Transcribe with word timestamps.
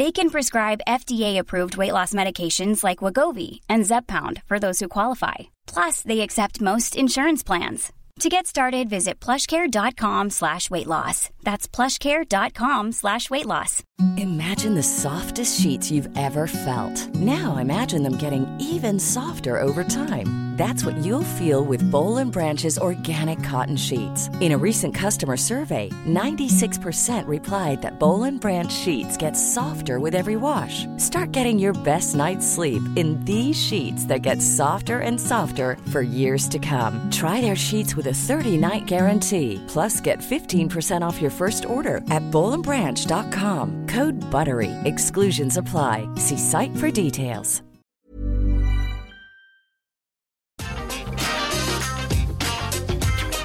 They 0.00 0.12
can 0.12 0.30
prescribe 0.30 0.86
FDA-approved 0.88 1.76
weight 1.76 1.92
loss 1.92 2.14
medications 2.14 2.82
like 2.82 3.02
Wagovi 3.04 3.60
and 3.68 3.84
Zepbound 3.84 4.42
for 4.46 4.58
those 4.58 4.78
who 4.80 4.88
qualify. 4.88 5.50
Plus, 5.66 6.00
they 6.00 6.20
accept 6.20 6.62
most 6.62 6.96
insurance 6.96 7.42
plans. 7.42 7.92
To 8.20 8.28
get 8.28 8.46
started, 8.46 8.90
visit 8.90 9.18
plushcare.com 9.18 10.28
slash 10.28 10.68
weight 10.68 10.86
loss. 10.86 11.30
That's 11.42 11.66
plushcare.com 11.66 12.92
slash 12.92 13.30
weight 13.30 13.46
loss. 13.46 13.82
Imagine 14.18 14.74
the 14.74 14.82
softest 14.82 15.58
sheets 15.58 15.90
you've 15.90 16.08
ever 16.18 16.46
felt. 16.46 17.14
Now 17.14 17.56
imagine 17.56 18.02
them 18.02 18.18
getting 18.18 18.46
even 18.60 19.00
softer 19.00 19.58
over 19.58 19.84
time. 19.84 20.50
That's 20.60 20.84
what 20.84 20.98
you'll 20.98 21.36
feel 21.38 21.64
with 21.64 21.90
Bowl 21.90 22.18
and 22.18 22.30
Branch's 22.30 22.78
organic 22.78 23.42
cotton 23.42 23.78
sheets. 23.78 24.28
In 24.42 24.52
a 24.52 24.58
recent 24.58 24.94
customer 24.94 25.38
survey, 25.38 25.88
96% 26.06 27.26
replied 27.26 27.80
that 27.80 27.98
Bowl 27.98 28.24
and 28.24 28.38
Branch 28.38 28.70
sheets 28.70 29.16
get 29.16 29.38
softer 29.38 29.98
with 29.98 30.14
every 30.14 30.36
wash. 30.36 30.84
Start 30.98 31.32
getting 31.32 31.58
your 31.58 31.72
best 31.82 32.14
night's 32.14 32.46
sleep 32.46 32.82
in 32.94 33.18
these 33.24 33.56
sheets 33.56 34.04
that 34.06 34.20
get 34.20 34.42
softer 34.42 34.98
and 34.98 35.18
softer 35.18 35.78
for 35.92 36.02
years 36.02 36.46
to 36.48 36.58
come. 36.58 37.10
Try 37.10 37.40
their 37.40 37.56
sheets 37.56 37.96
with 37.96 38.06
a 38.10 38.12
30-night 38.12 38.84
guarantee. 38.84 39.64
Plus, 39.66 39.98
get 40.02 40.18
15% 40.18 41.00
off 41.00 41.22
your 41.22 41.30
first 41.30 41.64
order 41.64 42.02
at 42.10 42.22
bowlandbranch.com. 42.30 43.86
Code 43.86 44.20
BUTTERY. 44.30 44.72
Exclusions 44.84 45.56
apply. 45.56 46.06
See 46.16 46.36
site 46.36 46.76
for 46.76 46.90
details. 46.90 47.62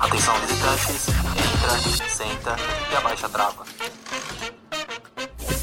Atenção 0.01 0.35
visitantes, 0.41 1.07
entra, 1.09 2.09
senta 2.09 2.55
e 2.91 2.95
abaixa 2.95 3.25
a 3.25 3.29
trava. 3.29 3.65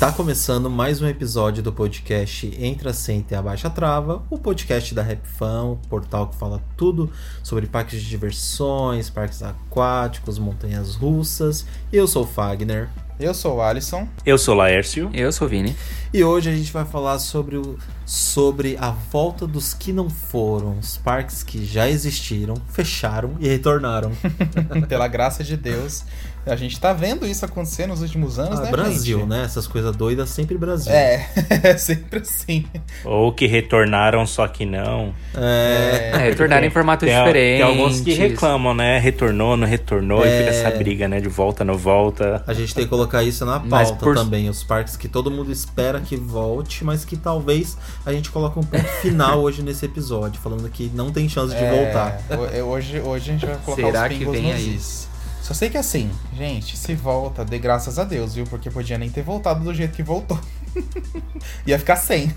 Tá 0.02 0.10
começando 0.10 0.68
mais 0.68 1.00
um 1.00 1.06
episódio 1.06 1.62
do 1.62 1.72
podcast 1.72 2.52
Entra, 2.58 2.92
Senta 2.92 3.34
e 3.34 3.36
Abaixa 3.36 3.68
a 3.68 3.70
Trava, 3.70 4.20
o 4.28 4.36
podcast 4.36 4.92
da 4.92 5.00
RapFan, 5.00 5.76
portal 5.88 6.26
que 6.26 6.34
fala 6.34 6.60
tudo 6.76 7.08
sobre 7.40 7.68
parques 7.68 8.02
de 8.02 8.08
diversões, 8.08 9.08
parques 9.08 9.44
aquáticos, 9.44 10.40
montanhas 10.40 10.96
russas. 10.96 11.64
Eu 11.92 12.08
sou 12.08 12.24
o 12.24 12.26
Fagner. 12.26 12.88
Eu 13.20 13.32
sou 13.32 13.58
o 13.58 13.62
Alisson. 13.62 14.08
Eu 14.26 14.36
sou 14.36 14.56
o 14.56 14.58
Laércio. 14.58 15.08
Eu 15.14 15.30
sou 15.30 15.46
o 15.46 15.50
Vini. 15.50 15.76
E 16.12 16.24
hoje 16.24 16.50
a 16.50 16.52
gente 16.52 16.72
vai 16.72 16.84
falar 16.84 17.20
sobre, 17.20 17.56
o, 17.56 17.78
sobre 18.04 18.76
a 18.80 18.90
volta 18.90 19.46
dos 19.46 19.72
que 19.72 19.92
não 19.92 20.10
foram, 20.10 20.80
os 20.80 20.96
parques 20.96 21.44
que 21.44 21.64
já 21.64 21.88
existiram, 21.88 22.56
fecharam 22.68 23.36
e 23.38 23.46
retornaram. 23.46 24.10
Pela 24.88 25.06
graça 25.06 25.44
de 25.44 25.56
Deus. 25.56 26.04
A 26.44 26.56
gente 26.56 26.80
tá 26.80 26.92
vendo 26.92 27.24
isso 27.24 27.44
acontecer 27.44 27.86
nos 27.86 28.02
últimos 28.02 28.36
anos, 28.38 28.58
ah, 28.58 28.62
né, 28.64 28.70
Brasil, 28.72 29.18
gente? 29.20 29.28
né? 29.28 29.44
Essas 29.44 29.66
coisas 29.68 29.94
doidas 29.94 30.28
sempre 30.28 30.58
Brasil. 30.58 30.92
É, 30.92 31.28
é 31.62 31.76
sempre 31.78 32.18
assim. 32.18 32.64
Ou 33.04 33.32
que 33.32 33.46
retornaram, 33.46 34.26
só 34.26 34.48
que 34.48 34.66
não. 34.66 35.14
É, 35.36 36.10
É, 36.14 36.16
retornaram 36.18 36.66
em 36.66 36.70
formatos 36.70 37.06
Tem, 37.08 37.16
diferentes. 37.16 37.60
tem 37.60 37.62
alguns 37.78 38.00
que 38.00 38.12
reclamam, 38.14 38.74
né? 38.74 38.98
Retornou, 38.98 39.56
não 39.56 39.66
retornou, 39.68 40.24
e 40.24 40.28
É. 40.28 40.38
fica 40.38 40.50
essa 40.50 40.70
briga, 40.76 41.06
né? 41.06 41.20
De 41.20 41.28
volta, 41.28 41.64
não 41.64 41.76
volta. 41.76 42.42
A 42.46 42.52
gente 42.52 42.74
tem 42.74 42.84
que 42.84 42.90
colocar 42.90 43.22
isso 43.22 43.44
na 43.46 43.60
pauta 43.60 43.94
por- 43.94 44.16
também. 44.16 44.48
Os 44.48 44.64
parques 44.64 44.96
que 44.96 45.06
todo 45.08 45.30
mundo 45.30 45.52
espera 45.52 46.00
que 46.00 46.16
volte, 46.16 46.84
mas 46.84 47.04
que 47.04 47.16
talvez 47.16 47.76
a 48.04 48.12
gente 48.12 48.30
coloque 48.30 48.58
um 48.58 48.62
ponto 48.64 48.88
final 49.00 49.38
hoje 49.42 49.62
nesse 49.62 49.84
episódio, 49.86 50.40
falando 50.40 50.68
que 50.68 50.90
não 50.92 51.12
tem 51.12 51.28
chance 51.28 51.54
de 51.54 51.62
É, 51.62 51.70
voltar. 51.70 52.20
ho- 52.30 52.72
Hoje, 52.72 53.00
hoje 53.00 53.30
a 53.30 53.32
gente 53.32 53.46
vai 53.46 53.56
colocar 53.64 53.82
Será 53.84 54.02
os 54.02 54.08
que 54.08 54.18
pingos 54.18 54.32
vem 54.32 54.42
nos 54.42 54.54
aí? 54.54 55.11
Só 55.52 55.58
sei 55.58 55.68
que 55.68 55.76
assim, 55.76 56.10
gente, 56.34 56.78
se 56.78 56.94
volta, 56.94 57.44
dê 57.44 57.58
graças 57.58 57.98
a 57.98 58.04
Deus, 58.04 58.34
viu? 58.34 58.46
Porque 58.46 58.70
podia 58.70 58.96
nem 58.96 59.10
ter 59.10 59.22
voltado 59.22 59.62
do 59.62 59.74
jeito 59.74 59.94
que 59.94 60.02
voltou. 60.02 60.40
Ia 61.66 61.78
ficar 61.78 61.96
sem. 61.96 62.34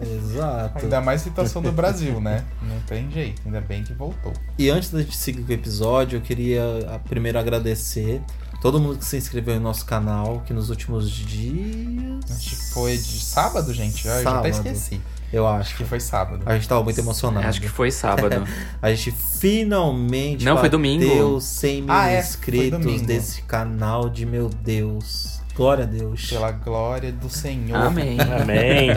Exato. 0.00 0.78
Ainda 0.78 1.02
mais 1.02 1.20
situação 1.20 1.60
do 1.60 1.70
Brasil, 1.70 2.18
né? 2.18 2.46
Não 2.62 2.80
tem 2.86 3.10
jeito, 3.10 3.42
ainda 3.44 3.60
bem 3.60 3.84
que 3.84 3.92
voltou. 3.92 4.32
E 4.58 4.70
antes 4.70 4.90
da 4.90 5.02
gente 5.02 5.14
seguir 5.14 5.42
com 5.42 5.50
o 5.50 5.54
episódio, 5.54 6.16
eu 6.16 6.22
queria 6.22 6.62
ah, 6.88 6.98
primeiro 6.98 7.38
agradecer 7.38 8.22
todo 8.62 8.80
mundo 8.80 9.00
que 9.00 9.04
se 9.04 9.18
inscreveu 9.18 9.56
no 9.56 9.60
nosso 9.60 9.84
canal, 9.84 10.40
que 10.46 10.54
nos 10.54 10.70
últimos 10.70 11.10
dias. 11.10 12.24
Acho 12.30 12.50
que 12.56 12.72
foi 12.72 12.96
de 12.96 13.20
sábado, 13.20 13.74
gente. 13.74 14.08
Ah, 14.08 14.16
Eu 14.16 14.22
já 14.22 14.38
até 14.38 14.50
Sábado. 14.50 14.72
esqueci. 14.72 15.00
Eu 15.32 15.46
Acho 15.46 15.60
acho. 15.60 15.76
que 15.76 15.84
foi 15.84 16.00
sábado. 16.00 16.42
A 16.46 16.54
gente 16.54 16.68
tava 16.68 16.82
muito 16.84 16.98
emocionado. 17.00 17.46
Acho 17.46 17.60
que 17.60 17.68
foi 17.68 17.90
sábado. 17.90 18.46
A 18.80 18.90
gente 18.94 19.10
finalmente 19.10 20.44
Não, 20.44 20.56
foi 20.58 20.68
domingo. 20.68 21.04
bateu 21.06 21.40
100 21.40 21.82
mil 21.82 21.92
Ah, 21.92 22.08
é, 22.10 22.20
inscritos 22.20 23.02
desse 23.02 23.42
canal 23.42 24.08
de 24.08 24.24
meu 24.24 24.48
Deus. 24.48 25.40
Glória 25.54 25.84
a 25.84 25.86
Deus. 25.86 26.28
Pela 26.28 26.52
glória 26.52 27.10
do 27.10 27.30
Senhor. 27.30 27.76
Amém. 27.76 28.18
Amém. 28.42 28.90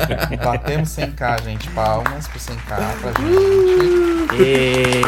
Batemos 0.43 0.89
100k, 0.89 1.43
gente. 1.43 1.69
Palmas 1.69 2.27
pro 2.27 2.37
100k 2.39 2.57
pra 2.67 3.11
gente. 3.13 4.43
E... 4.43 5.01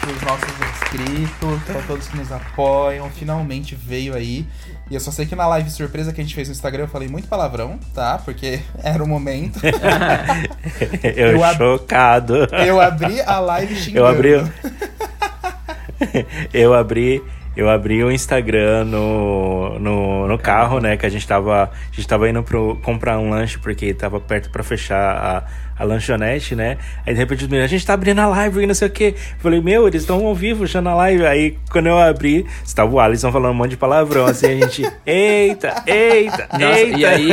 Pros 0.00 0.20
nossos 0.22 0.48
inscritos, 0.48 1.62
pra 1.64 1.80
todos 1.82 2.08
que 2.08 2.16
nos 2.16 2.32
apoiam. 2.32 3.08
Finalmente 3.10 3.76
veio 3.76 4.14
aí. 4.16 4.44
E 4.90 4.94
eu 4.94 5.00
só 5.00 5.10
sei 5.10 5.24
que 5.24 5.34
na 5.34 5.46
live 5.46 5.70
surpresa 5.70 6.12
que 6.12 6.20
a 6.20 6.24
gente 6.24 6.34
fez 6.34 6.48
no 6.48 6.52
Instagram 6.52 6.84
eu 6.84 6.88
falei 6.88 7.08
muito 7.08 7.28
palavrão, 7.28 7.78
tá? 7.94 8.18
Porque 8.24 8.60
era 8.82 9.02
o 9.02 9.06
momento. 9.08 9.60
Eu, 11.02 11.32
Eu 11.32 11.44
ab- 11.44 11.56
chocado. 11.56 12.36
Eu 12.66 12.80
abri 12.80 13.20
a 13.22 13.38
live 13.40 13.74
xingando. 13.76 13.98
Eu 13.98 14.06
abri. 14.06 14.30
eu 16.52 16.74
abri. 16.74 17.22
Eu 17.54 17.68
abri 17.68 18.02
o 18.02 18.10
Instagram 18.10 18.84
no, 18.84 19.78
no, 19.78 20.26
no 20.26 20.38
carro, 20.38 20.80
né? 20.80 20.96
Que 20.96 21.04
a 21.04 21.08
gente 21.10 21.26
tava. 21.26 21.64
A 21.64 21.94
gente 21.94 22.08
tava 22.08 22.28
indo 22.28 22.42
pro, 22.42 22.76
comprar 22.82 23.18
um 23.18 23.28
lanche, 23.30 23.58
porque 23.58 23.92
tava 23.92 24.18
perto 24.20 24.50
pra 24.50 24.62
fechar 24.62 25.50
a, 25.78 25.84
lanchonete, 25.84 26.54
né? 26.54 26.78
Aí 27.06 27.12
de 27.14 27.18
repente 27.18 27.42
os 27.44 27.48
meninos, 27.48 27.64
a 27.64 27.68
gente 27.68 27.84
tá 27.86 27.94
abrindo 27.94 28.20
a 28.20 28.26
live 28.26 28.62
e 28.62 28.66
não 28.66 28.74
sei 28.74 28.88
o 28.88 28.90
quê. 28.90 29.14
Eu 29.16 29.40
falei, 29.40 29.60
meu, 29.60 29.86
eles 29.86 30.02
estão 30.02 30.24
ao 30.26 30.34
vivo 30.34 30.66
já 30.66 30.80
na 30.80 30.94
live. 30.94 31.26
Aí 31.26 31.58
quando 31.70 31.86
eu 31.86 31.98
abri, 31.98 32.46
estava 32.64 32.90
o 32.92 33.00
Alisson 33.00 33.32
falando 33.32 33.52
um 33.52 33.56
monte 33.56 33.70
de 33.70 33.76
palavrão, 33.76 34.26
assim, 34.26 34.46
a 34.46 34.66
gente. 34.66 34.82
Eita, 35.04 35.82
eita, 35.86 36.48
Nossa, 36.52 36.78
eita. 36.78 36.98
e 36.98 37.04
aí, 37.04 37.28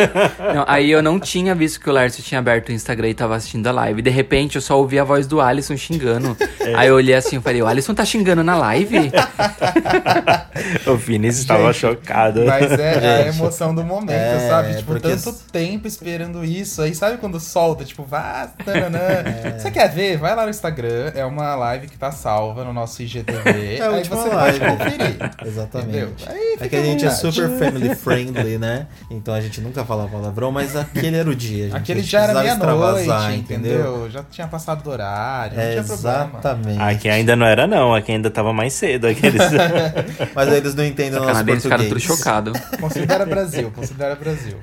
não, 0.54 0.66
aí 0.68 0.92
eu 0.92 1.02
não 1.02 1.20
tinha 1.20 1.54
visto 1.56 1.80
que 1.80 1.90
o 1.90 1.94
Lárcio 1.94 2.24
tinha 2.24 2.40
aberto 2.40 2.70
o 2.70 2.72
Instagram 2.72 3.10
e 3.10 3.14
tava 3.14 3.36
assistindo 3.36 3.68
a 3.68 3.72
live. 3.72 4.02
De 4.02 4.10
repente 4.10 4.56
eu 4.56 4.62
só 4.62 4.78
ouvi 4.78 5.00
a 5.00 5.04
voz 5.04 5.28
do 5.28 5.40
Alisson 5.40 5.78
xingando. 5.78 6.36
É. 6.60 6.74
Aí 6.76 6.88
eu 6.88 6.96
olhei 6.96 7.16
assim 7.16 7.38
e 7.38 7.42
falei, 7.42 7.62
o 7.62 7.68
Alisson 7.68 7.94
tá 7.94 8.04
xingando 8.04 8.44
na 8.44 8.56
live? 8.58 9.12
o 10.86 10.96
Vinícius 10.96 11.42
estava 11.42 11.72
chocado. 11.74 12.46
Mas 12.46 12.72
é 12.72 13.24
a 13.24 13.28
emoção 13.28 13.74
do 13.74 13.84
momento, 13.84 14.12
É, 14.12 14.48
sabe? 14.50 14.76
Tipo, 14.76 15.00
tanto 15.00 15.34
tempo 15.52 15.88
esperando 15.88 16.44
isso. 16.44 16.82
Aí 16.82 16.94
sabe 16.96 17.18
quando 17.18 17.40
solta, 17.40 17.84
tipo, 17.86 18.04
vá, 18.04 18.29
É. 18.68 19.58
Você 19.60 19.72
quer 19.72 19.90
ver? 19.90 20.18
Vai 20.18 20.36
lá 20.36 20.44
no 20.44 20.50
Instagram. 20.50 21.12
É 21.16 21.26
uma 21.26 21.56
live 21.56 21.88
que 21.88 21.98
tá 21.98 22.12
salva 22.12 22.64
no 22.64 22.74
nosso 22.74 23.02
IGTV. 23.02 23.40
É 23.80 23.82
a 23.82 23.90
aí 23.90 23.96
última 23.98 24.16
você 24.18 24.30
live. 24.30 24.60
pode 24.60 24.72
conferir. 24.78 25.32
Exatamente. 25.46 26.26
É 26.60 26.68
que 26.68 26.76
a 26.76 26.82
gente 26.84 27.06
é 27.06 27.10
super 27.12 27.50
family 27.58 27.96
friendly, 27.96 28.58
né? 28.58 28.88
Então 29.10 29.34
a 29.34 29.42
gente 29.42 29.62
nunca 29.62 29.84
fala 29.86 30.08
palavrão, 30.08 30.52
mas 30.52 30.76
aquele 30.76 31.18
era 31.18 31.30
o 31.30 31.36
dia. 31.36 31.66
Gente. 31.66 31.76
Aquele 31.78 32.02
já 32.02 32.22
era 32.22 32.34
meia-noite, 32.42 33.36
entendeu? 33.38 34.10
Já 34.10 34.24
tinha 34.24 34.48
passado 34.48 34.84
do 34.84 34.90
horário, 34.90 35.56
não 35.58 35.64
É, 35.64 35.72
tinha 35.72 35.84
problema. 35.84 36.30
exatamente. 36.34 36.82
Aqui 36.82 37.10
ainda 37.10 37.36
não 37.36 37.46
era, 37.46 37.68
não. 37.68 37.94
Aqui 37.96 38.12
ainda 38.12 38.30
tava 38.30 38.54
mais 38.54 38.74
cedo. 38.74 39.08
Aqueles... 39.08 39.42
Mas 40.36 40.52
eles 40.52 40.76
não 40.76 40.86
entendem 40.86 41.14
o 41.14 41.22
nosso 41.22 41.28
Canadenses 41.34 41.64
ficaram 41.64 41.84
tudo 41.86 41.94
português. 42.00 42.18
chocados. 42.20 42.60
Considera 42.80 43.26
Brasil, 43.26 43.72
considera 43.76 44.16
Brasil. 44.16 44.58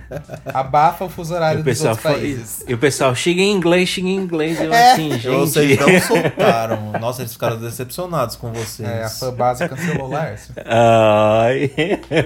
Abafa 0.46 1.04
o 1.04 1.08
fuso 1.08 1.34
horário 1.34 1.62
dos 1.62 1.64
pessoal 1.64 1.90
outros 1.94 2.12
foi- 2.12 2.20
países. 2.20 2.64
E 2.66 2.74
o 2.74 2.78
pessoal, 2.78 3.14
xinga 3.14 3.42
em 3.42 3.55
inglês, 3.56 3.88
xinga 3.88 4.08
em 4.08 4.16
inglês. 4.16 4.60
Eu 4.60 4.72
É. 4.72 4.92
assim, 4.92 5.10
gente. 5.12 5.28
Vocês 5.28 5.78
não 5.78 6.00
soltaram. 6.00 6.92
Nossa, 7.00 7.22
eles 7.22 7.32
ficaram 7.32 7.56
decepcionados 7.58 8.36
com 8.36 8.52
vocês. 8.52 8.88
É, 8.88 9.04
a 9.04 9.08
fanbase 9.08 9.68
cancelou 9.68 10.06
o 10.08 10.10
Lárcio. 10.10 10.54
Ai. 10.64 11.70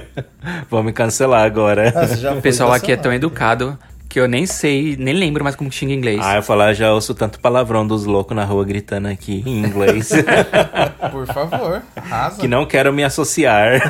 Vão 0.71 0.83
me 0.83 0.93
cancelar 0.93 1.45
agora. 1.45 1.93
Ah, 1.95 2.07
você 2.07 2.17
já 2.17 2.33
O 2.41 2.43
pessoal 2.43 2.73
aqui 2.73 2.93
é 2.93 2.97
tão 2.97 3.13
educado 3.13 3.79
que 4.09 4.19
eu 4.19 4.27
nem 4.27 4.45
sei, 4.45 4.97
nem 4.99 5.15
lembro 5.15 5.45
mais 5.45 5.55
como 5.55 5.71
xinga 5.71 5.93
em 5.93 5.97
inglês. 5.97 6.21
Ah, 6.21 6.35
eu 6.37 6.43
falar, 6.43 6.73
já 6.75 6.93
ouço 6.93 7.15
tanto 7.15 7.39
palavrão 7.39 7.87
dos 7.87 8.05
loucos 8.07 8.35
na 8.37 8.45
rua 8.45 8.65
gritando 8.65 9.07
aqui 9.07 9.41
em 9.47 9.61
inglês. 9.65 10.11
Por 11.13 11.27
favor, 11.29 11.81
arrasa. 11.95 12.41
que 12.41 12.49
não 12.49 12.67
quero 12.67 12.93
me 12.93 13.05
associar. 13.05 13.81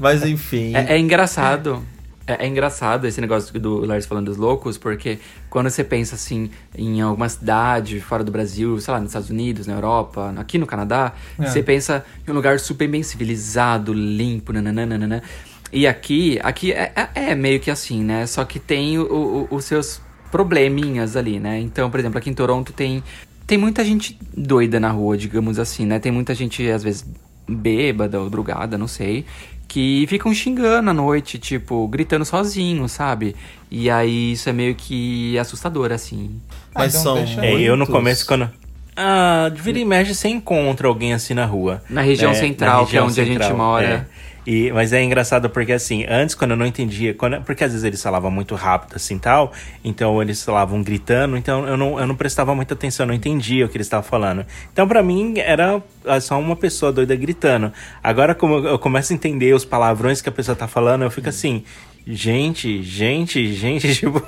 Mas 0.00 0.24
enfim. 0.24 0.74
É, 0.74 0.94
é 0.94 0.98
engraçado. 0.98 1.84
É, 2.26 2.44
é 2.44 2.48
engraçado 2.48 3.06
esse 3.06 3.20
negócio 3.20 3.58
do 3.58 3.84
Lars 3.84 4.06
falando 4.06 4.26
dos 4.26 4.36
loucos, 4.36 4.78
porque 4.78 5.18
quando 5.50 5.68
você 5.68 5.82
pensa 5.82 6.14
assim 6.14 6.50
em 6.76 7.00
alguma 7.00 7.28
cidade 7.28 8.00
fora 8.00 8.22
do 8.22 8.30
Brasil, 8.30 8.78
sei 8.80 8.94
lá, 8.94 9.00
nos 9.00 9.10
Estados 9.10 9.28
Unidos, 9.30 9.66
na 9.66 9.74
Europa, 9.74 10.32
aqui 10.36 10.56
no 10.56 10.66
Canadá, 10.66 11.12
É. 11.38 11.46
você 11.46 11.62
pensa 11.62 12.04
em 12.26 12.30
um 12.30 12.34
lugar 12.34 12.60
super 12.60 12.86
bem 12.88 13.02
civilizado, 13.02 13.92
limpo, 13.92 14.52
nananana. 14.52 15.22
E 15.72 15.86
aqui, 15.86 16.38
aqui 16.42 16.70
é, 16.72 16.92
é- 16.94 17.30
é 17.30 17.34
meio 17.34 17.58
que 17.58 17.70
assim, 17.70 18.04
né? 18.04 18.26
Só 18.26 18.44
que 18.44 18.58
tem 18.60 18.98
o- 18.98 19.46
o- 19.50 19.56
os 19.56 19.64
seus 19.64 20.00
probleminhas 20.30 21.16
ali, 21.16 21.38
né? 21.40 21.58
Então, 21.60 21.90
por 21.90 21.98
exemplo, 22.00 22.18
aqui 22.18 22.28
em 22.30 22.34
Toronto 22.34 22.72
tem, 22.72 23.02
tem 23.46 23.56
muita 23.58 23.84
gente 23.84 24.18
doida 24.36 24.78
na 24.80 24.90
rua, 24.90 25.16
digamos 25.16 25.58
assim, 25.58 25.86
né? 25.86 25.98
Tem 25.98 26.10
muita 26.12 26.34
gente, 26.34 26.68
às 26.70 26.82
vezes, 26.82 27.04
bêbada 27.48 28.20
ou 28.20 28.30
drogada, 28.30 28.78
não 28.78 28.86
sei, 28.88 29.24
que 29.72 30.04
ficam 30.06 30.34
xingando 30.34 30.90
à 30.90 30.92
noite, 30.92 31.38
tipo, 31.38 31.88
gritando 31.88 32.26
sozinho, 32.26 32.86
sabe? 32.90 33.34
E 33.70 33.88
aí 33.88 34.32
isso 34.32 34.50
é 34.50 34.52
meio 34.52 34.74
que 34.74 35.38
assustador, 35.38 35.90
assim. 35.92 36.38
Mas 36.74 36.94
Ah, 36.94 37.00
então 37.00 37.26
são. 37.26 37.42
É, 37.42 37.54
eu 37.58 37.74
no 37.74 37.86
começo, 37.86 38.26
quando. 38.26 38.50
Ah, 38.94 39.50
de 39.54 39.62
vira 39.62 39.78
e 39.78 39.84
mexe, 39.86 40.14
você 40.14 40.28
encontra 40.28 40.86
alguém 40.86 41.14
assim 41.14 41.32
na 41.32 41.46
rua. 41.46 41.82
Na 41.88 42.02
região 42.02 42.32
É, 42.32 42.34
central, 42.34 42.82
na 42.82 42.86
que 42.86 42.98
é 42.98 43.02
onde 43.02 43.18
a 43.18 43.24
gente 43.24 43.52
mora. 43.54 43.86
é. 43.86 44.06
E, 44.46 44.72
mas 44.72 44.92
é 44.92 45.02
engraçado 45.02 45.48
porque 45.48 45.72
assim, 45.72 46.04
antes 46.08 46.34
quando 46.34 46.52
eu 46.52 46.56
não 46.56 46.66
entendia, 46.66 47.14
quando, 47.14 47.40
porque 47.42 47.62
às 47.62 47.70
vezes 47.70 47.84
eles 47.84 48.02
falavam 48.02 48.30
muito 48.30 48.54
rápido 48.54 48.96
assim 48.96 49.18
tal, 49.18 49.52
então 49.84 50.20
eles 50.20 50.42
falavam 50.42 50.82
gritando, 50.82 51.36
então 51.36 51.66
eu 51.66 51.76
não, 51.76 51.98
eu 52.00 52.06
não 52.06 52.16
prestava 52.16 52.54
muita 52.54 52.74
atenção, 52.74 53.04
eu 53.04 53.08
não 53.08 53.14
entendia 53.14 53.64
o 53.64 53.68
que 53.68 53.76
eles 53.76 53.86
estavam 53.86 54.08
falando. 54.08 54.44
Então 54.72 54.86
pra 54.88 55.02
mim 55.02 55.34
era 55.38 55.80
só 56.20 56.38
uma 56.40 56.56
pessoa 56.56 56.92
doida 56.92 57.14
gritando. 57.14 57.72
Agora 58.02 58.34
como 58.34 58.66
eu 58.66 58.78
começo 58.78 59.12
a 59.12 59.16
entender 59.16 59.54
os 59.54 59.64
palavrões 59.64 60.20
que 60.20 60.28
a 60.28 60.32
pessoa 60.32 60.56
tá 60.56 60.66
falando, 60.66 61.02
eu 61.02 61.10
fico 61.10 61.28
assim, 61.28 61.62
gente, 62.06 62.82
gente, 62.82 63.46
gente, 63.54 63.94
tipo, 63.94 64.20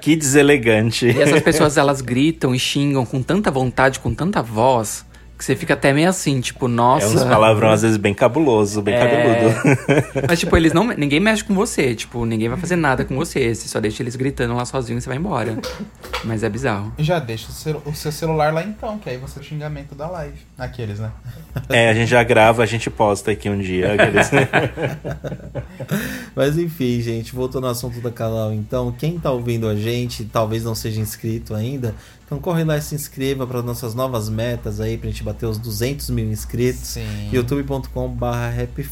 que 0.00 0.16
deselegante. 0.16 1.06
E 1.06 1.20
essas 1.20 1.42
pessoas, 1.42 1.76
elas 1.76 2.00
gritam 2.00 2.54
e 2.54 2.58
xingam 2.58 3.04
com 3.04 3.22
tanta 3.22 3.50
vontade, 3.50 3.98
com 4.00 4.14
tanta 4.14 4.42
voz, 4.42 5.04
que 5.36 5.44
você 5.44 5.56
fica 5.56 5.74
até 5.74 5.92
meio 5.92 6.08
assim, 6.08 6.40
tipo, 6.40 6.66
É 6.66 6.68
nossa. 6.68 7.06
uns 7.08 7.24
palavrão 7.24 7.70
às 7.70 7.82
vezes 7.82 7.96
bem 7.96 8.14
cabuloso, 8.14 8.80
bem 8.80 8.94
É. 8.94 8.98
cabeludo. 8.98 10.06
Mas, 10.28 10.38
tipo, 10.40 10.56
eles 10.56 10.72
não. 10.72 10.84
Ninguém 10.86 11.18
mexe 11.20 11.42
com 11.42 11.54
você. 11.54 11.94
Tipo, 11.94 12.24
ninguém 12.24 12.48
vai 12.48 12.58
fazer 12.58 12.76
nada 12.76 13.04
com 13.04 13.16
você. 13.16 13.52
Você 13.54 13.68
só 13.68 13.80
deixa 13.80 14.02
eles 14.02 14.14
gritando 14.16 14.54
lá 14.54 14.64
sozinho 14.64 14.98
e 14.98 15.02
você 15.02 15.08
vai 15.08 15.18
embora. 15.18 15.58
Mas 16.24 16.42
é 16.44 16.48
bizarro. 16.48 16.92
Já 16.98 17.18
deixa 17.18 17.48
o, 17.48 17.52
celu- 17.52 17.82
o 17.84 17.94
seu 17.94 18.12
celular 18.12 18.54
lá 18.54 18.62
então, 18.62 18.96
que 18.98 19.10
aí 19.10 19.16
você 19.18 19.38
é 19.38 19.42
o 19.42 19.44
xingamento 19.44 19.94
da 19.94 20.08
live. 20.08 20.38
Aqueles, 20.56 21.00
né? 21.00 21.10
É, 21.68 21.90
a 21.90 21.94
gente 21.94 22.08
já 22.08 22.22
grava, 22.22 22.62
a 22.62 22.66
gente 22.66 22.88
posta 22.88 23.30
aqui 23.32 23.50
um 23.50 23.58
dia. 23.58 23.94
aqueles- 23.94 24.30
Mas 26.34 26.58
enfim, 26.58 27.00
gente, 27.00 27.34
voltando 27.34 27.64
ao 27.66 27.72
assunto 27.72 28.00
do 28.00 28.10
canal, 28.10 28.52
então, 28.52 28.92
quem 28.92 29.18
tá 29.18 29.30
ouvindo 29.30 29.68
a 29.68 29.74
gente, 29.76 30.24
talvez 30.24 30.64
não 30.64 30.74
seja 30.74 31.00
inscrito 31.00 31.54
ainda, 31.54 31.94
então 32.26 32.38
corre 32.38 32.64
lá 32.64 32.76
e 32.76 32.82
se 32.82 32.94
inscreva 32.94 33.46
para 33.46 33.62
nossas 33.62 33.94
novas 33.94 34.28
metas 34.28 34.80
aí, 34.80 34.96
pra 34.96 35.08
gente 35.10 35.22
bater 35.22 35.46
os 35.46 35.58
200 35.58 36.10
mil 36.10 36.30
inscritos, 36.30 36.80
Sim. 36.88 37.30
youtube.com.br. 37.32 38.82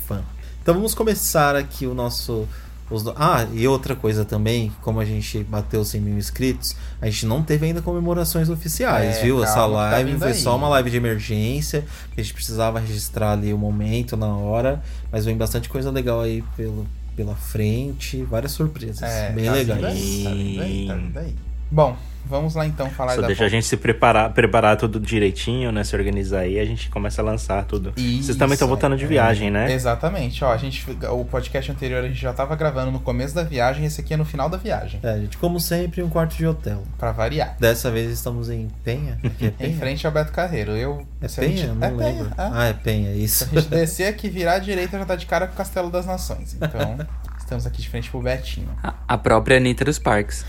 Então 0.63 0.75
vamos 0.75 0.95
começar 0.95 1.57
aqui 1.57 1.87
o 1.87 1.95
nosso... 1.95 2.47
os 2.91 3.05
Ah, 3.17 3.47
e 3.53 3.67
outra 3.67 3.97
coisa 3.97 4.25
também, 4.25 4.71
como 4.81 5.01
a 5.01 5.05
gente 5.05 5.43
bateu 5.45 5.85
100 5.85 6.01
mil 6.01 6.17
inscritos, 6.19 6.77
a 7.01 7.07
gente 7.07 7.27
não 7.27 7.43
teve 7.43 7.67
ainda 7.67 7.83
comemorações 7.83 8.49
oficiais, 8.49 9.17
É, 9.17 9.23
viu? 9.23 9.43
Essa 9.43 9.55
calma 9.55 9.69
que 9.79 9.85
tá 9.85 9.91
live 9.91 10.11
vindo 10.13 10.19
foi 10.21 10.29
aí. 10.29 10.35
só 10.35 10.57
uma 10.57 10.69
live 10.69 10.91
de 10.91 10.97
emergência, 10.99 11.85
que 12.15 12.21
a 12.21 12.23
gente 12.25 12.35
precisava 12.35 12.79
registrar 12.79 13.33
ali 13.33 13.53
o 13.53 13.59
momento, 13.59 14.17
na 14.17 14.29
hora, 14.37 14.81
mas 15.11 15.25
vem 15.25 15.37
bastante 15.37 15.69
coisa 15.69 15.91
legal 15.91 16.21
aí 16.21 16.45
pelo, 16.57 16.87
pela 17.17 17.35
frente, 17.35 18.23
várias 18.25 18.53
surpresas, 18.53 19.03
É, 19.03 19.33
bem 19.33 19.47
tá 19.47 19.53
legais. 19.53 19.79
vindo 19.79 19.87
aí, 19.87 20.23
tá 20.25 20.31
vindo 20.31 20.63
aí, 20.63 20.87
tá 20.87 20.95
vindo 20.95 21.19
aí. 21.19 21.35
Bom, 21.75 21.97
vamos 22.27 22.55
lá 22.55 22.67
então 22.67 22.91
falar 22.91 23.15
Só 23.15 23.23
da 23.23 23.27
deixa 23.29 23.47
a 23.47 23.49
gente 23.49 23.65
se 23.67 23.79
preparar, 23.79 24.31
preparar 24.35 24.77
tudo 24.77 25.01
direitinho, 25.01 25.73
né? 25.73 25.83
Se 25.83 25.97
organizar 25.97 26.41
aí, 26.41 26.61
a 26.61 26.65
gente 26.67 26.91
começa 26.91 27.23
a 27.23 27.25
lançar 27.25 27.65
tudo. 27.65 27.95
Vocês 27.97 28.37
também 28.37 28.53
estão 28.53 28.67
Isso, 28.67 28.69
voltando 28.69 28.95
de 28.95 29.07
viagem, 29.07 29.51
né? 29.51 29.73
Exatamente, 29.73 30.45
ó, 30.45 30.53
a 30.53 30.57
gente, 30.59 30.85
o 31.11 31.25
podcast 31.25 31.73
anterior 31.73 32.05
a 32.05 32.09
gente 32.09 32.21
já 32.21 32.33
tava 32.35 32.55
gravando 32.57 32.91
no 32.93 33.01
começo 33.01 33.35
da 33.35 33.43
viagem, 33.43 33.87
esse 33.87 34.03
aqui 34.03 34.13
é 34.13 34.19
no 34.19 34.25
final 34.27 34.51
da 34.51 34.59
viagem, 34.59 35.01
É, 35.03 35.17
gente, 35.19 35.39
como 35.39 35.59
sempre, 35.59 36.03
um 36.03 36.11
quarto 36.11 36.37
de 36.37 36.47
hotel. 36.47 36.83
Pra 36.99 37.11
variar. 37.11 37.57
Dessa 37.59 37.91
vez 37.91 38.11
estamos 38.11 38.51
em 38.51 38.69
Penha? 38.85 39.19
Aqui 39.25 39.47
é 39.47 39.49
Em 39.49 39.51
Penha? 39.53 39.77
frente 39.79 40.07
ao 40.07 40.13
Beto 40.13 40.31
Carreiro. 40.31 40.73
Eu, 40.73 41.07
É 41.23 41.27
se 41.29 41.41
a 41.41 41.45
gente- 41.45 41.63
Penha? 41.63 41.75
Não 41.75 41.87
é 41.87 41.91
lembro. 41.91 42.25
Penha, 42.27 42.35
é. 42.37 42.51
Ah, 42.53 42.65
é 42.67 42.73
Penha, 42.75 43.15
isso. 43.15 43.47
Se 43.49 43.57
a 43.57 43.61
gente 43.61 43.71
descer 43.73 44.09
aqui 44.09 44.27
e 44.27 44.31
virar 44.31 44.55
à 44.55 44.59
direita, 44.59 44.99
já 44.99 45.07
tá 45.07 45.17
de 45.17 45.25
cara 45.25 45.47
com 45.47 45.55
o 45.55 45.57
Castelo 45.57 45.91
das 45.91 46.05
Nações. 46.05 46.55
Então, 46.55 46.99
estamos 47.53 47.67
aqui 47.67 47.83
de 47.83 47.89
frente 47.89 48.11
pro 48.11 48.21
Betinho. 48.21 48.69
A, 48.83 48.95
a 49.07 49.19
própria 49.19 49.59
Anitta 49.59 49.85
dos 49.85 49.99
Parques. 49.99 50.45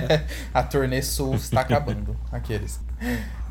a 0.54 0.62
turnê 0.62 1.02
sul 1.02 1.34
está 1.34 1.60
acabando. 1.60 2.16
Aqueles. 2.32 2.80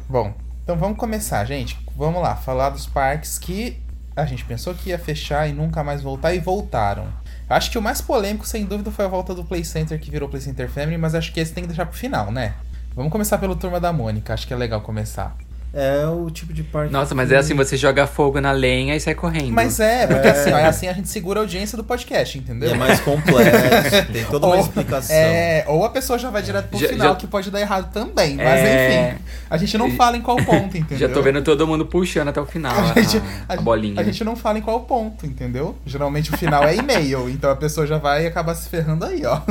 Bom, 0.10 0.34
então 0.64 0.76
vamos 0.76 0.98
começar, 0.98 1.46
gente. 1.46 1.78
Vamos 1.96 2.22
lá, 2.22 2.36
falar 2.36 2.70
dos 2.72 2.88
parques 2.88 3.38
que 3.38 3.80
a 4.16 4.26
gente 4.26 4.44
pensou 4.46 4.74
que 4.74 4.90
ia 4.90 4.98
fechar 4.98 5.48
e 5.48 5.54
nunca 5.54 5.84
mais 5.84 6.02
voltar 6.02 6.34
e 6.34 6.40
voltaram. 6.40 7.08
Acho 7.48 7.70
que 7.70 7.78
o 7.78 7.82
mais 7.82 8.02
polêmico, 8.02 8.48
sem 8.48 8.66
dúvida, 8.66 8.90
foi 8.90 9.06
a 9.06 9.10
volta 9.10 9.36
do 9.36 9.44
Play 9.44 9.64
Center 9.64 10.00
que 10.00 10.10
virou 10.10 10.28
Play 10.28 10.42
Center 10.42 10.68
Family, 10.68 10.98
mas 10.98 11.14
acho 11.14 11.32
que 11.32 11.40
esse 11.40 11.54
tem 11.54 11.64
que 11.64 11.68
deixar 11.68 11.86
pro 11.86 11.98
final, 11.98 12.32
né? 12.32 12.56
Vamos 12.96 13.12
começar 13.12 13.38
pelo 13.38 13.56
Turma 13.56 13.80
da 13.80 13.94
Mônica, 13.94 14.34
acho 14.34 14.48
que 14.48 14.54
é 14.54 14.58
legal 14.58 14.82
começar. 14.82 15.38
É 15.78 16.08
o 16.08 16.30
tipo 16.32 16.54
de 16.54 16.64
parque. 16.64 16.94
Nossa, 16.94 17.14
mas 17.14 17.28
que- 17.28 17.36
é 17.36 17.38
assim, 17.38 17.54
você 17.54 17.76
joga 17.76 18.08
fogo 18.08 18.40
na 18.40 18.54
lenha 18.54 18.96
e 18.96 19.00
sai 19.02 19.14
correndo. 19.14 19.52
Mas 19.52 19.78
é, 19.82 20.08
porque 20.08 20.26
assim, 20.30 20.54
ó, 20.54 20.58
é 20.58 20.66
assim 20.68 20.88
a 20.88 20.94
gente 20.94 21.10
segura 21.10 21.42
a 21.42 21.44
audiência 21.44 21.76
do 21.78 21.84
podcast, 21.84 22.38
entendeu? 22.38 22.70
É 22.72 22.74
mais 22.76 23.02
complexo, 23.02 24.06
tem 24.14 24.24
toda 24.24 24.46
uma 24.48 24.56
Ou- 24.56 24.62
explicação. 24.62 25.14
É, 25.14 25.66
ou 25.68 25.84
a 25.84 25.90
pessoa 25.90 26.18
já 26.18 26.30
vai 26.30 26.42
direto 26.42 26.70
pro 26.70 26.80
Já- 26.80 26.88
final, 26.88 27.10
já- 27.10 27.16
que 27.16 27.28
pode 27.28 27.52
dar 27.52 27.60
errado 27.60 27.92
também. 27.92 28.38
Mas 28.38 28.48
É. 28.62 29.10
enfim, 29.16 29.24
a 29.50 29.58
gente 29.58 29.78
não 29.78 29.92
fala 29.92 30.16
em 30.16 30.22
qual 30.22 30.38
ponto, 30.38 30.78
entendeu? 30.78 30.98
Já 31.10 31.14
tô 31.14 31.22
vendo 31.22 31.42
todo 31.42 31.68
mundo 31.68 31.86
puxando 31.86 32.30
até 32.30 32.40
o 32.40 32.46
final 32.46 32.74
a, 32.74 32.92
A 32.94 33.02
gente, 33.02 33.18
a- 33.50 33.54
a 33.56 33.58
bolinha. 33.58 34.00
A 34.00 34.04
gente 34.06 34.24
não 34.24 34.38
fala 34.38 34.58
em 34.58 34.62
qual 34.62 34.80
ponto, 34.80 35.26
entendeu? 35.26 35.76
Geralmente 35.86 36.34
o 36.34 36.38
final 36.38 36.64
é 36.64 36.74
e-mail, 36.78 37.28
então 37.30 37.52
a 37.52 37.56
pessoa 37.56 37.86
já 37.86 37.98
vai 37.98 38.26
acabar 38.26 38.56
se 38.56 38.70
ferrando 38.70 39.04
aí, 39.04 39.26
ó. 39.26 39.42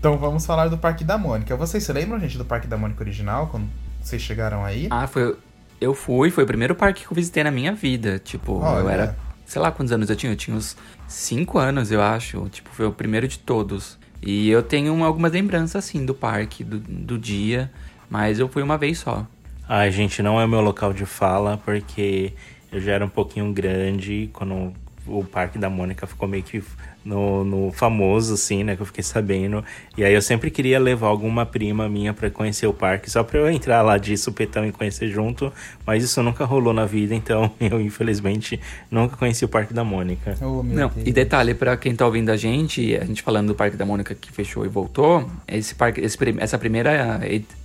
então 0.00 0.16
vamos 0.18 0.44
falar 0.46 0.68
do 0.68 0.78
Parque 0.78 1.04
da 1.04 1.16
Mônica. 1.16 1.54
Vocês 1.56 1.84
se 1.84 1.92
lembram, 1.92 2.18
gente, 2.18 2.36
do 2.36 2.44
Parque 2.44 2.66
da 2.66 2.76
Mônica 2.76 3.00
original, 3.02 3.46
quando 3.48 3.68
vocês 4.02 4.20
chegaram 4.22 4.64
aí? 4.64 4.86
Ah, 4.90 5.06
foi. 5.06 5.36
Eu 5.80 5.94
fui, 5.94 6.30
foi 6.30 6.44
o 6.44 6.46
primeiro 6.46 6.74
parque 6.74 7.04
que 7.06 7.12
eu 7.12 7.14
visitei 7.14 7.44
na 7.44 7.50
minha 7.50 7.72
vida. 7.72 8.18
Tipo, 8.18 8.52
eu 8.54 8.58
Olha. 8.62 8.90
era. 8.92 9.16
Sei 9.46 9.60
lá 9.62 9.70
quantos 9.70 9.92
anos 9.92 10.10
eu 10.10 10.16
tinha. 10.16 10.32
Eu 10.32 10.36
tinha 10.36 10.56
uns 10.56 10.76
5 11.06 11.58
anos, 11.58 11.90
eu 11.92 12.02
acho. 12.02 12.48
Tipo, 12.50 12.68
foi 12.70 12.86
o 12.86 12.92
primeiro 12.92 13.28
de 13.28 13.38
todos. 13.38 13.96
E 14.20 14.48
eu 14.50 14.62
tenho 14.62 14.92
uma- 14.92 15.06
algumas 15.06 15.32
lembranças, 15.32 15.76
assim, 15.76 16.04
do 16.04 16.14
parque, 16.14 16.64
do, 16.64 16.78
do 16.80 17.16
dia. 17.18 17.70
Mas 18.10 18.38
eu 18.40 18.48
fui 18.48 18.62
uma 18.62 18.76
vez 18.76 18.98
só. 18.98 19.26
Ai, 19.68 19.90
gente, 19.92 20.22
não 20.22 20.40
é 20.40 20.44
o 20.44 20.48
meu 20.48 20.60
local 20.62 20.92
de 20.92 21.04
fala, 21.06 21.58
porque 21.58 22.32
eu 22.72 22.80
já 22.80 22.92
era 22.92 23.04
um 23.04 23.08
pouquinho 23.08 23.52
grande 23.52 24.30
quando 24.32 24.72
o 25.06 25.24
Parque 25.24 25.58
da 25.58 25.70
Mônica 25.70 26.06
ficou 26.06 26.26
meio 26.26 26.42
que 26.42 26.62
no, 27.08 27.42
no 27.42 27.72
famoso, 27.72 28.34
assim, 28.34 28.62
né? 28.62 28.76
Que 28.76 28.82
eu 28.82 28.86
fiquei 28.86 29.02
sabendo. 29.02 29.64
E 29.96 30.04
aí 30.04 30.12
eu 30.12 30.20
sempre 30.20 30.50
queria 30.50 30.78
levar 30.78 31.06
alguma 31.08 31.46
prima 31.46 31.88
minha 31.88 32.12
pra 32.12 32.30
conhecer 32.30 32.66
o 32.66 32.72
parque, 32.74 33.10
só 33.10 33.24
pra 33.24 33.38
eu 33.40 33.50
entrar 33.50 33.80
lá 33.80 33.96
de 33.96 34.16
supetão 34.16 34.66
e 34.66 34.70
conhecer 34.72 35.08
junto. 35.08 35.50
Mas 35.86 36.04
isso 36.04 36.22
nunca 36.22 36.44
rolou 36.44 36.74
na 36.74 36.84
vida, 36.84 37.14
então 37.14 37.50
eu, 37.58 37.80
infelizmente, 37.80 38.60
nunca 38.90 39.16
conheci 39.16 39.44
o 39.44 39.48
Parque 39.48 39.72
da 39.72 39.82
Mônica. 39.82 40.36
Oh, 40.42 40.62
Não, 40.62 40.88
Deus. 40.90 41.06
e 41.06 41.10
detalhe, 41.10 41.54
pra 41.54 41.76
quem 41.78 41.96
tá 41.96 42.04
ouvindo 42.04 42.30
a 42.30 42.36
gente, 42.36 42.94
a 42.96 43.04
gente 43.04 43.22
falando 43.22 43.48
do 43.48 43.54
Parque 43.54 43.76
da 43.76 43.86
Mônica 43.86 44.14
que 44.14 44.30
fechou 44.30 44.66
e 44.66 44.68
voltou, 44.68 45.28
esse 45.48 45.74
parque, 45.74 46.00
esse 46.02 46.18
essa 46.38 46.58
primeira, 46.58 47.20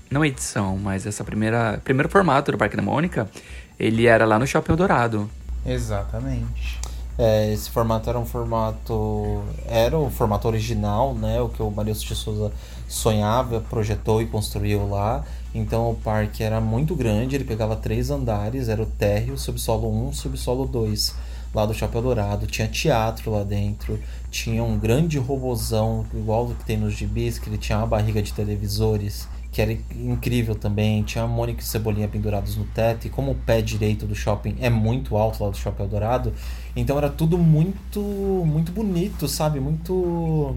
não 0.10 0.24
edição, 0.24 0.78
mas 0.78 1.06
essa 1.06 1.24
primeira, 1.24 1.82
primeiro 1.84 2.08
formato 2.08 2.52
do 2.52 2.58
Parque 2.58 2.78
da 2.78 2.82
Mônica, 2.84 3.30
ele 3.78 4.06
era 4.08 4.26
lá 4.26 4.40
no 4.40 4.48
Shopping 4.48 4.72
Eldorado. 4.72 5.30
Exatamente. 5.66 6.80
É, 7.18 7.54
esse 7.54 7.70
formato 7.70 8.10
era 8.10 8.18
um 8.18 8.26
formato. 8.26 9.44
Era 9.68 9.98
o 9.98 10.10
formato 10.10 10.48
original, 10.48 11.14
né? 11.14 11.40
O 11.42 11.50
que 11.50 11.62
o 11.62 11.70
Marilson 11.70 12.08
de 12.08 12.16
Souza 12.16 12.52
sonhava, 12.88 13.62
projetou 13.62 14.22
e 14.22 14.26
construiu 14.26 14.88
lá. 14.88 15.24
Então 15.54 15.92
o 15.92 15.96
parque 15.96 16.44
era 16.44 16.60
muito 16.60 16.96
grande, 16.96 17.36
ele 17.36 17.44
pegava 17.44 17.76
três 17.76 18.10
andares, 18.10 18.70
era 18.70 18.82
o 18.82 18.86
térreo, 18.88 19.38
subsolo 19.38 20.08
1, 20.10 20.14
subsolo 20.14 20.66
2. 20.66 21.16
lá 21.54 21.66
do 21.68 21.74
Shopping 21.74 22.02
Dourado. 22.02 22.48
Tinha 22.48 22.68
teatro 22.68 23.32
lá 23.32 23.44
dentro. 23.44 24.00
Tinha 24.32 24.64
um 24.64 24.80
grande 24.80 25.20
robozão, 25.20 26.06
igual 26.14 26.48
do 26.48 26.56
que 26.56 26.66
tem 26.66 26.78
nos 26.78 26.94
gibis, 26.94 27.38
que 27.38 27.48
ele 27.48 27.60
tinha 27.60 27.78
uma 27.78 27.88
barriga 27.88 28.22
de 28.22 28.34
televisores 28.34 29.28
que 29.54 29.62
era 29.62 29.72
incrível 29.72 30.56
também. 30.56 31.04
Tinha 31.04 31.26
a 31.26 31.28
Mônica 31.28 31.62
e 31.62 31.64
Cebolinha 31.64 32.08
pendurados 32.08 32.58
no 32.58 32.66
teto. 32.66 33.06
E 33.06 33.10
como 33.10 33.32
o 33.32 33.36
pé 33.36 33.62
direito 33.62 34.08
do 34.08 34.16
shopping 34.16 34.58
é 34.60 34.70
muito 34.70 35.16
alto 35.16 35.44
lá 35.44 35.52
do 35.52 35.56
Shopping 35.56 35.84
Eldorado, 35.84 36.34
então 36.76 36.98
era 36.98 37.10
tudo 37.10 37.38
muito 37.38 38.00
muito 38.46 38.72
bonito, 38.72 39.28
sabe? 39.28 39.60
Muito 39.60 40.56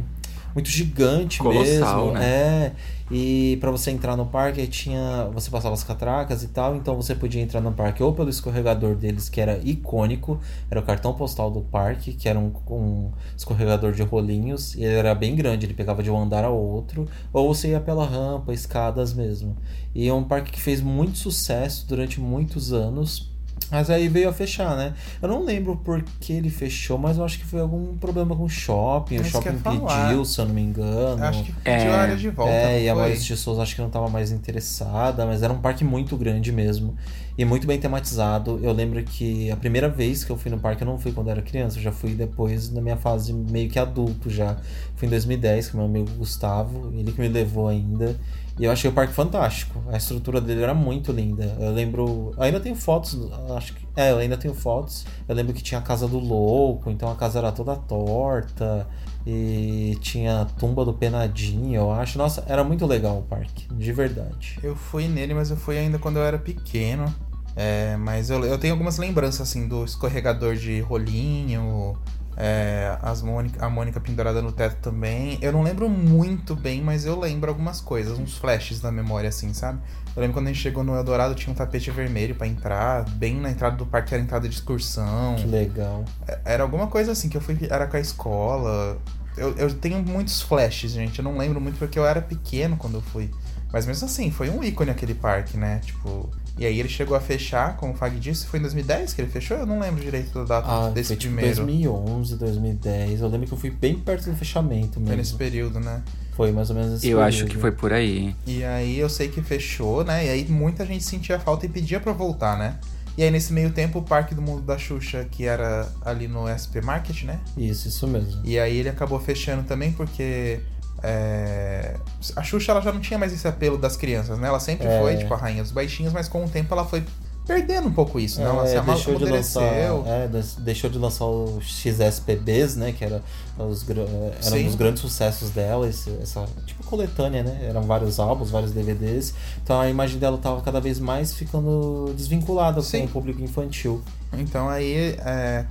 muito 0.57 0.71
gigante 0.71 1.39
Colossal, 1.39 2.07
mesmo. 2.07 2.19
né? 2.19 2.25
É. 2.25 2.73
E 3.11 3.57
para 3.61 3.71
você 3.71 3.91
entrar 3.91 4.17
no 4.17 4.27
parque 4.27 4.67
tinha, 4.67 5.29
você 5.33 5.49
passava 5.49 5.75
as 5.75 5.85
catracas 5.85 6.43
e 6.43 6.49
tal, 6.49 6.75
então 6.75 6.97
você 6.97 7.15
podia 7.15 7.41
entrar 7.41 7.61
no 7.61 7.71
parque 7.71 8.03
ou 8.03 8.13
pelo 8.13 8.31
escorregador 8.31 8.97
deles 8.97 9.29
que 9.29 9.41
era 9.41 9.59
icônico, 9.59 10.41
era 10.69 10.81
o 10.81 10.83
cartão 10.83 11.13
postal 11.13 11.51
do 11.51 11.61
parque, 11.61 12.15
que 12.15 12.29
era 12.29 12.39
um, 12.39 12.51
um 12.69 13.13
escorregador 13.37 13.93
de 13.93 14.03
rolinhos, 14.03 14.75
e 14.75 14.83
ele 14.83 14.97
era 14.97 15.15
bem 15.15 15.37
grande, 15.37 15.67
ele 15.67 15.75
pegava 15.75 16.03
de 16.03 16.11
um 16.11 16.21
andar 16.21 16.43
ao 16.43 16.57
outro, 16.57 17.07
ou 17.33 17.55
você 17.55 17.69
ia 17.69 17.81
pela 17.81 18.05
rampa, 18.05 18.53
escadas 18.53 19.13
mesmo. 19.13 19.57
E 19.95 20.09
é 20.09 20.13
um 20.13 20.25
parque 20.25 20.51
que 20.51 20.61
fez 20.61 20.81
muito 20.81 21.17
sucesso 21.19 21.87
durante 21.87 22.19
muitos 22.19 22.73
anos. 22.73 23.36
Mas 23.71 23.91
aí 23.91 24.07
veio 24.09 24.29
a 24.29 24.33
fechar, 24.33 24.77
né? 24.77 24.95
Eu 25.21 25.29
não 25.29 25.45
lembro 25.45 25.77
por 25.77 26.03
que 26.21 26.33
ele 26.33 26.51
fechou, 26.51 26.97
mas 26.97 27.19
eu 27.19 27.25
acho 27.25 27.39
que 27.39 27.45
foi 27.45 27.61
algum 27.61 27.97
problema 27.97 28.37
com 28.37 28.45
o 28.45 28.49
shopping. 28.49 29.17
O 29.17 29.21
que 29.23 29.27
eu 29.27 29.31
shopping 29.31 29.59
pediu, 29.59 30.25
se 30.25 30.41
eu 30.41 30.47
não 30.47 30.55
me 30.55 30.63
engano. 30.63 31.23
Acho 31.25 31.43
que 31.43 31.53
pediu 31.53 31.89
É. 31.91 31.95
a 31.95 32.01
área 32.01 32.17
de 32.17 32.31
volta. 32.31 32.53
É, 32.53 32.85
e 32.85 32.89
a? 32.89 32.95
Maurício 32.95 33.35
de 33.35 33.37
Souza 33.37 33.63
acho 33.63 33.75
que 33.75 33.81
não 33.81 33.89
estava 33.89 34.09
mais 34.09 34.31
interessada, 34.31 35.27
mas 35.27 35.43
era 35.43 35.53
um 35.53 35.59
parque 35.59 35.83
muito 35.85 36.17
grande 36.17 36.53
mesmo. 36.53 36.95
E 37.39 37.45
muito 37.45 37.67
bem 37.67 37.79
tematizado. 37.79 38.59
Eu 38.63 38.73
lembro 38.73 39.03
que 39.03 39.51
a 39.51 39.57
primeira 39.57 39.89
vez 39.89 40.25
que 40.25 40.31
eu 40.31 40.39
fui 40.39 40.51
no 40.51 40.59
parque, 40.59 40.83
eu 40.83 40.87
não 40.87 40.99
fui 40.99 41.13
quando 41.13 41.29
era 41.29 41.43
criança, 41.43 41.79
eu 41.79 41.83
já 41.83 41.93
fui 41.93 42.15
depois 42.15 42.71
na 42.73 42.81
minha 42.81 42.97
fase 42.97 43.33
meio 43.33 43.69
que 43.69 43.79
adulto 43.79 44.31
já. 44.31 44.57
Fui 44.95 45.07
em 45.07 45.11
2010 45.11 45.71
com 45.71 45.77
meu 45.79 45.87
amigo 45.87 46.09
Gustavo, 46.17 46.93
ele 46.95 47.13
que 47.13 47.21
me 47.21 47.29
levou 47.29 47.69
ainda. 47.69 48.17
E 48.59 48.65
eu 48.65 48.73
achei 48.73 48.89
o 48.91 48.93
parque 48.93 49.13
fantástico. 49.13 49.83
A 49.89 49.97
estrutura 49.97 50.41
dele 50.41 50.63
era 50.63 50.73
muito 50.73 51.13
linda. 51.13 51.57
Eu 51.61 51.73
lembro. 51.73 52.33
ainda 52.39 52.59
tenho 52.59 52.75
fotos, 52.75 53.19
acho 53.55 53.75
que. 53.75 53.87
É, 53.95 54.13
eu 54.13 54.19
ainda 54.19 54.37
tenho 54.37 54.55
fotos. 54.55 55.05
Eu 55.29 55.35
lembro 55.35 55.53
que 55.53 55.63
tinha 55.63 55.79
a 55.79 55.83
casa 55.83 56.09
do 56.09 56.19
louco, 56.19 56.91
então 56.91 57.11
a 57.11 57.15
casa 57.15 57.39
era 57.39 57.53
toda 57.53 57.77
torta. 57.77 58.87
E 59.27 59.99
tinha 60.01 60.43
a 60.43 60.45
tumba 60.45 60.85
do 60.85 60.95
Penadinho, 60.95 61.75
eu 61.75 61.93
acho. 61.93 62.17
Nossa, 62.17 62.45
era 62.49 62.65
muito 62.65 62.87
legal 62.87 63.19
o 63.19 63.23
parque, 63.23 63.67
de 63.75 63.93
verdade. 63.93 64.59
Eu 64.63 64.75
fui 64.75 65.09
nele, 65.09 65.35
mas 65.35 65.51
eu 65.51 65.57
fui 65.57 65.77
ainda 65.77 65.99
quando 65.99 66.17
eu 66.17 66.25
era 66.25 66.39
pequeno. 66.39 67.13
É, 67.57 67.97
mas 67.97 68.31
eu, 68.31 68.45
eu 68.45 68.59
tenho 68.59 68.75
algumas 68.75 68.99
lembranças, 68.99 69.41
assim, 69.41 69.67
do 69.67 69.85
escorregador 69.85 70.55
de 70.55 70.81
rolinho, 70.81 71.99
é, 72.37 72.99
as 73.01 73.23
Mônica, 73.23 73.65
a 73.65 73.71
Mônica 73.71 73.99
pendurada 73.99 74.43
no 74.43 74.53
teto 74.53 74.77
também. 74.83 75.39
Eu 75.41 75.53
não 75.53 75.63
lembro 75.63 75.89
muito 75.89 76.55
bem, 76.55 76.83
mas 76.83 77.07
eu 77.07 77.19
lembro 77.19 77.51
algumas 77.51 77.81
coisas, 77.81 78.19
uns 78.19 78.37
flashes 78.37 78.81
da 78.81 78.93
memória, 78.93 79.29
assim, 79.29 79.55
sabe? 79.55 79.81
Eu 80.15 80.21
lembro 80.21 80.35
quando 80.35 80.49
a 80.49 80.53
gente 80.53 80.63
chegou 80.63 80.85
no 80.85 80.95
Eldorado, 80.95 81.35
tinha 81.35 81.53
um 81.53 81.57
tapete 81.57 81.91
vermelho 81.91 82.35
pra 82.35 82.47
entrar, 82.47 83.09
bem 83.11 83.37
na 83.37 83.51
entrada 83.51 83.77
do 83.77 83.87
parque 83.87 84.15
era 84.15 84.23
entrada 84.23 84.49
de 84.49 84.55
excursão. 84.55 85.37
Que 85.37 85.47
legal. 85.47 86.05
Era 86.45 86.63
alguma 86.63 86.87
coisa 86.87 87.13
assim, 87.13 87.29
que 87.29 87.37
eu 87.37 87.41
fui. 87.41 87.57
Era 87.71 87.87
com 87.87 87.97
a 87.97 88.01
escola. 88.01 88.99
Eu, 89.37 89.55
eu 89.57 89.75
tenho 89.75 90.03
muitos 90.03 90.41
flashes, 90.41 90.93
gente. 90.93 91.19
Eu 91.19 91.25
não 91.25 91.37
lembro 91.37 91.61
muito 91.61 91.79
porque 91.79 91.99
eu 91.99 92.07
era 92.07 92.23
pequeno 92.23 92.77
quando 92.77 92.95
eu 92.95 93.03
fui. 93.03 93.31
Mas 93.73 93.87
mesmo 93.87 94.07
assim, 94.07 94.31
foi 94.31 94.49
um 94.49 94.63
ícone 94.63 94.91
aquele 94.91 95.15
parque, 95.15 95.57
né? 95.57 95.81
Tipo. 95.85 96.31
E 96.59 96.65
aí 96.65 96.81
ele 96.81 96.89
chegou 96.89 97.17
a 97.17 97.21
fechar, 97.21 97.77
como 97.77 97.93
o 97.93 97.97
Fag 97.97 98.19
disse, 98.19 98.47
foi 98.47 98.59
em 98.59 98.63
2010 98.63 99.13
que 99.13 99.21
ele 99.21 99.31
fechou? 99.31 99.59
Eu 99.59 99.67
não 99.67 99.79
lembro 99.79 100.01
direito 100.03 100.33
da 100.45 100.61
data 100.61 100.87
Ah, 100.87 100.91
desse 100.91 101.09
foi 101.09 101.17
tipo 101.17 101.35
primeiro. 101.35 101.57
2011, 101.57 102.37
2010. 102.37 103.21
Eu 103.21 103.29
lembro 103.29 103.47
que 103.47 103.53
eu 103.53 103.59
fui 103.59 103.71
bem 103.71 103.99
perto 103.99 104.31
do 104.31 104.37
fechamento 104.37 104.95
Foi 104.95 105.03
mesmo. 105.03 105.17
nesse 105.19 105.35
período, 105.35 105.79
né? 105.81 106.03
Foi 106.35 106.51
mais 106.53 106.71
ou 106.71 106.77
menos 106.77 106.95
esse 106.99 107.09
Eu 107.09 107.21
acho 107.21 107.39
período. 107.39 107.55
que 107.55 107.61
foi 107.61 107.73
por 107.73 107.93
aí. 107.93 108.35
E 108.47 108.65
aí 108.65 108.99
eu 108.99 109.09
sei 109.09 109.29
que 109.29 109.43
fechou, 109.43 110.03
né? 110.05 110.27
E 110.27 110.31
aí 110.31 110.47
muita 110.49 110.85
gente 110.87 111.05
sentia 111.05 111.39
falta 111.39 111.67
e 111.67 111.69
pedia 111.69 112.01
pra 112.01 112.13
voltar, 112.13 112.59
né? 112.59 112.77
E 113.19 113.23
aí 113.23 113.31
nesse 113.31 113.53
meio 113.53 113.71
tempo 113.71 113.99
o 113.99 114.03
Parque 114.03 114.35
do 114.35 114.43
Mundo 114.43 114.61
da 114.63 114.77
Xuxa, 114.79 115.27
que 115.31 115.45
era 115.45 115.87
ali 116.05 116.29
no 116.29 116.47
SP 116.49 116.81
Market, 116.85 117.23
né? 117.25 117.39
Isso, 117.57 117.89
isso 117.89 118.07
mesmo. 118.07 118.41
E 118.45 118.59
aí 118.59 118.77
ele 118.79 118.89
acabou 118.91 119.19
fechando 119.19 119.63
também 119.63 119.93
porque 119.93 120.61
é, 121.03 121.97
a 122.35 122.43
Xuxa 122.43 122.73
ela 122.73 122.81
já 122.81 122.93
não 122.93 123.01
tinha 123.01 123.19
mais 123.19 123.33
esse 123.33 123.47
apelo 123.47 123.79
das 123.79 123.97
crianças, 123.97 124.39
né? 124.39 124.49
Ela 124.49 124.61
sempre 124.61 124.87
É. 124.87 125.01
foi 125.01 125.17
tipo 125.17 125.33
a 125.33 125.37
rainha 125.37 125.63
dos 125.63 125.73
baixinhos, 125.73 126.13
mas 126.13 126.29
com 126.29 126.45
o 126.45 126.49
tempo 126.49 126.73
ela 126.73 126.85
foi 126.85 127.05
perdendo 127.47 127.87
um 127.87 127.93
pouco 127.93 128.19
isso, 128.19 128.41
né? 128.41 128.47
Ela 128.47 128.65
É, 128.69 128.77
se 128.81 128.81
deixou 128.85 129.15
de 129.15 129.25
lançar, 129.25 129.63
é, 129.63 130.29
deixou 130.59 130.91
de 130.91 130.99
lançar 130.99 131.27
os 131.27 131.65
XSPBs, 131.65 132.75
né? 132.75 132.91
Que 132.93 133.05
era 133.05 133.23
os, 133.57 133.89
eram 133.89 134.07
Sim. 134.41 134.67
os 134.67 134.75
grandes 134.75 135.01
sucessos 135.01 135.51
dela, 135.51 135.89
esse- 135.89 136.11
essa 136.21 136.45
tipo 136.67 136.83
coletânea, 136.85 137.45
né? 137.45 137.67
Eram 137.69 137.83
vários 137.83 138.19
álbuns, 138.19 138.51
vários 138.51 138.73
DVDs. 138.73 139.33
Então 139.63 139.79
a 139.81 139.89
imagem 139.89 140.19
dela 140.19 140.39
tava 140.39 140.61
cada 140.61 140.81
vez 140.81 140.99
mais 140.99 141.35
ficando 141.35 142.13
desvinculada 142.17 142.83
Sim. 142.83 143.03
com 143.03 143.05
o 143.07 143.09
público 143.11 143.41
infantil. 143.43 144.03
Então 144.33 144.69
aí 144.69 145.17
é, 145.21 145.65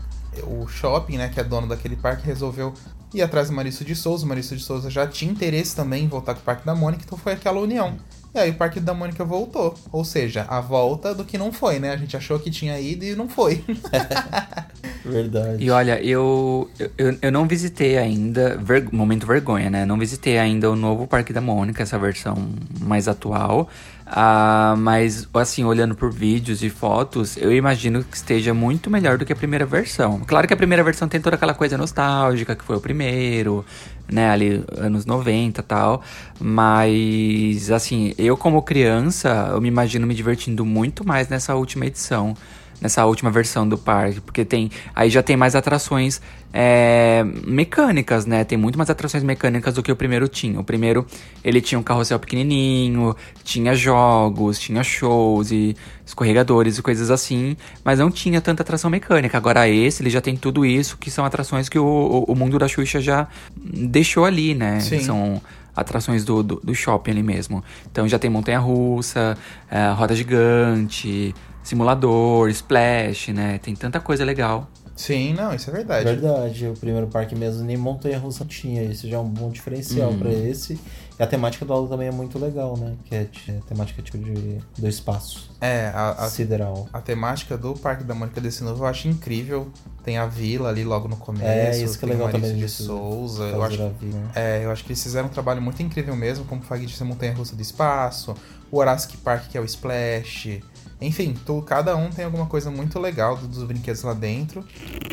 o 0.44 0.66
shopping, 0.68 1.18
né, 1.18 1.28
que 1.28 1.42
é 1.42 1.44
dono 1.44 1.68
daquele 1.68 1.98
parque, 1.98 2.26
resolveu 2.26 2.74
ir 3.14 3.22
atrás 3.22 3.50
do 3.50 3.56
Marício 3.56 3.86
de 3.86 3.96
Souza. 3.96 4.26
O 4.26 4.30
Marício 4.30 4.56
de 4.58 4.64
Souza 4.64 4.90
já 4.90 5.08
tinha 5.08 5.32
interesse 5.32 5.76
também 5.76 6.04
em 6.06 6.08
voltar 6.08 6.34
com 6.34 6.42
o 6.42 6.44
Parque 6.44 6.66
da 6.66 6.76
Mônica, 6.76 7.04
então 7.06 7.18
foi 7.18 7.34
aquela 7.34 7.60
união. 7.60 7.96
E 8.34 8.40
aí 8.40 8.50
o 8.52 8.56
Parque 8.56 8.82
da 8.82 8.94
Mônica 8.94 9.24
voltou. 9.24 9.74
Ou 9.94 10.04
seja, 10.04 10.46
a 10.50 10.60
volta 10.60 11.16
do 11.16 11.24
que 11.24 11.38
não 11.38 11.54
foi, 11.54 11.80
né? 11.80 11.92
A 11.92 11.98
gente 11.98 12.18
achou 12.18 12.38
que 12.38 12.52
tinha 12.52 12.78
ido 12.80 13.06
e 13.06 13.16
não 13.16 13.30
foi. 13.30 13.64
Verdade. 15.06 15.64
E 15.64 15.70
olha, 15.70 16.02
eu, 16.04 16.70
eu, 16.98 17.18
eu 17.22 17.32
não 17.32 17.48
visitei 17.48 17.98
ainda, 17.98 18.58
ver- 18.58 18.92
momento 18.92 19.26
vergonha, 19.26 19.70
né? 19.70 19.86
Não 19.86 19.98
visitei 19.98 20.38
ainda 20.38 20.70
o 20.70 20.76
novo 20.76 21.08
Parque 21.08 21.32
da 21.32 21.40
Mônica, 21.42 21.82
essa 21.84 21.98
versão 21.98 22.36
mais 22.82 23.08
atual. 23.08 23.70
Ah, 24.08 24.76
mas, 24.78 25.28
assim, 25.34 25.64
olhando 25.64 25.96
por 25.96 26.12
vídeos 26.12 26.62
e 26.62 26.70
fotos, 26.70 27.36
eu 27.38 27.52
imagino 27.52 28.04
que 28.04 28.16
esteja 28.16 28.54
muito 28.54 28.90
melhor 28.90 29.18
do 29.18 29.26
que 29.26 29.34
a 29.34 29.36
primeira 29.36 29.66
versão. 29.66 30.22
Claro 30.28 30.48
que 30.48 30.54
a 30.54 30.58
primeira 30.58 30.84
versão 30.84 31.08
tem 31.08 31.20
toda 31.20 31.36
aquela 31.36 31.56
coisa 31.56 31.76
nostálgica, 31.76 32.56
que 32.56 32.64
foi 32.64 32.76
o 32.76 32.82
primeiro, 32.82 33.66
né? 34.12 34.30
Ali, 34.30 34.64
anos 34.78 35.08
90 35.08 35.60
e 35.60 35.64
tal. 35.64 36.04
Mas, 36.40 37.72
assim, 37.72 38.14
eu 38.18 38.38
como 38.38 38.62
criança, 38.62 39.50
eu 39.52 39.60
me 39.60 39.70
imagino 39.70 40.06
me 40.06 40.14
divertindo 40.14 40.64
muito 40.64 41.06
mais 41.06 41.28
nessa 41.28 41.56
última 41.56 41.88
edição 41.88 42.36
nessa 42.82 43.06
última 43.06 43.32
versão 43.32 43.68
do 43.68 43.78
parque, 43.78 44.20
porque 44.20 44.44
tem 44.44 44.70
aí 44.94 45.10
já 45.10 45.24
tem 45.24 45.38
mais 45.38 45.56
atrações 45.56 46.22
é, 46.58 47.22
mecânicas, 47.46 48.26
né? 48.26 48.46
Tem 48.46 48.58
muito 48.58 48.78
mais 48.78 48.90
atrações 48.90 49.22
mecânicas 49.26 49.74
do 49.74 49.84
que 49.84 49.92
o 49.92 49.96
primeiro 49.96 50.26
tinha. 50.30 50.58
O 50.58 50.64
primeiro 50.64 51.06
ele 51.44 51.60
tinha 51.60 51.78
um 51.78 51.84
carrossel 51.84 52.18
pequenininho, 52.18 53.14
tinha 53.44 53.76
jogos, 53.76 54.58
tinha 54.58 54.82
shows 54.82 55.52
e 55.52 55.76
escorregadores 56.06 56.78
e 56.78 56.82
coisas 56.82 57.12
assim, 57.12 57.58
mas 57.84 58.00
não 58.00 58.10
tinha 58.10 58.40
tanta 58.40 58.64
atração 58.64 58.90
mecânica. 58.90 59.38
Agora 59.38 59.68
esse 59.68 60.02
ele 60.02 60.10
já 60.10 60.22
tem 60.22 60.38
tudo 60.38 60.66
isso 60.66 60.98
que 60.98 61.12
são 61.12 61.26
atrações 61.26 61.68
que 61.68 61.78
o, 61.78 61.84
o, 61.86 62.24
o 62.32 62.36
mundo 62.36 62.58
da 62.58 62.70
Xuxa 62.70 63.02
já 63.02 63.28
deixou 63.58 64.24
ali, 64.24 64.56
né? 64.56 64.80
Sim. 64.80 65.02
São 65.02 65.42
atrações 65.76 66.24
do, 66.24 66.42
do, 66.42 66.62
do 66.64 66.74
shopping 66.74 67.12
ali 67.12 67.24
mesmo. 67.24 67.62
Então 67.92 68.08
já 68.08 68.18
tem 68.18 68.30
montanha-russa, 68.30 69.38
é, 69.70 69.90
roda 69.90 70.16
gigante, 70.16 71.36
simulador, 71.62 72.48
splash, 72.48 73.34
né? 73.34 73.58
Tem 73.58 73.76
tanta 73.76 74.00
coisa 74.00 74.24
legal. 74.24 74.70
Sim, 74.96 75.34
não, 75.34 75.54
isso 75.54 75.70
é 75.70 75.74
verdade. 75.74 76.06
Verdade, 76.06 76.68
o 76.68 76.74
primeiro 76.74 77.08
parque 77.08 77.36
mesmo 77.36 77.64
nem 77.66 77.76
montanha 77.76 78.18
russa 78.18 78.46
tinha, 78.46 78.82
isso 78.84 79.10
já 79.10 79.18
é 79.18 79.20
um 79.20 79.28
bom 79.28 79.50
diferencial 79.50 80.12
Hum. 80.12 80.20
pra 80.20 80.32
esse. 80.32 80.80
E 81.20 81.24
a 81.24 81.28
temática 81.28 81.64
do 81.66 81.72
aula 81.74 81.88
também 81.88 82.08
é 82.08 82.12
muito 82.12 82.38
legal, 82.40 82.76
né? 82.78 82.94
Que 83.06 83.16
é 83.16 83.24
t- 83.26 83.54
temática 83.68 84.02
tipo 84.02 84.18
de 84.18 84.60
do 84.78 84.88
espaço 84.88 85.50
É, 85.62 85.88
a, 85.94 86.12
a, 86.12 86.30
sideral. 86.30 86.90
a 86.92 87.00
temática 87.02 87.58
do 87.58 87.74
Parque 87.74 88.04
da 88.04 88.14
Mônica 88.14 88.40
desse 88.42 88.64
novo 88.64 88.84
eu 88.84 88.88
acho 88.88 89.08
incrível. 89.08 89.70
Tem 90.04 90.18
a 90.18 90.26
vila 90.28 90.70
ali 90.70 90.84
logo 90.84 91.08
no 91.08 91.16
começo. 91.18 91.46
É, 91.46 91.78
isso 91.82 91.98
que 91.98 92.06
é 92.06 92.10
legal 92.10 92.30
também 92.30 92.56
de 92.56 92.68
Souza. 92.70 93.44
Eu 93.46 93.64
acho, 93.64 93.82
a 93.82 93.86
né? 93.88 94.30
é, 94.36 94.66
eu 94.66 94.72
acho 94.72 94.84
que 94.84 94.92
eles 94.92 95.02
fizeram 95.02 95.28
um 95.28 95.32
trabalho 95.32 95.62
muito 95.62 95.82
incrível 95.82 96.16
mesmo, 96.16 96.44
como 96.46 96.62
o 96.62 96.64
Fag 96.64 96.86
disse, 96.86 97.02
a 97.02 97.06
Montanha 97.06 97.34
Russa 97.34 97.56
do 97.56 97.62
Espaço, 97.62 98.36
o 98.72 98.78
Horácio 98.78 99.18
Park, 99.20 99.48
que 99.50 99.58
é 99.58 99.62
o 99.62 99.66
Splash. 99.66 100.62
Enfim, 101.02 101.36
tu, 101.46 101.62
cada 101.62 101.96
um 101.96 102.10
tem 102.10 102.24
alguma 102.26 102.46
coisa 102.46 102.72
muito 102.72 102.98
legal 103.00 103.36
do- 103.38 103.48
dos 103.48 103.64
brinquedos 103.64 104.02
lá 104.04 104.14
dentro. 104.14 104.66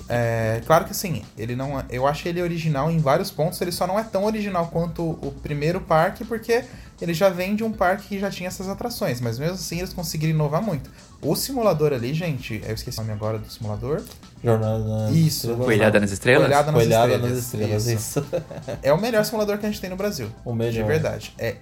É, 0.08 0.60
claro 0.66 0.84
que 0.84 0.92
assim, 0.92 1.22
ele 1.36 1.56
não 1.56 1.78
é- 1.80 1.84
eu 1.90 2.06
acho 2.06 2.26
ele 2.28 2.40
original 2.40 2.90
em 2.90 2.98
vários 2.98 3.30
pontos, 3.30 3.60
ele 3.60 3.72
só 3.72 3.86
não 3.86 3.98
é 3.98 4.04
tão 4.04 4.24
original 4.24 4.68
quanto 4.68 5.02
o 5.02 5.34
primeiro 5.42 5.80
parque, 5.80 6.24
porque 6.24 6.64
ele 7.00 7.12
já 7.12 7.28
vem 7.28 7.56
de 7.56 7.64
um 7.64 7.72
parque 7.72 8.08
que 8.08 8.18
já 8.20 8.30
tinha 8.30 8.46
essas 8.48 8.68
atrações, 8.68 9.20
mas 9.20 9.38
mesmo 9.38 9.54
assim 9.54 9.78
eles 9.78 9.92
conseguiram 9.92 10.32
inovar 10.34 10.62
muito. 10.62 10.88
O 11.20 11.34
simulador 11.34 11.92
ali, 11.92 12.14
gente, 12.14 12.62
eu 12.66 12.74
esqueci 12.74 12.98
o 12.98 13.02
nome 13.02 13.12
agora 13.14 13.38
do 13.38 13.50
simulador. 13.50 14.02
Jornada 14.42 14.78
nas 14.84 15.10
Isso. 15.12 15.46
Estrelas, 15.46 15.64
Coelhada 15.64 16.00
nas 16.00 16.10
estrelas? 16.12 16.42
Coelhada 16.46 16.72
nas 16.72 16.80
Coelhada 16.82 17.12
estrelas. 17.12 17.30
nas 17.30 17.44
estrelas, 17.44 17.86
Isso. 17.86 18.18
isso. 18.20 18.78
É 18.82 18.92
o 18.92 19.00
melhor 19.00 19.24
simulador 19.24 19.58
que 19.58 19.66
a 19.66 19.68
gente 19.68 19.80
tem 19.80 19.90
no 19.90 19.96
Brasil. 19.96 20.28
O 20.44 20.52
De 20.52 20.58
melhor. 20.58 20.86
verdade. 20.86 21.32
É 21.38 21.56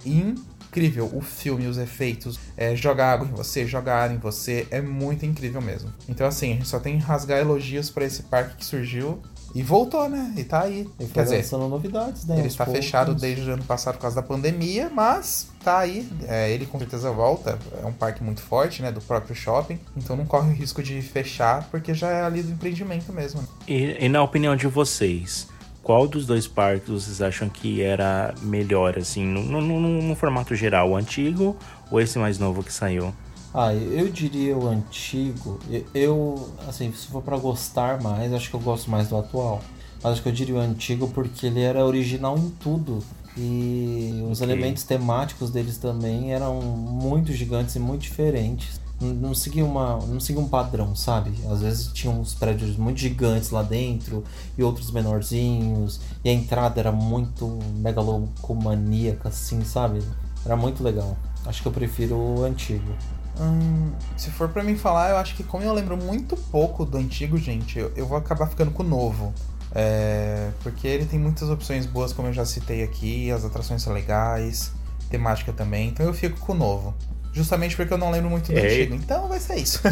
incrível 0.71 1.11
o 1.12 1.21
filme, 1.21 1.67
os 1.67 1.77
efeitos, 1.77 2.39
é, 2.57 2.75
jogar 2.77 3.12
água 3.12 3.27
em 3.27 3.33
você, 3.33 3.67
jogar 3.67 4.05
ar 4.05 4.11
em 4.12 4.19
você, 4.19 4.67
é 4.71 4.81
muito 4.81 5.27
incrível 5.27 5.61
mesmo. 5.61 5.93
Então, 6.09 6.27
assim, 6.27 6.53
a 6.53 6.55
gente 6.57 6.69
só 6.69 6.79
tem 6.79 6.99
que 6.99 7.05
rasgar 7.05 7.39
elogios 7.41 7.91
para 7.91 8.05
esse 8.05 8.23
parque 8.23 8.57
que 8.57 8.65
surgiu 8.65 9.21
e 9.53 9.65
voltou, 9.65 10.09
né? 10.09 10.33
E 10.37 10.45
tá 10.45 10.62
aí. 10.62 10.89
E 11.00 11.07
Quer 11.07 11.25
dizer, 11.25 11.37
lançando 11.39 11.69
novidades, 11.69 12.25
né? 12.25 12.39
ele 12.39 12.47
está 12.47 12.65
poucos. 12.65 12.85
fechado 12.85 13.15
desde 13.17 13.50
o 13.50 13.53
ano 13.55 13.65
passado 13.65 13.97
por 13.97 14.03
causa 14.03 14.17
da 14.17 14.23
pandemia, 14.23 14.89
mas 14.95 15.49
tá 15.65 15.81
aí. 15.81 16.09
É, 16.29 16.49
ele 16.53 16.67
com 16.67 16.79
certeza 16.79 17.11
volta. 17.11 17.59
É 17.83 17.85
um 17.87 17.93
parque 17.93 18.23
muito 18.23 18.41
forte, 18.41 18.81
né? 18.81 18.93
Do 18.93 19.00
próprio 19.00 19.35
shopping. 19.35 19.79
Então 19.97 20.15
não 20.15 20.25
corre 20.25 20.50
o 20.50 20.55
risco 20.55 20.81
de 20.85 21.03
fechar, 21.03 21.69
porque 21.69 21.93
já 21.95 22.11
é 22.11 22.23
ali 22.23 22.45
do 22.45 22.53
empreendimento 22.53 23.12
mesmo. 23.12 23.41
né? 23.41 23.49
E, 23.67 24.05
e 24.05 24.09
na 24.09 24.23
opinião 24.23 24.55
de 24.55 24.69
vocês, 24.69 25.49
qual 25.83 26.07
dos 26.07 26.27
dois 26.27 26.47
parques 26.47 26.89
vocês 26.89 27.21
acham 27.23 27.49
que 27.49 27.81
era 27.83 28.35
melhor, 28.43 28.99
assim, 28.99 29.25
no, 29.25 29.43
no, 29.43 29.81
no- 30.03 30.15
formato 30.17 30.55
geral? 30.55 30.91
O 30.91 30.97
antigo 30.97 31.57
ou 31.91 32.01
esse 32.01 32.19
mais 32.19 32.39
novo 32.39 32.63
que 32.63 32.73
saiu? 32.73 33.13
Ah, 33.53 33.75
eu 33.75 34.09
diria 34.09 34.57
o 34.57 34.69
antigo. 34.69 35.59
Eu, 35.95 36.49
assim, 36.69 36.93
se 36.93 37.09
for 37.09 37.23
pra 37.23 37.37
gostar 37.37 38.01
mais, 38.01 38.33
acho 38.33 38.49
que 38.49 38.55
eu 38.55 38.61
gosto 38.61 38.91
mais 38.91 39.09
do 39.09 39.17
atual. 39.17 39.61
Mas 40.03 40.13
acho 40.13 40.23
que 40.23 40.29
eu 40.29 40.33
diria 40.33 40.55
o 40.55 40.59
antigo 40.61 41.09
porque 41.09 41.47
ele 41.47 41.61
era 41.61 41.85
original 41.85 42.39
em 42.39 42.51
tudo. 42.51 43.03
E 43.37 44.23
os 44.31 44.41
Ok. 44.41 44.53
elementos 44.53 44.83
temáticos 44.85 45.51
deles 45.51 45.79
também 45.79 46.33
eram 46.33 46.61
muito 46.61 47.33
gigantes 47.33 47.75
e 47.77 47.81
muito 47.81 48.03
diferentes. 48.03 48.80
Não, 49.00 49.35
seguia 49.35 49.64
uma, 49.64 49.97
não 50.07 50.21
seguia 50.21 50.42
um 50.42 50.49
padrão, 50.49 50.95
sabe? 50.95 51.33
Às 51.50 51.62
vezes 51.62 51.90
tinha 51.92 52.12
uns 52.12 52.35
prédios 52.35 52.76
muito 52.76 52.99
gigantes 52.99 53.50
lá 53.50 53.62
dentro 53.62 54.23
e 54.59 54.62
outros 54.62 54.90
menorzinhos. 54.90 56.00
E 56.23 56.28
a 56.28 56.33
entrada 56.33 56.78
era 56.78 56.92
muito 56.92 57.59
megalomaníaca, 57.76 59.30
assim, 59.30 59.64
sabe? 59.64 60.02
Era 60.45 60.54
muito 60.54 60.83
legal. 60.83 61.16
Acho 61.47 61.62
que 61.62 61.69
eu 61.69 61.73
prefiro 61.73 62.14
o 62.14 62.45
antigo. 62.45 62.92
Hum, 63.40 63.92
se 64.19 64.30
for 64.30 64.50
pra 64.50 64.62
mim 64.62 64.76
falar, 64.76 65.11
eu 65.11 65.16
acho 65.16 65.35
que 65.35 65.42
como 65.42 65.64
eu 65.64 65.73
lembro 65.73 65.97
muito 65.97 66.37
pouco 66.37 66.85
do 66.85 66.99
antigo, 66.99 67.38
gente, 67.38 67.78
eu, 67.78 67.90
eu 67.97 68.07
vou 68.07 68.19
acabar 68.19 68.47
ficando 68.47 68.71
com 68.71 68.83
o 68.83 68.87
novo. 68.87 69.33
É, 69.73 70.50
porque 70.62 70.87
ele 70.87 71.07
tem 71.07 71.19
muitas 71.19 71.49
opções 71.49 71.87
boas, 71.87 72.12
como 72.12 72.28
eu 72.28 72.33
já 72.33 72.45
citei 72.45 72.83
aqui, 72.83 73.30
as 73.30 73.45
atrações 73.45 73.83
são 73.83 73.92
legais, 73.92 74.73
temática 75.09 75.52
também, 75.52 75.88
então 75.88 76.04
eu 76.04 76.12
fico 76.12 76.38
com 76.40 76.52
o 76.52 76.57
novo. 76.57 76.95
Justamente 77.33 77.77
porque 77.77 77.93
eu 77.93 77.99
não 77.99 78.11
lembro 78.11 78.29
muito 78.31 78.53
do 78.53 78.59
É. 78.59 78.67
antigo. 78.67 78.95
Então 78.95 79.29
vai 79.29 79.39
ser 79.41 79.57
isso. 79.57 79.81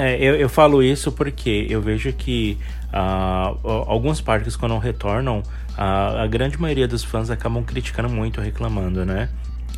É, 0.00 0.14
eu, 0.22 0.36
eu 0.36 0.48
falo 0.48 0.80
isso 0.80 1.10
porque 1.10 1.66
eu 1.68 1.82
vejo 1.82 2.12
que 2.12 2.56
a- 2.92 3.52
alguns 3.64 4.20
parques, 4.20 4.54
quando 4.54 4.78
retornam, 4.78 5.42
a, 5.76 6.22
a 6.22 6.26
grande 6.28 6.56
maioria 6.60 6.86
dos 6.86 7.02
fãs 7.02 7.30
acabam 7.30 7.64
criticando 7.64 8.08
muito, 8.08 8.40
reclamando, 8.40 9.04
né? 9.04 9.28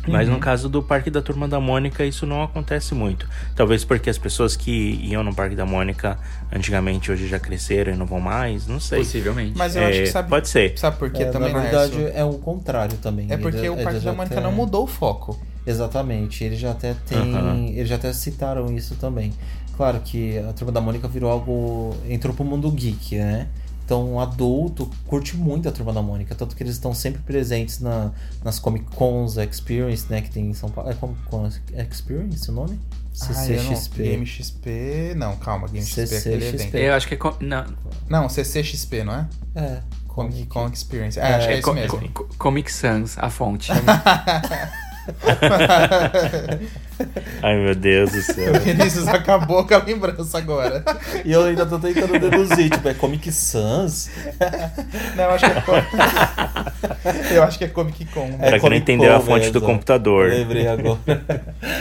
Mas 0.07 0.29
no 0.29 0.37
caso 0.37 0.69
do 0.69 0.83
Parque 0.83 1.09
da 1.09 1.23
Turma 1.23 1.47
da 1.47 1.59
Mônica, 1.59 2.05
isso 2.05 2.27
não 2.27 2.43
acontece 2.43 2.93
muito. 2.93 3.27
Talvez 3.55 3.83
porque 3.83 4.11
as 4.11 4.17
pessoas 4.19 4.55
que 4.55 4.71
iam 5.03 5.23
no 5.23 5.33
Parque 5.33 5.55
da 5.55 5.65
Mônica 5.65 6.19
antigamente 6.53 7.11
hoje 7.11 7.27
já 7.27 7.39
cresceram 7.39 7.91
e 7.91 7.95
não 7.95 8.05
vão 8.05 8.19
mais, 8.19 8.67
não 8.67 8.79
sei. 8.79 8.99
Possivelmente. 8.99 9.57
Mas 9.57 9.75
eu 9.75 9.81
É, 9.81 9.89
acho 9.89 9.99
que 10.01 10.05
sabe. 10.07 10.29
pode 10.29 10.47
ser. 10.49 10.77
Sabe 10.77 10.97
por 10.97 11.09
quê 11.09 11.23
É, 11.23 11.25
também, 11.31 11.51
na 11.51 11.61
verdade, 11.61 11.95
Laércio? 11.95 12.15
é 12.19 12.23
o 12.23 12.33
contrário 12.33 12.95
também. 12.97 13.25
É 13.31 13.37
porque 13.37 13.57
Ele- 13.57 13.69
o 13.69 13.77
Parque 13.83 14.01
da 14.01 14.13
Mônica 14.13 14.35
até- 14.35 14.43
não 14.43 14.51
mudou 14.51 14.83
o 14.83 14.87
foco. 14.87 15.39
Exatamente, 15.65 16.43
eles 16.43 16.59
já 16.59 16.71
até 16.71 16.93
tem, 17.05 17.17
Aham. 17.35 17.65
eles 17.67 17.87
já 17.89 17.95
até 17.95 18.11
citaram 18.13 18.71
isso 18.75 18.95
também. 18.95 19.31
Claro 19.77 19.99
que 20.01 20.37
a 20.39 20.53
Turma 20.53 20.71
da 20.71 20.81
Mônica 20.81 21.07
virou 21.07 21.29
algo, 21.31 21.95
entrou 22.09 22.33
pro 22.35 22.43
mundo 22.43 22.69
geek, 22.71 23.17
né? 23.17 23.47
Então, 23.85 24.13
um 24.13 24.19
adulto 24.19 24.89
curte 25.05 25.35
muito 25.35 25.67
a 25.67 25.71
Turma 25.71 25.91
da 25.91 26.01
Mônica, 26.01 26.33
tanto 26.33 26.55
que 26.55 26.63
eles 26.63 26.73
estão 26.73 26.93
sempre 26.93 27.21
presentes 27.23 27.79
na, 27.79 28.11
nas 28.43 28.57
Comic 28.57 28.85
Cons 28.95 29.35
Experience, 29.37 30.05
né, 30.09 30.21
que 30.21 30.29
tem 30.31 30.49
em 30.49 30.53
São 30.53 30.69
Paulo. 30.69 30.89
É 30.89 30.93
Comic 30.93 31.21
Con 31.23 31.49
Experience 31.89 32.49
o 32.49 32.53
nome? 32.53 32.79
Ah, 33.21 33.45
eu 33.47 33.63
não- 33.63 33.75
CCXP. 33.75 34.03
Game 34.03 34.25
XP. 34.25 35.13
Não, 35.17 35.35
calma, 35.35 35.67
Game 35.67 35.85
XP 35.85 35.99
é 35.99 36.03
aquele 36.05 36.19
CCXP. 36.19 36.55
evento. 36.55 36.75
Eu 36.77 36.93
acho 36.93 37.07
que 37.07 37.13
é. 37.15 37.17
co- 37.17 37.35
Não, 37.41 37.65
Não, 38.09 38.29
CCXP, 38.29 39.03
não 39.03 39.13
é? 39.13 39.27
É, 39.55 39.81
Comic 40.07 40.45
Con 40.45 40.69
Experience. 40.69 41.19
É, 41.19 41.23
É, 41.23 41.35
acho 41.35 41.47
que 41.47 41.53
é 41.53 41.57
isso 41.59 41.67
co- 41.67 41.73
mesmo. 41.73 42.09
co- 42.13 42.27
Comic 42.37 42.71
Sans, 42.71 43.17
a 43.17 43.29
fonte. 43.29 43.71
Ai, 47.41 47.55
meu 47.57 47.73
Deus 47.73 48.11
do 48.11 48.21
céu. 48.21 48.53
O 48.53 48.59
Vinícius 48.61 49.07
acabou 49.07 49.65
com 49.65 49.73
a 49.73 49.79
lembrança 49.79 50.37
agora. 50.37 50.83
E 51.25 51.31
eu 51.31 51.43
ainda 51.45 51.65
tô 51.65 51.79
tentando 51.79 52.19
deduzir, 52.19 52.69
tipo, 52.69 52.87
é 52.87 52.93
Comic 52.93 53.31
Sans? 53.31 54.11
Não, 55.17 55.23
eu 55.23 55.29
acho 55.31 55.45
que 55.45 55.51
é 55.51 55.61
Com- 55.61 57.33
Eu 57.33 57.43
acho 57.43 57.57
que 57.57 57.63
é 57.63 57.67
Comic 57.67 58.05
Con. 58.05 58.27
É 58.27 58.31
Pra 58.37 58.37
quem 58.37 58.51
não 58.51 58.59
Comic 58.59 58.81
entendeu 58.81 59.15
a 59.15 59.19
fonte 59.19 59.49
do 59.49 59.59
mesmo. 59.59 59.73
computador. 59.73 60.29
Lembrei 60.29 60.67
agora. 60.67 60.99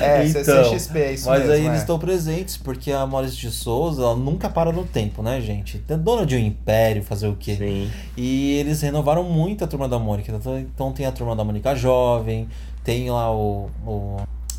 É, 0.00 0.26
Então, 0.26 0.42
CCXP, 0.64 0.98
é 0.98 1.12
isso 1.12 1.28
Mas 1.28 1.40
mesmo. 1.40 1.52
aí 1.54 1.64
é. 1.64 1.68
eles 1.68 1.80
estão 1.80 1.98
presentes, 1.98 2.56
porque 2.56 2.90
a 2.90 3.06
Maurício 3.06 3.36
de 3.38 3.50
Souza 3.50 4.02
ela 4.02 4.16
nunca 4.16 4.48
para 4.48 4.72
no 4.72 4.84
tempo, 4.84 5.22
né, 5.22 5.38
gente? 5.40 5.78
Tem 5.80 5.98
dona 5.98 6.24
de 6.24 6.36
um 6.36 6.38
império, 6.38 7.02
fazer 7.02 7.28
o 7.28 7.36
quê? 7.38 7.56
Sim. 7.56 7.90
E 8.16 8.56
eles 8.58 8.80
renovaram 8.80 9.24
muito 9.24 9.62
a 9.64 9.66
Turma 9.66 9.86
da 9.88 9.98
Mônica. 9.98 10.32
Então, 10.32 10.58
então 10.58 10.92
tem 10.92 11.04
a 11.04 11.12
Turma 11.12 11.36
da 11.36 11.44
Mônica 11.44 11.74
Jovem, 11.74 12.48
tem 12.84 13.10
lá 13.10 13.32
o, 13.34 13.70
o. 13.86 14.16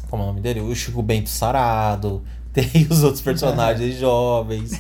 Como 0.10 0.24
é 0.24 0.26
o 0.26 0.30
nome 0.30 0.42
dele? 0.42 0.60
O 0.60 0.76
Chico 0.76 1.02
Bento 1.02 1.30
Sarado. 1.30 2.22
Tem 2.52 2.86
os 2.90 3.02
outros 3.02 3.22
personagens 3.22 3.96
jovens. 3.98 4.74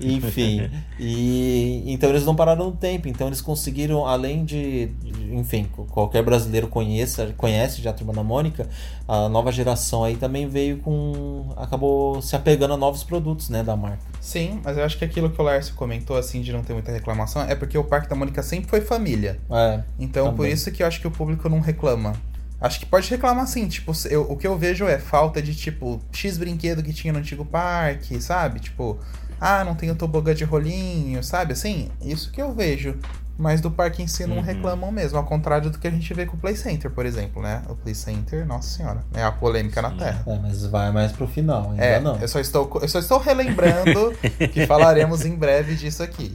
Enfim. 0.00 0.68
E 0.98 1.84
então 1.86 2.10
eles 2.10 2.24
não 2.24 2.34
pararam 2.34 2.66
no 2.66 2.72
tempo. 2.72 3.06
Então 3.06 3.28
eles 3.28 3.40
conseguiram, 3.40 4.04
além 4.04 4.44
de. 4.44 4.90
Enfim, 5.30 5.68
qualquer 5.90 6.24
brasileiro 6.24 6.66
conheça, 6.66 7.32
conhece 7.36 7.80
já 7.80 7.90
a 7.90 7.92
Turma 7.92 8.12
da 8.12 8.24
Mônica, 8.24 8.68
a 9.06 9.28
nova 9.28 9.52
geração 9.52 10.02
aí 10.02 10.16
também 10.16 10.48
veio 10.48 10.78
com. 10.78 11.52
acabou 11.56 12.20
se 12.20 12.34
apegando 12.34 12.74
a 12.74 12.76
novos 12.76 13.04
produtos, 13.04 13.50
né, 13.50 13.62
da 13.62 13.76
marca. 13.76 14.02
Sim, 14.20 14.60
mas 14.64 14.76
eu 14.76 14.84
acho 14.84 14.98
que 14.98 15.04
aquilo 15.04 15.30
que 15.30 15.40
o 15.40 15.44
Lárcio 15.44 15.74
comentou, 15.76 16.16
assim, 16.16 16.40
de 16.40 16.52
não 16.52 16.62
ter 16.62 16.72
muita 16.72 16.90
reclamação, 16.90 17.42
é 17.42 17.54
porque 17.54 17.78
o 17.78 17.84
Parque 17.84 18.08
da 18.08 18.16
Mônica 18.16 18.42
sempre 18.42 18.68
foi 18.68 18.80
família. 18.80 19.38
É. 19.48 19.80
Então, 19.98 20.30
por 20.30 20.38
Também. 20.38 20.52
isso 20.52 20.72
que 20.72 20.82
eu 20.82 20.86
acho 20.88 21.00
que 21.00 21.06
o 21.06 21.10
público 21.10 21.48
não 21.48 21.60
reclama. 21.60 22.14
Acho 22.60 22.80
que 22.80 22.86
pode 22.86 23.08
reclamar 23.10 23.46
sim, 23.46 23.68
tipo, 23.68 23.92
eu- 24.08 24.22
o 24.30 24.36
que 24.36 24.46
eu 24.46 24.56
vejo 24.56 24.86
é 24.86 24.98
falta 24.98 25.42
de, 25.42 25.54
tipo, 25.54 26.00
X 26.12 26.38
brinquedo 26.38 26.82
que 26.82 26.92
tinha 26.92 27.12
no 27.12 27.18
antigo 27.18 27.44
parque, 27.44 28.20
sabe? 28.20 28.60
Tipo, 28.60 28.98
ah, 29.40 29.62
não 29.62 29.74
tem 29.74 29.90
o 29.90 29.94
tobogã 29.94 30.34
de 30.34 30.44
rolinho, 30.44 31.22
sabe? 31.22 31.52
Assim, 31.52 31.90
isso 32.00 32.30
que 32.32 32.40
eu 32.40 32.54
vejo. 32.54 32.96
Mas 33.38 33.60
do 33.60 33.70
parque 33.70 34.02
em 34.02 34.06
si 34.06 34.24
não 34.26 34.36
Uhum. 34.36 34.42
reclamam 34.42 34.90
mesmo, 34.90 35.18
ao 35.18 35.24
contrário 35.24 35.68
do 35.68 35.78
que 35.78 35.86
a 35.86 35.90
gente 35.90 36.14
vê 36.14 36.24
com 36.24 36.38
o 36.38 36.40
Play 36.40 36.56
Center, 36.56 36.90
por 36.90 37.04
exemplo, 37.04 37.42
né? 37.42 37.60
O 37.68 37.74
Play 37.74 37.94
Center, 37.94 38.46
nossa 38.46 38.74
senhora, 38.78 39.04
é 39.12 39.22
a 39.22 39.30
polêmica 39.30 39.82
na 39.82 39.90
Sim. 39.90 39.96
Terra. 39.98 40.24
É, 40.26 40.38
mas 40.38 40.64
vai 40.64 40.90
mais 40.90 41.12
pro 41.12 41.28
final, 41.28 41.72
ainda 41.72 41.84
É, 41.84 42.00
não. 42.00 42.16
eu 42.18 42.26
só 42.28 42.40
estou, 42.40 42.78
eu 42.80 42.88
só 42.88 42.98
estou 42.98 43.18
relembrando 43.18 44.14
que 44.54 44.64
falaremos 44.66 45.26
em 45.26 45.36
breve 45.36 45.74
disso 45.74 46.02
aqui. 46.02 46.34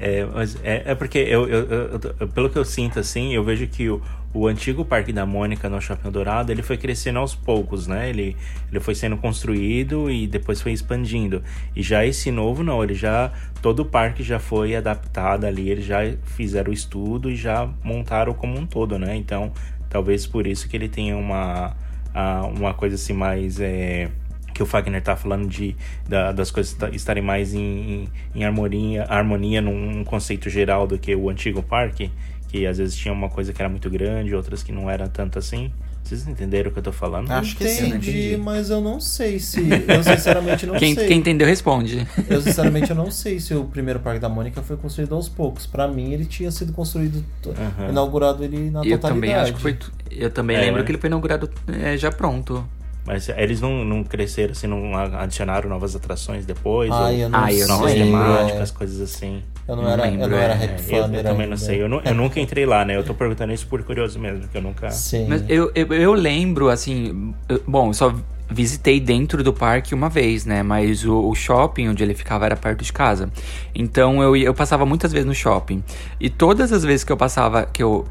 É, 0.00 0.24
mas 0.26 0.56
é, 0.64 0.90
é 0.90 0.94
porque 0.94 1.18
eu, 1.18 1.48
eu- 1.48 1.66
eu- 1.70 2.00
eu- 2.20 2.28
pelo 2.28 2.50
que 2.50 2.58
eu 2.58 2.64
sinto 2.64 2.98
assim, 2.98 3.32
eu 3.32 3.44
vejo 3.44 3.66
que 3.68 3.88
o, 3.88 4.02
o 4.34 4.46
antigo 4.46 4.84
Parque 4.84 5.12
da 5.12 5.24
Mônica 5.24 5.68
no 5.70 5.80
Shopping 5.80 6.10
Dourado, 6.10 6.52
ele 6.52 6.62
foi 6.62 6.76
crescendo 6.76 7.18
aos 7.18 7.34
poucos, 7.34 7.86
né? 7.86 8.10
Ele, 8.10 8.36
ele 8.70 8.78
foi 8.80 8.94
sendo 8.94 9.16
construído 9.16 10.10
e 10.10 10.26
depois 10.26 10.60
foi 10.60 10.72
expandindo. 10.72 11.42
E 11.74 11.82
já 11.82 12.04
esse 12.04 12.30
novo 12.30 12.62
não, 12.62 12.84
ele 12.84 12.94
já 12.94 13.32
todo 13.62 13.80
o 13.80 13.84
parque 13.86 14.22
já 14.22 14.38
foi 14.38 14.76
adaptado 14.76 15.44
ali, 15.44 15.70
eles 15.70 15.84
já 15.86 16.00
fizeram 16.24 16.70
o 16.70 16.74
estudo 16.74 17.30
e 17.30 17.36
já 17.36 17.68
montaram 17.82 18.34
como 18.34 18.58
um 18.58 18.66
todo, 18.66 18.98
né? 18.98 19.16
Então, 19.16 19.50
talvez 19.88 20.26
por 20.26 20.46
isso 20.46 20.68
que 20.68 20.76
ele 20.76 20.88
tenha 20.88 21.16
uma 21.16 21.74
uma 22.54 22.74
coisa 22.74 22.96
assim 22.96 23.12
mais 23.12 23.60
é, 23.60 24.10
que 24.52 24.60
o 24.62 24.66
Fagner 24.66 25.00
tá 25.00 25.14
falando 25.14 25.46
de 25.46 25.76
da- 26.08 26.32
das 26.32 26.50
coisas 26.50 26.72
ta- 26.72 26.90
estarem 26.90 27.22
mais 27.22 27.54
em, 27.54 28.08
em 28.34 28.44
harmonia, 28.44 29.04
harmonia 29.08 29.60
num 29.62 30.02
conceito 30.04 30.50
geral 30.50 30.84
do 30.86 30.98
que 30.98 31.14
o 31.14 31.30
antigo 31.30 31.62
parque, 31.62 32.10
que 32.48 32.66
às 32.66 32.78
vezes 32.78 32.96
tinha 32.96 33.12
uma 33.12 33.28
coisa 33.28 33.52
que 33.52 33.60
era 33.62 33.68
muito 33.68 33.88
grande, 33.90 34.34
outras 34.34 34.62
que 34.62 34.72
não 34.72 34.88
era 34.90 35.08
tanto 35.08 35.38
assim. 35.38 35.70
Vocês 36.02 36.26
entenderam 36.26 36.70
o 36.70 36.72
que 36.72 36.78
eu 36.78 36.82
tô 36.82 36.92
falando? 36.92 37.30
Acho 37.30 37.54
que 37.54 37.68
sim, 37.68 37.88
entendi, 37.88 38.10
entendi. 38.28 38.36
mas 38.38 38.70
eu 38.70 38.80
não 38.80 38.98
sei 38.98 39.38
se. 39.38 39.60
Eu 39.86 40.02
sinceramente 40.02 40.64
não 40.64 40.74
Quem, 40.76 40.94
sei. 40.94 41.06
quem 41.06 41.18
entendeu, 41.18 41.46
responde. 41.46 42.06
Eu 42.26 42.40
sinceramente 42.40 42.88
eu 42.88 42.96
não 42.96 43.10
sei 43.10 43.38
se 43.38 43.52
o 43.54 43.64
primeiro 43.64 44.00
Parque 44.00 44.18
da 44.18 44.28
Mônica 44.28 44.62
foi 44.62 44.78
construído 44.78 45.14
aos 45.14 45.28
poucos. 45.28 45.66
Pra 45.66 45.86
mim 45.86 46.12
ele 46.14 46.24
tinha 46.24 46.50
sido 46.50 46.72
construído, 46.72 47.22
Aham. 47.46 47.90
inaugurado 47.90 48.42
ele 48.42 48.70
na 48.70 48.78
Eu 48.82 48.92
totalidade. 48.98 49.02
também 49.14 49.34
acho 49.34 49.52
que 49.52 49.60
foi. 49.60 49.76
Eu 50.10 50.30
também 50.30 50.56
É. 50.56 50.60
lembro 50.60 50.82
que 50.82 50.90
ele 50.92 50.98
foi 50.98 51.08
inaugurado 51.08 51.50
é, 51.66 51.94
já 51.98 52.10
pronto. 52.10 52.66
Mas 53.04 53.28
eles 53.28 53.60
não, 53.60 53.84
não 53.84 54.02
cresceram 54.02 54.52
assim, 54.52 54.66
não 54.66 54.94
adicionaram 54.96 55.68
novas 55.68 55.94
atrações 55.94 56.46
depois? 56.46 56.90
Ai, 56.90 57.16
ou 57.16 57.20
eu 57.20 57.28
não 57.28 57.38
Ah, 57.44 57.52
eu 57.52 57.58
sei. 57.58 57.66
não 57.66 57.76
novas 57.78 57.92
lembro, 57.94 58.06
temáticas, 58.12 58.70
é. 58.70 58.72
coisas 58.74 59.00
assim. 59.00 59.42
Eu 59.68 59.76
não, 59.76 59.82
Não 59.82 59.90
era, 59.90 60.06
eu 60.06 60.10
lembro, 60.10 60.28
não 60.30 60.38
era 60.38 60.54
é. 60.54 60.56
rap 60.56 60.80
eu, 60.90 61.04
eu 61.12 61.22
também 61.22 61.46
não 61.46 61.56
sei. 61.58 61.82
Eu, 61.82 61.88
nu- 61.90 62.00
eu 62.02 62.14
nunca 62.14 62.40
entrei 62.40 62.64
lá, 62.64 62.84
né? 62.86 62.96
Eu 62.96 63.04
tô 63.04 63.12
perguntando 63.12 63.52
isso 63.52 63.66
por 63.66 63.82
curioso 63.82 64.18
mesmo, 64.18 64.48
que 64.48 64.56
eu 64.56 64.62
nunca. 64.62 64.90
Sim. 64.90 65.26
Mas 65.28 65.44
eu, 65.48 65.70
eu, 65.74 65.92
eu 65.92 66.12
lembro, 66.14 66.70
assim. 66.70 67.34
eu- 67.48 67.62
bom, 67.66 67.92
só. 67.92 68.14
visitei 68.50 68.98
dentro 68.98 69.44
do 69.44 69.52
parque 69.52 69.94
uma 69.94 70.08
vez, 70.08 70.46
né? 70.46 70.62
Mas 70.62 71.04
o, 71.04 71.14
o, 71.28 71.34
shopping 71.34 71.88
onde 71.88 72.02
ele 72.02 72.14
ficava 72.14 72.46
era 72.46 72.56
perto 72.56 72.82
de 72.82 72.90
casa. 72.90 73.30
Então 73.74 74.22
eu, 74.22 74.34
eu 74.34 74.54
passava 74.54 74.86
muitas 74.86 75.12
vezes 75.12 75.26
no 75.26 75.34
shopping. 75.34 75.84
E 76.18 76.30
todas 76.30 76.72
as 76.72 76.82
vezes 76.82 77.04
que 77.04 77.12
eu 77.12 77.16
passava, 77.18 77.66
que 77.66 77.82
eu 77.82 78.06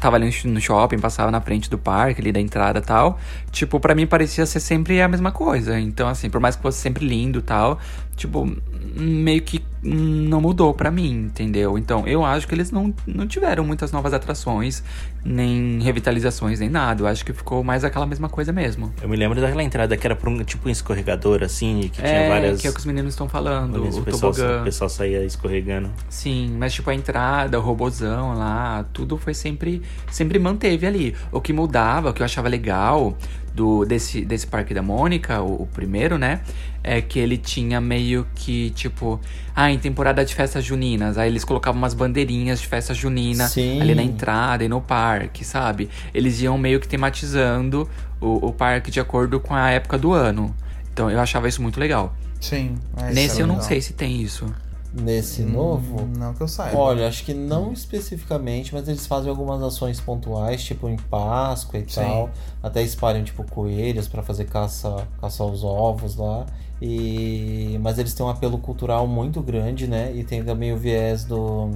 tava 0.00 0.14
ali 0.14 0.30
no 0.44 0.60
shopping, 0.60 1.00
passava 1.00 1.32
na 1.32 1.40
frente 1.40 1.68
do 1.68 1.76
parque, 1.76 2.20
ali 2.20 2.30
da 2.30 2.38
entrada 2.38 2.78
e 2.78 2.82
tal, 2.82 3.18
tipo, 3.50 3.80
para 3.80 3.92
mim 3.96 4.06
parecia 4.06 4.46
ser 4.46 4.60
sempre 4.60 5.02
a 5.02 5.08
mesma 5.08 5.32
coisa. 5.32 5.76
Então, 5.80 6.08
assim, 6.08 6.30
por 6.30 6.40
mais 6.40 6.54
que 6.54 6.62
fosse 6.62 6.78
sempre 6.78 7.04
lindo 7.04 7.40
e 7.40 7.42
tal, 7.42 7.80
tipo, 8.20 8.46
meio 8.94 9.40
que 9.40 9.62
não 9.82 10.42
mudou 10.42 10.74
para 10.74 10.90
mim, 10.90 11.10
entendeu? 11.10 11.78
Então, 11.78 12.06
eu 12.06 12.22
acho 12.22 12.46
que 12.46 12.54
eles 12.54 12.70
não, 12.70 12.92
não 13.06 13.26
tiveram 13.26 13.64
muitas 13.64 13.90
novas 13.92 14.12
atrações, 14.12 14.84
nem 15.24 15.80
revitalizações, 15.80 16.60
nem 16.60 16.68
nada. 16.68 17.02
Eu 17.02 17.06
acho 17.06 17.24
que 17.24 17.32
ficou 17.32 17.64
mais 17.64 17.82
aquela 17.82 18.04
mesma 18.04 18.28
coisa 18.28 18.52
mesmo. 18.52 18.92
Eu 19.00 19.08
me 19.08 19.16
lembro 19.16 19.40
daquela 19.40 19.62
entrada 19.62 19.96
que 19.96 20.06
era 20.06 20.14
por 20.14 20.28
um, 20.28 20.44
tipo 20.44 20.68
um 20.68 20.70
escorregador, 20.70 21.42
assim, 21.42 21.80
que 21.90 22.02
tinha 22.02 22.08
é, 22.08 22.28
várias... 22.28 22.60
que 22.60 22.66
é 22.66 22.70
o 22.70 22.74
que 22.74 22.80
os 22.80 22.84
meninos 22.84 23.14
estão 23.14 23.26
falando, 23.26 23.82
o, 23.82 24.00
o 24.00 24.02
pessoal, 24.02 24.32
o 24.32 24.64
pessoal 24.64 24.90
saía 24.90 25.24
escorregando. 25.24 25.90
Sim, 26.10 26.56
mas 26.58 26.74
tipo 26.74 26.90
a 26.90 26.94
entrada, 26.94 27.58
o 27.58 27.62
robozão 27.62 28.36
lá, 28.36 28.84
tudo 28.92 29.16
foi 29.16 29.32
sempre, 29.32 29.80
sempre 30.10 30.38
manteve 30.38 30.86
ali. 30.86 31.14
O 31.32 31.40
que 31.40 31.54
mudava, 31.54 32.10
o 32.10 32.12
que 32.12 32.20
eu 32.20 32.26
achava 32.26 32.50
legal 32.50 33.16
do 33.54 33.84
desse, 33.84 34.24
desse 34.24 34.46
Parque 34.46 34.72
da 34.72 34.82
Mônica, 34.82 35.40
o, 35.40 35.62
o, 35.62 35.66
primeiro, 35.66 36.16
né? 36.18 36.40
É 36.82 37.02
que 37.02 37.18
ele 37.18 37.36
tinha 37.36 37.80
meio 37.80 38.26
que, 38.34 38.70
tipo, 38.70 39.20
ah, 39.54 39.70
em 39.70 39.78
temporada 39.78 40.24
de 40.24 40.34
festas 40.34 40.64
juninas, 40.64 41.18
aí 41.18 41.28
eles 41.28 41.44
colocavam 41.44 41.78
umas 41.78 41.92
bandeirinhas 41.92 42.60
de 42.60 42.66
festa 42.66 42.94
junina 42.94 43.46
Sim. 43.48 43.80
ali 43.80 43.94
na 43.94 44.02
entrada 44.02 44.64
e 44.64 44.68
no 44.68 44.80
parque, 44.80 45.44
sabe? 45.44 45.90
Eles 46.14 46.40
iam 46.40 46.56
meio 46.56 46.80
que 46.80 46.88
tematizando 46.88 47.88
o, 48.20 48.48
o 48.48 48.52
parque 48.52 48.90
de 48.90 48.98
acordo 48.98 49.38
com 49.38 49.54
a 49.54 49.70
época 49.70 49.98
do 49.98 50.12
ano. 50.12 50.54
Então 50.92 51.10
eu 51.10 51.20
achava 51.20 51.48
isso 51.48 51.60
muito 51.60 51.78
legal. 51.78 52.14
Sim. 52.40 52.76
É, 52.96 53.12
Nesse 53.12 53.40
eu 53.40 53.46
legal. 53.46 53.56
não 53.56 53.62
sei 53.62 53.80
se 53.80 53.92
tem 53.92 54.20
isso. 54.20 54.52
Nesse 54.92 55.42
hum, 55.42 55.50
novo? 55.50 56.08
Não 56.16 56.34
que 56.34 56.42
eu 56.42 56.48
saiba. 56.48 56.76
Olha, 56.76 57.06
acho 57.06 57.24
que 57.24 57.32
não 57.32 57.72
especificamente, 57.72 58.74
mas 58.74 58.88
eles 58.88 59.06
fazem 59.06 59.30
algumas 59.30 59.62
ações 59.62 60.00
pontuais, 60.00 60.64
tipo 60.64 60.88
em 60.88 60.96
Páscoa 60.96 61.78
e 61.78 61.84
Sim. 61.88 62.00
tal. 62.00 62.30
Até 62.62 62.82
espalham, 62.82 63.22
tipo, 63.22 63.44
coelhos 63.44 64.08
para 64.08 64.22
fazer 64.22 64.46
caça, 64.46 65.06
caça 65.20 65.42
aos 65.42 65.62
ovos 65.62 66.16
lá. 66.16 66.44
E... 66.80 67.78
Mas 67.82 67.98
eles 67.98 68.14
têm 68.14 68.24
um 68.24 68.28
apelo 68.28 68.58
cultural 68.58 69.06
muito 69.06 69.40
grande, 69.40 69.86
né? 69.86 70.12
E 70.14 70.24
tem 70.24 70.42
também 70.42 70.72
o 70.72 70.76
viés 70.76 71.24
do, 71.24 71.70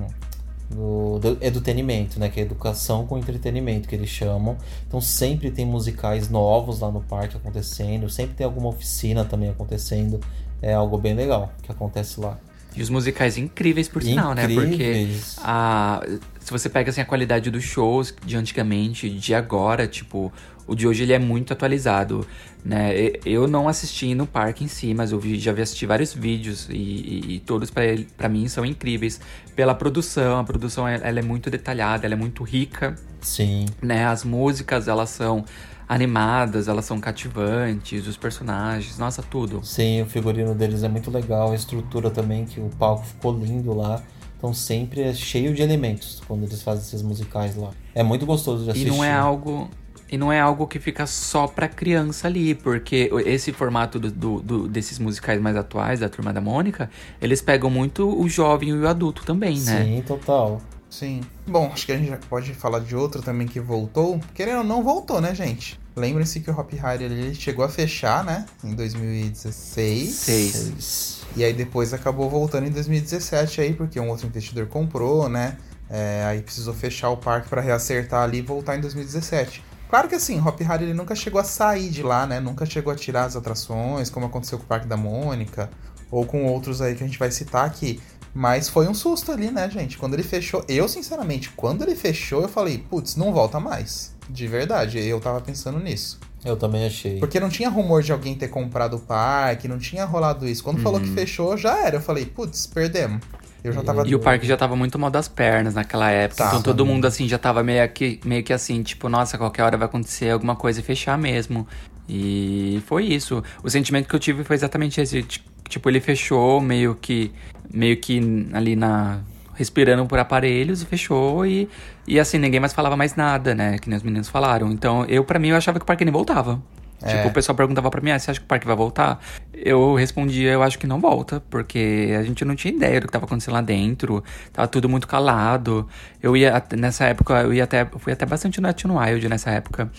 do, 0.70 1.18
do 1.18 2.18
né? 2.18 2.28
Que 2.28 2.40
é 2.40 2.42
educação 2.42 3.06
com 3.06 3.18
entretenimento, 3.18 3.88
que 3.88 3.94
eles 3.94 4.08
chamam. 4.08 4.56
Então 4.86 5.00
sempre 5.00 5.50
tem 5.50 5.66
musicais 5.66 6.28
novos 6.28 6.80
lá 6.80 6.90
no 6.90 7.00
parque 7.00 7.36
acontecendo, 7.36 8.08
sempre 8.08 8.34
tem 8.34 8.44
alguma 8.44 8.68
oficina 8.68 9.24
também 9.24 9.50
acontecendo. 9.50 10.20
É 10.62 10.72
algo 10.72 10.96
bem 10.96 11.14
legal 11.14 11.52
que 11.62 11.70
acontece 11.70 12.18
lá. 12.18 12.38
E 12.76 12.82
os 12.82 12.90
musicais 12.90 13.38
incríveis, 13.38 13.88
por 13.88 14.02
sinal, 14.02 14.32
incríveis. 14.32 14.58
né? 14.58 14.68
Porque 14.68 15.08
a, 15.38 16.02
se 16.40 16.50
você 16.50 16.68
pega 16.68 16.90
assim, 16.90 17.00
a 17.00 17.04
qualidade 17.04 17.50
dos 17.50 17.62
shows 17.62 18.12
de 18.24 18.36
antigamente, 18.36 19.08
de 19.08 19.34
agora, 19.34 19.86
tipo, 19.86 20.32
o 20.66 20.74
de 20.74 20.88
hoje 20.88 21.04
ele 21.04 21.12
é 21.12 21.18
muito 21.18 21.52
atualizado, 21.52 22.26
né? 22.64 22.92
Eu 23.26 23.46
não 23.46 23.68
assisti 23.68 24.14
no 24.14 24.26
parque 24.26 24.64
em 24.64 24.68
si, 24.68 24.94
mas 24.94 25.12
eu 25.12 25.20
vi, 25.20 25.38
já 25.38 25.52
vi 25.52 25.60
assistir 25.60 25.84
vários 25.84 26.14
vídeos 26.14 26.66
e, 26.70 26.74
e, 26.74 27.34
e 27.34 27.40
todos 27.40 27.70
para 27.70 28.28
mim 28.28 28.48
são 28.48 28.64
incríveis 28.64 29.20
pela 29.54 29.74
produção. 29.74 30.38
A 30.38 30.44
produção 30.44 30.88
ela 30.88 31.18
é 31.18 31.22
muito 31.22 31.50
detalhada, 31.50 32.06
ela 32.06 32.14
é 32.14 32.16
muito 32.16 32.42
rica. 32.42 32.94
Sim. 33.20 33.66
Né? 33.82 34.06
As 34.06 34.24
músicas 34.24 34.88
elas 34.88 35.10
são 35.10 35.44
animadas, 35.86 36.66
elas 36.66 36.86
são 36.86 36.98
cativantes, 36.98 38.06
os 38.06 38.16
personagens, 38.16 38.96
nossa, 38.98 39.22
tudo. 39.22 39.62
Sim, 39.62 40.00
o 40.00 40.06
figurino 40.06 40.54
deles 40.54 40.82
é 40.82 40.88
muito 40.88 41.10
legal, 41.10 41.52
a 41.52 41.54
estrutura 41.54 42.10
também, 42.10 42.46
que 42.46 42.58
o 42.60 42.70
palco 42.78 43.04
ficou 43.04 43.38
lindo 43.38 43.74
lá. 43.74 44.02
Então 44.38 44.54
sempre 44.54 45.02
é 45.02 45.12
cheio 45.12 45.54
de 45.54 45.62
elementos 45.62 46.22
quando 46.26 46.44
eles 46.44 46.62
fazem 46.62 46.82
esses 46.82 47.02
musicais 47.02 47.56
lá. 47.56 47.70
É 47.94 48.02
muito 48.02 48.24
gostoso 48.24 48.64
de 48.64 48.70
assistir. 48.70 48.88
E 48.88 48.90
não 48.90 49.04
é 49.04 49.12
algo. 49.12 49.68
E 50.10 50.18
não 50.18 50.32
é 50.32 50.40
algo 50.40 50.66
que 50.66 50.78
fica 50.78 51.06
só 51.06 51.46
pra 51.46 51.66
criança 51.66 52.28
ali, 52.28 52.54
porque 52.54 53.10
esse 53.24 53.52
formato 53.52 53.98
do, 53.98 54.10
do, 54.10 54.40
do, 54.40 54.68
desses 54.68 54.98
musicais 54.98 55.40
mais 55.40 55.56
atuais, 55.56 56.00
da 56.00 56.08
Turma 56.08 56.32
da 56.32 56.40
Mônica, 56.40 56.90
eles 57.20 57.40
pegam 57.40 57.70
muito 57.70 58.08
o 58.08 58.28
jovem 58.28 58.68
e 58.68 58.72
o 58.72 58.86
adulto 58.86 59.24
também, 59.24 59.58
né? 59.60 59.84
Sim, 59.84 60.02
total. 60.06 60.60
Sim. 60.94 61.22
Bom, 61.46 61.70
acho 61.72 61.86
que 61.86 61.92
a 61.92 61.98
gente 61.98 62.08
já 62.08 62.16
pode 62.16 62.54
falar 62.54 62.78
de 62.78 62.94
outro 62.94 63.20
também 63.20 63.48
que 63.48 63.58
voltou. 63.58 64.20
Querendo 64.32 64.58
ou 64.58 64.64
não, 64.64 64.82
voltou, 64.82 65.20
né, 65.20 65.34
gente? 65.34 65.80
Lembrem-se 65.96 66.38
que 66.40 66.50
o 66.50 66.56
Hop 66.56 66.72
Harry 66.74 67.04
ele 67.04 67.34
chegou 67.34 67.64
a 67.64 67.68
fechar, 67.68 68.24
né? 68.24 68.46
Em 68.62 68.74
2016. 68.74 70.10
Seis. 70.10 71.22
E 71.36 71.42
aí 71.42 71.52
depois 71.52 71.92
acabou 71.92 72.30
voltando 72.30 72.68
em 72.68 72.70
2017 72.70 73.60
aí, 73.60 73.74
porque 73.74 73.98
um 73.98 74.08
outro 74.08 74.26
investidor 74.26 74.66
comprou, 74.66 75.28
né? 75.28 75.56
É, 75.90 76.24
aí 76.26 76.42
precisou 76.42 76.72
fechar 76.72 77.10
o 77.10 77.16
parque 77.16 77.48
para 77.48 77.60
reacertar 77.60 78.22
ali 78.22 78.38
e 78.38 78.42
voltar 78.42 78.76
em 78.76 78.80
2017. 78.80 79.64
Claro 79.94 80.08
que 80.08 80.16
assim, 80.16 80.40
Hop 80.40 80.60
Harry 80.60 80.86
ele 80.86 80.92
nunca 80.92 81.14
chegou 81.14 81.40
a 81.40 81.44
sair 81.44 81.88
de 81.88 82.02
lá, 82.02 82.26
né? 82.26 82.40
Nunca 82.40 82.66
chegou 82.66 82.92
a 82.92 82.96
tirar 82.96 83.26
as 83.26 83.36
atrações, 83.36 84.10
como 84.10 84.26
aconteceu 84.26 84.58
com 84.58 84.64
o 84.64 84.66
Parque 84.66 84.88
da 84.88 84.96
Mônica, 84.96 85.70
ou 86.10 86.26
com 86.26 86.46
outros 86.46 86.82
aí 86.82 86.96
que 86.96 87.04
a 87.04 87.06
gente 87.06 87.16
vai 87.16 87.30
citar 87.30 87.64
aqui. 87.64 88.00
Mas 88.34 88.68
foi 88.68 88.88
um 88.88 88.92
susto 88.92 89.30
ali, 89.30 89.52
né, 89.52 89.70
gente? 89.70 89.96
Quando 89.96 90.14
ele 90.14 90.24
fechou. 90.24 90.64
Eu, 90.66 90.88
sinceramente, 90.88 91.50
quando 91.50 91.84
ele 91.84 91.94
fechou, 91.94 92.42
eu 92.42 92.48
falei, 92.48 92.78
putz, 92.78 93.14
não 93.14 93.32
volta 93.32 93.60
mais. 93.60 94.12
De 94.28 94.48
verdade, 94.48 94.98
eu 94.98 95.20
tava 95.20 95.40
pensando 95.40 95.78
nisso. 95.78 96.18
Eu 96.44 96.56
também 96.56 96.86
achei. 96.86 97.20
Porque 97.20 97.38
não 97.38 97.48
tinha 97.48 97.70
rumor 97.70 98.02
de 98.02 98.10
alguém 98.10 98.34
ter 98.34 98.48
comprado 98.48 98.96
o 98.96 98.98
parque, 98.98 99.68
não 99.68 99.78
tinha 99.78 100.04
rolado 100.04 100.44
isso. 100.44 100.64
Quando 100.64 100.78
uhum. 100.78 100.82
falou 100.82 101.00
que 101.00 101.08
uhum. 101.08 101.14
fechou, 101.14 101.56
já 101.56 101.86
era. 101.86 101.98
Eu 101.98 102.02
falei, 102.02 102.26
putz, 102.26 102.66
perdemos. 102.66 103.20
Eu 103.64 103.72
já 103.72 103.82
tava. 103.82 104.06
E 104.06 104.14
o 104.14 104.18
parque 104.18 104.46
já 104.46 104.58
tava 104.58 104.76
muito 104.76 104.98
mal 104.98 105.10
das 105.10 105.26
pernas 105.26 105.74
naquela 105.74 106.10
época. 106.10 106.44
Tá, 106.44 106.48
então 106.50 106.62
todo 106.62 106.84
mundo 106.84 107.06
assim 107.06 107.26
já 107.26 107.38
tava 107.38 107.62
meio 107.62 107.88
que, 107.88 108.20
meio 108.22 108.44
que 108.44 108.52
assim, 108.52 108.82
tipo, 108.82 109.08
nossa, 109.08 109.38
qualquer 109.38 109.62
hora 109.62 109.78
vai 109.78 109.86
acontecer 109.86 110.28
alguma 110.28 110.54
coisa 110.54 110.80
e 110.80 110.82
fechar 110.82 111.16
mesmo. 111.16 111.66
E 112.06 112.82
foi 112.86 113.04
isso. 113.04 113.42
O 113.62 113.70
sentimento 113.70 114.06
que 114.06 114.14
eu 114.14 114.20
tive 114.20 114.44
foi 114.44 114.54
exatamente 114.54 115.00
esse. 115.00 115.22
Tipo, 115.66 115.88
ele 115.88 115.98
fechou 115.98 116.60
meio 116.60 116.94
que. 116.94 117.32
meio 117.72 117.96
que 117.96 118.46
ali 118.52 118.76
na. 118.76 119.20
respirando 119.54 120.04
por 120.04 120.18
aparelhos 120.18 120.82
e 120.82 120.86
fechou 120.86 121.46
e. 121.46 121.66
E 122.06 122.20
assim, 122.20 122.36
ninguém 122.36 122.60
mais 122.60 122.74
falava 122.74 122.98
mais 122.98 123.16
nada, 123.16 123.54
né? 123.54 123.78
Que 123.78 123.88
nem 123.88 123.96
os 123.96 124.02
meninos 124.02 124.28
falaram. 124.28 124.70
Então, 124.70 125.06
eu, 125.06 125.24
para 125.24 125.38
mim, 125.38 125.48
eu 125.48 125.56
achava 125.56 125.78
que 125.78 125.84
o 125.84 125.86
parque 125.86 126.04
nem 126.04 126.12
voltava. 126.12 126.60
É. 127.04 127.16
Tipo, 127.16 127.28
o 127.28 127.32
pessoal 127.32 127.54
perguntava 127.54 127.90
pra 127.90 128.00
mim, 128.00 128.10
ah, 128.10 128.18
você 128.18 128.30
acha 128.30 128.40
que 128.40 128.46
o 128.46 128.48
parque 128.48 128.66
vai 128.66 128.74
voltar? 128.74 129.20
Eu 129.52 129.94
respondia, 129.94 130.50
eu 130.50 130.62
acho 130.62 130.78
que 130.78 130.86
não 130.86 131.00
volta, 131.00 131.42
porque 131.50 132.14
a 132.18 132.22
gente 132.22 132.44
não 132.44 132.56
tinha 132.56 132.74
ideia 132.74 133.00
do 133.00 133.06
que 133.06 133.12
tava 133.12 133.26
acontecendo 133.26 133.54
lá 133.54 133.60
dentro, 133.60 134.24
tava 134.52 134.66
tudo 134.66 134.88
muito 134.88 135.06
calado. 135.06 135.86
Eu 136.22 136.36
ia, 136.36 136.62
nessa 136.76 137.04
época, 137.04 137.42
eu 137.42 137.52
ia 137.52 137.64
até, 137.64 137.84
fui 137.84 138.12
até 138.12 138.24
bastante 138.24 138.60
no 138.60 138.68
Action 138.68 138.98
Wild 138.98 139.28
nessa 139.28 139.50
época. 139.50 139.90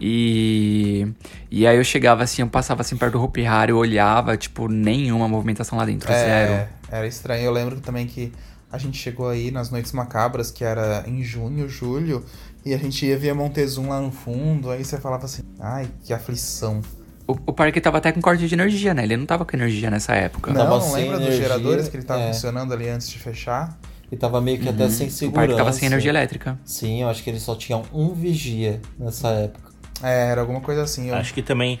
E, 0.00 1.06
e 1.50 1.66
aí 1.66 1.76
eu 1.76 1.84
chegava 1.84 2.22
assim, 2.22 2.42
eu 2.42 2.48
passava 2.48 2.82
assim 2.82 2.96
perto 2.96 3.12
do 3.12 3.22
Hopi 3.22 3.44
Hari, 3.46 3.70
eu 3.70 3.76
olhava, 3.76 4.36
tipo, 4.36 4.68
nenhuma 4.68 5.28
movimentação 5.28 5.78
lá 5.78 5.84
dentro, 5.84 6.10
é, 6.10 6.14
zero. 6.14 6.68
Era 6.90 7.06
estranho, 7.06 7.44
eu 7.44 7.52
lembro 7.52 7.80
também 7.80 8.06
que 8.06 8.32
a 8.72 8.78
gente 8.78 8.96
chegou 8.96 9.28
aí 9.28 9.50
nas 9.50 9.70
Noites 9.70 9.92
Macabras, 9.92 10.50
que 10.50 10.64
era 10.64 11.04
em 11.06 11.22
junho, 11.22 11.68
julho, 11.68 12.24
e 12.64 12.74
a 12.74 12.78
gente 12.78 13.06
ia 13.06 13.16
ver 13.18 13.30
a 13.30 13.34
Montezum 13.34 13.88
lá 13.88 14.00
no 14.00 14.10
fundo, 14.10 14.70
aí 14.70 14.84
você 14.84 14.98
falava 14.98 15.24
assim, 15.24 15.42
ai, 15.58 15.88
que 16.04 16.12
aflição. 16.12 16.80
O, 17.26 17.32
o 17.46 17.52
parque 17.52 17.80
tava 17.80 17.98
até 17.98 18.12
com 18.12 18.20
corte 18.20 18.46
de 18.46 18.54
energia, 18.54 18.92
né? 18.92 19.04
Ele 19.04 19.16
não 19.16 19.26
tava 19.26 19.44
com 19.44 19.56
energia 19.56 19.90
nessa 19.90 20.14
época. 20.14 20.52
Não, 20.52 20.66
não 20.68 20.92
lembra 20.92 21.16
energia, 21.16 21.28
dos 21.28 21.36
geradores 21.36 21.88
que 21.88 21.96
ele 21.96 22.04
tava 22.04 22.22
é. 22.22 22.32
funcionando 22.32 22.72
ali 22.74 22.88
antes 22.88 23.08
de 23.08 23.18
fechar? 23.18 23.78
E 24.10 24.16
tava 24.16 24.40
meio 24.40 24.58
que 24.58 24.66
uhum. 24.66 24.74
até 24.74 24.88
sem 24.88 25.08
segurança. 25.08 25.28
O 25.28 25.32
parque 25.32 25.56
tava 25.56 25.72
sem 25.72 25.86
energia 25.86 26.10
elétrica. 26.10 26.58
Sim, 26.64 27.02
eu 27.02 27.08
acho 27.08 27.22
que 27.22 27.30
ele 27.30 27.38
só 27.38 27.54
tinha 27.54 27.80
um 27.92 28.12
vigia 28.12 28.80
nessa 28.98 29.28
época. 29.28 29.69
É, 30.02 30.30
era 30.30 30.40
alguma 30.40 30.60
coisa 30.60 30.82
assim. 30.82 31.08
Eu... 31.08 31.14
Acho 31.14 31.34
que 31.34 31.42
também 31.42 31.78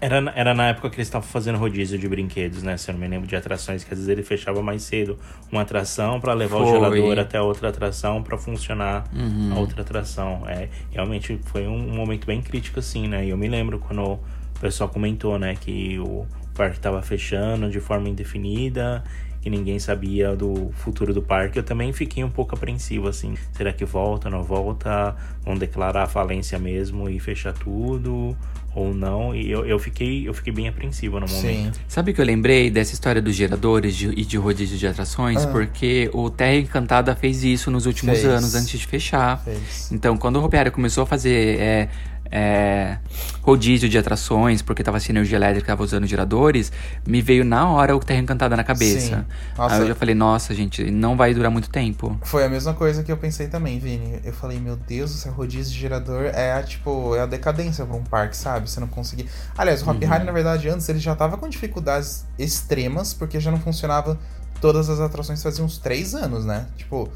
era, 0.00 0.32
era 0.34 0.54
na 0.54 0.68
época 0.68 0.90
que 0.90 0.96
eles 0.96 1.08
estavam 1.08 1.26
fazendo 1.26 1.58
rodízio 1.58 1.98
de 1.98 2.08
brinquedos, 2.08 2.62
né? 2.62 2.76
Se 2.76 2.90
eu 2.90 2.94
não 2.94 3.00
me 3.00 3.08
lembro 3.08 3.26
de 3.26 3.34
atrações, 3.36 3.84
que 3.84 3.92
às 3.92 3.98
vezes 3.98 4.08
ele 4.08 4.22
fechava 4.22 4.62
mais 4.62 4.82
cedo 4.82 5.18
uma 5.50 5.62
atração 5.62 6.20
para 6.20 6.34
levar 6.34 6.58
foi. 6.58 6.66
o 6.66 6.70
gerador 6.72 7.18
até 7.18 7.40
outra 7.40 7.68
atração 7.68 8.22
para 8.22 8.36
funcionar 8.36 9.04
uhum. 9.14 9.52
a 9.54 9.58
outra 9.58 9.82
atração. 9.82 10.42
É, 10.46 10.68
realmente 10.90 11.38
foi 11.44 11.66
um 11.66 11.94
momento 11.94 12.26
bem 12.26 12.42
crítico, 12.42 12.78
assim, 12.78 13.08
né? 13.08 13.24
E 13.24 13.30
eu 13.30 13.36
me 13.36 13.48
lembro 13.48 13.78
quando 13.78 14.02
o 14.02 14.20
pessoal 14.60 14.88
comentou, 14.88 15.38
né, 15.38 15.56
que 15.58 15.98
o 15.98 16.26
parque 16.54 16.76
estava 16.76 17.02
fechando 17.02 17.70
de 17.70 17.80
forma 17.80 18.08
indefinida 18.08 19.02
que 19.42 19.50
ninguém 19.50 19.78
sabia 19.80 20.36
do 20.36 20.70
futuro 20.72 21.12
do 21.12 21.20
parque, 21.20 21.58
eu 21.58 21.64
também 21.64 21.92
fiquei 21.92 22.22
um 22.22 22.30
pouco 22.30 22.54
apreensivo 22.54 23.08
assim. 23.08 23.34
Será 23.52 23.72
que 23.72 23.84
volta, 23.84 24.30
não 24.30 24.44
volta? 24.44 25.16
Vão 25.44 25.56
declarar 25.58 26.04
a 26.04 26.06
falência 26.06 26.60
mesmo 26.60 27.08
e 27.08 27.18
fechar 27.18 27.52
tudo? 27.52 28.36
Ou 28.72 28.94
não? 28.94 29.34
E 29.34 29.50
eu, 29.50 29.66
eu, 29.66 29.80
fiquei, 29.80 30.26
eu 30.26 30.32
fiquei 30.32 30.52
bem 30.52 30.68
apreensivo 30.68 31.18
no 31.18 31.26
momento. 31.26 31.74
Sim. 31.74 31.82
Sabe 31.88 32.14
que 32.14 32.20
eu 32.20 32.24
lembrei 32.24 32.70
dessa 32.70 32.94
história 32.94 33.20
dos 33.20 33.34
geradores 33.34 33.96
de, 33.96 34.08
e 34.10 34.24
de 34.24 34.36
rodízio 34.36 34.78
de 34.78 34.86
atrações? 34.86 35.44
Ah. 35.44 35.48
Porque 35.48 36.08
o 36.14 36.30
Terra 36.30 36.56
Encantada 36.56 37.14
fez 37.16 37.42
isso 37.42 37.68
nos 37.68 37.84
últimos 37.84 38.20
fez. 38.20 38.32
anos 38.32 38.54
antes 38.54 38.78
de 38.78 38.86
fechar. 38.86 39.42
Fez. 39.42 39.90
Então, 39.90 40.16
quando 40.16 40.36
o 40.36 40.40
Ropiário 40.40 40.70
começou 40.70 41.02
a 41.02 41.06
fazer. 41.06 41.58
É, 41.60 41.88
é, 42.32 42.96
rodízio 43.42 43.90
de 43.90 43.98
atrações, 43.98 44.62
porque 44.62 44.82
tava 44.82 44.98
sem 44.98 45.14
energia 45.14 45.36
elétrica, 45.36 45.66
tava 45.66 45.82
usando 45.82 46.06
geradores, 46.06 46.72
me 47.06 47.20
veio 47.20 47.44
na 47.44 47.68
hora 47.68 47.94
o 47.94 48.00
Terra 48.00 48.20
Encantada 48.20 48.56
na 48.56 48.64
cabeça. 48.64 49.26
Aí 49.58 49.80
eu 49.80 49.88
já 49.88 49.94
falei, 49.94 50.14
nossa, 50.14 50.54
gente, 50.54 50.90
não 50.90 51.14
vai 51.14 51.34
durar 51.34 51.50
muito 51.50 51.68
tempo. 51.68 52.18
Foi 52.22 52.44
a 52.44 52.48
mesma 52.48 52.72
coisa 52.72 53.02
que 53.02 53.12
eu 53.12 53.16
pensei 53.18 53.48
também, 53.48 53.78
Vini. 53.78 54.20
Eu 54.24 54.32
falei, 54.32 54.58
meu 54.58 54.76
Deus, 54.76 55.14
esse 55.14 55.28
rodízio 55.28 55.74
de 55.74 55.78
gerador 55.78 56.24
é 56.24 56.54
a, 56.54 56.62
tipo, 56.62 57.14
é 57.14 57.20
a 57.20 57.26
decadência 57.26 57.84
pra 57.84 57.94
um 57.94 58.04
parque, 58.04 58.36
sabe? 58.36 58.70
Você 58.70 58.80
não 58.80 58.88
conseguir. 58.88 59.26
Aliás, 59.56 59.82
o 59.82 59.90
Hopi 59.90 60.06
Hari, 60.06 60.24
na 60.24 60.32
verdade, 60.32 60.70
antes 60.70 60.88
ele 60.88 60.98
já 60.98 61.14
tava 61.14 61.36
com 61.36 61.46
dificuldades 61.48 62.24
extremas, 62.38 63.12
porque 63.12 63.38
já 63.38 63.50
não 63.50 63.60
funcionava 63.60 64.18
todas 64.62 64.88
as 64.88 65.00
atrações 65.00 65.42
fazia 65.42 65.64
uns 65.64 65.76
três 65.76 66.14
anos, 66.14 66.44
né? 66.44 66.66
Tipo, 66.76 67.10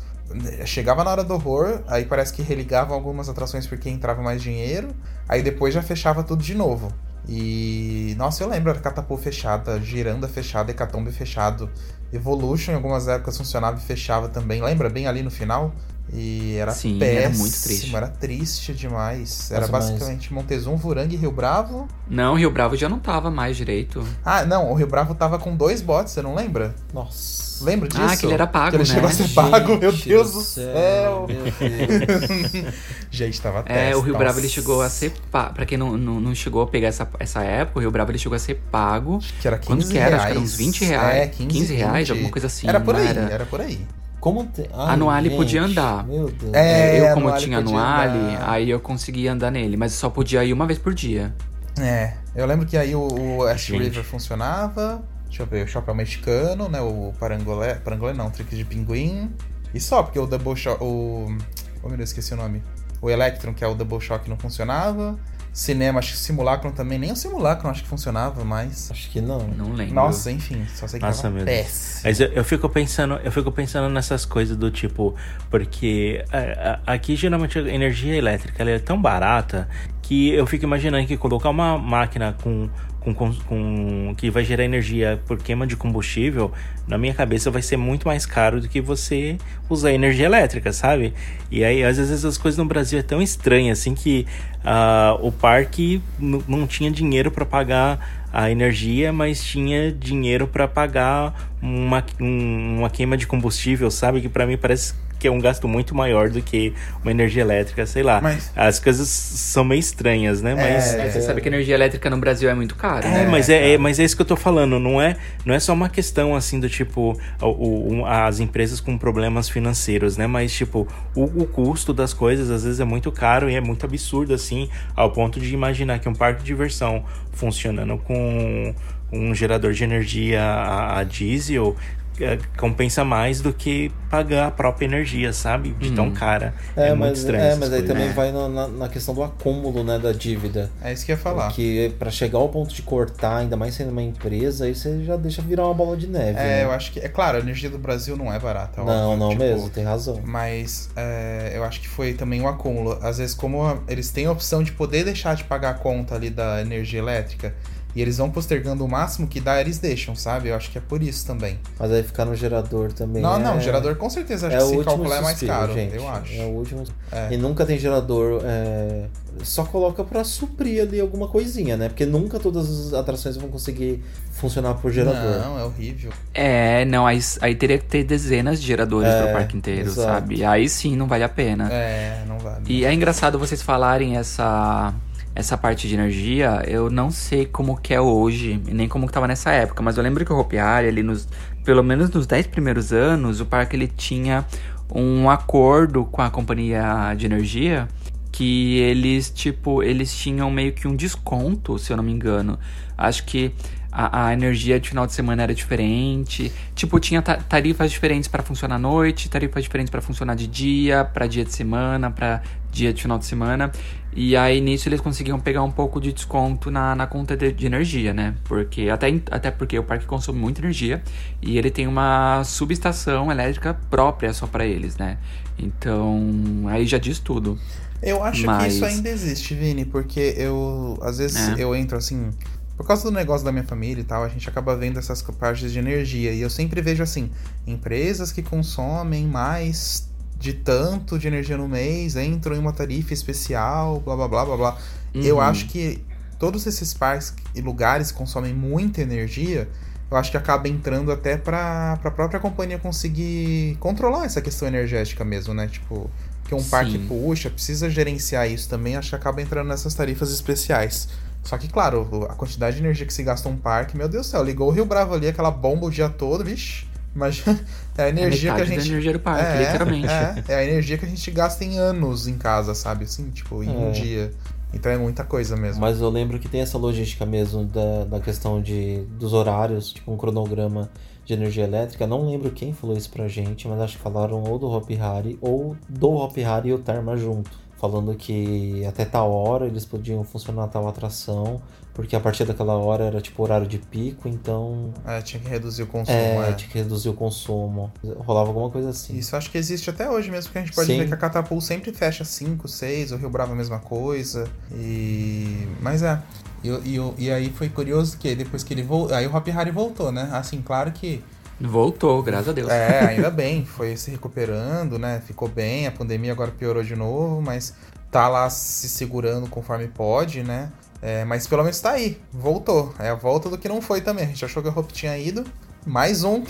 chegava 0.65 1.05
na 1.05 1.11
hora 1.11 1.25
do 1.25 1.35
horror, 1.35 1.83
aí 1.87 2.05
parece 2.05 2.33
que 2.33 2.43
religavam 2.43 2.95
algumas 2.95 3.29
atrações 3.29 3.67
porque 3.67 3.89
entrava 3.89 4.23
mais 4.23 4.43
dinheiro, 4.43 4.89
aí 5.29 5.43
depois 5.43 5.73
já 5.73 5.83
fechava 5.83 6.23
tudo 6.23 6.43
de 6.43 6.55
novo. 6.55 6.93
E. 7.29 8.15
Nossa, 8.17 8.45
eu 8.45 8.49
lembro, 8.49 8.71
era 8.71 8.79
Catapult 8.79 9.23
fechada, 9.23 9.81
Giranda 9.81 10.29
fechada, 10.29 10.71
Hecatombe 10.71 11.11
fechado. 11.11 11.69
Evolution 12.13 12.73
em 12.73 12.75
algumas 12.77 13.09
épocas 13.09 13.37
funcionava 13.37 13.79
e 13.79 13.81
fechava 13.81 14.29
também. 14.29 14.63
Lembra 14.63 14.89
bem 14.89 15.07
ali 15.09 15.23
no 15.23 15.31
final? 15.31 15.75
E 16.13 16.55
era 16.57 16.71
Sim, 16.73 16.99
péssimo, 16.99 17.19
era 17.21 17.31
muito 17.37 17.63
triste. 17.63 17.97
Era 17.97 18.09
triste 18.09 18.73
demais. 18.73 19.51
Era 19.51 19.61
Nossa, 19.63 19.73
mas- 19.73 19.91
basicamente 19.91 20.33
Montezum, 20.33 20.77
Vurang 20.77 21.13
e 21.13 21.17
Rio 21.19 21.33
Bravo. 21.33 21.89
Não, 22.09 22.35
Rio 22.35 22.51
Bravo 22.51 22.77
já 22.77 22.89
não 22.89 22.99
tava 22.99 23.31
mais 23.31 23.57
direito. 23.57 24.07
Ah, 24.25 24.45
não, 24.45 24.71
o 24.71 24.75
Rio 24.75 24.87
Bravo 24.87 25.15
tava 25.15 25.39
com 25.39 25.57
dois 25.57 25.83
bots, 25.83 26.13
você 26.13 26.23
não 26.23 26.35
lembra? 26.35 26.75
Nossa. 26.95 27.45
Lembra 27.65 27.89
disso? 27.89 28.03
Ah, 28.03 28.15
que 28.17 28.27
ele 28.27 28.35
era 28.35 28.47
pago, 28.47 28.71
Que 28.71 28.77
ele 28.77 28.83
né? 28.89 28.95
chegou 28.95 29.09
a 29.09 29.13
ser 29.13 29.29
pago, 29.31 29.79
meu 29.79 29.91
Deus 29.91 30.33
do 30.33 30.43
céu. 30.43 31.27
Deus. 31.27 32.75
Gente, 33.11 33.41
tava 33.41 33.61
É, 33.61 33.63
testa, 33.63 33.99
o 33.99 34.01
Rio 34.03 34.17
Bravo 34.17 34.39
ele 34.41 34.49
chegou 34.49 34.83
a 34.83 34.89
ser 34.91 35.13
pago. 35.31 35.55
Pra 35.55 35.65
quem 35.67 35.79
não, 35.79 35.97
não, 35.97 36.21
não 36.21 36.35
chegou 36.35 36.63
a 36.63 36.67
pegar 36.67 36.89
essa, 36.89 37.09
essa 37.19 37.43
época, 37.43 37.79
o 37.79 37.81
Rio 37.81 37.91
Bravo 37.91 38.11
ele 38.11 38.19
chegou 38.19 38.37
a 38.37 38.39
ser 38.39 38.57
pago. 38.71 39.19
Que 39.41 39.49
era 39.49 39.59
15 39.59 39.67
Quanto 39.69 39.89
que 39.89 39.99
era? 39.99 40.17
reais. 40.17 40.23
Acho 40.23 40.27
que 40.33 40.37
era 40.39 40.41
uns 40.45 40.55
20 40.55 40.85
reais. 40.85 41.17
É, 41.17 41.27
15, 41.29 41.49
15 41.49 41.75
reais, 41.75 41.99
20. 42.09 42.11
alguma 42.13 42.31
coisa 42.31 42.47
assim. 42.47 42.69
Era 42.69 42.81
por 42.81 42.95
aí, 42.95 43.07
era? 43.07 43.21
era 43.23 43.47
por 43.47 43.61
aí. 43.61 43.81
Como 44.21 44.45
te... 44.47 44.63
Ai, 44.73 44.95
A 44.95 44.97
Noale 44.97 45.29
gente, 45.29 45.39
podia 45.39 45.63
andar. 45.63 46.05
Meu 46.07 46.29
Deus. 46.31 46.53
É, 46.55 47.01
eu, 47.01 47.07
a 47.11 47.15
como 47.15 47.27
Noale 47.29 47.45
tinha 47.45 47.59
andar. 47.59 48.51
aí 48.51 48.71
eu 48.71 48.81
conseguia 48.81 49.33
andar 49.33 49.51
nele, 49.51 49.77
mas 49.77 49.93
só 49.93 50.09
podia 50.11 50.43
ir 50.45 50.53
uma 50.53 50.67
vez 50.67 50.79
por 50.79 50.95
dia. 50.95 51.35
É, 51.79 52.15
eu 52.35 52.47
lembro 52.47 52.67
que 52.67 52.77
aí 52.77 52.95
o, 52.95 53.07
o 53.39 53.45
Ash 53.47 53.67
Gente. 53.67 53.83
River 53.85 54.05
funcionava. 54.05 55.03
Deixa 55.27 55.43
eu 55.43 55.47
ver, 55.47 55.65
o 55.65 55.69
Chapéu 55.69 55.95
Mexicano, 55.95 56.69
né? 56.69 56.81
O 56.81 57.13
Parangolé. 57.21 57.75
Parangolé 57.75 58.15
não, 58.15 58.31
Trick 58.31 58.57
de 58.57 58.65
Pinguim. 58.65 59.31
E 59.75 59.81
só, 59.81 60.03
porque 60.03 60.19
o 60.19 60.27
Double 60.27 60.57
Shock. 60.57 60.83
O. 60.83 61.37
Oh 61.83 61.89
meu 61.89 61.97
Deus, 61.99 62.09
esqueci 62.11 62.33
o 62.33 62.37
nome. 62.37 62.63
O 63.03 63.11
Electron, 63.11 63.53
que 63.53 63.63
é 63.63 63.69
o 63.69 63.75
Double 63.75 64.01
Shock, 64.01 64.29
não 64.31 64.39
funcionava. 64.39 65.19
Cinema, 65.59 66.01
acho 66.01 66.11
que 66.13 66.17
o 66.17 66.21
Simulacron 66.21 66.71
também. 66.71 66.99
Nem 66.99 67.13
o 67.13 67.17
Simulacron 67.17 67.71
acho 67.71 67.83
que 67.83 67.89
funcionava 67.89 68.45
mais. 68.45 68.91
Acho 68.91 69.09
que 69.09 69.23
não. 69.23 69.39
Não 69.49 69.73
lembro. 69.73 69.95
Nossa, 69.95 70.31
enfim, 70.31 70.67
só 70.75 70.87
sei 70.87 71.01
que 71.01 71.07
Nossa, 71.07 71.31
meu 71.31 71.47
Deus. 71.47 72.01
Mas 72.05 72.21
eu, 72.21 72.29
eu 72.29 72.45
fico 72.45 72.69
pensando, 72.69 73.15
eu 73.25 73.33
fico 73.33 73.51
pensando 73.51 73.89
nessas 73.89 74.27
coisas 74.27 74.55
do 74.55 74.71
tipo, 74.71 75.15
porque 75.51 76.23
é, 76.31 76.79
a- 76.87 76.93
aqui 76.93 77.17
geralmente 77.17 77.59
a 77.59 77.63
energia 77.63 78.15
elétrica 78.15 78.63
ela 78.63 78.71
é 78.71 78.79
tão 78.79 79.01
barata 79.01 79.67
que 80.03 80.29
eu 80.31 80.47
fico 80.47 80.65
imaginando 80.65 81.07
que 81.07 81.17
colocar 81.17 81.49
uma 81.51 81.79
máquina 81.79 82.37
com, 82.43 82.69
com, 83.15 83.33
com, 83.35 84.15
que 84.17 84.31
vai 84.31 84.45
gerar 84.45 84.65
energia 84.65 85.21
por 85.27 85.39
queima 85.39 85.67
de 85.67 85.77
combustível, 85.77 86.53
na 86.87 86.97
minha 86.99 87.15
cabeça 87.15 87.51
vai 87.51 87.63
ser 87.63 87.77
muito 87.77 88.07
mais 88.07 88.25
caro 88.27 88.61
do 88.61 88.69
que 88.69 88.81
você 88.81 89.37
usar 89.69 89.93
energia 89.93 90.27
elétrica, 90.27 90.73
sabe? 90.73 91.13
E 91.51 91.65
aí 91.65 91.83
às 91.85 91.97
vezes 91.97 92.25
as 92.25 92.37
coisas 92.39 92.59
no 92.59 92.65
Brasil 92.65 92.99
é 92.99 93.03
tão 93.03 93.21
estranha 93.23 93.73
assim 93.73 93.95
que 93.95 94.27
ah, 94.65 95.17
o 95.21 95.31
parque 95.31 96.01
não 96.19 96.67
tinha 96.67 96.91
dinheiro 96.91 97.31
para 97.31 97.45
pagar 97.45 98.27
a 98.33 98.51
energia, 98.51 99.13
mas 99.13 99.43
tinha 99.43 99.91
dinheiro 99.91 100.47
para 100.47 100.69
pagar 100.69 101.49
uma, 101.63 102.05
um- 102.21 102.79
uma 102.81 102.91
queima 102.91 103.17
de 103.17 103.27
combustível, 103.27 103.91
sabe? 103.91 104.21
Que 104.21 104.29
para 104.29 104.47
mim 104.47 104.57
parece 104.59 104.95
que 105.19 105.27
é 105.27 105.31
um 105.31 105.41
gasto 105.41 105.67
muito 105.67 105.95
maior 105.95 106.29
do 106.29 106.43
que 106.43 106.75
uma 107.03 107.11
energia 107.11 107.43
elétrica, 107.43 107.87
sei 107.87 108.03
lá. 108.03 108.21
Mas- 108.21 108.51
As 108.55 108.79
coisas 108.79 109.09
são 109.09 109.65
meio 109.65 109.79
estranhas, 109.81 110.43
né? 110.43 110.55
Mas 110.55 110.95
É, 110.95 111.07
É, 111.07 111.11
você 111.11 111.21
sabe 111.23 111.41
que 111.41 111.49
a 111.49 111.53
energia 111.53 111.75
elétrica 111.75 112.11
no 112.11 112.19
Brasil 112.19 112.49
é 112.51 112.55
muito 112.55 112.75
cara, 112.75 113.07
é, 113.07 113.11
né? 113.25 113.29
mas 113.31 113.49
é, 113.49 113.73
é- 113.75 113.79
mas 113.79 113.99
é 113.99 114.05
isso 114.05 114.15
que 114.17 114.23
eu 114.23 114.27
tô 114.27 114.37
falando, 114.37 114.79
não 114.79 115.01
é, 115.01 115.17
não 115.45 115.55
é 115.55 115.59
só 115.61 115.73
uma 115.73 115.89
questão 115.89 116.35
assim 116.37 116.61
do 116.61 116.69
tipo 116.69 117.19
o- 117.41 118.01
o- 118.01 118.07
as 118.07 118.41
empresas 118.41 118.81
com 118.81 118.97
problemas 118.99 119.49
financeiros, 119.49 120.17
né? 120.17 120.27
Mas 120.27 120.53
tipo, 120.53 120.87
o, 121.15 121.25
o 121.25 121.47
custo 121.47 121.93
das 121.93 122.13
coisas 122.13 122.51
às 122.51 122.65
vezes 122.65 122.81
é 122.81 122.85
muito 122.85 123.11
caro 123.11 123.49
e 123.51 123.55
é 123.55 123.61
muito 123.61 123.85
absurdo 123.87 124.35
assim, 124.35 124.69
ao 124.95 125.11
ponto 125.11 125.41
de 125.41 125.53
imaginar 125.55 125.99
que 125.99 126.09
um 126.09 126.15
parque 126.15 126.41
de 126.41 126.47
diversão 126.47 127.05
funcionando 127.33 127.97
com 127.99 128.75
um 129.13 129.35
gerador 129.35 129.73
de 129.73 129.85
energia 129.85 130.43
a, 130.43 130.99
a 130.99 131.05
diesel 131.05 131.77
é, 132.21 132.39
compensa 132.57 133.05
mais 133.05 133.41
do 133.41 133.53
que 133.53 133.91
pagar 134.11 134.47
a 134.47 134.51
própria 134.51 134.87
energia, 134.87 135.33
sabe? 135.33 135.71
De 135.71 135.91
tão 135.93 136.11
cara. 136.11 136.55
É, 136.77 136.87
É, 136.87 136.89
muito 136.91 137.01
mas, 137.11 137.19
estranho. 137.19 137.43
é, 137.45 137.51
mas 137.57 137.63
aí 137.73 137.81
coisas. 137.81 137.89
também 137.89 138.09
É. 138.09 138.13
vai 138.13 138.33
na, 138.33 138.49
na- 138.49 138.69
na 138.69 138.89
questão 138.89 139.15
do 139.15 139.23
acúmulo, 139.23 139.83
né, 139.85 139.99
da 139.99 140.13
dívida. 140.13 140.71
É 140.83 140.93
isso 140.93 141.05
que 141.05 141.13
eu 141.13 141.17
ia 141.17 141.23
falar. 141.23 141.47
Porque 141.49 141.93
pra 141.99 142.11
chegar 142.11 142.39
ao 142.39 142.49
ponto 142.49 142.73
de 142.75 142.83
cortar, 142.83 143.39
ainda 143.39 143.57
mais 143.57 143.75
sendo 143.75 143.91
uma 143.91 144.03
empresa, 144.03 144.65
aí 144.67 144.75
você 144.75 145.03
já 145.05 145.17
deixa 145.17 145.43
virar 145.43 145.65
uma 145.67 145.75
bola 145.75 145.97
de 145.97 146.07
neve. 146.07 146.39
É, 146.39 146.43
né? 146.43 146.65
eu 146.65 146.73
acho 146.73 146.93
que. 146.93 147.01
É 147.01 147.09
claro, 147.09 147.37
a 147.39 147.41
energia 147.41 147.69
do 147.71 147.79
Brasil 147.79 148.17
não 148.17 148.33
é 148.33 148.39
barata. 148.39 148.83
Não, 148.83 149.11
óbvio, 149.13 149.19
não 149.19 149.29
tipo, 149.31 149.43
mesmo, 149.43 149.71
tem 149.71 149.85
razão. 149.85 150.21
Mas 150.25 150.89
é, 150.97 151.53
eu 151.55 151.65
acho 151.65 151.81
que 151.81 151.89
foi 151.89 152.15
também 152.15 152.41
um 152.41 152.49
acúmulo. 152.49 152.99
Às 153.03 153.19
vezes, 153.19 153.35
como 153.35 153.83
eles 153.89 154.11
têm 154.11 154.27
a 154.27 154.33
opção 154.33 154.63
de 154.63 154.73
poder 154.73 155.05
deixar 155.05 155.35
de 155.35 155.45
pagar 155.45 155.71
a 155.71 155.75
conta 155.75 156.15
ali 156.15 156.31
da 156.31 156.61
energia 156.61 156.99
elétrica, 157.01 157.55
e 157.97 158.03
eles 158.03 158.19
vão 158.19 158.31
postergando 158.31 158.85
o 158.85 158.89
máximo 158.89 159.27
que 159.27 159.41
dá, 159.41 159.59
eles 159.59 159.79
deixam, 159.79 160.15
sabe? 160.15 160.51
Eu 160.51 160.55
acho 160.55 160.71
que 160.71 160.77
é 160.77 160.83
por 160.83 161.03
isso 161.03 161.27
também. 161.27 161.59
Mas 161.79 161.91
aí 161.91 162.03
ficar 162.03 162.27
no 162.27 162.35
gerador 162.35 162.93
também. 162.93 163.23
não, 163.23 163.37
é... 163.37 163.39
não, 163.39 163.59
gerador 163.59 163.97
com 163.97 164.11
certeza 164.11 164.49
acho 164.49 164.57
é 164.57 164.59
que 164.59 164.65
o 164.65 164.69
se 164.69 164.77
último 164.77 164.97
calcular 164.97 165.17
é 165.17 165.21
mais 165.23 165.43
caro, 165.43 165.73
gente. 165.73 165.97
eu 165.97 166.07
acho. 166.07 166.35
É 166.35 166.45
o 166.45 166.49
último. 166.51 166.85
É. 167.11 167.29
E 167.33 167.39
nunca 167.39 167.65
tem 167.65 167.79
gerador. 167.79 168.43
é, 168.45 169.07
Só 169.43 169.65
coloca 169.65 170.05
pra 170.05 170.25
suprir 170.25 170.83
ali 170.83 171.01
alguma 171.01 171.27
coisinha, 171.27 171.75
né? 171.79 171.89
Porque 171.89 172.05
nunca 172.05 172.39
todas 172.39 172.69
as 172.69 172.93
atrações 172.93 173.35
vão 173.39 173.49
conseguir 173.49 174.05
funcionar 174.33 174.75
por 174.75 174.93
gerador. 174.93 175.41
Não, 175.41 175.59
é 175.59 175.65
horrível. 175.65 176.13
É, 176.35 176.85
não, 176.85 177.07
aí, 177.07 177.19
aí 177.41 177.55
teria 177.55 177.79
que 177.79 177.87
ter 177.87 178.05
dezenas 178.05 178.61
de 178.61 178.67
geradores 178.67 179.09
É, 179.11 179.23
pro 179.23 179.33
parque 179.33 179.57
inteiro, 179.57 179.87
exato. 179.89 180.07
sabe? 180.07 180.45
Aí 180.45 180.69
sim 180.69 180.95
não 180.95 181.07
vale 181.07 181.25
a 181.25 181.31
pena. 181.31 181.73
É, 181.73 182.23
não 182.29 182.39
vale. 182.39 182.63
E 182.69 182.85
é 182.85 182.93
engraçado 182.93 183.39
vocês 183.39 183.63
falarem 183.63 184.19
essa 184.19 184.93
essa 185.37 185.57
parte 185.57 185.87
de 185.87 185.95
energia, 185.95 186.63
eu 186.67 186.91
não 186.91 187.11
sei 187.11 187.45
como 187.47 187.77
que 187.77 187.93
é 187.93 188.01
hoje, 188.01 188.61
nem 188.67 188.89
como 188.89 189.07
que 189.07 189.13
tava 189.13 189.29
nessa 189.29 189.53
época, 189.53 189.83
mas 189.83 189.97
eu 189.97 190.03
lembro 190.03 190.25
que 190.25 190.33
o 190.33 190.39
Hopi 190.39 190.59
ali 190.59 191.03
nos, 191.03 191.29
pelo 191.63 191.85
menos 191.85 192.11
nos 192.11 192.27
10 192.27 192.47
primeiros 192.47 192.93
anos, 192.93 193.41
o 193.41 193.47
parque 193.47 193.77
ele 193.77 193.87
tinha 193.87 194.45
um 194.91 195.29
acordo 195.29 196.05
com 196.07 196.23
a 196.23 196.31
companhia 196.31 197.15
de 197.17 197.27
energia 197.27 197.87
que 198.33 198.79
eles, 198.79 199.31
tipo, 199.31 199.83
eles 199.83 200.15
tinham 200.15 200.51
meio 200.51 200.73
que 200.73 200.89
um 200.89 200.95
desconto, 200.97 201.79
se 201.79 201.93
eu 201.93 201.97
não 201.97 202.05
me 202.05 202.13
engano. 202.13 202.59
Acho 202.97 203.25
que 203.25 203.53
a, 203.91 204.27
a 204.27 204.33
energia 204.35 204.79
de 204.79 204.91
final 204.91 205.07
de 205.07 205.15
semana 205.15 205.43
era 205.43 205.55
diferente. 205.55 206.53
Tipo, 206.75 207.01
tinha 207.01 207.23
ta- 207.23 207.37
tarifas 207.37 207.91
diferentes 207.91 208.29
para 208.29 208.43
funcionar 208.43 208.77
à 208.77 208.79
noite, 208.79 209.31
tarifas 209.31 209.63
diferentes 209.65 209.91
para 209.91 210.03
funcionar 210.03 210.35
de 210.35 210.47
dia, 210.47 211.03
para 211.03 211.27
dia 211.27 211.45
de 211.47 211.53
semana, 211.53 212.11
para 212.11 212.43
dia 212.77 212.93
de 212.93 213.03
final 213.03 213.19
de 213.19 213.25
semana. 213.25 213.73
E 214.15 214.37
aí 214.37 214.61
nisso 214.61 214.89
eles 214.89 215.01
conseguiam 215.01 215.39
pegar 215.39 215.63
um 215.63 215.71
pouco 215.71 216.01
de 216.01 216.13
desconto 216.13 216.71
na, 216.71 216.95
na 216.95 217.07
conta 217.07 217.37
de, 217.37 217.53
de 217.53 217.67
energia, 217.67 218.13
né? 218.15 218.35
Porque 218.45 218.89
até, 218.89 219.09
até 219.31 219.51
porque 219.51 219.79
o 219.79 219.83
parque 219.83 220.07
consome 220.07 220.39
muita 220.39 220.61
energia 220.61 221.03
e 221.43 221.59
ele 221.59 221.71
tem 221.71 221.87
uma 221.87 222.43
subestação 222.45 223.31
elétrica 223.31 223.75
própria 223.91 224.33
só 224.33 224.47
para 224.47 224.65
eles, 224.67 224.97
né? 224.97 225.19
Então, 225.59 226.65
aí 226.69 226.87
já 226.87 226.99
diz 226.99 227.19
tudo. 227.19 227.59
Eu 228.03 228.23
acho 228.23 228.43
que 228.43 228.47
Mas- 228.47 228.75
isso 228.75 228.85
ainda 228.85 229.09
existe, 229.09 229.55
Vini, 229.55 229.85
porque 229.85 230.35
eu, 230.37 230.99
às 231.03 231.19
vezes, 231.19 231.59
É. 231.59 231.63
eu 231.63 231.75
entro 231.75 231.97
assim. 231.97 232.31
Por 232.77 232.87
causa 232.87 233.05
do 233.05 233.11
negócio 233.11 233.43
da 233.45 233.51
minha 233.51 233.65
família 233.65 234.03
e 234.03 234.05
tal, 234.05 234.23
a 234.23 234.29
gente 234.29 234.47
acaba 234.49 234.77
vendo 234.77 234.99
essas 234.99 235.23
partes 235.23 235.73
de 235.73 235.79
energia. 235.79 236.31
E 236.33 236.43
eu 236.43 236.51
sempre 236.51 236.83
vejo 236.83 237.03
assim: 237.03 237.31
empresas 237.67 238.31
que 238.33 238.43
consomem 238.43 239.27
mais 239.27 240.11
de 240.39 240.53
tanto 240.53 241.19
de 241.19 241.27
energia 241.27 241.57
no 241.57 241.67
mês 241.69 242.15
entram 242.17 242.55
em 242.55 242.59
uma 242.59 242.73
tarifa 242.73 243.15
especial, 243.15 244.01
blá 244.01 244.15
blá 244.17 244.29
blá 244.29 244.45
blá 244.45 244.57
blá. 244.57 244.79
Eu 245.15 245.37
Uhum. 245.37 245.41
acho 245.43 245.67
que 245.67 246.05
todos 246.39 246.67
esses 246.67 246.93
parques 246.93 247.35
e 247.55 247.61
lugares 247.61 248.13
que 248.13 248.19
consomem 248.19 248.53
muita 248.53 249.01
energia, 249.01 249.69
eu 250.11 250.17
acho 250.17 250.31
que 250.31 250.37
acaba 250.37 250.69
entrando 250.69 251.11
até 251.11 251.37
pra, 251.37 251.99
pra 252.03 252.11
própria 252.11 252.39
companhia 252.39 252.79
conseguir 252.79 253.77
controlar 253.81 254.27
essa 254.27 254.43
questão 254.43 254.69
energética 254.69 255.25
mesmo, 255.25 255.55
né? 255.55 255.67
Tipo, 255.69 256.11
que 256.47 256.55
um 256.55 256.63
parque 256.63 256.93
Sim. 256.93 257.07
puxa, 257.09 257.51
precisa 257.51 257.89
gerenciar 257.91 258.49
isso 258.49 258.69
também, 258.69 258.95
acho 258.97 259.09
que 259.11 259.17
acaba 259.17 259.41
entrando 259.43 259.69
nessas 259.69 259.95
tarifas 259.95 260.31
especiais. 260.31 261.09
Só 261.43 261.57
que, 261.57 261.69
claro, 261.69 262.27
a 262.29 262.35
quantidade 262.35 262.77
de 262.77 262.83
energia 262.83 263.07
que 263.07 263.15
se 263.15 263.23
gasta 263.23 263.49
um 263.49 263.57
parque, 263.57 263.97
meu 263.97 264.09
Deus 264.09 264.27
do 264.27 264.31
céu, 264.31 264.43
ligou 264.45 264.69
o 264.69 264.71
Rio 264.73 264.85
Bravo 264.85 265.15
ali, 265.15 265.29
aquela 265.29 265.51
bomba 265.51 265.87
o 265.87 265.91
dia 265.91 266.09
todo, 266.09 266.45
vixi. 266.45 266.87
Imagina, 267.17 267.59
é 267.99 268.03
a 268.05 268.09
energia 268.11 268.55
que 268.55 268.61
a 268.61 268.65
da 268.65 268.71
gente. 268.71 268.89
energia 268.89 269.13
do 269.15 269.19
parque, 269.21 269.43
é, 269.45 269.65
literalmente. 269.65 270.07
É, 270.07 270.45
é 270.49 270.55
a 270.55 270.65
energia 270.65 270.97
que 270.99 271.05
a 271.07 271.09
gente 271.09 271.31
gasta 271.33 271.65
em 271.65 271.79
anos 271.79 272.29
em 272.29 272.37
casa, 272.39 272.75
sabe? 272.75 273.05
Assim, 273.07 273.31
tipo, 273.31 273.65
em 273.65 273.71
um 273.71 273.89
É. 273.89 273.91
dia. 273.93 274.33
Então 274.75 274.93
é 274.93 274.99
muita 274.99 275.25
coisa 275.25 275.57
mesmo. 275.57 275.81
Mas 275.81 276.01
eu 276.01 276.11
lembro 276.11 276.39
que 276.39 276.49
tem 276.49 276.61
essa 276.61 276.77
logística 276.77 277.25
mesmo 277.25 277.65
da, 277.65 278.05
da 278.05 278.21
questão 278.21 278.61
de, 278.61 278.99
dos 279.19 279.33
horários, 279.33 279.93
tipo 279.93 280.13
um 280.13 280.17
cronograma 280.17 280.91
de 281.25 281.33
energia 281.33 281.65
elétrica. 281.65 282.07
Não 282.07 282.27
lembro 282.29 282.51
quem 282.51 282.73
falou 282.75 282.95
isso 282.97 283.09
pra 283.11 283.27
gente, 283.27 283.67
mas 283.67 283.81
acho 283.81 283.97
que 283.97 284.03
falaram 284.03 284.43
ou 284.45 284.59
do 284.59 284.69
Hop 284.71 284.89
Hari 285.01 285.39
ou 285.41 285.75
do 285.89 286.11
Hop 286.11 286.37
Hari 286.39 286.69
e 286.69 286.73
o 286.75 286.79
Terma 286.79 287.17
junto. 287.17 287.51
Falando 287.79 288.15
que 288.15 288.85
até 288.87 289.05
tal 289.05 289.31
hora 289.33 289.67
eles 289.67 289.85
podiam 289.85 290.23
funcionar 290.25 290.67
tal 290.69 290.87
atração, 290.89 291.61
porque 291.97 292.15
a 292.15 292.21
partir 292.21 292.45
daquela 292.45 292.75
hora 292.75 293.05
era 293.05 293.23
tipo 293.23 293.43
horário 293.43 293.67
de 293.67 293.79
pico, 293.79 294.29
então. 294.29 294.93
É, 295.07 295.23
tinha 295.23 295.43
que 295.43 295.49
reduzir 295.49 295.83
o 295.83 295.87
consumo. 295.87 296.15
É, 296.15 296.51
é. 296.51 296.53
tinha 296.53 296.71
que 296.71 296.77
reduzir 296.77 297.09
o 297.09 297.15
consumo. 297.15 297.91
Rolava 298.19 298.49
alguma 298.49 298.69
coisa 298.69 298.91
assim. 298.91 299.17
Isso 299.17 299.35
acho 299.35 299.51
que 299.51 299.57
existe 299.57 299.89
até 299.89 300.09
hoje 300.11 300.31
mesmo, 300.31 300.49
porque 300.49 300.59
a 300.59 300.61
gente 300.61 300.75
pode 300.75 300.89
Sim. 300.89 300.99
ver 300.99 301.09
que 301.09 301.15
a 301.15 301.17
Catapult 301.17 301.65
sempre 301.65 301.95
fecha 301.95 302.23
5, 302.23 302.69
6, 302.69 303.13
o 303.13 303.17
Rio 303.17 303.31
Bravo 303.31 303.53
é 303.53 303.55
a 303.55 303.57
mesma 303.57 303.79
coisa. 303.79 304.47
E. 304.71 305.67
Mas 305.81 306.03
é. 306.03 306.21
E, 306.63 306.69
e, 306.69 307.15
e 307.17 307.31
aí 307.31 307.49
foi 307.49 307.71
curioso 307.71 308.19
que 308.19 308.35
depois 308.35 308.63
que 308.63 308.75
ele 308.75 308.83
voltou. 308.83 309.17
Aí 309.17 309.27
o 309.27 309.35
Hop 309.35 309.49
Hari 309.49 309.71
voltou, 309.71 310.13
né? 310.13 310.29
Assim, 310.35 310.61
claro 310.61 310.93
que. 310.93 311.25
Voltou, 311.59 312.23
graças 312.23 312.51
a 312.51 312.53
Deus. 312.53 312.69
É, 312.69 313.07
ainda 313.09 313.31
bem, 313.31 313.65
foi 313.65 313.97
se 313.97 314.11
recuperando, 314.11 314.99
né? 314.99 315.23
Ficou 315.27 315.49
bem, 315.49 315.87
a 315.87 315.91
pandemia 315.91 316.33
agora 316.33 316.51
piorou 316.51 316.83
de 316.83 316.95
novo, 316.95 317.41
mas 317.41 317.73
tá 318.11 318.29
lá 318.29 318.51
se 318.51 318.87
segurando 318.87 319.49
conforme 319.49 319.89
pode, 319.89 320.43
né? 320.43 320.71
É, 321.09 321.25
mas 321.25 321.47
pelo 321.47 321.63
menos 321.63 321.79
tá 321.79 321.93
aí, 321.93 322.21
voltou. 322.33 322.93
É 322.99 323.11
a 323.11 323.15
volta 323.15 323.49
do 323.49 323.57
que 323.57 323.69
não 323.69 323.81
foi 323.81 324.01
também. 324.01 324.25
A 324.25 324.29
gente 324.29 324.45
achou 324.45 324.61
que 324.61 324.69
a 324.69 324.73
Hope 324.73 324.93
tinha 324.93 325.17
ido, 325.17 325.45
mais 325.87 326.25
um 326.25 326.43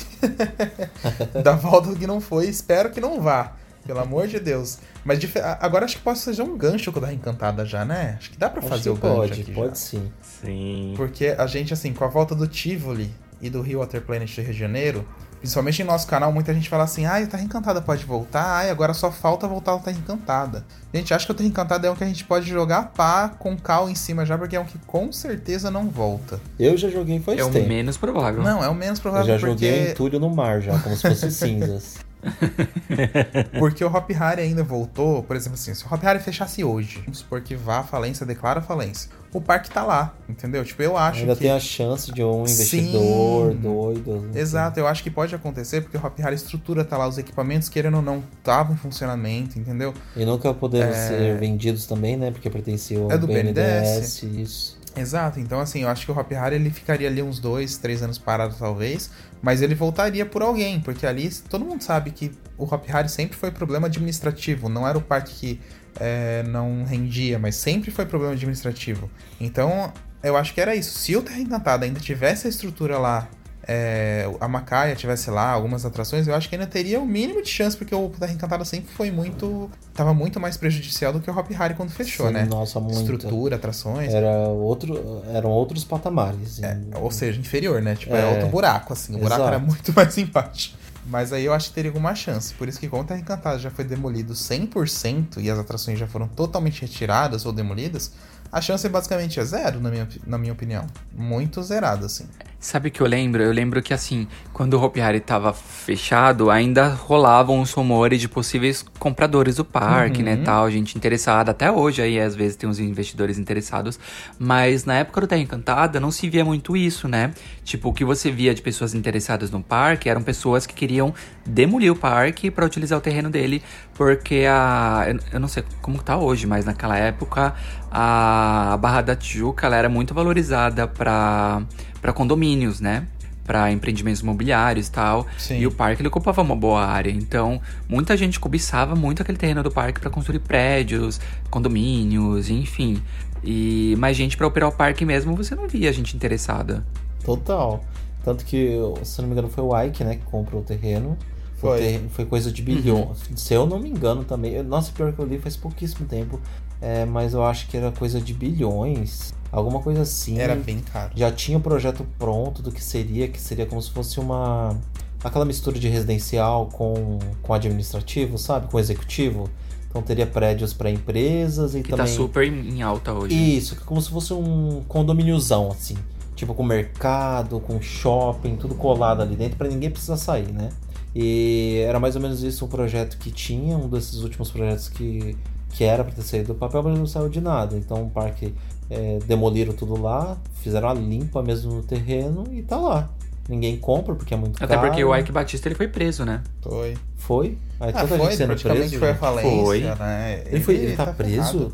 da 1.44 1.52
volta 1.52 1.90
do 1.90 1.96
que 1.96 2.06
não 2.06 2.20
foi. 2.22 2.46
Espero 2.46 2.90
que 2.90 2.98
não 3.00 3.20
vá, 3.20 3.52
pelo 3.86 4.00
amor 4.00 4.26
de 4.26 4.40
Deus. 4.40 4.78
Mas 5.04 5.18
a- 5.36 5.58
agora 5.60 5.84
acho 5.84 5.96
que 5.98 6.02
pode 6.02 6.18
ser 6.20 6.40
um 6.42 6.56
gancho 6.56 6.90
com 6.90 6.98
o 6.98 7.02
da 7.02 7.08
Reencantada 7.08 7.66
já, 7.66 7.84
né? 7.84 8.16
Acho 8.18 8.30
que 8.30 8.38
dá 8.38 8.48
pra 8.48 8.60
Acho 8.60 8.68
fazer 8.68 8.88
o 8.90 8.94
gancho 8.96 9.14
pode, 9.16 9.40
aqui 9.42 9.52
pode 9.52 9.68
já. 9.68 9.74
sim. 9.74 10.10
Sim. 10.22 10.94
Porque 10.96 11.34
a 11.36 11.46
gente, 11.46 11.72
assim, 11.74 11.92
com 11.92 12.04
a 12.04 12.08
volta 12.08 12.34
do 12.34 12.46
Tivoli 12.46 13.10
e 13.40 13.50
do 13.50 13.60
Rio 13.60 13.80
Water 13.80 14.00
Planet 14.00 14.34
do 14.34 14.40
Rio 14.42 14.52
de 14.52 14.58
Janeiro, 14.58 15.06
principalmente 15.40 15.82
em 15.82 15.84
nosso 15.84 16.06
canal, 16.06 16.32
muita 16.32 16.52
gente 16.54 16.68
fala 16.68 16.84
assim, 16.84 17.06
ai, 17.06 17.24
o 17.24 17.26
Terra 17.28 17.42
Encantada 17.42 17.80
pode 17.80 18.04
voltar, 18.04 18.44
ai, 18.44 18.70
agora 18.70 18.92
só 18.94 19.10
falta 19.10 19.46
voltar 19.46 19.74
o 19.74 19.80
Terra 19.80 19.96
Encantada. 19.98 20.64
Gente, 20.92 21.12
acho 21.12 21.26
que 21.26 21.32
o 21.32 21.34
Terra 21.34 21.48
Encantada 21.48 21.86
é 21.86 21.90
um 21.90 21.94
que 21.94 22.04
a 22.04 22.06
gente 22.06 22.24
pode 22.24 22.48
jogar 22.48 22.92
pá 22.96 23.28
com 23.28 23.56
cal 23.56 23.88
em 23.88 23.94
cima 23.94 24.24
já, 24.24 24.36
porque 24.38 24.56
é 24.56 24.60
um 24.60 24.64
que 24.64 24.78
com 24.86 25.12
certeza 25.12 25.70
não 25.70 25.88
volta. 25.88 26.40
Eu 26.58 26.76
já 26.76 26.88
joguei 26.88 27.20
faz 27.20 27.38
É 27.38 27.44
o 27.44 27.50
tempo. 27.50 27.68
menos 27.68 27.96
provável. 27.96 28.42
Não, 28.42 28.62
é 28.64 28.68
o 28.68 28.74
menos 28.74 28.98
Eu 28.98 29.02
provável 29.02 29.26
já 29.26 29.34
porque... 29.34 29.66
joguei 29.66 29.90
entulho 29.92 30.18
no 30.18 30.30
mar 30.34 30.60
já, 30.60 30.78
como 30.78 30.96
se 30.96 31.02
fosse 31.08 31.30
cinzas. 31.32 31.96
Porque 33.58 33.84
o 33.84 33.88
Hop 33.88 34.10
Hari 34.18 34.40
ainda 34.42 34.64
voltou, 34.64 35.22
por 35.22 35.36
exemplo 35.36 35.54
assim, 35.54 35.72
se 35.74 35.84
o 35.84 35.94
Hop 35.94 36.04
Hari 36.04 36.18
fechasse 36.18 36.64
hoje, 36.64 37.00
vamos 37.04 37.18
supor 37.18 37.40
que 37.40 37.54
vá 37.54 37.78
à 37.78 37.82
falência, 37.84 38.26
declara 38.26 38.60
falência. 38.60 39.10
O 39.36 39.40
parque 39.40 39.68
tá 39.68 39.84
lá, 39.84 40.14
entendeu? 40.26 40.64
Tipo, 40.64 40.82
eu 40.82 40.96
acho 40.96 41.20
Ainda 41.20 41.34
que... 41.34 41.42
tem 41.42 41.50
a 41.50 41.60
chance 41.60 42.10
de 42.10 42.24
um 42.24 42.44
investidor 42.44 43.52
Sim. 43.52 43.58
doido. 43.58 44.30
Exato, 44.34 44.80
eu 44.80 44.86
acho 44.86 45.02
que 45.02 45.10
pode 45.10 45.34
acontecer 45.34 45.82
porque 45.82 45.98
o 45.98 46.00
Hop 46.00 46.18
Hari 46.18 46.34
estrutura 46.34 46.82
tá 46.82 46.96
lá, 46.96 47.06
os 47.06 47.18
equipamentos, 47.18 47.68
querendo 47.68 47.98
ou 47.98 48.02
não, 48.02 48.24
estavam 48.38 48.74
em 48.74 48.78
funcionamento, 48.78 49.58
entendeu? 49.58 49.92
E 50.16 50.24
nunca 50.24 50.54
poderam 50.54 50.90
ser 50.90 51.36
vendidos 51.38 51.84
também, 51.84 52.16
né? 52.16 52.30
Porque 52.30 52.48
pertencia 52.48 52.98
ao 52.98 53.12
É 53.12 53.18
do 53.18 53.26
BNDES. 53.26 54.22
Isso. 54.22 54.78
Exato, 54.96 55.38
então 55.38 55.60
assim, 55.60 55.82
eu 55.82 55.88
acho 55.88 56.06
que 56.06 56.10
o 56.10 56.18
Hop 56.18 56.32
Hari 56.32 56.56
ele 56.56 56.70
ficaria 56.70 57.06
ali 57.06 57.22
uns 57.22 57.38
dois, 57.38 57.76
três 57.76 58.02
anos 58.02 58.16
parado 58.16 58.56
talvez, 58.58 59.10
mas 59.42 59.60
ele 59.60 59.74
voltaria 59.74 60.24
por 60.24 60.42
alguém, 60.42 60.80
porque 60.80 61.06
ali 61.06 61.28
todo 61.50 61.64
mundo 61.64 61.82
sabe 61.82 62.10
que 62.10 62.32
o 62.56 62.64
Hop 62.64 62.84
Hari 62.90 63.10
sempre 63.10 63.36
foi 63.36 63.50
problema 63.50 63.88
administrativo, 63.88 64.70
não 64.70 64.88
era 64.88 64.96
o 64.96 65.02
parque 65.02 65.34
que 65.34 65.60
é, 66.00 66.42
não 66.44 66.84
rendia, 66.84 67.38
mas 67.38 67.56
sempre 67.56 67.90
foi 67.90 68.06
problema 68.06 68.32
administrativo. 68.32 69.10
Então, 69.40 69.92
eu 70.22 70.36
acho 70.36 70.54
que 70.54 70.60
era 70.60 70.74
isso. 70.74 70.98
Se 70.98 71.14
o 71.14 71.22
Terra 71.22 71.40
Encantada 71.40 71.84
ainda 71.84 72.00
tivesse 72.00 72.46
a 72.46 72.50
estrutura 72.50 72.98
lá, 72.98 73.28
é, 73.68 74.30
a 74.40 74.46
Macaia 74.46 74.94
tivesse 74.94 75.28
lá, 75.30 75.50
algumas 75.50 75.84
atrações, 75.84 76.28
eu 76.28 76.34
acho 76.34 76.48
que 76.48 76.54
ainda 76.54 76.66
teria 76.66 77.00
o 77.00 77.06
mínimo 77.06 77.42
de 77.42 77.48
chance, 77.48 77.76
porque 77.76 77.94
o 77.94 78.08
Terra 78.10 78.32
Encantada 78.32 78.64
sempre 78.64 78.92
foi 78.94 79.10
muito. 79.10 79.68
tava 79.92 80.14
muito 80.14 80.38
mais 80.38 80.56
prejudicial 80.56 81.12
do 81.12 81.20
que 81.20 81.28
o 81.30 81.36
Hop 81.36 81.50
Hari 81.58 81.74
quando 81.74 81.90
fechou, 81.90 82.28
Sim, 82.28 82.34
né? 82.34 82.44
Nossa, 82.44 82.78
muito. 82.78 82.98
Estrutura, 83.00 83.56
atrações. 83.56 84.14
Era 84.14 84.28
outro, 84.48 85.22
eram 85.32 85.50
outros 85.50 85.82
patamares. 85.84 86.62
É, 86.62 86.78
ou 86.94 87.10
seja, 87.10 87.40
inferior, 87.40 87.82
né? 87.82 87.96
Tipo, 87.96 88.14
é, 88.14 88.20
É. 88.20 88.26
outro 88.26 88.48
buraco, 88.48 88.92
assim. 88.92 89.16
O 89.16 89.18
buraco 89.18 89.42
Exato. 89.42 89.48
era 89.54 89.58
muito 89.58 89.92
mais 89.92 90.16
embaixo. 90.16 90.74
Mas 91.08 91.32
aí 91.32 91.44
eu 91.44 91.52
acho 91.52 91.68
que 91.68 91.74
teria 91.74 91.90
alguma 91.90 92.14
chance. 92.14 92.52
Por 92.54 92.68
isso 92.68 92.80
que 92.80 92.88
como 92.88 93.02
o 93.02 93.04
Terra 93.04 93.20
Encantada 93.20 93.58
já 93.58 93.70
foi 93.70 93.84
demolido 93.84 94.34
100% 94.34 95.38
e 95.40 95.50
as 95.50 95.58
atrações 95.58 95.98
já 95.98 96.06
foram 96.06 96.26
totalmente 96.26 96.80
retiradas 96.82 97.46
ou 97.46 97.52
demolidas, 97.52 98.12
a 98.50 98.60
chance 98.60 98.88
basicamente 98.88 99.38
é 99.38 99.44
zero, 99.44 99.80
na 99.80 99.90
minha, 99.90 100.08
na 100.26 100.36
minha 100.38 100.52
opinião. 100.52 100.84
Muito 101.12 101.62
zerada, 101.62 102.06
assim. 102.06 102.26
Sabe 102.58 102.88
o 102.88 102.90
que 102.90 103.00
eu 103.00 103.06
lembro? 103.06 103.42
Eu 103.42 103.52
lembro 103.52 103.80
que 103.82 103.94
assim, 103.94 104.26
quando 104.52 104.74
o 104.74 104.82
Hopi 104.82 105.00
Hari 105.00 105.20
tava 105.20 105.52
fechado, 105.52 106.50
ainda 106.50 106.88
rolavam 106.88 107.60
os 107.60 107.70
rumores 107.72 108.20
de 108.20 108.28
possíveis 108.28 108.84
compradores 108.98 109.56
do 109.56 109.64
parque, 109.64 110.20
né, 110.22 110.36
tal, 110.44 110.68
gente 110.70 110.96
interessada. 110.96 111.52
Até 111.52 111.70
hoje 111.70 112.02
aí, 112.02 112.18
às 112.18 112.34
vezes, 112.34 112.56
tem 112.56 112.68
uns 112.68 112.80
investidores 112.80 113.38
interessados. 113.38 114.00
Mas 114.38 114.84
na 114.84 114.94
época 114.94 115.20
do 115.20 115.26
Terra 115.28 115.42
Encantada, 115.42 116.00
não 116.00 116.10
se 116.10 116.28
via 116.28 116.44
muito 116.44 116.76
isso, 116.76 117.06
né? 117.06 117.32
Tipo, 117.62 117.90
o 117.90 117.92
que 117.92 118.04
você 118.04 118.32
via 118.32 118.52
de 118.54 118.62
pessoas 118.62 118.94
interessadas 118.94 119.50
no 119.50 119.62
parque 119.62 120.08
eram 120.08 120.22
pessoas 120.22 120.66
que 120.66 120.74
queriam 120.74 121.14
demolir 121.44 121.92
o 121.92 121.96
parque 121.96 122.50
para 122.50 122.64
utilizar 122.66 122.98
o 122.98 123.02
terreno 123.02 123.30
dele, 123.30 123.62
porque 123.94 124.44
a... 124.48 125.04
eu- 125.06 125.20
Eu 125.34 125.38
não 125.40 125.46
sei 125.48 125.62
como 125.82 126.02
tá 126.02 126.16
hoje, 126.16 126.46
mas 126.48 126.64
naquela 126.64 126.96
época 126.96 127.54
a 127.90 128.76
Barra 128.80 129.02
da 129.02 129.14
Tijuca, 129.14 129.66
ela 129.66 129.76
era 129.76 129.88
muito 129.88 130.12
valorizada 130.12 130.88
para 130.88 131.62
para 132.06 132.12
condomínios, 132.12 132.80
né? 132.80 133.04
Para 133.44 133.72
empreendimentos 133.72 134.20
imobiliários 134.20 134.86
e 134.86 134.92
tal. 134.92 135.26
Sim. 135.36 135.58
E 135.58 135.66
o 135.66 135.72
parque 135.72 136.02
ele 136.02 136.08
ocupava 136.08 136.40
uma 136.40 136.54
boa 136.54 136.86
área. 136.86 137.10
Então, 137.10 137.60
muita 137.88 138.16
gente 138.16 138.38
cobiçava 138.38 138.94
muito 138.94 139.22
aquele 139.22 139.36
terreno 139.36 139.60
do 139.60 139.72
parque 139.72 139.98
para 139.98 140.08
construir 140.08 140.38
prédios, 140.38 141.20
condomínios, 141.50 142.48
enfim. 142.48 143.02
E 143.42 143.96
mais 143.98 144.16
gente 144.16 144.36
para 144.36 144.46
operar 144.46 144.68
o 144.68 144.72
parque 144.72 145.04
mesmo, 145.04 145.34
você 145.34 145.56
não 145.56 145.66
via 145.66 145.92
gente 145.92 146.14
interessada. 146.14 146.86
Total. 147.24 147.82
Tanto 148.24 148.44
que, 148.44 148.78
se 149.02 149.20
não 149.20 149.26
me 149.26 149.32
engano, 149.32 149.48
foi 149.48 149.64
o 149.64 149.82
Ike, 149.82 150.04
né, 150.04 150.14
que 150.14 150.24
comprou 150.26 150.60
o 150.62 150.64
terreno. 150.64 151.18
O 151.56 151.60
Foi. 151.60 151.78
terreno 151.78 152.08
foi 152.10 152.24
coisa 152.24 152.52
de 152.52 152.62
bilhões. 152.62 153.18
Se 153.34 153.52
eu 153.52 153.66
não 153.66 153.80
me 153.80 153.90
engano 153.90 154.22
também. 154.22 154.62
Nossa, 154.62 154.92
pior 154.92 155.12
que 155.12 155.18
eu 155.18 155.26
li 155.26 155.40
faz 155.40 155.56
pouquíssimo 155.56 156.06
tempo. 156.06 156.40
É, 156.80 157.04
mas 157.04 157.34
eu 157.34 157.42
acho 157.42 157.66
que 157.66 157.76
era 157.76 157.90
coisa 157.90 158.20
de 158.20 158.32
bilhões. 158.32 159.34
Alguma 159.52 159.80
coisa 159.80 160.02
assim. 160.02 160.38
Era 160.38 160.54
bem 160.56 160.80
caro. 160.80 161.12
Já 161.14 161.30
tinha 161.30 161.56
o 161.58 161.60
projeto 161.60 162.06
pronto 162.18 162.62
do 162.62 162.70
que 162.72 162.82
seria, 162.82 163.28
que 163.28 163.40
seria 163.40 163.66
como 163.66 163.80
se 163.80 163.90
fosse 163.90 164.18
uma. 164.20 164.76
aquela 165.22 165.44
mistura 165.44 165.78
de 165.78 165.88
residencial 165.88 166.66
com, 166.72 167.18
com 167.42 167.54
administrativo, 167.54 168.38
sabe? 168.38 168.68
Com 168.70 168.78
executivo. 168.78 169.48
Então 169.88 170.02
teria 170.02 170.26
prédios 170.26 170.74
para 170.74 170.90
empresas 170.90 171.74
e 171.74 171.82
Que 171.82 171.90
também. 171.90 172.04
tá 172.06 172.12
super 172.12 172.44
em 172.46 172.82
alta 172.82 173.12
hoje. 173.14 173.34
Isso, 173.56 173.76
como 173.86 174.00
se 174.02 174.10
fosse 174.10 174.32
um 174.34 174.82
condomíniozão, 174.86 175.70
assim. 175.70 175.96
Tipo, 176.34 176.52
com 176.52 176.62
mercado, 176.62 177.60
com 177.60 177.80
shopping, 177.80 178.56
tudo 178.56 178.74
colado 178.74 179.22
ali 179.22 179.36
dentro, 179.36 179.56
pra 179.56 179.68
ninguém 179.68 179.90
precisar 179.90 180.18
sair, 180.18 180.52
né? 180.52 180.68
E 181.14 181.82
era 181.86 181.98
mais 181.98 182.14
ou 182.14 182.20
menos 182.20 182.42
isso 182.42 182.66
o 182.66 182.68
projeto 182.68 183.16
que 183.16 183.30
tinha, 183.30 183.74
um 183.78 183.88
desses 183.88 184.20
últimos 184.22 184.50
projetos 184.50 184.90
que, 184.90 185.34
que 185.70 185.82
era 185.82 186.04
pra 186.04 186.12
ter 186.12 186.20
saído 186.20 186.48
do 186.48 186.54
papel, 186.56 186.82
mas 186.82 186.98
não 186.98 187.06
saiu 187.06 187.30
de 187.30 187.40
nada. 187.40 187.74
Então 187.74 188.02
o 188.02 188.10
parque 188.10 188.52
é, 188.90 189.18
demoliram 189.26 189.72
tudo 189.72 190.00
lá, 190.00 190.36
fizeram 190.62 190.88
a 190.88 190.94
limpa 190.94 191.42
mesmo 191.42 191.74
no 191.74 191.82
terreno 191.82 192.44
e 192.52 192.62
tá 192.62 192.76
lá. 192.76 193.08
Ninguém 193.48 193.76
compra 193.78 194.14
porque 194.14 194.34
é 194.34 194.36
muito 194.36 194.56
Até 194.62 194.74
caro. 194.74 194.88
porque 194.88 195.04
o 195.04 195.14
Ike 195.16 195.30
Batista 195.30 195.68
ele 195.68 195.74
foi 195.76 195.86
preso, 195.86 196.24
né? 196.24 196.42
Foi. 196.60 196.96
Foi? 197.16 197.56
Aí 197.78 197.90
Ah, 197.90 197.92
tanta 197.92 198.08
foi, 198.08 198.18
gente 198.18 198.36
sendo 198.36 198.46
praticamente 198.48 198.80
preso. 198.88 198.98
foi 198.98 199.08
a 199.08 199.12
gente. 199.12 199.20
falência, 199.20 199.64
Foi. 199.64 199.80
né? 200.04 200.42
Ele, 200.46 200.60
foi, 200.64 200.74
ele 200.74 200.96
tá, 200.96 201.04
ferrado. 201.04 201.16
preso? 201.16 201.72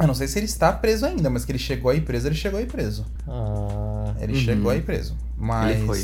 Eu 0.00 0.06
não 0.06 0.14
sei 0.14 0.26
se 0.28 0.38
ele 0.38 0.46
está 0.46 0.72
preso 0.72 1.04
ainda, 1.04 1.28
mas 1.28 1.44
que 1.44 1.52
ele 1.52 1.58
chegou 1.58 1.90
aí 1.90 2.00
preso, 2.00 2.26
ele 2.28 2.34
chegou 2.34 2.58
aí 2.58 2.64
preso. 2.64 3.04
Ah, 3.28 4.14
Ele 4.18 4.32
Uhum. 4.32 4.38
chegou 4.40 4.70
aí 4.70 4.80
preso. 4.80 5.14
Mas. 5.36 5.76
Ele 5.76 5.86
foi. 5.86 6.02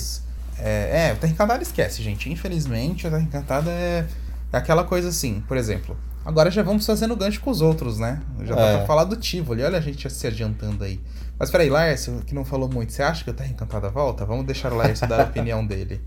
É, 0.59 1.09
é, 1.09 1.12
o 1.14 1.16
Terra 1.16 1.33
Encantada 1.33 1.62
esquece, 1.62 2.03
gente. 2.03 2.31
Infelizmente, 2.31 3.07
o 3.07 3.11
Terra 3.11 3.23
Encantada 3.23 3.71
é, 3.71 4.07
é 4.53 4.57
aquela 4.57 4.85
coisa 4.85 5.09
assim, 5.09 5.42
por 5.49 5.57
exemplo. 5.57 5.97
Agora 6.27 6.51
já 6.51 6.61
vamos 6.61 6.85
fazendo 6.85 7.15
gancho 7.15 7.41
com 7.41 7.51
os 7.51 7.61
outros, 7.61 8.01
né? 8.01 8.21
Já 8.43 8.57
dá 8.57 8.62
É. 8.62 8.77
pra 8.79 8.87
falar 8.87 9.05
do 9.05 9.15
Tivoli. 9.15 9.62
Olha 9.62 9.79
a 9.79 9.81
gente 9.81 10.03
já 10.03 10.11
se 10.11 10.27
adiantando 10.27 10.83
aí. 10.83 10.99
Mas 11.39 11.51
peraí, 11.51 11.71
Laércio, 11.71 12.21
que 12.27 12.35
não 12.35 12.45
falou 12.45 12.69
muito. 12.69 12.93
Você 12.93 13.03
acha 13.03 13.23
que 13.23 13.31
o 13.31 13.33
Terra 13.33 13.51
Encantada 13.51 13.89
volta? 13.91 14.25
Vamos 14.25 14.45
deixar 14.45 14.73
o 14.73 14.77
Laércio 14.77 15.07
dar 15.07 15.21
a 15.21 15.25
opinião 15.25 15.65
dele. 15.65 16.01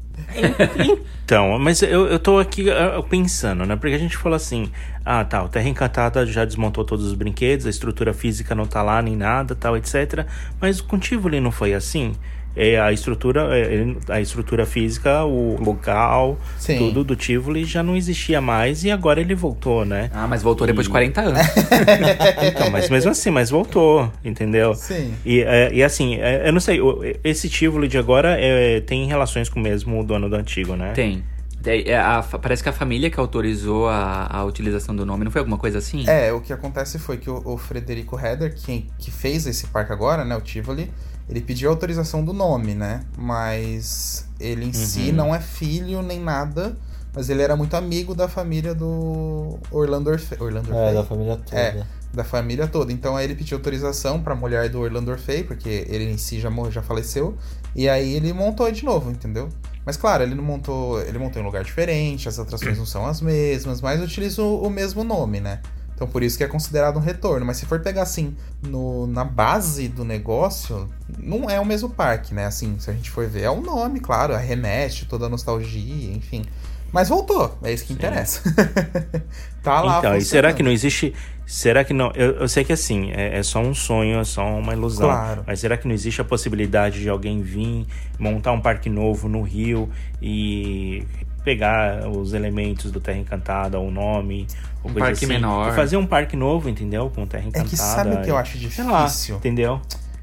Então, 1.24 1.58
mas 1.60 1.82
eu, 1.82 2.08
eu 2.08 2.20
tô 2.20 2.40
aqui 2.40 2.70
ah, 2.70 3.02
pensando, 3.08 3.66
né? 3.66 3.76
Porque 3.76 3.96
a 3.96 4.00
gente 4.00 4.18
falou 4.18 4.36
assim: 4.36 4.72
ah, 5.06 5.24
tá, 5.24 5.44
o 5.44 5.48
Terra 5.48 5.70
Encantada 5.70 6.26
já 6.26 6.44
desmontou 6.44 6.84
todos 6.84 7.06
os 7.06 7.14
brinquedos, 7.14 7.66
a 7.68 7.70
estrutura 7.70 8.14
física 8.14 8.54
não 8.56 8.66
tá 8.66 8.82
lá 8.82 9.02
nem 9.02 9.16
nada, 9.16 9.56
tal, 9.56 9.78
etc. 9.78 10.26
Mas 10.60 10.82
com 10.82 10.96
o 10.96 11.00
Tivoli 11.00 11.40
não 11.40 11.52
foi 11.52 11.74
assim. 11.74 12.16
É, 12.60 12.80
a 12.80 12.92
estrutura, 12.92 13.48
é, 13.58 13.86
a 14.10 14.20
estrutura 14.20 14.66
física, 14.66 15.24
o 15.24 15.58
local, 15.64 16.38
Sim. 16.58 16.78
tudo 16.78 17.04
do 17.04 17.16
Tivoli 17.16 17.64
já 17.64 17.82
não 17.82 17.96
existia 17.96 18.42
mais 18.42 18.84
e 18.84 18.92
agora 18.92 19.22
ele 19.22 19.34
voltou, 19.34 19.86
né? 19.86 20.10
Ah, 20.14 20.28
mas 20.28 20.44
voltou 20.44 20.68
depois 20.68 20.86
de 20.86 20.90
E- 20.90 20.92
40 20.92 21.22
anos. 21.22 21.40
Então, 22.44 22.70
mas 22.70 22.90
mesmo 22.90 23.12
assim, 23.12 23.30
mas 23.30 23.50
voltou, 23.50 24.12
entendeu? 24.24 24.74
Sim. 24.74 25.14
E, 25.26 25.42
é, 25.42 25.74
e 25.74 25.84
assim, 25.84 26.16
é, 26.16 26.48
eu 26.48 26.54
não 26.54 26.60
sei, 26.60 26.80
esse 27.24 27.48
Tivoli 27.50 27.88
de 27.88 27.98
agora 27.98 28.36
é, 28.40 28.82
tem 28.82 29.06
relações 29.08 29.48
com 29.50 29.60
o 29.60 29.64
mesmo 29.64 30.04
dono 30.04 30.30
do 30.30 30.36
antigo, 30.36 30.76
né? 30.76 30.92
Tem. 30.94 31.24
É, 31.66 31.98
a 31.98 32.24
parece 32.42 32.64
que 32.64 32.70
a 32.70 32.74
família 32.74 33.10
que 33.10 33.20
autorizou 33.20 33.90
a, 33.90 34.28
a 34.32 34.46
utilização 34.46 34.96
do 34.96 35.06
nome, 35.06 35.26
não 35.26 35.32
foi 35.32 35.40
alguma 35.40 35.58
coisa 35.58 35.78
assim? 35.78 36.06
É, 36.08 36.32
o 36.32 36.40
que 36.40 36.54
acontece 36.54 36.98
foi 36.98 37.18
que 37.18 37.30
o, 37.30 37.42
o 37.46 37.58
Frederico 37.58 38.18
Heder, 38.18 38.56
quem 38.56 38.88
que 38.98 39.12
fez 39.12 39.46
esse 39.46 39.68
parque 39.68 39.92
agora, 39.92 40.24
né, 40.24 40.38
o 40.38 40.42
Tivoli, 40.42 40.90
ele 41.30 41.42
pediu 41.42 41.70
autorização 41.70 42.24
do 42.26 42.34
nome, 42.34 42.74
né? 42.74 43.04
Mas 43.18 44.26
ele 44.40 44.66
em 44.66 44.74
si 44.74 45.10
Uhum. 45.10 45.14
não 45.16 45.36
é 45.36 45.40
filho 45.40 46.02
nem 46.02 46.20
nada, 46.20 46.76
mas 47.14 47.30
ele 47.30 47.42
era 47.42 47.56
muito 47.56 47.76
amigo 47.76 48.14
da 48.16 48.28
família 48.28 48.74
do 48.76 49.58
Orlando 49.72 50.10
Orfe... 50.10 50.36
Orlando 50.42 50.74
É, 50.74 50.78
Orfei? 50.78 50.94
da 50.96 51.04
família 51.04 51.38
toda. 51.38 51.58
É. 51.60 51.84
da 52.12 52.24
família 52.24 52.68
toda. 52.68 52.92
Então 52.92 53.16
aí 53.16 53.26
ele 53.26 53.36
pediu 53.36 53.58
autorização 53.58 54.22
pra 54.22 54.34
mulher 54.36 54.68
do 54.70 54.80
Orlando 54.80 55.12
Orfei, 55.12 55.44
porque 55.44 55.86
ele 55.88 56.06
em 56.06 56.18
si 56.18 56.40
já 56.40 56.50
morreu, 56.50 56.72
já 56.72 56.82
faleceu, 56.82 57.38
e 57.76 57.88
aí 57.88 58.14
ele 58.16 58.34
montou 58.34 58.70
de 58.72 58.84
novo, 58.84 59.12
entendeu? 59.12 59.48
Mas 59.86 59.96
claro, 59.96 60.24
ele 60.24 60.34
não 60.36 60.44
montou, 60.44 61.00
ele 61.02 61.18
montou 61.20 61.40
em 61.40 61.44
um 61.44 61.46
lugar 61.48 61.64
diferente, 61.64 62.28
as 62.28 62.40
atrações 62.40 62.78
não 62.80 62.86
são 62.86 63.06
as 63.06 63.22
mesmas, 63.22 63.80
mas 63.82 64.02
utiliza 64.02 64.42
o, 64.42 64.64
o 64.64 64.70
mesmo 64.72 65.04
nome, 65.04 65.40
né? 65.40 65.62
Então 66.00 66.08
por 66.08 66.24
isso 66.24 66.38
que 66.38 66.46
é 66.46 66.48
considerado 66.48 66.96
um 66.96 67.02
retorno. 67.02 67.46
Mas 67.46 67.58
se 67.58 67.66
for 67.66 67.82
pegar 67.82 68.04
assim, 68.04 68.34
no, 68.64 69.06
na 69.06 69.26
base 69.26 69.90
do 69.90 70.06
negócio, 70.06 70.90
não 71.18 71.50
é 71.50 71.60
o 71.60 71.66
mesmo 71.66 71.90
parque, 71.90 72.34
né? 72.34 72.46
Assim, 72.46 72.80
se 72.80 72.90
a 72.90 72.94
gente 72.94 73.12
for 73.12 73.28
ver, 73.28 73.42
é 73.42 73.50
o 73.50 73.60
nome, 73.60 74.00
claro, 74.00 74.34
remete 74.38 75.06
toda 75.06 75.26
a 75.26 75.30
nostalgia, 75.30 76.14
enfim. 76.14 76.46
Mas 76.90 77.10
voltou, 77.10 77.54
é 77.62 77.74
isso 77.74 77.84
que 77.84 77.92
interessa. 77.92 78.42
tá 79.62 79.82
lá. 79.82 80.00
Então, 80.00 80.16
e 80.16 80.22
será 80.22 80.54
que 80.54 80.64
não 80.64 80.72
existe. 80.72 81.14
Será 81.46 81.84
que 81.84 81.94
não. 81.94 82.12
Eu, 82.16 82.38
eu 82.38 82.48
sei 82.48 82.64
que 82.64 82.72
assim, 82.72 83.12
é, 83.12 83.38
é 83.38 83.44
só 83.44 83.60
um 83.60 83.74
sonho, 83.74 84.22
é 84.22 84.24
só 84.24 84.46
uma 84.46 84.72
ilusão. 84.72 85.10
Claro. 85.10 85.44
Mas 85.46 85.60
será 85.60 85.76
que 85.76 85.86
não 85.86 85.94
existe 85.94 86.22
a 86.22 86.24
possibilidade 86.24 87.02
de 87.02 87.10
alguém 87.10 87.42
vir, 87.42 87.86
montar 88.18 88.54
um 88.54 88.62
parque 88.62 88.90
novo 88.90 89.28
no 89.28 89.42
Rio 89.42 89.90
e 90.22 91.06
pegar 91.44 92.08
os 92.10 92.34
elementos 92.34 92.92
do 92.92 93.00
Terra 93.00 93.18
Encantada, 93.20 93.80
o 93.80 93.90
nome, 93.92 94.46
ou 94.84 94.90
Um 94.90 94.94
coisa 94.94 95.00
parque 95.10 95.26
assim, 95.26 95.34
menor. 95.34 95.72
E 95.72 95.76
fazer 95.76 95.98
um 95.98 96.06
parque 96.06 96.36
novo, 96.36 96.70
entendeu? 96.70 97.12
Com 97.14 97.26
Terra 97.26 97.44
É 97.44 97.48
Encantada. 97.48 97.70
que 97.70 97.78
sabe 97.78 98.16
o 98.16 98.22
que 98.22 98.30
eu 98.32 98.38
acho 98.38 98.58
Sei 98.70 98.84
lá, 98.84 99.04
difícil? 99.06 99.36
entendeu? 99.38 99.82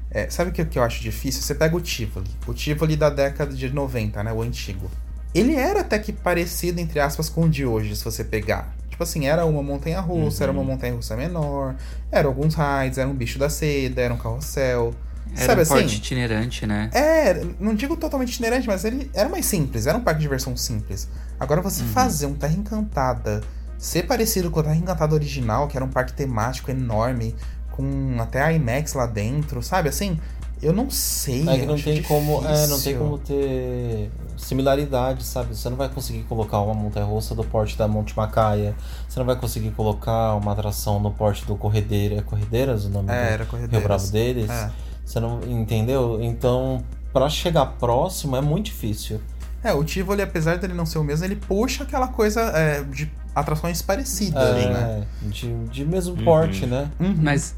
É, 0.09 0.29
sabe 0.29 0.51
o 0.51 0.53
que, 0.53 0.63
que 0.65 0.79
eu 0.79 0.83
acho 0.83 1.01
difícil? 1.01 1.41
Você 1.41 1.53
pega 1.53 1.75
o 1.75 1.81
Tivoli. 1.81 2.29
O 2.47 2.53
Tivoli 2.53 2.95
da 2.95 3.09
década 3.09 3.53
de 3.53 3.69
90, 3.69 4.23
né? 4.23 4.31
O 4.33 4.41
antigo. 4.41 4.89
Ele 5.35 5.53
era 5.55 5.81
até 5.81 5.99
que 5.99 6.11
parecido, 6.13 6.79
entre 6.79 6.99
aspas, 6.99 7.29
com 7.29 7.41
o 7.43 7.49
de 7.49 7.65
hoje, 7.65 7.95
se 7.95 8.03
você 8.05 8.23
pegar. 8.23 8.73
Tipo 8.89 9.03
assim, 9.03 9.27
era 9.27 9.45
uma 9.45 9.61
montanha 9.61 9.99
russa, 9.99 10.43
era 10.45 10.51
uma 10.51 10.61
Uhum. 10.61 10.67
montanha 10.67 10.93
russa 10.95 11.15
menor, 11.15 11.75
eram 12.11 12.29
alguns 12.29 12.55
rides, 12.55 12.97
era 12.97 13.07
um 13.07 13.13
bicho 13.13 13.37
da 13.37 13.47
seda, 13.49 14.01
era 14.01 14.11
um 14.13 14.17
carrossel. 14.17 14.95
Era 15.37 15.45
sabe 15.45 15.59
um 15.59 15.63
assim? 15.63 15.73
porte 15.73 15.95
itinerante, 15.97 16.65
né? 16.67 16.89
É, 16.93 17.45
não 17.59 17.75
digo 17.75 17.95
totalmente 17.95 18.29
itinerante, 18.33 18.67
mas 18.67 18.83
ele 18.85 19.09
era 19.13 19.29
mais 19.29 19.45
simples, 19.45 19.87
era 19.87 19.97
um 19.97 20.01
parque 20.01 20.19
de 20.19 20.23
diversão 20.23 20.55
simples. 20.57 21.07
Agora 21.39 21.61
você 21.61 21.81
Uhum. 21.83 21.89
fazer 21.89 22.25
um 22.25 22.33
Terra 22.33 22.53
Encantada 22.53 23.41
ser 23.77 24.03
parecido 24.07 24.49
com 24.49 24.59
o 24.59 24.63
Terra 24.63 24.75
Encantada 24.75 25.13
original, 25.13 25.67
que 25.67 25.77
era 25.77 25.85
um 25.85 25.89
parque 25.89 26.13
temático 26.13 26.71
enorme, 26.71 27.35
com 27.71 28.17
até 28.19 28.51
IMAX 28.55 28.93
lá 28.93 29.05
dentro, 29.05 29.61
sabe 29.61 29.89
assim? 29.89 30.19
Eu 30.59 30.73
não 30.73 30.89
sei. 30.89 31.47
É 31.47 31.59
que 31.59 31.65
não 31.67 31.79
tem 31.79 32.01
como, 32.01 32.39
é, 32.43 32.65
não 32.65 32.79
tem 32.79 32.95
difícil. 32.95 32.97
como 32.97 33.19
ter 33.19 34.09
similaridade, 34.35 35.23
sabe? 35.23 35.55
Você 35.55 35.69
não 35.69 35.77
vai 35.77 35.87
conseguir 35.87 36.23
colocar 36.23 36.59
uma 36.61 36.73
montanha-russa 36.73 37.35
do 37.35 37.43
porte 37.43 37.77
da 37.77 37.87
Monte 37.87 38.17
Macaia. 38.17 38.75
Você 39.07 39.19
não 39.19 39.25
vai 39.27 39.35
conseguir 39.35 39.69
colocar 39.71 40.33
uma 40.33 40.53
atração 40.53 40.99
no 40.99 41.11
porte 41.11 41.45
do 41.45 41.55
Corredeira, 41.55 42.15
é 42.15 42.21
Corredeiras 42.21 42.85
o 42.85 42.89
nome 42.89 43.09
É, 43.11 43.13
do 43.13 43.17
era 43.19 43.37
Rio 43.37 43.45
corredeiras. 43.47 43.83
Bravo 43.83 44.07
deles. 44.11 44.49
É. 44.49 44.71
Você 45.07 45.21
não 45.21 45.39
entendeu? 45.47 46.19
Então, 46.21 46.83
pra 47.13 47.29
chegar 47.29 47.65
próximo 47.65 48.35
é 48.35 48.41
muito 48.41 48.65
difícil. 48.65 49.21
É, 49.63 49.73
o 49.73 49.83
Tivoli, 49.83 50.21
apesar 50.21 50.57
dele 50.57 50.73
não 50.73 50.85
ser 50.85 50.97
o 50.99 51.03
mesmo, 51.03 51.25
ele 51.25 51.37
puxa 51.37 51.83
aquela 51.83 52.09
coisa 52.09 52.41
é, 52.41 52.83
de 52.83 53.09
atrações 53.33 53.81
parecidas, 53.81 54.43
É, 54.43 54.69
né? 54.69 55.07
de, 55.21 55.51
de 55.67 55.85
mesmo 55.85 56.15
Uhum. 56.17 56.25
porte, 56.25 56.65
né? 56.65 56.89
Uhum. 56.99 57.15
Mas 57.21 57.55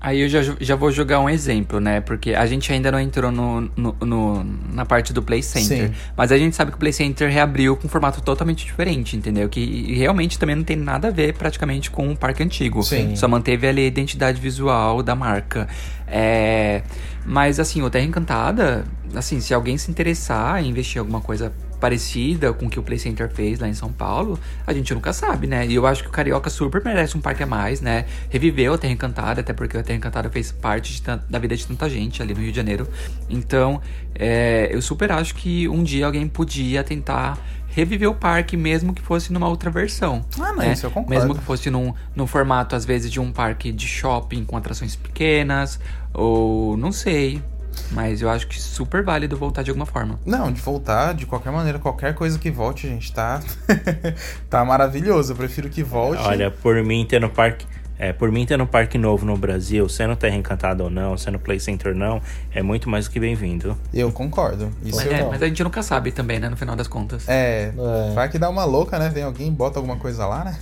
aí 0.00 0.20
eu 0.22 0.28
já, 0.28 0.40
já 0.60 0.74
vou 0.76 0.90
jogar 0.90 1.20
um 1.20 1.28
exemplo, 1.28 1.78
né? 1.78 2.00
Porque 2.00 2.34
a 2.34 2.46
gente 2.46 2.72
ainda 2.72 2.90
não 2.90 2.98
entrou 2.98 3.30
no, 3.30 3.60
no- 3.76 3.96
no- 4.00 4.44
na 4.72 4.86
parte 4.86 5.12
do 5.12 5.22
Play 5.22 5.42
Center. 5.42 5.88
Sim. 5.88 5.94
Mas 6.16 6.32
a 6.32 6.38
gente 6.38 6.56
sabe 6.56 6.70
que 6.70 6.76
o 6.76 6.80
Play 6.80 6.92
Center 6.92 7.30
reabriu 7.30 7.76
com 7.76 7.86
um 7.86 7.90
formato 7.90 8.20
totalmente 8.22 8.64
diferente, 8.64 9.16
entendeu? 9.16 9.48
Que 9.48 9.92
realmente 9.94 10.38
também 10.38 10.56
não 10.56 10.64
tem 10.64 10.76
nada 10.76 11.08
a 11.08 11.10
ver 11.10 11.34
praticamente 11.34 11.90
com 11.90 12.10
o 12.10 12.16
parque 12.16 12.42
antigo. 12.42 12.82
Sim. 12.82 13.14
Só 13.14 13.28
manteve 13.28 13.66
ali 13.68 13.82
a 13.82 13.86
identidade 13.86 14.40
visual 14.40 15.02
da 15.02 15.14
marca. 15.14 15.68
É, 16.06 16.82
Mas 17.24 17.60
assim, 17.60 17.82
o 17.82 17.90
Terra 17.90 18.04
Encantada, 18.06 18.84
assim, 19.14 19.40
se 19.40 19.52
alguém 19.54 19.76
se 19.78 19.90
interessar 19.90 20.62
em 20.64 20.68
investir 20.70 20.96
em 20.96 21.00
alguma 21.00 21.20
coisa 21.20 21.52
parecida 21.80 22.52
com 22.52 22.66
o 22.66 22.70
que 22.70 22.78
o 22.78 22.82
Play 22.82 22.98
Center 22.98 23.28
fez 23.30 23.58
lá 23.58 23.68
em 23.68 23.74
São 23.74 23.90
Paulo, 23.90 24.38
a 24.66 24.72
gente 24.72 24.94
nunca 24.94 25.12
sabe, 25.12 25.46
né? 25.46 25.66
E 25.66 25.74
eu 25.74 25.86
acho 25.86 26.02
que 26.02 26.08
o 26.08 26.12
Carioca 26.12 26.50
super 26.50 26.84
merece 26.84 27.16
um 27.16 27.20
parque 27.20 27.42
a 27.42 27.46
mais, 27.46 27.80
né? 27.80 28.04
Reviveu 28.28 28.74
a 28.74 28.78
Terra 28.78 28.92
Encantada, 28.92 29.40
até 29.40 29.52
porque 29.52 29.76
a 29.76 29.82
Terra 29.82 29.96
Encantada 29.96 30.30
fez 30.30 30.52
parte 30.52 31.02
da 31.28 31.38
vida 31.38 31.56
de 31.56 31.66
tanta 31.66 31.88
gente 31.88 32.22
ali 32.22 32.34
no 32.34 32.40
Rio 32.40 32.50
de 32.50 32.56
Janeiro. 32.56 32.86
Então, 33.28 33.80
é, 34.14 34.68
eu 34.70 34.82
super 34.82 35.10
acho 35.10 35.34
que 35.34 35.66
um 35.68 35.82
dia 35.82 36.06
alguém 36.06 36.28
podia 36.28 36.84
tentar 36.84 37.38
reviver 37.70 38.08
o 38.08 38.14
parque, 38.14 38.56
mesmo 38.56 38.92
que 38.92 39.00
fosse 39.00 39.32
numa 39.32 39.48
outra 39.48 39.70
versão. 39.70 40.24
Ah, 40.38 40.52
não, 40.52 40.56
né? 40.56 40.72
isso 40.72 40.86
eu 40.86 40.90
concordo. 40.90 41.18
Mesmo 41.18 41.34
que 41.34 41.40
fosse 41.40 41.70
num, 41.70 41.94
num 42.14 42.26
formato, 42.26 42.74
às 42.74 42.84
vezes, 42.84 43.10
de 43.10 43.20
um 43.20 43.32
parque 43.32 43.72
de 43.72 43.86
shopping 43.86 44.44
com 44.44 44.56
atrações 44.56 44.96
pequenas, 44.96 45.78
ou 46.12 46.76
não 46.76 46.92
sei. 46.92 47.40
Mas 47.90 48.22
eu 48.22 48.30
acho 48.30 48.46
que 48.46 48.60
super 48.60 49.02
válido 49.02 49.36
voltar 49.36 49.62
de 49.62 49.70
alguma 49.70 49.86
forma. 49.86 50.18
Não, 50.24 50.52
de 50.52 50.60
voltar, 50.60 51.14
de 51.14 51.26
qualquer 51.26 51.52
maneira, 51.52 51.78
qualquer 51.78 52.14
coisa 52.14 52.38
que 52.38 52.50
volte, 52.50 52.88
gente, 52.88 53.12
tá. 53.12 53.40
tá 54.48 54.64
maravilhoso. 54.64 55.32
Eu 55.32 55.36
prefiro 55.36 55.68
que 55.68 55.82
volte. 55.82 56.22
Olha, 56.22 56.50
por 56.50 56.82
mim 56.82 57.04
ter 57.08 57.20
no 57.20 57.30
parque. 57.30 57.66
É, 58.02 58.14
por 58.14 58.32
mim 58.32 58.46
ter 58.46 58.56
no 58.56 58.66
parque 58.66 58.96
novo 58.96 59.26
no 59.26 59.36
Brasil, 59.36 59.86
sendo 59.86 60.16
Terra 60.16 60.34
Encantada 60.34 60.82
ou 60.82 60.88
não, 60.88 61.18
sendo 61.18 61.38
Play 61.38 61.60
Center 61.60 61.92
ou 61.92 61.98
não, 61.98 62.22
é 62.50 62.62
muito 62.62 62.88
mais 62.88 63.04
do 63.04 63.10
que 63.10 63.20
bem-vindo. 63.20 63.76
Eu 63.92 64.10
concordo. 64.10 64.72
Isso 64.82 64.96
Mas, 64.96 65.06
eu 65.06 65.12
é, 65.12 65.22
mas 65.28 65.42
a 65.42 65.46
gente 65.46 65.62
nunca 65.62 65.82
sabe 65.82 66.10
também, 66.10 66.40
né? 66.40 66.48
No 66.48 66.56
final 66.56 66.74
das 66.74 66.88
contas. 66.88 67.28
É, 67.28 67.70
É. 67.76 68.14
vai 68.14 68.30
que 68.30 68.38
dá 68.38 68.48
uma 68.48 68.64
louca, 68.64 68.98
né? 68.98 69.10
Vem 69.10 69.22
alguém, 69.22 69.52
bota 69.52 69.78
alguma 69.78 69.96
coisa 69.96 70.24
lá, 70.24 70.44
né? 70.44 70.58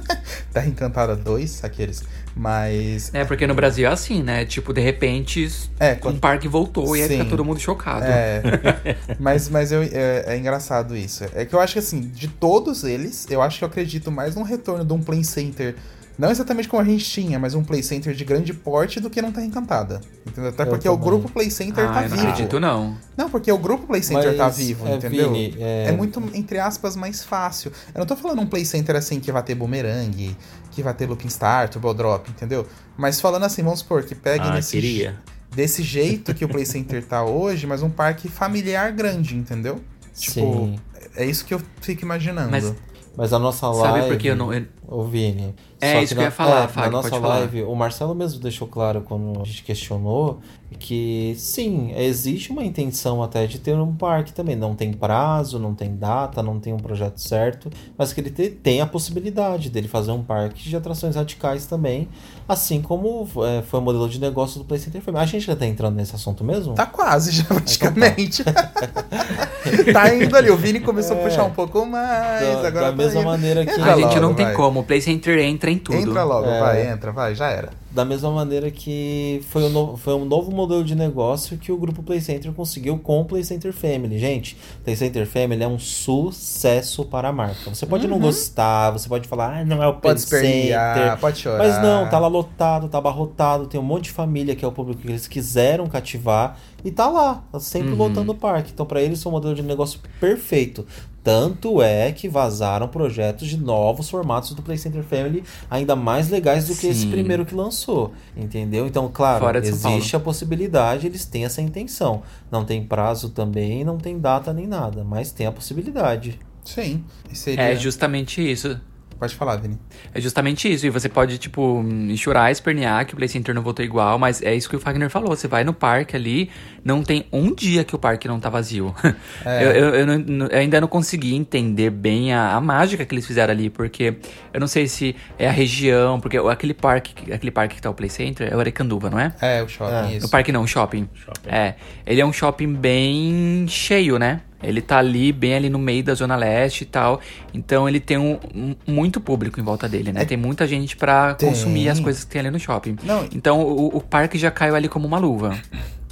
Terra 0.52 0.66
Encantada 0.66 1.16
2, 1.16 1.64
aqueles. 1.64 2.04
Mas. 2.36 3.10
É, 3.14 3.24
porque 3.24 3.46
no 3.46 3.54
Brasil 3.54 3.88
é 3.88 3.92
assim, 3.92 4.22
né? 4.22 4.44
Tipo, 4.44 4.74
de 4.74 4.80
repente, 4.82 5.48
É, 5.80 5.92
um 5.92 5.96
quando- 5.96 6.20
parque 6.20 6.46
voltou 6.46 6.94
e 6.94 7.02
aí 7.02 7.08
fica 7.08 7.24
todo 7.24 7.42
mundo 7.42 7.58
chocado. 7.58 8.04
É, 8.06 8.42
mas, 9.18 9.48
mas 9.48 9.72
eu, 9.72 9.82
é, 9.82 10.24
é 10.26 10.36
engraçado 10.38 10.94
isso. 10.96 11.24
É 11.34 11.44
que 11.46 11.54
eu 11.54 11.60
acho 11.60 11.72
que 11.74 11.78
assim, 11.78 12.00
de 12.00 12.28
todos 12.28 12.84
eles, 12.84 13.26
eu 13.30 13.40
acho 13.40 13.58
que 13.58 13.64
eu 13.64 13.68
acredito 13.68 14.10
mais 14.10 14.34
num 14.34 14.42
retorno 14.42 14.84
de 14.84 14.92
um 14.92 15.00
Play 15.02 15.24
Center. 15.24 15.74
Não 16.18 16.30
exatamente 16.30 16.68
como 16.68 16.82
a 16.82 16.84
gente 16.84 17.04
tinha, 17.04 17.38
mas 17.38 17.54
um 17.54 17.64
Play 17.64 17.82
Center 17.82 18.14
de 18.14 18.24
grande 18.24 18.52
porte 18.52 19.00
do 19.00 19.08
que 19.08 19.20
não 19.22 19.32
Terra 19.32 19.46
Encantada. 19.46 20.00
Entendeu? 20.26 20.50
Até 20.50 20.62
Eu 20.64 20.66
porque 20.68 20.88
o 20.88 20.92
também. 20.92 21.08
grupo 21.08 21.28
Play 21.32 21.50
Center 21.50 21.88
Ah, 21.88 21.92
tá 21.92 22.02
eu 22.04 22.08
não 22.10 22.16
vivo. 22.16 22.28
acredito, 22.28 22.60
não. 22.60 22.96
Não, 23.16 23.30
porque 23.30 23.50
o 23.50 23.56
grupo 23.58 23.86
Play 23.86 24.02
Center 24.02 24.28
Mas, 24.28 24.36
tá 24.36 24.48
vivo, 24.48 24.86
é, 24.86 24.96
entendeu? 24.96 25.32
Vini, 25.32 25.56
é- 25.58 25.86
é... 25.88 25.92
muito, 25.92 26.22
entre 26.34 26.58
aspas, 26.58 26.96
mais 26.96 27.24
fácil. 27.24 27.72
Eu 27.94 28.00
não 28.00 28.06
tô 28.06 28.14
falando 28.14 28.40
um 28.42 28.46
Play 28.46 28.64
Center 28.64 28.94
assim 28.94 29.18
que 29.20 29.32
vai 29.32 29.42
ter 29.42 29.54
boomerang, 29.54 30.36
que 30.70 30.82
vai 30.82 30.92
ter 30.94 31.06
looping 31.08 31.28
star, 31.30 31.68
turbo 31.70 31.92
drop, 31.94 32.30
entendeu? 32.30 32.66
Mas 32.96 33.20
falando 33.20 33.44
assim, 33.44 33.62
vamos 33.62 33.80
supor, 33.80 34.02
que 34.04 34.14
pegue 34.14 34.44
Ah, 34.46 34.52
nesse, 34.54 34.72
queria. 34.72 35.18
desse 35.50 35.82
jeito 35.82 36.34
que 36.34 36.44
o 36.44 36.48
Play 36.48 36.66
Center 36.66 37.02
tá 37.04 37.24
hoje, 37.24 37.66
mas 37.66 37.82
um 37.82 37.90
parque 37.90 38.28
familiar 38.28 38.92
grande, 38.92 39.34
entendeu? 39.34 39.80
Tipo, 40.14 40.40
Sim. 40.40 40.78
é 41.16 41.24
isso 41.24 41.44
que 41.46 41.54
eu 41.54 41.60
fico 41.80 42.02
imaginando. 42.04 42.50
Mas- 42.50 42.74
Mas 43.16 43.32
a 43.32 43.38
nossa 43.38 43.66
live. 43.68 43.98
Sabe 44.00 44.08
por 44.08 44.16
que 44.18 44.28
eu 44.28 44.36
não. 44.36 44.52
eu- 44.54 44.64
Ô, 44.86 45.04
Vini. 45.04 45.54
É 45.80 45.94
só 45.94 46.00
isso 46.02 46.14
que 46.14 46.18
eu 46.18 46.22
na- 46.22 46.28
ia 46.28 46.30
falar, 46.30 46.64
é, 46.64 46.68
Fag, 46.68 46.86
Na 46.86 46.92
nossa 46.92 47.08
pode 47.10 47.22
falar. 47.22 47.38
live, 47.38 47.62
o 47.64 47.74
Marcelo 47.74 48.14
mesmo 48.14 48.38
deixou 48.40 48.68
claro 48.68 49.00
quando 49.00 49.40
a 49.40 49.44
gente 49.44 49.62
questionou 49.64 50.38
que 50.78 51.34
sim, 51.38 51.92
existe 51.96 52.50
uma 52.52 52.64
intenção 52.64 53.22
até 53.22 53.46
de 53.46 53.58
ter 53.58 53.74
um 53.74 53.94
parque 53.94 54.32
também. 54.32 54.54
Não 54.56 54.74
tem 54.74 54.92
prazo, 54.92 55.58
não 55.58 55.74
tem 55.74 55.94
data, 55.94 56.42
não 56.42 56.58
tem 56.60 56.72
um 56.72 56.78
projeto 56.78 57.18
certo, 57.18 57.70
mas 57.96 58.12
que 58.12 58.20
ele 58.20 58.30
te- 58.30 58.50
tem 58.50 58.80
a 58.80 58.86
possibilidade 58.86 59.70
dele 59.70 59.86
fazer 59.88 60.12
um 60.12 60.22
parque 60.22 60.68
de 60.68 60.76
atrações 60.76 61.14
radicais 61.16 61.66
também, 61.66 62.08
assim 62.48 62.80
como 62.80 63.28
é, 63.44 63.62
foi 63.62 63.80
o 63.80 63.82
modelo 63.82 64.08
de 64.08 64.18
negócio 64.20 64.58
do 64.60 64.64
Play 64.64 64.78
Center. 64.80 65.02
A 65.14 65.26
gente 65.26 65.46
já 65.46 65.56
tá 65.56 65.66
entrando 65.66 65.94
nesse 65.96 66.14
assunto 66.14 66.42
mesmo? 66.44 66.74
Tá 66.74 66.86
quase 66.86 67.32
já, 67.32 67.42
Então 67.44 67.56
praticamente. 67.56 68.42
tá 69.92 70.14
indo 70.14 70.36
ali. 70.36 70.50
O 70.50 70.56
Vini 70.56 70.80
começou 70.80 71.16
a 71.16 71.20
É. 71.20 71.24
puxar 71.24 71.44
um 71.44 71.50
pouco 71.52 71.84
mais. 71.86 72.60
Da, 72.62 72.68
agora 72.68 72.86
da 72.86 72.90
tá 72.90 72.96
mesma 72.96 73.20
indo. 73.20 73.28
maneira 73.28 73.64
que. 73.64 73.70
A 73.72 73.96
gente 73.96 74.20
não 74.20 74.34
tem 74.34 74.46
vai. 74.46 74.54
Como. 74.72 74.80
O 74.80 74.84
Play 74.84 75.00
Center 75.00 75.38
entra 75.38 75.70
em 75.70 75.78
tudo. 75.78 75.96
Entra 75.98 76.24
logo, 76.24 76.46
É. 76.48 76.60
vai, 76.60 76.88
entra, 76.90 77.12
vai, 77.12 77.34
já 77.34 77.48
era. 77.50 77.70
Da 77.90 78.06
mesma 78.06 78.30
maneira 78.30 78.70
que 78.70 79.44
foi 79.50 79.62
um, 79.64 79.68
novo, 79.68 79.96
foi 79.98 80.14
um 80.14 80.24
novo 80.24 80.50
modelo 80.50 80.82
de 80.82 80.94
negócio 80.94 81.58
que 81.58 81.70
o 81.70 81.76
grupo 81.76 82.02
Play 82.02 82.22
Center 82.22 82.50
conseguiu 82.52 82.98
com 82.98 83.20
o 83.20 83.24
Play 83.26 83.44
Center 83.44 83.70
Family. 83.72 84.18
Gente, 84.18 84.56
Play 84.82 84.96
Center 84.96 85.26
Family 85.26 85.62
é 85.62 85.68
um 85.68 85.78
sucesso 85.78 87.04
para 87.04 87.28
a 87.28 87.32
marca. 87.32 87.68
Você 87.72 87.84
pode 87.84 88.08
não 88.08 88.18
gostar, 88.18 88.90
você 88.90 89.08
pode 89.08 89.28
falar, 89.28 89.58
ah, 89.58 89.64
não 89.64 89.82
é 89.82 89.86
o 89.86 89.94
Play 89.94 90.14
Pode 90.14 90.20
Center. 90.22 91.18
pode 91.20 91.38
chorar. 91.38 91.58
Mas 91.58 91.82
não, 91.82 92.08
tá 92.08 92.18
lá 92.18 92.28
lotado, 92.28 92.88
tá 92.88 92.96
abarrotado, 92.98 93.66
tem 93.66 93.78
um 93.78 93.84
monte 93.84 94.04
de 94.04 94.10
família 94.12 94.56
que 94.56 94.64
é 94.64 94.68
o 94.68 94.72
público 94.72 95.02
que 95.02 95.08
eles 95.08 95.26
quiseram 95.26 95.86
cativar 95.86 96.56
e 96.84 96.90
tá 96.90 97.08
lá, 97.08 97.44
tá 97.52 97.60
sempre 97.60 97.90
Uhum. 97.92 97.98
lotando 97.98 98.32
o 98.32 98.34
parque. 98.34 98.70
Então, 98.72 98.86
para 98.86 99.00
eles, 99.02 99.22
foi 99.22 99.30
um 99.30 99.34
modelo 99.34 99.54
de 99.54 99.62
negócio 99.62 100.00
perfeito. 100.18 100.86
Tanto 101.22 101.80
é 101.80 102.10
que 102.10 102.28
vazaram 102.28 102.88
projetos 102.88 103.48
de 103.48 103.56
novos 103.56 104.10
formatos 104.10 104.54
do 104.54 104.62
Play 104.62 104.76
Center 104.76 105.04
Family, 105.04 105.44
ainda 105.70 105.94
mais 105.94 106.28
legais 106.28 106.66
do 106.66 106.74
que 106.74 106.88
esse 106.88 107.02
Sim. 107.02 107.10
primeiro 107.10 107.46
que 107.46 107.54
lançou. 107.54 108.12
Entendeu? 108.36 108.86
Então, 108.86 109.08
claro, 109.12 109.56
existe 109.58 110.16
a 110.16 110.20
possibilidade, 110.20 111.06
eles 111.06 111.24
têm 111.24 111.44
essa 111.44 111.62
intenção. 111.62 112.22
Não 112.50 112.64
tem 112.64 112.82
prazo 112.84 113.30
também, 113.30 113.84
não 113.84 113.98
tem 113.98 114.18
data 114.18 114.52
nem 114.52 114.66
nada, 114.66 115.04
mas 115.04 115.30
tem 115.30 115.46
a 115.46 115.52
possibilidade. 115.52 116.38
Sim. 116.64 117.04
E 117.30 117.36
seria... 117.36 117.62
É 117.62 117.76
justamente 117.76 118.40
isso. 118.40 118.80
Pode 119.22 119.36
falar, 119.36 119.54
Vini. 119.54 119.78
É 120.12 120.20
justamente 120.20 120.72
isso. 120.72 120.84
E 120.84 120.90
você 120.90 121.08
pode, 121.08 121.38
tipo, 121.38 121.80
chorar, 122.16 122.50
espernear 122.50 123.06
que 123.06 123.14
o 123.14 123.16
Play 123.16 123.28
Center 123.28 123.54
não 123.54 123.62
voltou 123.62 123.84
igual, 123.84 124.18
mas 124.18 124.42
é 124.42 124.52
isso 124.52 124.68
que 124.68 124.74
o 124.74 124.80
Fagner 124.80 125.08
falou. 125.08 125.28
Você 125.36 125.46
vai 125.46 125.62
no 125.62 125.72
parque 125.72 126.16
ali, 126.16 126.50
não 126.84 127.04
tem 127.04 127.24
um 127.32 127.54
dia 127.54 127.84
que 127.84 127.94
o 127.94 127.98
parque 128.00 128.26
não 128.26 128.40
tá 128.40 128.50
vazio. 128.50 128.92
É. 129.46 129.64
Eu, 129.64 129.70
eu- 129.70 129.94
eu 129.94 130.06
não- 130.06 130.46
eu 130.48 130.58
ainda 130.58 130.80
não 130.80 130.88
consegui 130.88 131.34
entender 131.36 131.90
bem 131.90 132.32
a, 132.32 132.54
a 132.56 132.60
mágica 132.60 133.04
que 133.04 133.14
eles 133.14 133.24
fizeram 133.26 133.52
ali, 133.52 133.70
porque 133.70 134.16
eu 134.52 134.58
não 134.60 134.66
sei 134.66 134.88
se 134.88 135.14
é 135.38 135.46
a 135.48 135.52
região, 135.52 136.18
porque 136.18 136.36
aquele 136.38 136.74
parque, 136.74 137.32
aquele 137.32 137.50
parque 137.52 137.76
que 137.76 137.82
tá 137.82 137.90
o 137.90 137.94
Play 137.94 138.10
Center 138.10 138.48
é 138.52 138.56
o 138.56 138.60
Arecanduva, 138.60 139.08
não 139.08 139.20
é? 139.20 139.32
É, 139.40 139.62
o 139.62 139.68
shopping, 139.68 140.14
É. 140.14 140.16
isso. 140.16 140.26
O 140.26 140.30
parque 140.30 140.50
não, 140.50 140.62
o 140.62 140.66
shopping. 140.66 141.08
É. 141.46 141.74
Ele 142.04 142.20
é 142.20 142.26
um 142.26 142.32
shopping 142.32 142.72
bem 142.74 143.66
cheio, 143.68 144.18
né? 144.18 144.40
Ele 144.62 144.80
tá 144.80 144.98
ali, 144.98 145.32
bem 145.32 145.54
ali 145.54 145.68
no 145.68 145.78
meio 145.78 146.04
da 146.04 146.14
Zona 146.14 146.36
Leste 146.36 146.82
e 146.82 146.86
tal. 146.86 147.20
Então 147.52 147.88
ele 147.88 147.98
tem 148.00 148.16
um, 148.18 148.38
um- 148.54 148.74
muito 148.86 149.20
público 149.20 149.58
em 149.58 149.62
volta 149.62 149.88
dele, 149.88 150.12
né? 150.12 150.24
Tem 150.24 150.36
muita 150.36 150.66
gente 150.66 150.96
pra 150.96 151.34
Tem. 151.34 151.48
consumir 151.48 151.88
as 151.88 151.98
coisas 152.00 152.24
que 152.24 152.30
tem 152.30 152.40
ali 152.40 152.50
no 152.50 152.58
shopping. 152.60 152.96
Não, 153.02 153.26
Então 153.34 153.60
o, 153.62 153.96
o 153.96 154.00
parque 154.00 154.38
já 154.38 154.50
caiu 154.50 154.74
ali 154.76 154.88
como 154.88 155.06
uma 155.06 155.18
luva. 155.18 155.56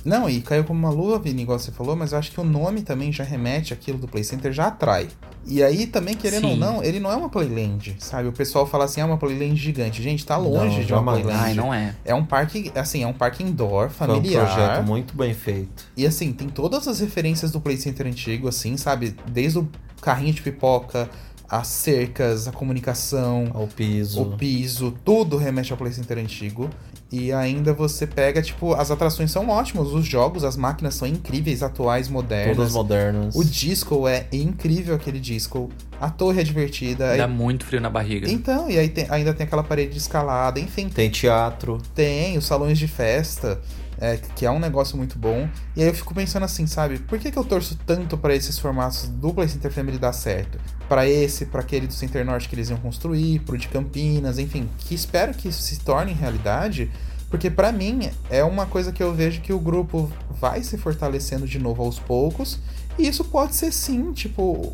Não, 0.05 0.29
e 0.31 0.41
caiu 0.41 0.65
como 0.65 0.79
uma 0.79 0.91
luva, 0.91 1.19
Vini, 1.19 1.43
igual 1.43 1.59
você 1.59 1.71
falou, 1.71 1.95
mas 1.95 2.13
eu 2.13 2.19
acho 2.19 2.31
que 2.33 2.41
o 2.41 2.45
nome 2.45 2.81
também 2.83 3.13
já 3.13 3.23
remete 3.23 3.73
àquilo 3.75 3.99
do 3.99 4.09
Play 4.09 4.25
Center, 4.25 4.51
já 4.51 4.67
atrai. 4.69 5.09
E 5.47 5.63
aí, 5.63 5.87
também, 5.87 6.15
querendo 6.15 6.47
ou 6.47 6.53
Sim. 6.55 6.59
não, 6.59 6.83
ele 6.85 7.01
não 7.01 7.11
é 7.11 7.17
uma 7.17 7.29
Playland, 7.29 7.97
sabe? 7.99 8.29
O 8.29 8.33
pessoal 8.33 8.67
fala 8.67 8.85
assim, 8.85 9.01
ah, 9.01 9.07
uma 9.07 9.17
Playland 9.17 9.57
gigante. 9.57 10.03
Gente, 10.03 10.25
tá 10.25 10.37
longe 10.37 10.79
Não, 10.79 10.85
de 10.85 10.93
uma 10.93 10.99
jamais. 10.99 11.23
Playland. 11.23 11.45
Ai, 11.45 11.55
não 11.55 11.73
é. 11.75 11.95
É 12.05 12.15
um 12.15 12.25
parque, 12.25 12.71
assim, 12.75 13.03
é 13.03 13.07
um 13.07 13.13
parque 13.13 13.43
indoor, 13.43 13.89
Foi 13.91 14.07
um 14.07 14.15
familiar. 14.15 14.47
projeto 14.47 14.87
muito 14.87 15.17
bem 15.17 15.33
feito. 15.35 15.87
E 15.97 16.07
assim, 16.07 16.33
tem 16.33 16.49
todas 16.49 16.87
as 16.87 17.01
referências 17.01 17.51
do 17.51 17.61
Play 17.61 17.77
Center 17.79 18.07
antigo, 18.07 18.49
assim, 18.49 18.77
sabe? 18.77 19.17
Desde 19.31 19.59
o 19.59 19.69
carrinho 20.01 20.33
de 20.33 20.43
pipoca, 20.43 21.09
as 21.51 21.67
cercas, 21.67 22.47
a 22.47 22.53
comunicação, 22.53 23.51
Ao 23.53 23.67
piso. 23.67 24.23
o 24.23 24.37
piso, 24.37 24.95
tudo 25.05 25.37
remete 25.37 25.73
ao 25.73 25.79
Play 25.79 25.93
Center 25.93 26.19
antigo. 26.19 26.71
E 27.13 27.33
ainda 27.33 27.73
você 27.75 28.07
pega, 28.07 28.41
tipo, 28.41 28.73
as 28.75 28.89
atrações 28.89 29.33
são 29.33 29.49
ótimas, 29.49 29.89
os 29.89 30.07
jogos, 30.07 30.45
as 30.45 30.57
máquinas 30.57 30.95
são 30.95 31.09
incríveis, 31.09 31.61
atuais, 31.61 32.09
modernas. 32.09 32.57
Todas 32.57 32.73
modernas. 32.73 33.35
O 33.35 33.45
disco 33.45 34.07
é 34.07 34.27
incrível, 34.33 34.95
aquele 34.95 35.19
disco. 35.19 35.69
A 36.01 36.09
torre 36.09 36.41
é 36.41 36.45
divertida. 36.45 37.17
Dá 37.17 37.25
Aí- 37.25 37.31
muito 37.31 37.65
frio 37.67 37.81
na 37.81 37.91
barriga. 37.91 38.31
Então, 38.31 38.71
e 38.71 38.79
aí 38.79 38.89
tem- 38.89 39.07
ainda 39.11 39.35
tem 39.35 39.45
aquela 39.45 39.65
parede 39.65 39.91
de 39.95 39.99
escalada, 39.99 40.61
enfim, 40.61 40.89
Tem 40.89 41.11
teatro. 41.11 41.79
tem 41.97 42.39
os 42.39 42.47
salões 42.47 42.79
de 42.79 42.87
festa, 42.87 43.61
é, 44.01 44.17
que 44.37 44.47
é 44.47 44.51
um 44.51 44.61
negócio 44.61 44.97
muito 44.97 45.19
bom. 45.19 45.49
E 45.77 45.83
aí 45.83 45.89
eu 45.89 45.95
fico 45.95 46.15
pensando 46.15 46.45
assim, 46.45 46.65
sabe? 46.69 47.01
Por 47.01 47.19
que, 47.19 47.33
que 47.33 47.37
eu 47.39 47.45
torço 47.45 47.77
tanto 47.85 48.17
pra 48.17 48.37
esses 48.37 48.57
formatos 48.57 49.09
do 49.09 49.35
Play 49.35 49.49
Center 49.49 49.73
Family 49.73 49.99
dar 49.99 50.13
certo? 50.13 50.61
Pra 50.91 51.09
esse, 51.09 51.47
pra 51.47 51.61
aquele 51.61 51.87
do 51.87 51.93
Center 51.93 52.25
Norte 52.27 52.49
que 52.49 52.55
eles 52.57 52.69
iam 52.69 52.79
construir, 52.81 53.39
pro 53.41 53.57
de 53.57 53.69
Campinas, 53.69 54.39
enfim, 54.41 54.69
que 54.81 54.93
espero 54.95 55.33
que 55.33 55.47
isso 55.49 55.63
se 55.63 55.79
torne 55.79 56.13
realidade. 56.13 56.91
Porque 57.31 57.49
pra 57.49 57.71
mim 57.71 58.11
é 58.29 58.43
uma 58.43 58.67
coisa 58.67 58.91
que 58.91 59.01
eu 59.01 59.15
vejo 59.15 59.41
que 59.41 59.53
o 59.53 59.59
grupo 59.61 60.11
vai 60.41 60.65
se 60.65 60.77
fortalecendo 60.77 61.47
de 61.47 61.61
novo 61.61 61.81
aos 61.85 62.01
poucos. 62.01 62.59
E 62.99 63.07
isso 63.07 63.23
pode 63.25 63.55
ser 63.55 63.73
sim, 63.73 64.13
tipo, 64.13 64.73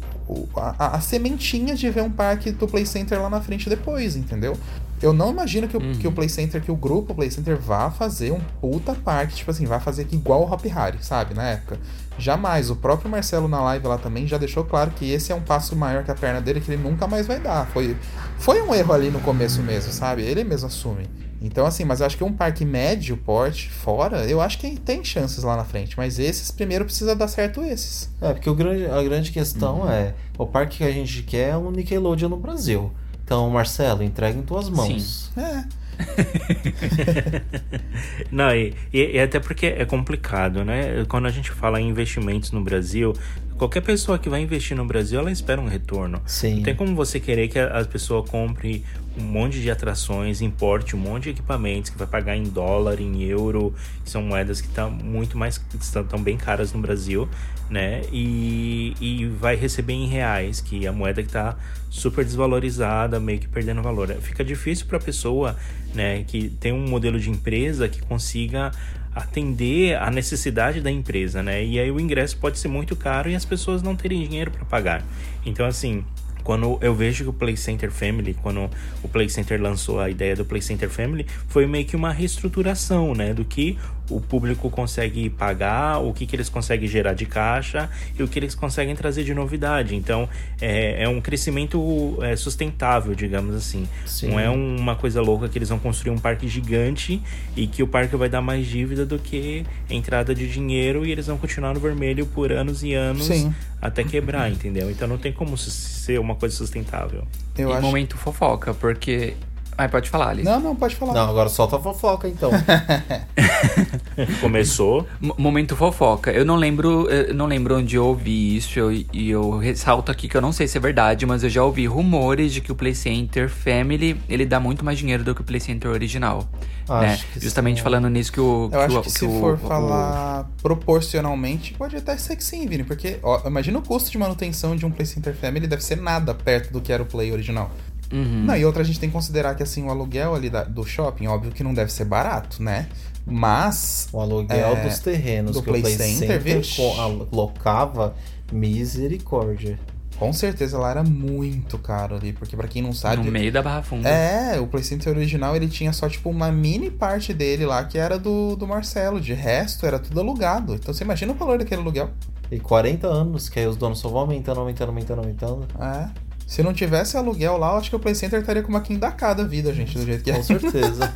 a, 0.57 0.97
a- 0.97 1.01
sementinha 1.03 1.75
de 1.77 1.89
ver 1.91 2.03
um 2.03 2.11
parque 2.11 2.51
do 2.51 2.67
Play 2.67 2.87
Center 2.87 3.21
lá 3.21 3.29
na 3.29 3.43
frente 3.43 3.69
depois, 3.69 4.17
entendeu? 4.17 4.57
Eu 5.03 5.13
não 5.13 5.31
imagino 5.31 5.69
que 5.69 5.77
o, 5.77 5.81
que 5.99 6.09
o 6.09 6.13
Play 6.13 6.31
Center, 6.31 6.63
que 6.63 6.71
o 6.73 6.77
grupo 6.77 7.15
Play 7.15 7.31
Center 7.31 7.59
vá 7.59 7.91
fazer 7.91 8.33
um 8.33 8.41
puta 8.59 8.95
parque, 8.95 9.35
tipo 9.37 9.51
assim, 9.51 9.67
vai 9.67 9.79
fazer 9.79 10.09
igual 10.11 10.41
o 10.43 10.51
Hop 10.51 10.65
Harry, 10.65 10.97
sabe, 11.03 11.35
na 11.35 11.43
época. 11.51 11.79
Jamais. 12.19 12.71
O 12.71 12.77
próprio 12.77 13.11
Marcelo 13.11 13.47
na 13.49 13.61
live 13.63 13.87
lá 13.87 13.99
também 13.99 14.27
já 14.27 14.39
deixou 14.39 14.65
claro 14.65 14.91
que 14.93 15.11
esse 15.11 15.33
é 15.33 15.35
um 15.35 15.41
passo 15.41 15.77
maior 15.77 16.03
que 16.05 16.11
a 16.11 16.15
perna 16.15 16.41
dele, 16.41 16.61
que 16.61 16.71
ele 16.71 16.83
nunca 16.83 17.07
mais 17.07 17.27
vai 17.27 17.39
dar. 17.39 17.67
Foi, 17.69 17.97
foi 18.39 18.61
um 18.63 18.75
erro 18.75 18.93
ali 18.93 19.11
no 19.11 19.21
começo 19.21 19.63
mesmo, 19.63 19.93
sabe? 19.93 20.23
Ele 20.23 20.43
mesmo 20.45 20.67
assume. 20.67 21.09
Então, 21.43 21.67
assim, 21.67 21.85
mas 21.85 22.01
eu 22.01 22.07
acho 22.07 22.17
que 22.17 22.25
um 22.25 22.33
parque 22.33 22.65
médio, 22.65 23.17
porte, 23.19 23.71
fora, 23.71 24.25
eu 24.25 24.41
acho 24.41 24.59
que 24.59 24.81
tem 24.81 25.05
chances 25.05 25.45
lá 25.45 25.55
na 25.57 25.65
frente. 25.65 25.95
Mas 25.97 26.19
esses, 26.19 26.51
primeiro 26.51 26.85
precisa 26.87 27.15
dar 27.15 27.29
certo 27.29 27.63
esses. 27.63 28.09
É, 28.21 28.33
porque 28.33 28.49
o 28.49 28.55
grande, 28.55 28.87
a 28.87 29.03
grande 29.03 29.31
questão 29.31 29.83
Uhum. 29.83 29.91
é: 29.91 30.15
o 30.39 30.47
parque 30.47 30.79
que 30.79 30.85
a 30.85 30.91
gente 30.91 31.23
quer 31.23 31.51
é 31.51 31.57
um 31.57 31.71
Nickelodeon 31.71 32.31
no 32.31 32.37
Brasil. 32.39 32.91
Então, 33.23 33.49
Marcelo, 33.51 34.03
entrega 34.03 34.39
em 34.39 34.43
tuas 34.43 34.69
mãos. 34.71 35.31
É. 35.37 35.65
Não, 38.31 38.55
e, 38.55 38.75
e- 38.93 39.13
e 39.17 39.21
até 39.21 39.39
porque 39.41 39.67
é 39.67 39.85
complicado, 39.85 40.65
né? 40.65 41.05
Quando 41.09 41.27
a 41.27 41.31
gente 41.31 41.51
fala 41.51 41.81
em 41.81 41.89
investimentos 41.89 42.51
no 42.53 42.63
Brasil, 42.63 43.13
qualquer 43.57 43.81
pessoa 43.83 44.19
que 44.19 44.29
vai 44.29 44.41
investir 44.41 44.77
no 44.77 44.85
Brasil, 44.85 45.19
ela 45.19 45.31
espera 45.31 45.61
um 45.61 45.69
retorno. 45.69 46.21
Sim. 46.27 46.57
Não 46.57 46.63
tem 46.63 46.75
como 46.75 46.95
você 46.95 47.21
querer 47.21 47.49
que 47.49 47.59
a, 47.59 47.81
a 47.81 47.85
pessoa 47.85 48.23
compre 48.23 48.85
um 49.19 49.23
monte 49.25 49.61
de 49.61 49.71
atrações, 49.71 50.43
importe 50.43 50.95
um 50.95 50.99
monte 50.99 51.25
de 51.25 51.31
equipamentos 51.31 51.91
que 51.91 51.97
vai 51.99 52.07
pagar 52.07 52.37
em 52.37 52.45
dólar, 52.45 53.01
em 53.01 53.23
euro, 53.25 53.75
que 54.05 54.11
são 54.11 54.23
moedas 54.23 54.61
que 54.61 54.69
estão 54.69 54.91
muito 54.91 55.39
mais 55.39 55.57
que 55.57 55.77
estão 55.77 56.05
tão 56.05 56.23
bem 56.23 56.37
caras 56.37 56.73
no 56.73 56.81
Brasil, 56.81 57.29
né? 57.69 58.03
E, 58.13 58.95
e 59.01 59.27
vai 59.27 59.57
receber 59.57 59.95
em 59.95 60.07
reais, 60.07 60.61
que 60.61 60.87
a 60.87 60.93
moeda 60.93 61.23
que 61.23 61.29
está 61.29 61.57
super 61.91 62.25
desvalorizada, 62.25 63.19
meio 63.19 63.39
que 63.39 63.49
perdendo 63.49 63.83
valor. 63.83 64.09
Fica 64.21 64.45
difícil 64.45 64.87
para 64.87 64.99
a 64.99 65.01
pessoa, 65.01 65.57
né, 65.95 66.25
que 66.25 66.51
tem 66.61 66.73
um 66.73 66.87
modelo 66.87 67.19
de 67.19 67.31
empresa 67.31 67.89
que 67.89 68.01
consiga 68.03 68.71
atender 69.15 69.97
a 69.97 70.11
necessidade 70.11 70.83
da 70.83 70.91
empresa, 70.91 71.43
né? 71.43 71.65
E 71.65 71.81
aí 71.81 71.91
o 71.91 71.99
ingresso 71.99 72.37
pode 72.37 72.59
ser 72.59 72.69
muito 72.69 72.95
caro 72.95 73.31
e 73.31 73.35
as 73.35 73.47
pessoas 73.47 73.83
não 73.83 73.97
terem 73.97 74.23
dinheiro 74.23 74.51
para 74.51 74.65
pagar. 74.67 75.03
Então 75.45 75.65
assim, 75.65 76.05
quando 76.45 76.79
eu 76.83 76.95
vejo 76.95 77.25
que 77.25 77.31
o 77.31 77.33
Play 77.33 77.57
Center 77.57 77.91
Family, 77.91 78.35
quando 78.35 78.71
o 79.03 79.09
Play 79.09 79.29
Center 79.31 79.61
lançou 79.61 79.99
a 80.01 80.11
ideia 80.11 80.37
do 80.37 80.45
Play 80.45 80.61
Center 80.61 80.91
Family, 80.91 81.27
foi 81.49 81.67
meio 81.67 81.87
que 81.87 81.97
uma 81.97 82.13
reestruturação, 82.13 83.15
né, 83.15 83.33
do 83.33 83.45
que 83.45 83.79
o 84.11 84.21
público 84.21 84.71
consegue 84.71 85.29
pagar, 85.29 85.99
o 85.99 86.13
que, 86.13 86.27
que 86.27 86.37
eles 86.37 86.49
conseguem 86.49 86.89
gerar 86.89 87.15
de 87.15 87.27
caixa 87.27 87.91
e 88.19 88.23
o 88.23 88.29
que 88.29 88.39
eles 88.39 88.55
conseguem 88.55 88.95
trazer 88.95 89.25
de 89.25 89.35
novidade. 89.35 89.95
Então, 89.95 90.29
é, 90.61 91.05
é 91.05 91.09
um 91.09 91.21
crescimento 91.21 92.19
é, 92.23 92.37
sustentável, 92.37 93.15
digamos 93.15 93.55
assim. 93.55 93.87
Sim. 94.05 94.29
Não 94.29 94.41
é 94.41 94.49
uma 94.49 94.95
coisa 94.95 95.21
louca 95.21 95.49
que 95.49 95.59
eles 95.59 95.69
vão 95.69 95.79
construir 95.79 96.13
um 96.13 96.19
parque 96.19 96.49
gigante 96.49 97.23
e 97.57 97.67
que 97.67 97.83
o 97.83 97.87
parque 97.87 98.15
vai 98.17 98.29
dar 98.29 98.41
mais 98.41 98.67
dívida 98.67 99.05
do 99.05 99.19
que 99.19 99.65
entrada 99.91 100.35
de 100.35 100.49
dinheiro 100.49 101.05
e 101.05 101.13
eles 101.13 101.27
vão 101.27 101.39
continuar 101.39 101.75
no 101.75 101.81
vermelho 101.81 102.27
por 102.27 102.53
anos 102.53 102.83
e 102.83 102.95
anos 102.95 103.27
Sim. 103.27 103.55
até 103.81 104.05
quebrar, 104.05 104.51
entendeu? 104.51 104.91
Então 104.91 105.09
não 105.09 105.19
tem 105.19 105.33
como 105.33 105.57
ser 105.57 106.21
uma 106.21 106.35
coisa 106.35 106.55
sustentável. 106.55 107.27
Eu 107.57 107.71
e 107.71 107.73
acho. 107.73 107.83
momento 107.83 108.17
fofoca, 108.17 108.75
porque. 108.75 109.35
Ai, 109.79 109.89
pode 109.89 110.09
falar, 110.09 110.31
Alice. 110.31 110.49
Não, 110.49 110.59
não, 110.59 110.75
pode 110.75 110.97
falar. 110.97 111.13
Não, 111.13 111.29
agora 111.29 111.49
solta 111.51 111.77
a 111.77 111.79
fofoca 111.81 112.27
então. 112.29 112.51
Começou, 114.41 115.07
M- 115.21 115.35
Momento 115.37 115.77
fofoca. 115.77 116.31
Eu 116.31 116.45
não 116.45 116.57
lembro, 116.57 117.09
eu 117.11 117.35
não 117.35 117.47
lembro 117.47 117.77
onde 117.79 117.97
eu 117.97 118.07
ouvi 118.07 118.57
isso 118.57 118.79
eu- 118.79 118.93
e 118.93 119.31
eu 119.31 119.59
ressalto 119.59 120.11
aqui 120.11 120.29
que 120.29 120.37
eu 120.37 120.41
não 120.41 120.53
sei 120.53 120.67
se 120.67 120.79
é 120.79 120.81
verdade, 120.81 121.27
mas 121.27 121.43
eu 121.45 121.51
já 121.51 121.63
ouvi 121.63 121.87
rumores 121.87 122.53
de 122.53 122.61
que 122.61 122.73
o 122.73 122.75
Play 122.75 122.95
Center 122.95 123.49
Family 123.51 124.21
ele 124.29 124.47
dá 124.47 124.59
muito 124.59 124.85
mais 124.85 124.99
dinheiro 124.99 125.23
do 125.23 125.35
que 125.35 125.41
o 125.43 125.45
Play 125.45 125.61
Center 125.61 125.91
original, 125.91 126.49
né? 126.89 127.13
Acho 127.15 127.27
que 127.27 127.41
Justamente 127.41 127.79
sim. 127.79 127.83
falando 127.85 128.09
nisso 128.09 128.33
que 128.33 128.41
o 128.41 128.71
Eu 128.73 128.81
acho 128.81 128.99
o- 128.99 129.03
que 129.03 129.11
se 129.11 129.25
o- 129.27 129.41
for 129.41 129.55
o- 129.55 129.59
falar 129.59 130.47
proporcionalmente, 130.63 131.75
pode 131.75 131.97
até 131.97 132.17
ser 132.17 132.37
que 132.37 132.45
sim, 132.45 132.67
Vini, 132.67 132.85
porque 132.85 133.19
ó, 133.23 133.43
imagina 133.47 133.79
o 133.79 133.83
custo 133.83 134.11
de 134.11 134.19
manutenção 134.19 134.75
de 134.75 134.87
um 134.87 134.91
Play 134.91 135.07
Center 135.07 135.35
Family 135.35 135.67
deve 135.67 135.83
ser 135.85 135.97
nada 136.01 136.33
perto 136.35 136.73
do 136.73 136.81
que 136.81 136.93
era 136.93 137.03
o 137.03 137.07
Play 137.07 137.31
original. 137.33 137.71
Uhum. 138.13 138.45
Não, 138.45 138.57
e 138.57 138.65
outra 138.65 138.83
a 138.83 138.85
gente 138.85 139.01
tem 139.01 139.09
que 139.09 139.13
considerar 139.15 139.55
que 139.55 139.63
assim, 139.63 139.85
o 139.85 139.91
aluguel 139.91 140.35
ali 140.35 140.49
da- 140.51 140.65
do 140.65 140.85
shopping, 140.85 141.27
óbvio 141.27 141.51
que 141.53 141.65
não 141.65 141.75
deve 141.75 141.93
ser 141.93 142.05
barato, 142.05 142.63
né? 142.63 142.89
Mas 143.29 144.09
O 144.13 144.21
aluguel 144.21 144.77
É, 144.77 144.85
dos 144.89 145.01
terrenos 145.01 145.53
do 145.53 145.63
que 145.63 145.69
o 145.69 145.73
Play 145.73 145.83
Play 145.83 145.97
Center, 145.97 146.17
Center 146.41 146.41
vixe. 146.41 146.77
co- 146.77 147.01
alocava 147.01 148.15
misericórdia. 148.53 149.79
Com 150.19 150.33
certeza 150.33 150.79
lá 150.79 150.91
era 150.91 151.03
muito 151.03 151.77
caro 151.77 152.17
ali, 152.17 152.33
porque 152.33 152.57
pra 152.57 152.67
quem 152.67 152.81
não 152.81 152.93
sabe. 152.93 153.23
No 153.23 153.31
meio 153.31 153.53
da 153.53 153.61
Barra 153.63 153.83
Funda. 153.83 154.09
É, 154.09 154.59
o 154.59 154.67
Play 154.67 154.83
Center 154.83 155.15
original 155.15 155.55
ele 155.55 155.69
tinha 155.69 155.93
só 155.93 156.09
tipo 156.09 156.31
uma 156.31 156.51
mini 156.51 156.91
parte 156.91 157.35
dele 157.35 157.67
lá 157.67 157.85
que 157.85 157.99
era 157.99 158.19
do, 158.19 158.57
do 158.57 158.67
Marcelo. 158.67 159.21
De 159.21 159.35
resto 159.35 159.85
era 159.85 159.99
tudo 159.99 160.19
alugado. 160.21 160.75
Então 160.75 160.95
você 160.95 161.05
imagina 161.05 161.33
o 161.33 161.35
valor 161.35 161.59
daquele 161.59 161.83
aluguel. 161.83 162.11
E 162.51 162.59
40 162.59 163.07
anos, 163.09 163.49
que 163.51 163.59
aí 163.59 163.67
os 163.67 163.77
donos 163.77 163.99
só 163.99 164.09
vão 164.09 164.21
aumentando, 164.21 164.61
aumentando, 164.61 164.89
aumentando, 164.89 165.19
aumentando. 165.21 165.67
É. 165.79 166.09
Se 166.47 166.63
não 166.63 166.73
tivesse 166.73 167.17
aluguel 167.17 167.57
lá, 167.59 167.73
eu 167.73 167.79
acho 167.79 167.91
que 167.91 167.97
o 167.97 167.99
Play 167.99 168.15
Center 168.15 168.39
estaria 168.39 168.63
com 168.63 168.69
uma 168.69 168.81
quindacada 168.81 169.45
vida, 169.45 169.75
gente, 169.75 169.99
do 169.99 170.07
jeito 170.07 170.23
que 170.23 170.31
é. 170.31 170.37
Com 170.37 170.43
certeza. 170.45 171.13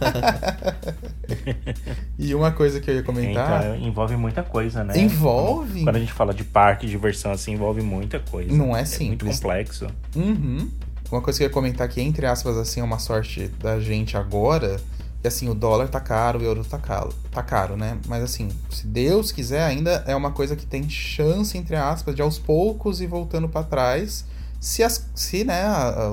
e 2.18 2.34
uma 2.34 2.50
coisa 2.50 2.80
que 2.80 2.90
eu 2.90 2.96
ia 2.96 3.02
comentar. 3.04 3.64
Então, 3.64 3.76
envolve 3.76 4.16
muita 4.16 4.42
coisa, 4.42 4.82
né? 4.82 4.98
Envolve. 4.98 5.84
Quando 5.84 5.96
a 5.96 6.00
gente 6.00 6.12
fala 6.12 6.34
de 6.34 6.42
parque 6.42 6.86
de 6.86 6.92
diversão 6.92 7.30
assim, 7.30 7.52
envolve 7.52 7.80
muita 7.80 8.18
coisa. 8.18 8.52
Não 8.52 8.76
é 8.76 8.80
É 8.80 8.84
simples. 8.84 9.22
muito 9.22 9.40
complexo. 9.40 9.86
Uhum. 10.16 10.68
Uma 11.12 11.20
coisa 11.20 11.38
que 11.38 11.44
eu 11.44 11.48
ia 11.48 11.52
comentar 11.52 11.88
que, 11.88 12.00
entre 12.00 12.26
aspas, 12.26 12.56
assim, 12.56 12.80
é 12.80 12.84
uma 12.84 12.98
sorte 12.98 13.48
da 13.60 13.78
gente 13.78 14.16
agora. 14.16 14.80
Que 15.22 15.28
assim, 15.28 15.48
o 15.48 15.54
dólar 15.54 15.88
tá 15.88 16.00
caro, 16.00 16.40
o 16.40 16.42
euro 16.42 16.64
tá 16.64 16.78
caro, 16.78 17.12
tá 17.30 17.42
caro, 17.42 17.76
né? 17.76 17.98
Mas 18.08 18.22
assim, 18.24 18.48
se 18.70 18.86
Deus 18.86 19.30
quiser, 19.30 19.62
ainda 19.62 20.02
é 20.06 20.16
uma 20.16 20.30
coisa 20.30 20.56
que 20.56 20.64
tem 20.64 20.88
chance, 20.88 21.56
entre 21.58 21.76
aspas, 21.76 22.16
de 22.16 22.22
aos 22.22 22.38
poucos 22.38 23.00
ir 23.02 23.06
voltando 23.06 23.46
para 23.48 23.62
trás. 23.62 24.24
Se, 24.61 24.82
as, 24.82 25.11
se 25.14 25.42
né, 25.42 25.64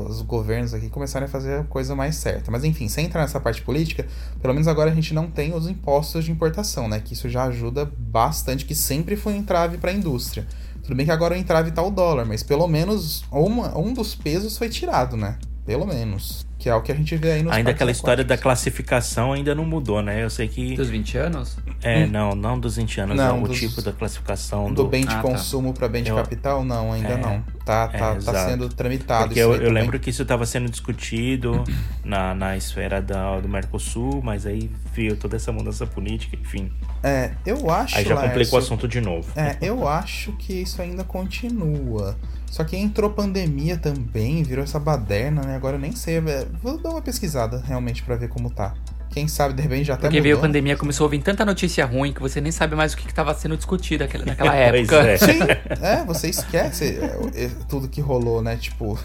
os 0.07 0.21
governos 0.21 0.73
aqui 0.73 0.87
começarem 0.89 1.25
a 1.27 1.29
fazer 1.29 1.59
a 1.59 1.63
coisa 1.65 1.93
mais 1.93 2.15
certa. 2.15 2.49
Mas 2.49 2.63
enfim, 2.63 2.87
sem 2.87 3.05
entrar 3.05 3.21
nessa 3.21 3.41
parte 3.41 3.61
política, 3.61 4.07
pelo 4.41 4.53
menos 4.53 4.69
agora 4.69 4.89
a 4.89 4.95
gente 4.95 5.13
não 5.13 5.29
tem 5.29 5.53
os 5.53 5.67
impostos 5.67 6.23
de 6.23 6.31
importação, 6.31 6.87
né? 6.87 7.01
Que 7.03 7.13
isso 7.13 7.27
já 7.27 7.43
ajuda 7.43 7.83
bastante, 7.97 8.63
que 8.63 8.73
sempre 8.73 9.17
foi 9.17 9.33
um 9.33 9.37
entrave 9.37 9.77
para 9.77 9.91
a 9.91 9.93
indústria. 9.93 10.47
Tudo 10.81 10.95
bem 10.95 11.05
que 11.05 11.11
agora 11.11 11.33
o 11.33 11.37
entrave 11.37 11.71
tá 11.71 11.81
o 11.83 11.91
dólar, 11.91 12.23
mas 12.25 12.41
pelo 12.41 12.65
menos 12.69 13.25
uma, 13.29 13.77
um 13.77 13.93
dos 13.93 14.15
pesos 14.15 14.57
foi 14.57 14.69
tirado, 14.69 15.17
né? 15.17 15.37
Pelo 15.65 15.85
menos. 15.85 16.45
Que 16.57 16.69
é 16.69 16.73
o 16.73 16.81
que 16.81 16.91
a 16.91 16.95
gente 16.95 17.15
vê 17.17 17.33
aí 17.33 17.43
nos 17.43 17.51
Ainda 17.51 17.71
aquela 17.71 17.91
história 17.91 18.23
da 18.23 18.37
classificação 18.37 19.33
ainda 19.33 19.53
não 19.53 19.65
mudou, 19.65 20.01
né? 20.01 20.23
Eu 20.23 20.29
sei 20.29 20.47
que. 20.47 20.73
Dos 20.75 20.87
20 20.89 21.17
anos? 21.17 21.57
É, 21.83 22.07
não, 22.07 22.31
não 22.33 22.57
dos 22.57 22.77
20 22.77 23.01
anos, 23.01 23.17
Não, 23.17 23.37
é 23.39 23.41
o 23.43 23.47
dos- 23.47 23.59
tipo 23.59 23.81
da 23.81 23.91
classificação 23.91 24.69
Do 24.69 24.83
do. 24.83 24.87
bem 24.87 25.01
de 25.05 25.09
Ah, 25.13 25.17
tá. 25.17 25.21
consumo 25.21 25.73
para 25.73 25.89
bem 25.89 26.01
de 26.01 26.09
Eu- 26.09 26.15
capital? 26.15 26.63
Não, 26.63 26.93
ainda 26.93 27.09
É, 27.09 27.17
não. 27.17 27.43
Tá, 27.67 27.89
é, 27.91 27.97
tá, 27.97 28.15
tá 28.15 28.45
sendo 28.47 28.69
tramitado 28.69 29.25
Porque 29.25 29.41
isso 29.41 29.49
eu, 29.49 29.61
eu 29.61 29.71
lembro 29.73 29.99
que 29.99 30.09
isso 30.09 30.21
estava 30.21 30.45
sendo 30.45 30.69
discutido 30.69 31.65
na, 32.01 32.33
na 32.33 32.55
esfera 32.55 33.01
da, 33.01 33.37
do 33.41 33.49
Mercosul, 33.49 34.21
mas 34.23 34.45
aí 34.45 34.71
veio 34.93 35.17
toda 35.17 35.35
essa 35.35 35.51
mudança 35.51 35.85
política, 35.85 36.37
enfim. 36.41 36.71
É, 37.03 37.31
eu 37.45 37.69
acho. 37.69 37.97
Aí 37.97 38.05
já 38.05 38.15
complica 38.15 38.31
o 38.31 38.35
Laércio, 38.35 38.57
assunto 38.57 38.87
de 38.87 39.01
novo. 39.01 39.29
É, 39.35 39.57
eu 39.61 39.85
acho 39.85 40.31
que 40.33 40.53
isso 40.53 40.81
ainda 40.81 41.03
continua. 41.03 42.17
Só 42.49 42.63
que 42.63 42.77
entrou 42.77 43.09
pandemia 43.09 43.77
também, 43.77 44.43
virou 44.43 44.63
essa 44.63 44.79
baderna, 44.79 45.41
né? 45.41 45.57
Agora 45.57 45.75
eu 45.75 45.79
nem 45.81 45.91
sei. 45.91 46.19
é, 46.19 46.47
Vou 46.63 46.81
dar 46.81 46.91
uma 46.91 47.01
pesquisada 47.01 47.61
realmente 47.67 48.01
pra 48.01 48.15
ver 48.15 48.29
como 48.29 48.49
tá. 48.49 48.73
Quem 49.09 49.27
sabe, 49.27 49.53
de 49.55 49.61
repente, 49.61 49.85
já 49.85 49.93
até 49.95 50.03
Porque 50.03 50.21
veio 50.21 50.35
a 50.35 50.37
mudou. 50.37 50.47
pandemia, 50.49 50.77
começou 50.77 51.07
a 51.07 51.09
vir 51.09 51.21
tanta 51.21 51.43
notícia 51.43 51.85
ruim 51.85 52.13
que 52.13 52.21
você 52.21 52.39
nem 52.39 52.51
sabe 52.51 52.75
mais 52.75 52.93
o 52.93 52.97
que 52.97 53.07
estava 53.07 53.33
sendo 53.33 53.57
discutido 53.57 54.03
naquela, 54.25 54.55
época. 54.55 54.95
é. 54.97 55.17
Sim, 55.17 55.39
é, 55.81 56.03
você 56.05 56.29
esquece 56.29 56.99
é, 57.01 57.45
é, 57.45 57.49
tudo 57.67 57.87
que 57.87 57.99
rolou, 58.01 58.41
né? 58.41 58.57
Tipo, 58.57 58.97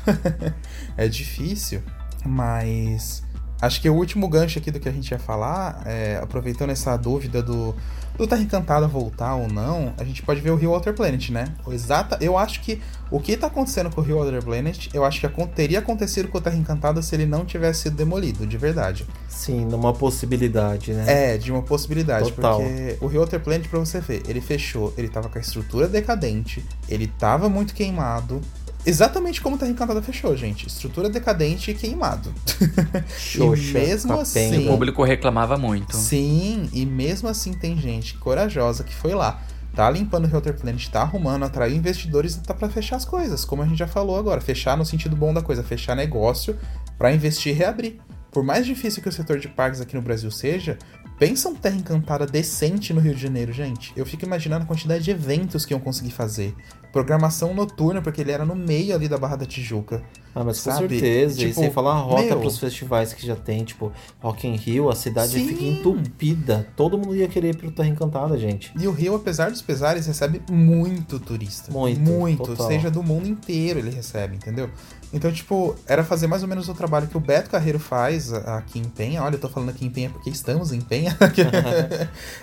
é 0.96 1.08
difícil, 1.08 1.82
mas 2.24 3.22
acho 3.62 3.80
que 3.80 3.88
o 3.88 3.94
último 3.94 4.28
gancho 4.28 4.58
aqui 4.58 4.72
do 4.72 4.80
que 4.80 4.88
a 4.88 4.92
gente 4.92 5.08
ia 5.12 5.18
falar, 5.20 5.82
é, 5.86 6.18
aproveitando 6.20 6.70
essa 6.70 6.96
dúvida 6.96 7.40
do, 7.40 7.74
do 8.16 8.26
Terra 8.26 8.42
Encantada 8.42 8.88
voltar 8.88 9.36
ou 9.36 9.48
não, 9.48 9.94
a 9.96 10.04
gente 10.04 10.20
pode 10.20 10.40
ver 10.40 10.50
o 10.50 10.56
Rio 10.56 10.72
Water 10.72 10.92
Planet, 10.92 11.30
né? 11.30 11.44
O 11.64 11.72
exata, 11.72 12.18
eu 12.20 12.36
acho 12.36 12.60
que 12.60 12.82
o 13.08 13.20
que 13.20 13.36
tá 13.36 13.46
acontecendo 13.46 13.88
com 13.88 14.00
o 14.00 14.04
Rio 14.04 14.18
Water 14.18 14.42
Planet, 14.42 14.88
eu 14.92 15.04
acho 15.04 15.20
que 15.20 15.46
teria 15.54 15.78
acontecido 15.78 16.28
com 16.28 16.38
o 16.38 16.40
Terra 16.40 16.56
Encantada 16.56 17.00
se 17.02 17.14
ele 17.14 17.24
não 17.24 17.44
tivesse 17.44 17.82
sido 17.82 17.96
demolido, 17.96 18.46
de 18.46 18.58
verdade. 18.58 19.06
Sim, 19.28 19.64
numa 19.64 19.92
possibilidade, 19.92 20.92
né? 20.92 21.34
É, 21.34 21.38
de 21.38 21.52
uma 21.52 21.62
possibilidade. 21.62 22.32
Total. 22.32 22.60
Porque 22.60 22.96
o 23.00 23.06
Rio 23.06 23.20
Water 23.20 23.38
Planet, 23.40 23.68
pra 23.68 23.78
você 23.78 24.00
ver, 24.00 24.22
ele 24.26 24.40
fechou, 24.40 24.92
ele 24.96 25.08
tava 25.08 25.28
com 25.28 25.38
a 25.38 25.40
estrutura 25.40 25.86
decadente, 25.86 26.64
ele 26.88 27.06
tava 27.06 27.48
muito 27.48 27.74
queimado. 27.74 28.40
Exatamente 28.84 29.40
como 29.40 29.56
o 29.56 29.58
Terra 29.58 29.70
Encantada 29.70 30.02
fechou, 30.02 30.36
gente. 30.36 30.66
Estrutura 30.66 31.08
decadente 31.08 31.70
e 31.70 31.74
queimado. 31.74 32.32
Xoxa, 33.16 33.62
e 33.62 33.72
mesmo 33.72 34.08
capenga. 34.08 34.22
assim. 34.22 34.66
O 34.66 34.70
público 34.70 35.04
reclamava 35.04 35.56
muito. 35.56 35.96
Sim, 35.96 36.68
e 36.72 36.84
mesmo 36.84 37.28
assim 37.28 37.52
tem 37.52 37.76
gente 37.76 38.14
corajosa 38.14 38.82
que 38.82 38.94
foi 38.94 39.14
lá, 39.14 39.40
tá 39.74 39.88
limpando 39.88 40.26
o 40.26 40.28
Water 40.28 40.54
Planet, 40.54 40.88
tá 40.88 41.02
arrumando, 41.02 41.44
atraiu 41.44 41.76
investidores 41.76 42.34
e 42.34 42.40
tá 42.40 42.52
pra 42.54 42.68
fechar 42.68 42.96
as 42.96 43.04
coisas, 43.04 43.44
como 43.44 43.62
a 43.62 43.66
gente 43.66 43.78
já 43.78 43.86
falou 43.86 44.18
agora. 44.18 44.40
Fechar 44.40 44.76
no 44.76 44.84
sentido 44.84 45.14
bom 45.14 45.32
da 45.32 45.42
coisa, 45.42 45.62
fechar 45.62 45.94
negócio 45.94 46.58
pra 46.98 47.12
investir 47.12 47.52
e 47.52 47.56
reabrir. 47.56 48.00
Por 48.32 48.42
mais 48.42 48.64
difícil 48.66 49.02
que 49.02 49.08
o 49.08 49.12
setor 49.12 49.38
de 49.38 49.46
parques 49.48 49.80
aqui 49.80 49.94
no 49.94 50.02
Brasil 50.02 50.30
seja, 50.30 50.78
pensa 51.22 51.48
um 51.48 51.54
Terra 51.54 51.76
Encantada 51.76 52.26
decente 52.26 52.92
no 52.92 53.00
Rio 53.00 53.14
de 53.14 53.22
Janeiro, 53.22 53.52
gente. 53.52 53.92
Eu 53.94 54.04
fico 54.04 54.24
imaginando 54.24 54.64
a 54.64 54.66
quantidade 54.66 55.04
de 55.04 55.12
eventos 55.12 55.64
que 55.64 55.72
iam 55.72 55.78
conseguir 55.78 56.10
fazer. 56.10 56.52
Programação 56.92 57.54
noturna, 57.54 58.02
porque 58.02 58.20
ele 58.20 58.32
era 58.32 58.44
no 58.44 58.56
meio 58.56 58.92
ali 58.92 59.06
da 59.08 59.16
Barra 59.16 59.36
da 59.36 59.46
Tijuca. 59.46 60.02
Ah, 60.34 60.42
mas 60.42 60.60
com 60.60 60.72
Sabe? 60.72 60.88
certeza. 60.98 61.40
e 61.40 61.46
Tipo, 61.46 61.60
sem 61.60 61.70
falar 61.70 61.92
a 61.92 61.98
rota 62.00 62.22
meu- 62.24 62.40
pros 62.40 62.58
festivais 62.58 63.12
que 63.12 63.24
já 63.24 63.36
tem, 63.36 63.62
tipo, 63.62 63.92
Rock 64.20 64.48
in 64.48 64.56
Rio, 64.56 64.90
a 64.90 64.96
cidade 64.96 65.30
Sim. 65.32 65.46
fica 65.46 65.62
entupida. 65.62 66.66
Todo 66.76 66.98
mundo 66.98 67.14
ia 67.14 67.28
querer 67.28 67.50
ir 67.50 67.56
pro 67.56 67.70
Terra 67.70 67.88
Encantada, 67.88 68.36
gente. 68.36 68.72
E 68.76 68.88
o 68.88 68.90
Rio, 68.90 69.14
apesar 69.14 69.50
dos 69.52 69.62
pesares, 69.62 70.06
recebe 70.06 70.42
muito 70.50 71.20
turista. 71.20 71.70
Muito, 71.70 72.00
Muito. 72.00 72.42
total. 72.42 72.66
Seja 72.66 72.90
do 72.90 73.00
mundo 73.02 73.28
inteiro 73.28 73.78
ele 73.78 73.90
recebe, 73.90 74.34
entendeu? 74.34 74.68
Então, 75.12 75.30
tipo, 75.30 75.76
era 75.86 76.02
fazer 76.02 76.26
mais 76.26 76.42
ou 76.42 76.48
menos 76.48 76.68
o 76.68 76.74
trabalho 76.74 77.06
que 77.06 77.16
o 77.16 77.20
Beto 77.20 77.50
Carreiro 77.50 77.78
faz 77.78 78.32
aqui 78.32 78.78
em 78.78 78.84
Penha. 78.84 79.22
Olha, 79.22 79.34
eu 79.34 79.38
tô 79.40 79.48
falando 79.48 79.68
aqui 79.68 79.84
em 79.84 79.90
Penha 79.90 80.08
porque 80.08 80.30
estamos 80.30 80.72
em 80.72 80.80
Penha. 80.80 81.16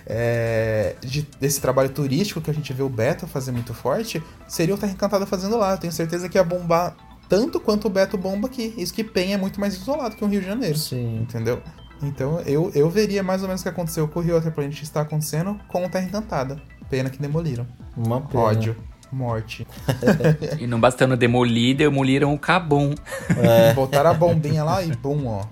É, 0.05 0.95
de- 1.01 1.27
desse 1.39 1.59
trabalho 1.61 1.89
turístico 1.89 2.41
que 2.41 2.49
a 2.49 2.53
gente 2.53 2.71
vê 2.73 2.83
o 2.83 2.89
Beto 2.89 3.27
fazer 3.27 3.51
muito 3.51 3.73
forte, 3.73 4.21
seria 4.47 4.75
o 4.75 4.77
Terra 4.77 4.91
Encantada 4.91 5.25
fazendo 5.25 5.57
lá. 5.57 5.71
Eu 5.71 5.77
tenho 5.77 5.93
certeza 5.93 6.27
que 6.29 6.37
ia 6.37 6.43
bombar 6.43 6.95
tanto 7.27 7.59
quanto 7.59 7.85
o 7.87 7.89
Beto 7.89 8.17
bomba 8.17 8.47
aqui. 8.47 8.73
Isso 8.77 8.93
que 8.93 9.03
Penha 9.03 9.35
é 9.35 9.37
muito 9.37 9.59
mais 9.59 9.75
isolado 9.75 10.15
que 10.15 10.23
o 10.23 10.27
Rio 10.27 10.41
de 10.41 10.47
Janeiro. 10.47 10.77
Sim. 10.77 11.17
Entendeu? 11.21 11.61
Então 12.01 12.39
eu, 12.41 12.71
eu 12.73 12.89
veria 12.89 13.21
mais 13.21 13.41
ou 13.41 13.47
menos 13.47 13.61
o 13.61 13.63
que 13.63 13.69
aconteceu 13.69 14.07
com 14.07 14.19
o 14.19 14.23
Rio 14.23 14.35
Water 14.35 14.51
Planet 14.53 14.81
está 14.81 15.01
acontecendo 15.01 15.59
com 15.67 15.85
o 15.85 15.89
Terra 15.89 16.05
Encantada. 16.05 16.61
Pena 16.89 17.09
que 17.09 17.19
demoliram. 17.19 17.67
Uma 17.95 18.21
pena. 18.21 18.43
Ódio. 18.43 18.75
Morte. 19.11 19.65
E 20.59 20.67
não 20.67 20.79
bastando 20.79 21.15
demolir, 21.17 21.75
demoliram 21.75 22.33
o 22.33 22.39
Cabum. 22.39 22.93
Botaram 23.75 24.11
a 24.11 24.13
bombinha 24.13 24.63
lá 24.63 24.83
e 24.83 24.95
bum, 24.95 25.27
ó. 25.27 25.45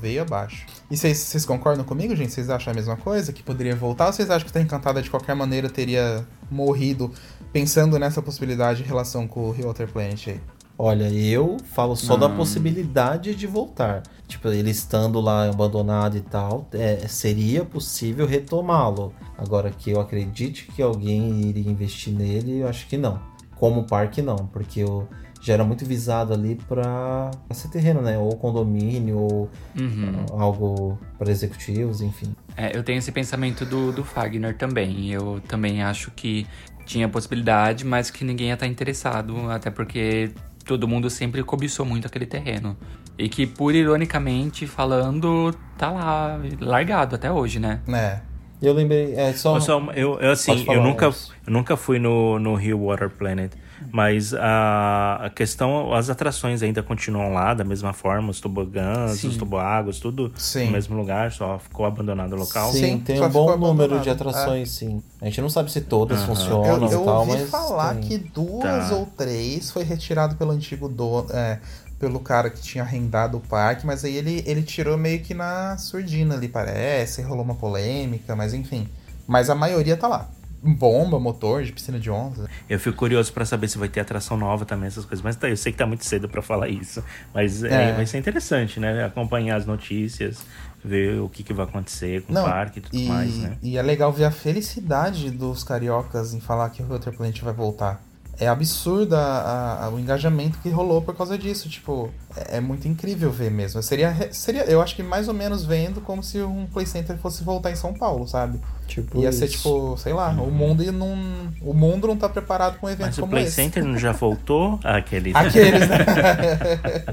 Veio 0.00 0.22
abaixo. 0.22 0.64
E 0.88 0.96
vocês- 0.96 1.44
concordam 1.44 1.84
comigo, 1.84 2.14
gente? 2.14 2.32
Vocês 2.32 2.48
acham 2.48 2.72
a 2.72 2.76
mesma 2.76 2.96
coisa? 2.96 3.32
Que 3.32 3.42
poderia 3.42 3.74
voltar? 3.74 4.06
Ou 4.06 4.12
vocês 4.12 4.30
acham 4.30 4.44
que 4.44 4.50
o 4.50 4.52
Terra 4.52 4.64
Encantada 4.64 5.02
de 5.02 5.10
qualquer 5.10 5.34
maneira 5.34 5.68
teria 5.68 6.24
morrido 6.48 7.12
pensando 7.52 7.98
nessa 7.98 8.22
possibilidade 8.22 8.82
em 8.82 8.86
relação 8.86 9.26
com 9.26 9.40
o 9.48 9.50
Rio 9.50 9.66
Water 9.66 9.88
Planet 9.88 10.28
aí? 10.28 10.40
Olha, 10.78 11.08
eu 11.10 11.56
falo 11.72 11.96
só 11.96 12.16
da 12.16 12.28
Hum. 12.28 12.34
possibilidade 12.36 13.34
de 13.34 13.46
voltar. 13.46 14.02
Tipo, 14.28 14.48
ele 14.48 14.70
estando 14.70 15.20
lá 15.20 15.48
abandonado 15.48 16.16
e 16.16 16.20
tal, 16.20 16.68
é, 16.72 17.06
seria 17.08 17.64
possível 17.64 18.26
retomá-lo. 18.26 19.14
Agora 19.38 19.70
que 19.70 19.90
eu 19.90 20.00
acredite 20.00 20.66
que 20.74 20.82
alguém 20.82 21.40
iria 21.48 21.70
investir 21.70 22.12
nele, 22.12 22.58
eu 22.58 22.68
acho 22.68 22.86
que 22.88 22.96
não. 22.98 23.18
Como 23.54 23.84
parque, 23.84 24.20
não, 24.20 24.36
porque 24.48 24.80
eu, 24.80 25.08
já 25.40 25.54
era 25.54 25.64
muito 25.64 25.86
visado 25.86 26.34
ali 26.34 26.56
para 26.68 27.30
ser 27.52 27.68
terreno, 27.68 28.02
né? 28.02 28.18
Ou 28.18 28.36
condomínio, 28.36 29.16
ou 29.18 29.50
Uhum. 29.78 30.26
algo 30.38 30.98
para 31.18 31.30
executivos, 31.30 32.02
enfim. 32.02 32.32
É, 32.54 32.76
eu 32.76 32.82
tenho 32.82 32.98
esse 32.98 33.12
pensamento 33.12 33.64
do, 33.64 33.92
do 33.92 34.04
Fagner 34.04 34.56
também. 34.58 35.10
Eu 35.10 35.40
também 35.48 35.82
acho 35.82 36.10
que 36.10 36.46
tinha 36.84 37.08
possibilidade, 37.08 37.84
mas 37.84 38.10
que 38.10 38.24
ninguém 38.24 38.48
ia 38.48 38.54
estar 38.54 38.66
interessado, 38.66 39.34
até 39.50 39.70
porque 39.70 40.32
todo 40.66 40.86
mundo 40.88 41.08
sempre 41.08 41.42
cobiçou 41.42 41.86
muito 41.86 42.06
aquele 42.06 42.26
terreno. 42.26 42.76
E 43.18 43.28
que, 43.28 43.46
por 43.46 43.74
ironicamente 43.74 44.66
falando, 44.66 45.54
tá 45.78 45.90
lá, 45.90 46.40
largado 46.60 47.14
até 47.14 47.30
hoje, 47.32 47.58
né? 47.58 47.80
Né? 47.86 48.22
Eu 48.60 48.72
lembrei, 48.72 49.14
é 49.14 49.32
só. 49.32 49.56
Eu, 49.56 49.60
só- 49.60 49.80
eu, 49.94 50.18
eu, 50.20 50.30
assim, 50.30 50.64
eu 50.68 50.82
nunca, 50.82 51.06
eu 51.06 51.52
nunca 51.52 51.76
fui 51.76 51.98
no, 51.98 52.38
no 52.38 52.54
Rio 52.54 52.78
Water 52.86 53.10
Planet, 53.10 53.52
mas 53.92 54.34
a, 54.34 55.26
a 55.26 55.30
questão, 55.30 55.92
as 55.94 56.08
atrações 56.10 56.62
ainda 56.62 56.82
continuam 56.82 57.32
lá 57.32 57.54
da 57.54 57.64
mesma 57.64 57.92
forma, 57.92 58.30
os 58.30 58.40
tobogãs, 58.40 59.18
Sim. 59.18 59.28
os 59.28 59.36
toboáguas, 59.36 59.98
tudo 59.98 60.32
Sim. 60.36 60.66
no 60.66 60.72
mesmo 60.72 60.96
lugar, 60.96 61.32
só 61.32 61.58
ficou 61.58 61.86
abandonado 61.86 62.32
o 62.32 62.36
local. 62.36 62.70
Sim, 62.72 62.78
Sim, 62.78 62.98
tem 63.00 63.16
só 63.16 63.26
um 63.26 63.30
bom 63.30 63.56
número 63.56 64.00
de 64.00 64.10
atrações, 64.10 64.70
sim. 64.70 65.02
A 65.20 65.24
gente 65.26 65.40
não 65.40 65.48
sabe 65.50 65.70
se 65.70 65.80
todas 65.80 66.18
Aham. 66.18 66.26
funcionam 66.26 66.64
Eu, 66.84 66.90
eu 66.90 67.02
e 67.02 67.04
tal, 67.04 67.18
ouvi 67.20 67.32
mas. 67.32 67.50
falar 67.50 67.94
tem. 67.94 68.02
que 68.02 68.18
duas 68.18 68.88
Tá. 68.90 68.94
ou 68.96 69.06
três 69.06 69.70
foi 69.70 69.82
retirado 69.84 70.36
pelo 70.36 70.50
antigo 70.52 70.88
dono, 70.88 71.28
é, 71.32 71.58
pelo 71.98 72.20
cara 72.20 72.50
que 72.50 72.60
tinha 72.60 72.84
arrendado 72.84 73.38
o 73.38 73.40
parque, 73.40 73.86
mas 73.86 74.04
aí 74.04 74.14
ele, 74.16 74.42
ele 74.46 74.62
tirou 74.62 74.96
meio 74.98 75.20
que 75.22 75.32
na 75.34 75.76
surdina 75.78 76.34
ali, 76.34 76.48
parece, 76.48 77.22
rolou 77.22 77.44
uma 77.44 77.54
polêmica, 77.54 78.36
mas 78.36 78.52
enfim. 78.52 78.88
Mas 79.26 79.48
a 79.50 79.54
maioria 79.54 79.96
tá 79.96 80.06
lá. 80.06 80.28
Bomba, 80.62 81.18
motor, 81.20 81.62
de 81.62 81.72
piscina 81.72 81.98
de 81.98 82.10
ondas. 82.10 82.46
Eu 82.68 82.78
fico 82.80 82.96
curioso 82.96 83.32
pra 83.32 83.44
saber 83.44 83.68
se 83.68 83.78
vai 83.78 83.88
ter 83.88 84.00
atração 84.00 84.36
nova 84.36 84.64
também, 84.64 84.86
essas 84.88 85.04
coisas. 85.04 85.22
Mas 85.22 85.36
tá, 85.36 85.48
eu 85.48 85.56
sei 85.56 85.72
que 85.72 85.78
tá 85.78 85.86
muito 85.86 86.04
cedo 86.04 86.28
pra 86.28 86.42
falar 86.42 86.68
isso. 86.68 87.02
Mas 87.34 87.62
é, 87.62 87.90
É. 87.90 87.92
vai 87.92 88.06
ser 88.06 88.18
interessante, 88.18 88.80
né? 88.80 89.04
Acompanhar 89.04 89.56
as 89.56 89.66
notícias, 89.66 90.38
ver 90.84 91.20
o 91.20 91.28
que, 91.28 91.42
que 91.42 91.52
vai 91.52 91.66
acontecer 91.66 92.22
com 92.22 92.32
Não, 92.32 92.42
o 92.42 92.44
parque 92.44 92.78
e 92.78 92.82
tudo 92.82 92.96
e, 92.96 93.06
mais, 93.06 93.36
né? 93.38 93.56
e 93.62 93.76
é 93.76 93.82
legal 93.82 94.12
ver 94.12 94.24
a 94.24 94.30
felicidade 94.30 95.30
dos 95.30 95.62
cariocas 95.64 96.32
em 96.34 96.40
falar 96.40 96.70
que 96.70 96.82
o 96.82 96.86
Water 96.86 97.12
Planet 97.16 97.40
vai 97.42 97.52
voltar. 97.52 98.00
É 98.38 98.46
absurda 98.48 99.18
a- 99.18 99.84
a- 99.86 99.88
o 99.88 99.98
engajamento 99.98 100.58
que 100.58 100.68
rolou 100.68 101.00
por 101.00 101.16
causa 101.16 101.38
disso. 101.38 101.68
Tipo, 101.70 102.10
é, 102.36 102.58
é 102.58 102.60
muito 102.60 102.86
incrível 102.86 103.30
ver 103.30 103.50
mesmo. 103.50 103.82
Seria, 103.82 104.14
seria, 104.30 104.64
eu 104.64 104.82
acho 104.82 104.94
que 104.94 105.02
mais 105.02 105.26
ou 105.26 105.32
menos 105.32 105.64
vendo 105.64 106.02
como 106.02 106.22
se 106.22 106.42
um 106.42 106.66
Play 106.66 106.84
Center 106.84 107.16
fosse 107.16 107.42
voltar 107.42 107.70
em 107.70 107.76
São 107.76 107.94
Paulo, 107.94 108.28
sabe? 108.28 108.60
Tipo 108.86 109.18
Ia 109.20 109.32
ser 109.32 109.46
isso. 109.46 109.56
tipo, 109.56 109.96
sei 109.96 110.12
lá, 110.12 110.28
o 110.30 110.50
mundo 110.50 110.84
não. 110.92 111.16
O 111.62 111.72
mundo 111.72 112.06
não 112.06 112.16
tá 112.16 112.28
preparado 112.28 112.78
pra 112.78 112.88
um 112.88 112.92
evento 112.92 113.06
Mas 113.06 113.16
o 113.18 113.20
como 113.22 113.30
Play 113.32 113.44
esse. 113.44 113.54
Center 113.54 113.82
não 113.82 113.96
já 113.98 114.12
voltou? 114.12 114.78
Aquele. 114.84 115.32
Aqueles, 115.34 115.88
né? 115.88 115.96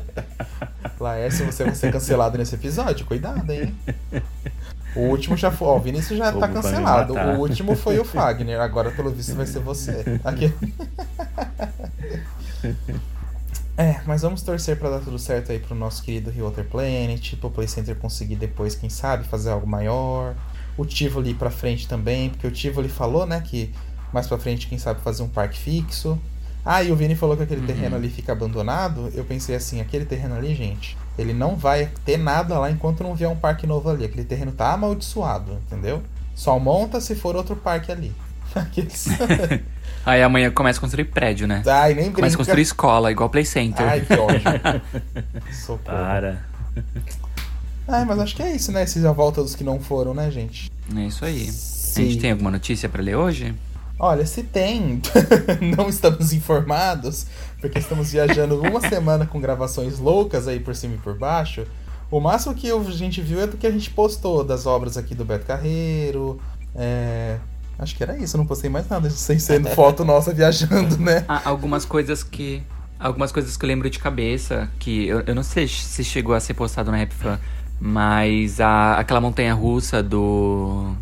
Laércio, 1.00 1.46
você 1.46 1.64
vai 1.64 1.76
ser 1.76 1.92
cancelado 1.92 2.38
nesse 2.38 2.56
episódio, 2.56 3.06
cuidado, 3.06 3.50
hein? 3.52 3.74
O 4.96 5.02
último 5.02 5.36
já 5.36 5.52
foi. 5.52 5.68
Ó, 5.68 5.78
o 5.78 5.80
Vinícius 5.80 6.18
já 6.18 6.32
tá 6.32 6.48
me 6.48 6.54
cancelado. 6.54 7.14
O 7.14 7.40
último 7.40 7.76
foi 7.76 8.00
o 8.00 8.06
Fagner, 8.06 8.60
agora 8.60 8.92
pelo 8.92 9.10
visto 9.10 9.36
vai 9.36 9.46
ser 9.46 9.60
você. 9.60 10.20
Aqui. 10.24 10.54
É, 13.76 14.02
mas 14.06 14.22
vamos 14.22 14.44
torcer 14.44 14.78
pra 14.78 14.90
dar 14.90 15.00
tudo 15.00 15.18
certo 15.18 15.52
aí 15.52 15.58
pro 15.58 15.74
nosso 15.74 16.04
querido 16.04 16.30
Rio 16.30 16.46
Water 16.46 16.64
Planet, 16.66 17.36
pro 17.38 17.50
Play 17.50 17.68
Center 17.68 17.96
conseguir 17.96 18.36
depois, 18.36 18.76
quem 18.76 18.90
sabe, 18.90 19.28
fazer 19.28 19.50
algo 19.50 19.66
maior. 19.66 20.36
O 20.78 20.86
Tivoli 20.86 21.34
pra 21.34 21.50
frente 21.50 21.88
também, 21.88 22.30
porque 22.30 22.46
o 22.46 22.52
Tivoli 22.52 22.88
falou, 22.88 23.26
né, 23.26 23.42
que 23.42 23.74
mais 24.14 24.28
pra 24.28 24.38
frente, 24.38 24.68
quem 24.68 24.78
sabe, 24.78 25.02
fazer 25.02 25.24
um 25.24 25.28
parque 25.28 25.58
fixo. 25.58 26.20
Ah, 26.64 26.84
e 26.84 26.92
o 26.92 26.96
Vini 26.96 27.16
falou 27.16 27.36
que 27.36 27.44
aquele 27.44 27.66
terreno 27.66 27.96
ali 27.96 28.10
fica 28.10 28.32
abandonado. 28.32 29.12
Eu 29.14 29.26
pensei 29.26 29.56
assim, 29.56 29.82
aquele 29.82 30.06
terreno 30.06 30.36
ali, 30.36 30.54
gente, 30.56 30.96
ele 31.18 31.34
não 31.34 31.56
vai 31.56 31.90
ter 32.06 32.18
nada 32.18 32.58
lá 32.60 32.72
enquanto 32.72 33.04
não 33.04 33.16
vier 33.16 33.30
um 33.30 33.36
parque 33.36 33.68
novo 33.68 33.90
ali. 33.90 34.06
Aquele 34.06 34.26
terreno 34.26 34.52
tá 34.52 34.74
amaldiçoado, 34.74 35.60
entendeu? 35.68 36.02
Só 36.36 36.58
monta 36.58 37.00
se 37.00 37.16
for 37.16 37.36
outro 37.36 37.56
parque 37.56 37.92
ali. 37.92 38.12
Aqueles... 38.56 39.08
Aí 40.06 40.22
amanhã 40.22 40.52
começa 40.52 40.80
a 40.80 40.82
construir 40.82 41.06
prédio, 41.06 41.48
né? 41.48 41.64
Ai, 41.66 41.94
nem 41.94 42.12
Começa 42.12 42.18
a 42.18 42.22
brinca. 42.22 42.38
construir 42.38 42.62
escola, 42.62 43.10
igual 43.12 43.30
Play 43.30 43.46
Center. 43.46 43.88
Ai, 43.88 44.02
que 44.02 44.14
ódio. 44.14 44.42
Socorro. 45.54 45.80
Para. 45.86 46.46
Ai, 47.88 48.04
mas 48.04 48.20
acho 48.20 48.36
que 48.36 48.44
é 48.44 48.54
isso, 48.54 48.72
né? 48.74 48.84
Essa 48.84 49.00
é 49.00 49.08
a 49.08 49.14
volta 49.14 49.42
dos 49.42 49.56
que 49.56 49.64
não 49.64 49.80
foram, 49.80 50.14
né, 50.14 50.30
gente? 50.30 50.70
É 50.94 51.02
isso 51.06 51.24
aí. 51.24 51.48
A 51.48 51.52
Sim. 51.52 52.10
gente 52.10 52.20
tem 52.20 52.32
alguma 52.32 52.52
notícia 52.52 52.90
pra 52.90 53.02
ler 53.02 53.16
hoje? 53.16 53.56
Olha, 54.00 54.26
se 54.26 54.44
tem, 54.44 55.02
não 55.78 55.88
estamos 55.88 56.34
informados, 56.34 57.28
porque 57.62 57.80
estamos 57.80 58.12
viajando 58.12 58.60
uma 58.60 58.82
semana 58.82 59.26
com 59.26 59.40
gravações 59.40 60.00
loucas 60.00 60.48
aí 60.48 60.60
por 60.60 60.76
cima 60.76 60.96
e 60.96 60.98
por 60.98 61.18
baixo. 61.18 61.66
O 62.10 62.20
máximo 62.20 62.54
que 62.54 62.70
a 62.70 62.80
gente 62.92 63.22
viu 63.22 63.42
é 63.42 63.48
do 63.48 63.58
que 63.58 63.66
a 63.66 63.72
gente 63.72 63.90
postou 63.90 64.44
das 64.44 64.66
obras 64.66 64.98
aqui 64.98 65.16
do 65.16 65.24
Beto 65.24 65.46
Carreiro. 65.46 66.40
É... 66.76 67.38
Acho 67.78 67.96
que 67.96 68.04
era 68.04 68.18
isso, 68.18 68.36
eu 68.36 68.40
não 68.40 68.46
postei 68.46 68.70
mais 68.70 68.88
nada 68.88 69.10
sem 69.10 69.40
sendo 69.40 69.68
foto 69.74 70.06
nossa 70.06 70.34
viajando, 70.34 70.98
né? 70.98 71.26
Ah, 71.28 71.42
algumas 71.46 71.86
coisas 71.86 72.24
que. 72.24 72.62
Algumas 73.00 73.32
coisas 73.32 73.58
que 73.58 73.66
eu 73.66 73.68
lembro 73.68 73.90
de 73.90 74.00
cabeça, 74.00 74.70
que 74.80 75.08
eu, 75.08 75.22
eu 75.22 75.36
não 75.36 75.44
sei 75.44 75.68
se 75.68 76.04
chegou 76.04 76.34
a 76.34 76.40
ser 76.40 76.54
postado 76.54 76.90
na 76.90 76.98
RapFan, 76.98 77.38
mas 77.80 78.62
a, 78.62 78.98
aquela 78.98 79.20
montanha 79.20 79.54
russa 79.54 80.02
do. 80.02 80.96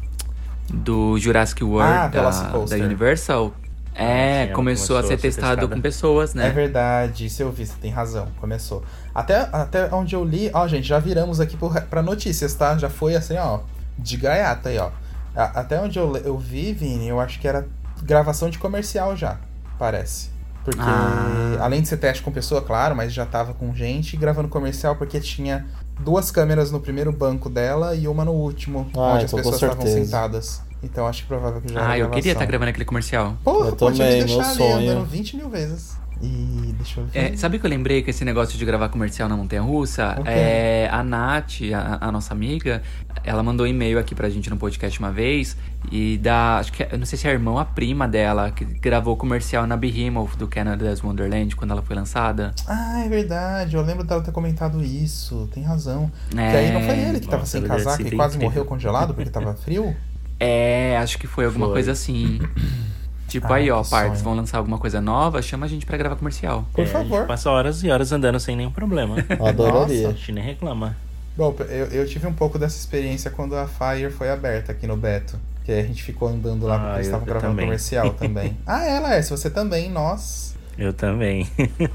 Do 0.74 1.18
Jurassic 1.18 1.64
World 1.64 1.92
Ah, 1.92 2.08
da, 2.08 2.30
da 2.30 2.76
Universal. 2.86 3.54
É, 3.94 4.04
Ah, 4.04 4.44
sim, 4.44 4.48
ela 4.48 4.54
começou, 4.56 4.98
a 4.98 5.04
ser 5.04 5.18
testado 5.18 5.56
testada. 5.62 5.68
com 5.76 5.82
pessoas, 5.82 6.34
né? 6.34 6.48
É 6.48 6.50
verdade, 6.52 7.26
isso 7.26 7.42
eu 7.44 7.52
vi, 7.52 7.66
você 7.66 7.74
tem 7.82 7.92
razão, 7.92 8.28
começou. 8.40 8.84
Até, 9.14 9.50
até 9.52 9.94
onde 9.94 10.16
eu 10.16 10.24
li, 10.24 10.50
ó, 10.54 10.66
gente, 10.68 10.88
já 10.88 10.98
viramos 10.98 11.40
aqui 11.42 11.58
pra 11.90 12.02
notícias, 12.02 12.54
tá? 12.54 12.78
Já 12.78 12.90
foi 12.90 13.16
assim, 13.16 13.38
ó, 13.38 13.60
de 14.00 14.16
gaiata 14.16 14.70
aí, 14.70 14.78
ó. 14.78 14.90
Até 15.36 15.80
onde 15.82 16.00
eu, 16.00 16.16
eu 16.18 16.38
vi, 16.38 16.72
Vini, 16.74 17.08
eu 17.10 17.20
acho 17.20 17.40
que 17.40 17.48
era 17.48 17.68
gravação 18.02 18.50
de 18.50 18.58
comercial 18.58 19.16
já, 19.16 19.38
parece. 19.78 20.30
Porque, 20.64 20.80
Ah. 20.82 21.58
além 21.60 21.82
de 21.82 21.88
ser 21.88 21.98
teste 21.98 22.22
com 22.24 22.32
pessoa, 22.32 22.62
claro, 22.62 22.96
mas 22.96 23.12
já 23.14 23.26
tava 23.26 23.54
com 23.54 23.74
gente 23.76 24.16
gravando 24.16 24.48
comercial 24.48 24.96
porque 24.96 25.20
tinha 25.20 25.66
duas 26.02 26.32
câmeras 26.32 26.72
no 26.72 26.80
primeiro 26.80 27.12
banco 27.12 27.50
dela 27.50 27.96
e 27.96 28.08
uma 28.08 28.26
no 28.26 28.32
último, 28.34 28.90
Ah, 28.96 29.14
onde 29.16 29.26
as 29.26 29.32
então 29.34 29.38
pessoas 29.38 29.62
estavam 29.62 29.86
sentadas. 29.86 30.62
Então 30.84 31.06
acho 31.08 31.22
que 31.22 31.28
provável 31.28 31.62
que 31.62 31.72
já 31.72 31.80
Ah, 31.80 31.96
era 31.96 31.98
eu 32.00 32.06
queria 32.10 32.20
estar 32.20 32.32
gravação. 32.32 32.48
gravando 32.48 32.70
aquele 32.72 32.86
comercial. 32.86 33.36
Porra, 33.44 33.68
Eu 33.70 33.76
pode 33.76 33.98
também, 34.00 34.20
deixar 34.20 34.36
meu 34.38 34.46
ali 34.46 34.56
sonho. 34.58 34.92
andando 34.92 35.06
20 35.06 35.38
mil 35.38 35.50
vezes. 35.50 35.96
E 36.24 36.74
deixa 36.78 37.00
eu 37.02 37.06
ver. 37.08 37.34
É, 37.34 37.38
sabe 37.38 37.58
o 37.58 37.60
que 37.60 37.66
eu 37.66 37.70
lembrei 37.70 38.02
com 38.04 38.10
esse 38.10 38.24
negócio 38.24 38.58
de 38.58 38.64
gravar 38.66 38.90
comercial 38.90 39.28
na 39.28 39.36
Montanha 39.36 39.62
Russa? 39.62 40.16
O 40.20 40.24
quê? 40.24 40.30
É, 40.30 40.90
a 40.92 41.04
Nath, 41.04 41.62
a, 41.74 42.08
a 42.08 42.12
nossa 42.12 42.34
amiga, 42.34 42.82
ela 43.24 43.42
mandou 43.42 43.66
um 43.66 43.70
e-mail 43.70 43.98
aqui 44.00 44.14
pra 44.14 44.30
gente 44.30 44.50
no 44.50 44.58
podcast 44.58 45.00
uma 45.00 45.12
vez. 45.12 45.58
E 45.92 46.18
da. 46.20 46.58
Acho 46.60 46.72
que. 46.74 46.84
é- 46.84 46.90
Eu 46.92 46.98
não 47.00 47.06
sei 47.06 47.18
se 47.18 47.28
é 47.28 47.32
a 47.32 47.34
irmã 47.34 47.52
ou 47.52 47.60
a 47.60 47.66
prima 47.66 48.08
dela, 48.08 48.52
que 48.52 48.64
gravou 48.64 49.18
comercial 49.18 49.66
na 49.66 49.76
Behemoth 49.76 50.36
do 50.38 50.48
Canada's 50.48 51.04
Wonderland 51.04 51.56
quando 51.56 51.72
ela 51.72 51.82
foi 51.82 51.96
lançada. 51.96 52.54
Ah, 52.68 53.04
é 53.04 53.10
verdade. 53.10 53.76
Eu 53.76 53.82
lembro 53.82 54.04
dela 54.04 54.22
ter 54.22 54.32
comentado 54.32 54.84
isso. 54.84 55.50
Tem 55.54 55.64
razão. 55.64 56.12
É, 56.36 56.52
Que 56.52 56.58
aí 56.58 56.72
não 56.72 56.82
foi 56.82 57.00
ele 57.00 57.20
que 57.20 57.26
tava 57.26 57.38
nossa, 57.40 57.52
sem 57.52 57.62
casaco 57.64 58.02
e 58.08 58.12
quase 58.12 58.38
morreu 58.38 58.64
congelado 58.66 59.14
porque 59.16 59.30
tava 59.30 59.54
frio? 59.62 59.96
É, 60.40 60.98
acho 60.98 61.18
que 61.20 61.28
foi 61.28 61.46
alguma 61.46 61.68
Foi. 61.68 61.76
coisa 61.76 61.92
assim. 61.92 62.40
tipo, 63.32 63.52
Ai, 63.52 63.64
aí, 63.64 63.72
ó, 63.72 63.84
partes, 63.84 64.20
sonho. 64.20 64.24
vão 64.24 64.36
lançar 64.36 64.58
alguma 64.60 64.78
coisa 64.78 65.00
nova, 65.02 65.42
chama 65.42 65.66
a 65.66 65.70
gente 65.70 65.86
pra 65.86 65.98
gravar 65.98 66.16
comercial. 66.16 66.66
Por 66.74 66.82
É, 66.82 66.84
A 66.84 66.88
favor. 66.92 67.20
gente 67.20 67.28
passa 67.28 67.50
horas 67.50 67.84
e 67.84 67.90
horas 67.90 68.12
andando 68.12 68.40
sem 68.40 68.56
nenhum 68.56 68.72
problema. 68.72 69.16
Adoraria. 69.48 70.10
A 70.10 70.12
gente 70.12 70.32
nem 70.32 70.44
reclama. 70.44 70.96
Bom, 71.38 71.56
eu, 71.70 71.86
eu 71.88 72.08
tive 72.08 72.28
um 72.28 72.34
pouco 72.34 72.60
dessa 72.60 72.78
experiência 72.78 73.32
quando 73.32 73.56
a 73.56 73.66
Fire 73.68 74.12
foi 74.12 74.30
aberta 74.30 74.72
aqui 74.74 74.86
no 74.86 74.98
Beto. 74.98 75.40
Que 75.64 75.72
aí 75.72 75.80
a 75.80 75.84
gente 75.84 76.02
ficou 76.04 76.28
andando 76.28 76.66
lá 76.66 76.76
Ah, 76.76 76.80
porque 76.80 76.96
eles 76.98 77.08
estavam 77.08 77.26
gravando 77.26 77.52
também. 77.52 77.66
comercial 77.68 78.10
também. 78.20 78.58
ah, 78.68 78.84
ela 78.86 79.14
é. 79.16 79.22
Se 79.22 79.30
você 79.32 79.50
também, 79.50 79.90
nós. 79.90 80.56
Eu 80.78 80.92
também. 80.92 81.48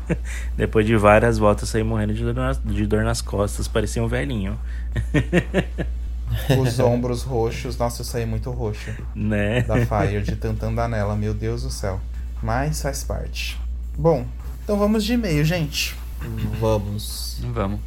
Depois 0.56 0.86
de 0.86 0.96
várias 0.96 1.36
voltas, 1.38 1.68
saí 1.68 1.82
morrendo 1.82 2.14
de 2.14 2.22
dor, 2.22 2.34
nas, 2.34 2.60
de 2.64 2.86
dor 2.86 3.02
nas 3.02 3.20
costas, 3.20 3.66
parecia 3.66 4.02
um 4.02 4.06
velhinho. 4.08 4.56
Os 6.60 6.78
ombros 6.78 7.22
roxos. 7.22 7.76
Nossa, 7.76 8.02
eu 8.02 8.04
saí 8.04 8.26
muito 8.26 8.50
roxo 8.50 8.90
Né? 9.14 9.62
da 9.62 9.76
Fire 9.86 10.22
de 10.22 10.36
tanto 10.36 10.64
andar 10.64 10.88
nela. 10.88 11.14
Meu 11.16 11.32
Deus 11.34 11.62
do 11.62 11.70
céu. 11.70 12.00
Mas 12.42 12.82
faz 12.82 13.02
parte. 13.04 13.58
Bom, 13.96 14.24
então 14.62 14.78
vamos 14.78 15.04
de 15.04 15.14
e-mail, 15.14 15.44
gente. 15.44 15.94
Vamos. 16.60 17.40
Vamos. 17.52 17.80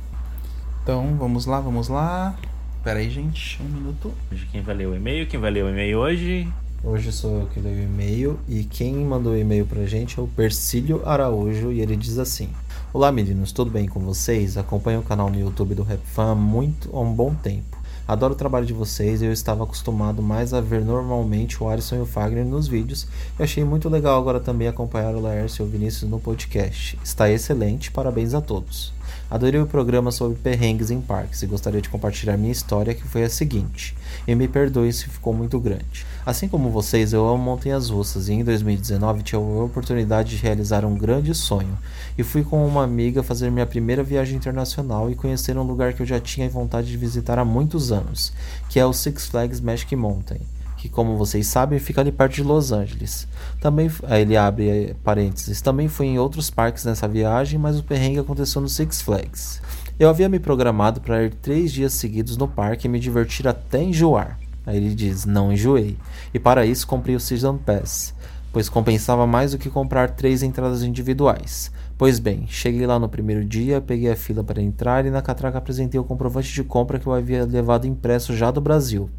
Então, 0.83 1.15
vamos 1.17 1.45
lá, 1.45 1.59
vamos 1.59 1.87
lá. 1.87 2.35
Pera 2.83 2.99
aí, 2.99 3.09
gente, 3.09 3.61
um 3.61 3.65
minuto. 3.65 4.11
Hoje 4.31 4.47
quem 4.51 4.61
vai 4.61 4.73
ler 4.75 4.87
o 4.87 4.95
e-mail? 4.95 5.27
Quem 5.27 5.39
vai 5.39 5.51
ler 5.51 5.63
o 5.65 5.69
e-mail 5.69 5.99
hoje? 5.99 6.47
Hoje 6.81 7.11
sou 7.11 7.41
eu 7.41 7.47
que 7.47 7.59
leio 7.59 7.77
o 7.77 7.83
e-mail 7.83 8.39
e 8.47 8.63
quem 8.63 8.95
mandou 8.95 9.33
o 9.33 9.37
e-mail 9.37 9.65
pra 9.65 9.85
gente 9.85 10.17
é 10.17 10.23
o 10.23 10.27
Persílio 10.27 11.01
Araújo 11.05 11.73
e 11.73 11.81
ele 11.81 11.97
diz 11.97 12.17
assim: 12.17 12.49
Olá 12.93 13.11
meninos, 13.11 13.51
tudo 13.51 13.69
bem 13.69 13.85
com 13.85 13.99
vocês? 13.99 14.55
Acompanho 14.57 15.01
o 15.01 15.03
canal 15.03 15.29
no 15.29 15.37
YouTube 15.37 15.75
do 15.75 15.83
Rap 15.83 15.99
Fan 16.05 16.31
há 16.31 16.35
muito 16.35 16.89
há 16.95 17.01
um 17.01 17.13
bom 17.13 17.35
tempo. 17.35 17.77
Adoro 18.09 18.33
o 18.33 18.35
trabalho 18.35 18.65
de 18.65 18.73
vocês 18.73 19.21
eu 19.21 19.31
estava 19.31 19.63
acostumado 19.63 20.19
mais 20.19 20.51
a 20.51 20.59
ver 20.59 20.83
normalmente 20.83 21.63
o 21.63 21.69
Alisson 21.69 21.97
e 21.97 21.99
o 21.99 22.07
Fagner 22.07 22.43
nos 22.43 22.67
vídeos 22.67 23.05
e 23.39 23.43
achei 23.43 23.63
muito 23.63 23.87
legal 23.87 24.19
agora 24.19 24.39
também 24.39 24.67
acompanhar 24.67 25.13
o 25.13 25.21
Laércio 25.21 25.61
e 25.61 25.67
o 25.67 25.69
Vinícius 25.69 26.09
no 26.09 26.19
podcast. 26.19 26.97
Está 27.03 27.29
excelente, 27.29 27.91
parabéns 27.91 28.33
a 28.33 28.41
todos. 28.41 28.91
Adorei 29.29 29.61
o 29.61 29.67
programa 29.67 30.11
sobre 30.11 30.37
perrengues 30.37 30.89
em 30.89 30.99
parques 30.99 31.43
e 31.43 31.47
gostaria 31.47 31.81
de 31.81 31.89
compartilhar 31.89 32.35
minha 32.35 32.51
história 32.51 32.95
que 32.95 33.03
foi 33.03 33.23
a 33.23 33.29
seguinte. 33.29 33.95
E 34.27 34.33
me 34.33 34.47
perdoe 34.47 34.91
se 34.91 35.07
ficou 35.07 35.33
muito 35.33 35.59
grande. 35.59 36.05
Assim 36.25 36.47
como 36.47 36.71
vocês, 36.71 37.13
eu 37.13 37.27
amo 37.27 37.37
montanhas 37.37 37.89
russas 37.89 38.27
e 38.27 38.33
em 38.33 38.43
2019 38.43 39.21
tive 39.21 39.37
a 39.37 39.63
oportunidade 39.63 40.31
de 40.31 40.41
realizar 40.41 40.83
um 40.83 40.95
grande 40.95 41.35
sonho. 41.35 41.77
E 42.17 42.23
fui 42.23 42.43
com 42.43 42.65
uma 42.65 42.83
amiga 42.83 43.21
fazer 43.21 43.51
minha 43.51 43.67
primeira 43.67 44.03
viagem 44.03 44.35
internacional 44.35 45.11
e 45.11 45.15
conhecer 45.15 45.57
um 45.57 45.63
lugar 45.63 45.93
que 45.93 46.01
eu 46.01 46.07
já 46.07 46.19
tinha 46.19 46.49
vontade 46.49 46.87
de 46.87 46.97
visitar 46.97 47.37
há 47.37 47.45
muitos 47.45 47.91
anos, 47.91 48.33
que 48.67 48.79
é 48.79 48.85
o 48.85 48.93
Six 48.93 49.27
Flags 49.27 49.61
Magic 49.61 49.95
Mountain 49.95 50.41
que 50.79 50.87
como 50.87 51.17
vocês 51.17 51.45
sabem 51.45 51.77
fica 51.77 51.99
ali 51.99 52.11
perto 52.11 52.35
de 52.35 52.43
Los 52.43 52.71
Angeles. 52.71 53.27
Também 53.59 53.91
ele 54.17 54.37
abre 54.37 54.69
eh, 54.69 54.95
parênteses. 55.03 55.61
Também 55.61 55.89
fui 55.89 56.07
em 56.07 56.17
outros 56.17 56.49
parques 56.49 56.85
nessa 56.85 57.05
viagem, 57.05 57.59
mas 57.59 57.77
o 57.77 57.83
perrengue 57.83 58.19
aconteceu 58.19 58.61
no 58.61 58.69
Six 58.69 59.01
Flags. 59.01 59.61
Eu 59.99 60.09
havia 60.09 60.29
me 60.29 60.39
programado 60.39 61.01
para 61.01 61.23
ir 61.23 61.33
três 61.33 61.73
dias 61.73 61.91
seguidos 61.91 62.37
no 62.37 62.47
parque 62.47 62.87
e 62.87 62.89
me 62.89 62.97
divertir 62.97 63.45
até 63.45 63.83
enjoar. 63.83 64.39
Aí 64.65 64.77
ele 64.77 64.95
diz: 64.95 65.25
não 65.25 65.51
enjoei. 65.51 65.97
E 66.33 66.39
para 66.39 66.65
isso 66.65 66.87
comprei 66.87 67.13
o 67.13 67.19
Season 67.19 67.57
Pass, 67.57 68.13
pois 68.53 68.69
compensava 68.69 69.27
mais 69.27 69.51
do 69.51 69.57
que 69.57 69.69
comprar 69.69 70.11
três 70.11 70.41
entradas 70.41 70.81
individuais. 70.81 71.73
Pois 71.97 72.19
bem, 72.19 72.45
cheguei 72.47 72.87
lá 72.87 72.97
no 72.97 73.09
primeiro 73.09 73.43
dia, 73.43 73.81
peguei 73.81 74.09
a 74.09 74.15
fila 74.15 74.45
para 74.45 74.61
entrar 74.61 75.05
e 75.05 75.09
na 75.09 75.21
catraca 75.21 75.57
apresentei 75.57 75.99
o 75.99 76.05
comprovante 76.05 76.53
de 76.53 76.63
compra 76.63 76.97
que 76.97 77.05
eu 77.05 77.13
havia 77.13 77.43
levado 77.43 77.85
impresso 77.85 78.33
já 78.33 78.49
do 78.49 78.61
Brasil. 78.61 79.09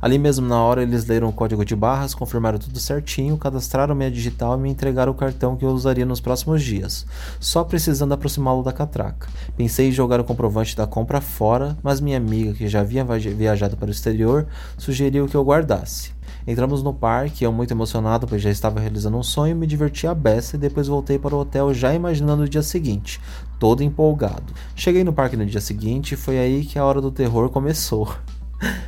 Ali 0.00 0.18
mesmo 0.18 0.46
na 0.46 0.62
hora 0.62 0.82
eles 0.82 1.06
leram 1.06 1.28
o 1.28 1.32
código 1.32 1.64
de 1.64 1.74
barras, 1.74 2.14
confirmaram 2.14 2.58
tudo 2.58 2.78
certinho, 2.78 3.36
cadastraram 3.36 3.94
minha 3.94 4.10
digital 4.10 4.56
e 4.56 4.60
me 4.60 4.70
entregaram 4.70 5.12
o 5.12 5.14
cartão 5.14 5.56
que 5.56 5.64
eu 5.64 5.70
usaria 5.70 6.06
nos 6.06 6.20
próximos 6.20 6.62
dias, 6.62 7.06
só 7.40 7.64
precisando 7.64 8.12
aproximá-lo 8.12 8.62
da 8.62 8.72
catraca. 8.72 9.28
Pensei 9.56 9.88
em 9.88 9.92
jogar 9.92 10.20
o 10.20 10.24
comprovante 10.24 10.76
da 10.76 10.86
compra 10.86 11.20
fora, 11.20 11.76
mas 11.82 12.00
minha 12.00 12.16
amiga, 12.16 12.52
que 12.52 12.68
já 12.68 12.80
havia 12.80 13.04
viajado 13.04 13.76
para 13.76 13.88
o 13.88 13.92
exterior, 13.92 14.46
sugeriu 14.76 15.26
que 15.26 15.36
eu 15.36 15.44
guardasse. 15.44 16.18
Entramos 16.46 16.82
no 16.82 16.94
parque, 16.94 17.44
eu 17.44 17.52
muito 17.52 17.72
emocionado, 17.72 18.26
pois 18.26 18.40
já 18.40 18.50
estava 18.50 18.80
realizando 18.80 19.18
um 19.18 19.22
sonho, 19.22 19.54
me 19.54 19.66
diverti 19.66 20.06
a 20.06 20.14
beça 20.14 20.56
e 20.56 20.58
depois 20.58 20.88
voltei 20.88 21.18
para 21.18 21.34
o 21.34 21.40
hotel 21.40 21.74
já 21.74 21.92
imaginando 21.94 22.44
o 22.44 22.48
dia 22.48 22.62
seguinte, 22.62 23.20
todo 23.58 23.82
empolgado. 23.82 24.54
Cheguei 24.74 25.04
no 25.04 25.12
parque 25.12 25.36
no 25.36 25.44
dia 25.44 25.60
seguinte 25.60 26.12
e 26.12 26.16
foi 26.16 26.38
aí 26.38 26.64
que 26.64 26.78
a 26.78 26.84
hora 26.84 27.02
do 27.02 27.10
terror 27.10 27.50
começou. 27.50 28.14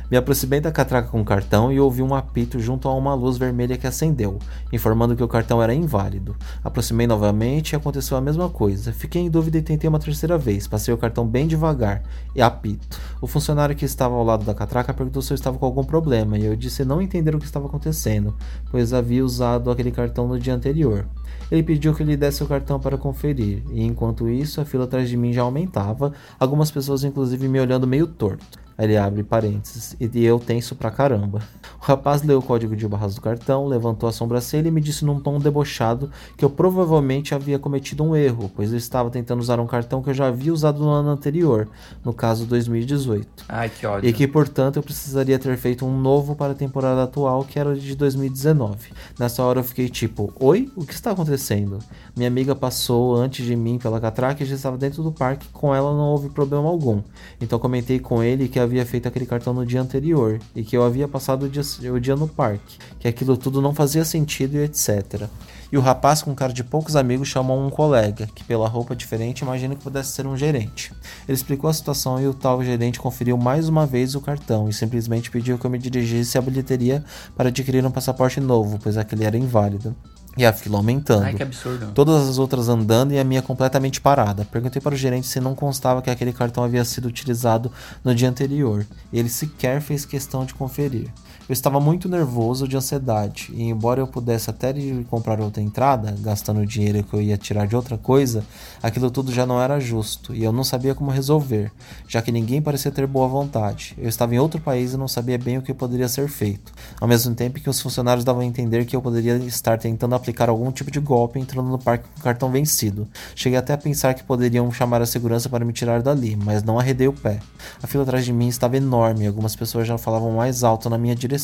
Me 0.09 0.17
aproximei 0.17 0.59
da 0.59 0.71
catraca 0.71 1.07
com 1.07 1.21
o 1.21 1.25
cartão 1.25 1.71
e 1.71 1.79
ouvi 1.79 2.01
um 2.01 2.13
apito 2.13 2.59
junto 2.59 2.89
a 2.89 2.93
uma 2.93 3.13
luz 3.13 3.37
vermelha 3.37 3.77
que 3.77 3.87
acendeu, 3.87 4.37
informando 4.71 5.15
que 5.15 5.23
o 5.23 5.27
cartão 5.27 5.63
era 5.63 5.73
inválido. 5.73 6.35
Aproximei 6.61 7.07
novamente 7.07 7.71
e 7.71 7.75
aconteceu 7.77 8.17
a 8.17 8.21
mesma 8.21 8.49
coisa. 8.49 8.91
Fiquei 8.91 9.21
em 9.21 9.29
dúvida 9.29 9.57
e 9.57 9.61
tentei 9.61 9.87
uma 9.87 9.99
terceira 9.99 10.37
vez. 10.37 10.67
Passei 10.67 10.93
o 10.93 10.97
cartão 10.97 11.25
bem 11.25 11.47
devagar 11.47 12.03
e 12.35 12.41
apito. 12.41 12.99
O 13.21 13.27
funcionário 13.27 13.75
que 13.75 13.85
estava 13.85 14.13
ao 14.15 14.23
lado 14.23 14.43
da 14.43 14.53
catraca 14.53 14.93
perguntou 14.93 15.21
se 15.21 15.31
eu 15.31 15.35
estava 15.35 15.57
com 15.57 15.65
algum 15.65 15.83
problema 15.83 16.37
e 16.37 16.43
eu 16.43 16.55
disse 16.57 16.83
não 16.83 17.01
entender 17.01 17.33
o 17.33 17.39
que 17.39 17.45
estava 17.45 17.67
acontecendo, 17.67 18.35
pois 18.69 18.93
havia 18.93 19.23
usado 19.23 19.71
aquele 19.71 19.91
cartão 19.91 20.27
no 20.27 20.37
dia 20.37 20.53
anterior. 20.53 21.05
Ele 21.49 21.63
pediu 21.63 21.93
que 21.93 22.03
lhe 22.03 22.17
desse 22.17 22.43
o 22.43 22.47
cartão 22.47 22.79
para 22.79 22.97
conferir, 22.97 23.63
e 23.71 23.83
enquanto 23.83 24.29
isso 24.29 24.59
a 24.59 24.65
fila 24.65 24.83
atrás 24.83 25.09
de 25.09 25.17
mim 25.17 25.31
já 25.31 25.41
aumentava, 25.41 26.13
algumas 26.39 26.71
pessoas 26.71 27.03
inclusive 27.03 27.47
me 27.47 27.59
olhando 27.59 27.87
meio 27.87 28.07
torto. 28.07 28.59
Ele 28.81 28.97
abre 28.97 29.23
parênteses. 29.23 29.95
E 29.99 30.25
eu 30.25 30.39
tenso 30.39 30.75
pra 30.75 30.89
caramba. 30.89 31.39
O 31.79 31.85
rapaz 31.85 32.23
leu 32.23 32.39
o 32.39 32.41
código 32.41 32.75
de 32.75 32.87
barras 32.87 33.13
do 33.13 33.21
cartão, 33.21 33.67
levantou 33.67 34.09
a 34.09 34.11
sobrancelha 34.11 34.67
e 34.67 34.71
me 34.71 34.81
disse 34.81 35.05
num 35.05 35.19
tom 35.19 35.37
debochado 35.37 36.09
que 36.35 36.43
eu 36.43 36.49
provavelmente 36.49 37.35
havia 37.35 37.59
cometido 37.59 38.03
um 38.03 38.15
erro, 38.15 38.51
pois 38.55 38.71
eu 38.71 38.77
estava 38.77 39.09
tentando 39.09 39.39
usar 39.39 39.59
um 39.59 39.67
cartão 39.67 40.01
que 40.01 40.09
eu 40.09 40.13
já 40.13 40.27
havia 40.27 40.51
usado 40.51 40.79
no 40.79 40.89
ano 40.89 41.09
anterior, 41.09 41.67
no 42.03 42.11
caso 42.11 42.45
2018. 42.45 43.45
Ai, 43.47 43.69
que 43.69 43.85
ódio. 43.85 44.09
E 44.09 44.13
que, 44.13 44.27
portanto, 44.27 44.77
eu 44.77 44.83
precisaria 44.83 45.37
ter 45.37 45.55
feito 45.57 45.85
um 45.85 45.99
novo 45.99 46.35
para 46.35 46.53
a 46.53 46.55
temporada 46.55 47.03
atual, 47.03 47.43
que 47.43 47.59
era 47.59 47.75
de 47.75 47.95
2019. 47.95 48.91
Nessa 49.19 49.43
hora 49.43 49.59
eu 49.59 49.63
fiquei 49.63 49.89
tipo, 49.89 50.33
oi? 50.39 50.71
O 50.75 50.85
que 50.85 50.93
está 50.93 51.11
acontecendo? 51.11 51.79
Minha 52.15 52.27
amiga 52.27 52.55
passou 52.55 53.15
antes 53.15 53.45
de 53.45 53.55
mim 53.55 53.77
pela 53.77 53.99
catraca 53.99 54.43
e 54.43 54.45
já 54.45 54.55
estava 54.55 54.77
dentro 54.77 55.03
do 55.03 55.11
parque, 55.11 55.47
com 55.49 55.73
ela 55.73 55.91
não 55.91 56.09
houve 56.09 56.29
problema 56.29 56.67
algum. 56.67 57.01
Então 57.39 57.59
comentei 57.59 57.99
com 57.99 58.23
ele 58.23 58.47
que 58.47 58.59
havia 58.59 58.70
havia 58.71 58.85
feito 58.85 59.07
aquele 59.07 59.25
cartão 59.25 59.53
no 59.53 59.65
dia 59.65 59.81
anterior 59.81 60.39
e 60.55 60.63
que 60.63 60.77
eu 60.77 60.83
havia 60.83 61.07
passado 61.07 61.43
o 61.43 61.49
dia, 61.49 61.61
o 61.93 61.99
dia 61.99 62.15
no 62.15 62.27
parque, 62.27 62.77
que 62.99 63.07
aquilo 63.07 63.35
tudo 63.35 63.61
não 63.61 63.75
fazia 63.75 64.05
sentido 64.05 64.55
e 64.55 64.63
etc. 64.63 65.27
E 65.69 65.77
o 65.77 65.81
rapaz, 65.81 66.21
com 66.21 66.33
cara 66.33 66.53
de 66.53 66.63
poucos 66.63 66.95
amigos, 66.95 67.27
chamou 67.27 67.59
um 67.59 67.69
colega, 67.69 68.27
que 68.33 68.43
pela 68.43 68.67
roupa 68.67 68.95
diferente 68.95 69.41
imagino 69.41 69.75
que 69.75 69.83
pudesse 69.83 70.11
ser 70.11 70.25
um 70.25 70.37
gerente. 70.37 70.93
Ele 71.27 71.35
explicou 71.35 71.69
a 71.69 71.73
situação 71.73 72.19
e 72.19 72.27
o 72.27 72.33
tal 72.33 72.63
gerente 72.63 72.99
conferiu 72.99 73.37
mais 73.37 73.67
uma 73.67 73.85
vez 73.85 74.15
o 74.15 74.21
cartão 74.21 74.69
e 74.69 74.73
simplesmente 74.73 75.29
pediu 75.29 75.57
que 75.57 75.65
eu 75.65 75.69
me 75.69 75.77
dirigisse 75.77 76.37
à 76.37 76.41
bilheteria 76.41 77.03
para 77.35 77.49
adquirir 77.49 77.85
um 77.85 77.91
passaporte 77.91 78.39
novo, 78.39 78.79
pois 78.81 78.97
aquele 78.97 79.25
era 79.25 79.37
inválido. 79.37 79.95
E 80.37 80.45
a 80.45 80.53
fila 80.53 80.77
aumentando. 80.77 81.23
Ai, 81.23 81.33
que 81.33 81.43
absurdo. 81.43 81.91
Todas 81.93 82.29
as 82.29 82.37
outras 82.37 82.69
andando 82.69 83.11
e 83.11 83.19
a 83.19 83.23
minha 83.23 83.41
completamente 83.41 83.99
parada. 83.99 84.45
Perguntei 84.45 84.81
para 84.81 84.93
o 84.93 84.97
gerente 84.97 85.27
se 85.27 85.41
não 85.41 85.53
constava 85.53 86.01
que 86.01 86.09
aquele 86.09 86.31
cartão 86.31 86.63
havia 86.63 86.85
sido 86.85 87.07
utilizado 87.07 87.71
no 88.03 88.15
dia 88.15 88.29
anterior. 88.29 88.85
Ele 89.11 89.27
sequer 89.27 89.81
fez 89.81 90.05
questão 90.05 90.45
de 90.45 90.53
conferir. 90.53 91.09
Eu 91.49 91.53
estava 91.53 91.79
muito 91.79 92.07
nervoso 92.07 92.67
de 92.67 92.77
ansiedade, 92.77 93.51
e 93.53 93.63
embora 93.63 93.99
eu 93.99 94.07
pudesse 94.07 94.49
até 94.49 94.73
comprar 95.09 95.41
outra 95.41 95.61
entrada, 95.61 96.15
gastando 96.19 96.61
o 96.61 96.65
dinheiro 96.65 97.03
que 97.03 97.13
eu 97.13 97.21
ia 97.21 97.37
tirar 97.37 97.67
de 97.67 97.75
outra 97.75 97.97
coisa, 97.97 98.45
aquilo 98.81 99.11
tudo 99.11 99.33
já 99.33 99.45
não 99.45 99.61
era 99.61 99.79
justo, 99.79 100.33
e 100.33 100.43
eu 100.43 100.53
não 100.53 100.63
sabia 100.63 100.95
como 100.95 101.11
resolver, 101.11 101.71
já 102.07 102.21
que 102.21 102.31
ninguém 102.31 102.61
parecia 102.61 102.91
ter 102.91 103.05
boa 103.05 103.27
vontade. 103.27 103.95
Eu 103.97 104.07
estava 104.07 104.33
em 104.33 104.39
outro 104.39 104.61
país 104.61 104.93
e 104.93 104.97
não 104.97 105.07
sabia 105.07 105.37
bem 105.37 105.57
o 105.57 105.61
que 105.61 105.73
poderia 105.73 106.07
ser 106.07 106.29
feito, 106.29 106.71
ao 107.01 107.07
mesmo 107.07 107.35
tempo 107.35 107.59
que 107.59 107.69
os 107.69 107.81
funcionários 107.81 108.23
davam 108.23 108.43
a 108.43 108.45
entender 108.45 108.85
que 108.85 108.95
eu 108.95 109.01
poderia 109.01 109.35
estar 109.37 109.77
tentando 109.77 110.15
aplicar 110.15 110.47
algum 110.47 110.71
tipo 110.71 110.89
de 110.89 110.99
golpe 110.99 111.37
entrando 111.39 111.69
no 111.69 111.79
parque 111.79 112.07
com 112.15 112.21
cartão 112.21 112.49
vencido. 112.49 113.07
Cheguei 113.35 113.57
até 113.57 113.73
a 113.73 113.77
pensar 113.77 114.13
que 114.13 114.23
poderiam 114.23 114.71
chamar 114.71 115.01
a 115.01 115.05
segurança 115.05 115.49
para 115.49 115.65
me 115.65 115.73
tirar 115.73 116.01
dali, 116.01 116.37
mas 116.37 116.63
não 116.63 116.79
arredei 116.79 117.07
o 117.09 117.13
pé. 117.13 117.39
A 117.83 117.87
fila 117.87 118.03
atrás 118.03 118.23
de 118.23 118.31
mim 118.31 118.47
estava 118.47 118.77
enorme 118.77 119.25
e 119.25 119.27
algumas 119.27 119.55
pessoas 119.55 119.85
já 119.85 119.97
falavam 119.97 120.31
mais 120.31 120.63
alto 120.63 120.89
na 120.89 120.97
minha 120.97 121.15
direção 121.15 121.40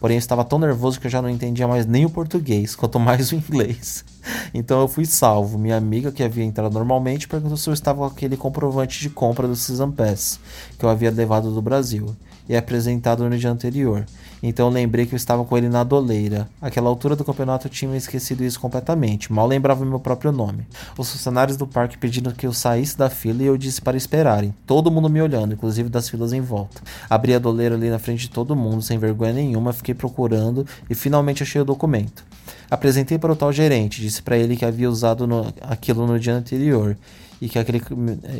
Porém, 0.00 0.16
eu 0.16 0.18
estava 0.18 0.44
tão 0.44 0.58
nervoso 0.58 1.00
que 1.00 1.06
eu 1.06 1.10
já 1.10 1.22
não 1.22 1.30
entendia 1.30 1.66
mais 1.66 1.86
nem 1.86 2.04
o 2.04 2.10
português, 2.10 2.74
quanto 2.74 2.98
mais 2.98 3.32
o 3.32 3.36
inglês. 3.36 4.04
Então 4.54 4.80
eu 4.80 4.86
fui 4.86 5.04
salvo. 5.04 5.58
Minha 5.58 5.76
amiga, 5.76 6.12
que 6.12 6.22
havia 6.22 6.44
entrado 6.44 6.72
normalmente, 6.72 7.26
perguntou 7.26 7.56
se 7.56 7.68
eu 7.68 7.74
estava 7.74 7.98
com 7.98 8.04
aquele 8.04 8.36
comprovante 8.36 9.00
de 9.00 9.10
compra 9.10 9.48
do 9.48 9.56
Season 9.56 9.90
Pass 9.90 10.38
que 10.78 10.84
eu 10.84 10.88
havia 10.88 11.10
levado 11.10 11.52
do 11.52 11.60
Brasil 11.60 12.14
e 12.48 12.56
apresentado 12.56 13.28
no 13.28 13.36
dia 13.36 13.50
anterior. 13.50 14.06
Então 14.42 14.68
lembrei 14.68 15.06
que 15.06 15.14
eu 15.14 15.16
estava 15.16 15.44
com 15.44 15.56
ele 15.56 15.68
na 15.68 15.84
doleira. 15.84 16.48
Aquela 16.60 16.88
altura 16.88 17.14
do 17.14 17.24
campeonato 17.24 17.68
eu 17.68 17.70
tinha 17.70 17.96
esquecido 17.96 18.42
isso 18.42 18.58
completamente. 18.58 19.32
Mal 19.32 19.46
lembrava 19.46 19.84
meu 19.84 20.00
próprio 20.00 20.32
nome. 20.32 20.66
Os 20.98 21.10
funcionários 21.12 21.56
do 21.56 21.66
parque 21.66 21.96
pedindo 21.96 22.32
que 22.32 22.46
eu 22.46 22.52
saísse 22.52 22.98
da 22.98 23.08
fila 23.08 23.42
e 23.42 23.46
eu 23.46 23.56
disse 23.56 23.80
para 23.80 23.96
esperarem. 23.96 24.52
Todo 24.66 24.90
mundo 24.90 25.08
me 25.08 25.22
olhando, 25.22 25.54
inclusive 25.54 25.88
das 25.88 26.08
filas 26.08 26.32
em 26.32 26.40
volta. 26.40 26.82
Abri 27.08 27.34
a 27.34 27.38
doleira 27.38 27.76
ali 27.76 27.88
na 27.88 27.98
frente 27.98 28.22
de 28.22 28.30
todo 28.30 28.56
mundo, 28.56 28.82
sem 28.82 28.98
vergonha 28.98 29.32
nenhuma, 29.32 29.72
fiquei 29.72 29.94
procurando 29.94 30.66
e 30.90 30.94
finalmente 30.94 31.42
achei 31.42 31.60
o 31.60 31.64
documento. 31.64 32.24
Apresentei 32.68 33.18
para 33.18 33.32
o 33.32 33.36
tal 33.36 33.52
gerente, 33.52 34.00
disse 34.00 34.22
para 34.22 34.36
ele 34.36 34.56
que 34.56 34.64
havia 34.64 34.90
usado 34.90 35.26
no, 35.26 35.52
aquilo 35.60 36.06
no 36.06 36.18
dia 36.18 36.34
anterior 36.34 36.96
e 37.40 37.48
que 37.48 37.58
aquele, 37.58 37.82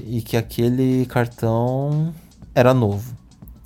e 0.06 0.22
que 0.22 0.36
aquele 0.36 1.06
cartão 1.06 2.12
era 2.54 2.72
novo. 2.72 3.21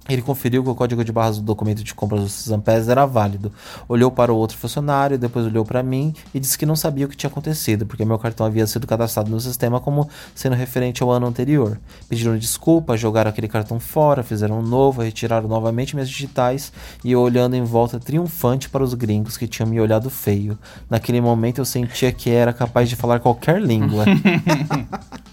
Ele 0.09 0.23
conferiu 0.23 0.63
que 0.63 0.71
o 0.71 0.75
código 0.75 1.05
de 1.05 1.13
barras 1.13 1.39
do 1.39 1.43
documento 1.43 1.83
de 1.83 1.95
compra 1.95 2.19
do 2.19 2.59
Pass 2.63 2.89
era 2.89 3.07
válido. 3.07 3.53
Olhou 3.89 4.11
para 4.11 4.33
o 4.33 4.37
outro 4.37 4.57
funcionário, 4.57 5.19
depois 5.19 5.47
olhou 5.47 5.65
para 5.65 5.83
mim 5.83 6.15
e 6.33 6.41
disse 6.41 6.57
que 6.57 6.65
não 6.65 6.77
sabia 6.77 7.07
o 7.07 7.09
que 7.09 7.17
tinha 7.17 7.29
acontecido, 7.29 7.87
porque 7.87 8.05
meu 8.05 8.19
cartão 8.19 8.47
havia 8.47 8.67
sido 8.67 8.87
cadastrado 8.87 9.31
no 9.31 9.41
sistema 9.41 9.81
como 9.81 10.09
sendo 10.35 10.55
referente 10.55 11.03
ao 11.03 11.11
ano 11.11 11.27
anterior. 11.27 11.81
Pediram 12.09 12.37
desculpa, 12.39 12.97
jogaram 12.97 13.31
aquele 13.31 13.49
cartão 13.49 13.81
fora, 13.81 14.23
fizeram 14.23 14.61
um 14.61 14.63
novo, 14.63 15.03
retiraram 15.03 15.49
novamente 15.49 15.95
minhas 15.95 16.09
digitais 16.09 16.73
e 17.05 17.13
eu 17.13 17.21
olhando 17.21 17.55
em 17.55 17.65
volta 17.65 17.99
triunfante 17.99 18.69
para 18.69 18.83
os 18.83 18.95
gringos 18.95 19.37
que 19.37 19.47
tinham 19.47 19.69
me 19.69 19.81
olhado 19.81 20.09
feio. 20.09 20.59
Naquele 20.89 21.21
momento 21.21 21.61
eu 21.61 21.65
sentia 21.65 22.13
que 22.13 22.31
era 22.31 22.53
capaz 22.53 22.89
de 22.89 22.97
falar 22.97 23.21
qualquer 23.21 23.61
língua. 23.61 24.05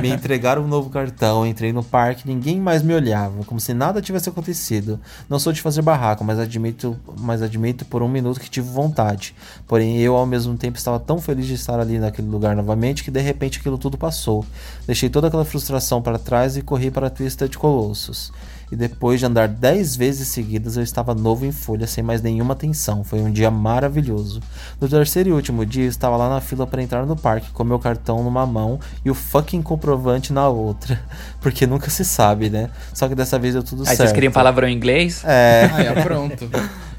me 0.00 0.08
entregaram 0.08 0.62
um 0.62 0.68
novo 0.68 0.90
cartão, 0.90 1.46
entrei 1.46 1.72
no 1.72 1.82
parque, 1.82 2.26
ninguém 2.26 2.60
mais 2.60 2.82
me 2.82 2.94
olhava, 2.94 3.44
como 3.44 3.60
se 3.60 3.74
nada 3.74 4.00
tivesse 4.00 4.28
acontecido. 4.28 5.00
Não 5.28 5.38
sou 5.38 5.52
de 5.52 5.60
fazer 5.60 5.82
barraco, 5.82 6.24
mas 6.24 6.38
admito, 6.38 6.96
mas 7.18 7.42
admito 7.42 7.84
por 7.84 8.02
um 8.02 8.08
minuto 8.08 8.40
que 8.40 8.50
tive 8.50 8.68
vontade. 8.68 9.34
Porém, 9.66 9.98
eu 9.98 10.16
ao 10.16 10.26
mesmo 10.26 10.56
tempo 10.56 10.78
estava 10.78 10.98
tão 10.98 11.20
feliz 11.20 11.46
de 11.46 11.54
estar 11.54 11.78
ali 11.78 11.98
naquele 11.98 12.28
lugar 12.28 12.56
novamente 12.56 13.04
que 13.04 13.10
de 13.10 13.20
repente 13.20 13.58
aquilo 13.58 13.78
tudo 13.78 13.98
passou. 13.98 14.44
Deixei 14.86 15.08
toda 15.08 15.28
aquela 15.28 15.44
frustração 15.44 16.00
para 16.00 16.18
trás 16.18 16.56
e 16.56 16.62
corri 16.62 16.90
para 16.90 17.08
a 17.08 17.10
Twista 17.10 17.48
de 17.48 17.58
Colossus 17.58 18.32
e 18.72 18.76
depois 18.76 19.20
de 19.20 19.26
andar 19.26 19.48
dez 19.48 19.94
vezes 19.94 20.28
seguidas 20.28 20.78
eu 20.78 20.82
estava 20.82 21.14
novo 21.14 21.44
em 21.44 21.52
folha, 21.52 21.86
sem 21.86 22.02
mais 22.02 22.22
nenhuma 22.22 22.54
tensão. 22.54 23.04
Foi 23.04 23.20
um 23.20 23.30
dia 23.30 23.50
maravilhoso. 23.50 24.40
No 24.80 24.88
terceiro 24.88 25.28
e 25.28 25.32
último 25.32 25.66
dia 25.66 25.84
eu 25.84 25.90
estava 25.90 26.16
lá 26.16 26.30
na 26.30 26.40
fila 26.40 26.66
para 26.66 26.82
entrar 26.82 27.04
no 27.04 27.14
parque, 27.14 27.50
com 27.50 27.62
meu 27.64 27.78
cartão 27.78 28.24
numa 28.24 28.46
mão 28.46 28.80
e 29.04 29.10
o 29.10 29.14
fucking 29.14 29.60
comprovante 29.60 30.32
na 30.32 30.48
outra. 30.48 30.98
Porque 31.38 31.66
nunca 31.66 31.90
se 31.90 32.02
sabe, 32.02 32.48
né? 32.48 32.70
Só 32.94 33.06
que 33.08 33.14
dessa 33.14 33.38
vez 33.38 33.52
deu 33.52 33.62
tudo 33.62 33.82
Aí 33.82 33.88
certo. 33.88 33.98
vocês 33.98 34.12
queriam 34.12 34.32
palavrão 34.32 34.66
em 34.66 34.74
inglês? 34.74 35.22
É. 35.22 35.70
Aí, 35.74 35.88
ó, 35.90 36.02
pronto. 36.02 36.48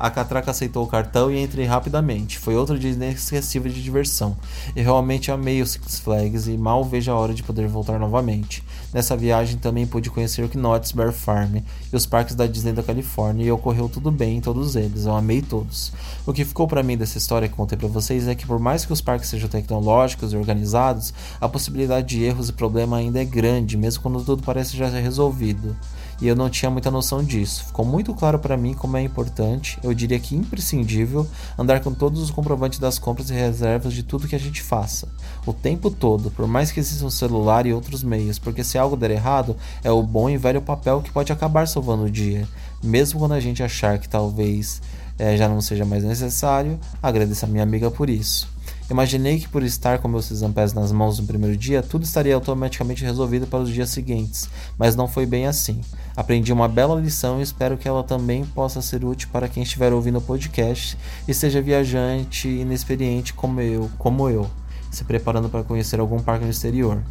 A 0.04 0.12
catraca 0.12 0.52
aceitou 0.52 0.84
o 0.84 0.88
cartão 0.88 1.32
e 1.32 1.42
entrei 1.42 1.66
rapidamente. 1.66 2.38
Foi 2.38 2.58
outro 2.58 2.78
dia 2.78 2.92
inesquecível 2.92 3.72
de 3.72 3.82
diversão. 3.82 4.36
Eu 4.76 4.84
realmente 4.84 5.32
amei 5.32 5.62
o 5.62 5.66
Six 5.66 6.02
Flags 6.02 6.46
e 6.46 6.58
mal 6.58 6.84
vejo 6.84 7.10
a 7.10 7.16
hora 7.16 7.34
de 7.34 7.42
poder 7.42 7.70
voltar 7.70 7.98
novamente. 7.98 8.62
Nessa 8.94 9.16
viagem 9.16 9.58
também 9.58 9.88
pude 9.88 10.10
conhecer 10.10 10.44
o 10.44 10.58
Knott's 10.58 10.92
Bear 10.92 11.14
Farm 11.14 11.56
e 11.56 11.96
os 11.96 12.06
parques 12.06 12.36
da 12.36 12.46
Disney 12.46 12.74
da 12.74 12.84
Califórnia 12.84 13.46
e 13.46 13.52
ocorreu 13.54 13.88
tudo 13.88 14.12
bem 14.12 14.40
em 14.40 14.42
todos 14.42 14.76
eles. 14.76 15.06
Eu 15.06 15.16
amei 15.16 15.42
todos. 15.42 15.94
O 16.26 16.34
que 16.34 16.44
ficou 16.44 16.68
para 16.68 16.84
mim 16.84 16.98
dessa 16.98 17.18
história 17.18 17.48
que 17.48 17.56
contei 17.56 17.78
para 17.78 17.88
vocês 17.88 18.28
é 18.28 18.36
que 18.36 18.46
por 18.46 18.60
mais 18.60 18.84
que 18.84 18.92
os 18.92 19.00
parques 19.00 19.30
sejam 19.30 19.48
tecnológicos 19.48 20.34
e 20.34 20.36
organizados, 20.36 21.14
a 21.40 21.48
possibilidade 21.48 22.08
de 22.08 22.22
erros 22.22 22.50
e 22.50 22.52
problema 22.52 22.98
ainda 22.98 23.22
é 23.22 23.26
grande, 23.26 23.78
mesmo 23.78 24.04
quando 24.04 24.22
tudo 24.22 24.44
parece 24.44 24.76
já 24.76 24.90
resolvido. 24.90 25.74
E 26.22 26.28
eu 26.28 26.36
não 26.36 26.50
tinha 26.50 26.70
muita 26.70 26.92
noção 26.92 27.24
disso. 27.24 27.66
Ficou 27.66 27.86
muito 27.86 28.14
claro 28.14 28.40
para 28.40 28.58
mim 28.58 28.74
como 28.74 28.98
é 28.98 29.02
importante, 29.02 29.78
eu 29.84 29.94
diria 29.94 30.20
que 30.20 30.36
imprescindível, 30.36 31.28
andar 31.58 31.80
com 31.82 31.94
todos 31.94 32.22
os 32.22 32.32
comprovantes 32.32 32.80
das 32.80 33.00
compras 33.00 33.30
e 33.30 33.34
reservas 33.34 33.94
de 33.94 34.04
tudo 34.04 34.28
que 34.28 34.36
a 34.36 34.40
gente 34.40 34.62
faça, 34.62 35.08
o 35.46 35.54
tempo 35.54 35.90
todo, 35.90 36.32
por 36.32 36.48
mais 36.48 36.72
que 36.72 36.80
exista 36.80 37.06
um 37.06 37.10
celular 37.10 37.66
e 37.66 37.74
outros 37.74 38.04
meios, 38.04 38.40
porque 38.40 38.64
se 38.64 38.78
algo 38.78 38.96
der 38.96 39.12
errado, 39.12 39.56
é 39.84 39.92
o 39.92 40.02
bom 40.02 40.30
e 40.30 40.38
velho 40.38 40.62
papel 40.62 41.02
que 41.02 41.12
pode 41.12 41.32
acabar 41.32 41.68
salvando 41.68 42.04
o 42.04 42.12
dia, 42.12 42.48
mesmo 42.84 43.20
quando 43.20 43.34
a 43.34 43.40
gente 43.40 43.64
achar 43.64 43.98
que 43.98 44.10
talvez 44.10 44.82
é, 45.18 45.38
já 45.38 45.48
não 45.48 45.62
seja 45.62 45.86
mais 45.86 46.04
necessário. 46.04 46.80
Agradeço 47.02 47.46
a 47.46 47.48
minha 47.48 47.64
amiga 47.64 47.90
por 47.92 48.10
isso. 48.10 48.48
Imaginei 48.90 49.40
que 49.40 49.48
por 49.48 49.64
estar 49.64 50.00
com 50.00 50.08
meus 50.08 50.30
exampés 50.30 50.74
nas 50.74 50.92
mãos 50.92 51.18
no 51.18 51.26
primeiro 51.26 51.56
dia, 51.56 51.82
tudo 51.82 52.04
estaria 52.04 52.36
automaticamente 52.36 53.04
resolvido 53.04 53.48
para 53.48 53.60
os 53.60 53.70
dias 53.70 53.90
seguintes, 53.90 54.50
mas 54.78 54.96
não 54.96 55.08
foi 55.08 55.26
bem 55.26 55.48
assim. 55.48 55.82
Aprendi 56.16 56.54
uma 56.54 56.68
bela 56.68 57.00
lição 57.00 57.40
e 57.40 57.44
espero 57.44 57.78
que 57.78 57.88
ela 57.88 58.04
também 58.04 58.46
possa 58.46 58.82
ser 58.82 59.04
útil 59.04 59.30
para 59.32 59.48
quem 59.48 59.64
estiver 59.64 59.92
ouvindo 59.92 60.20
o 60.20 60.22
podcast 60.22 60.98
e 61.28 61.34
seja 61.34 61.62
viajante 61.62 62.48
inexperiente 62.48 63.34
como 63.34 63.60
eu, 63.60 63.90
como 63.98 64.30
eu, 64.30 64.48
se 64.92 65.04
preparando 65.04 65.50
para 65.50 65.64
conhecer 65.64 66.00
algum 66.00 66.20
parque 66.20 66.46
no 66.46 66.52
exterior. 66.52 67.02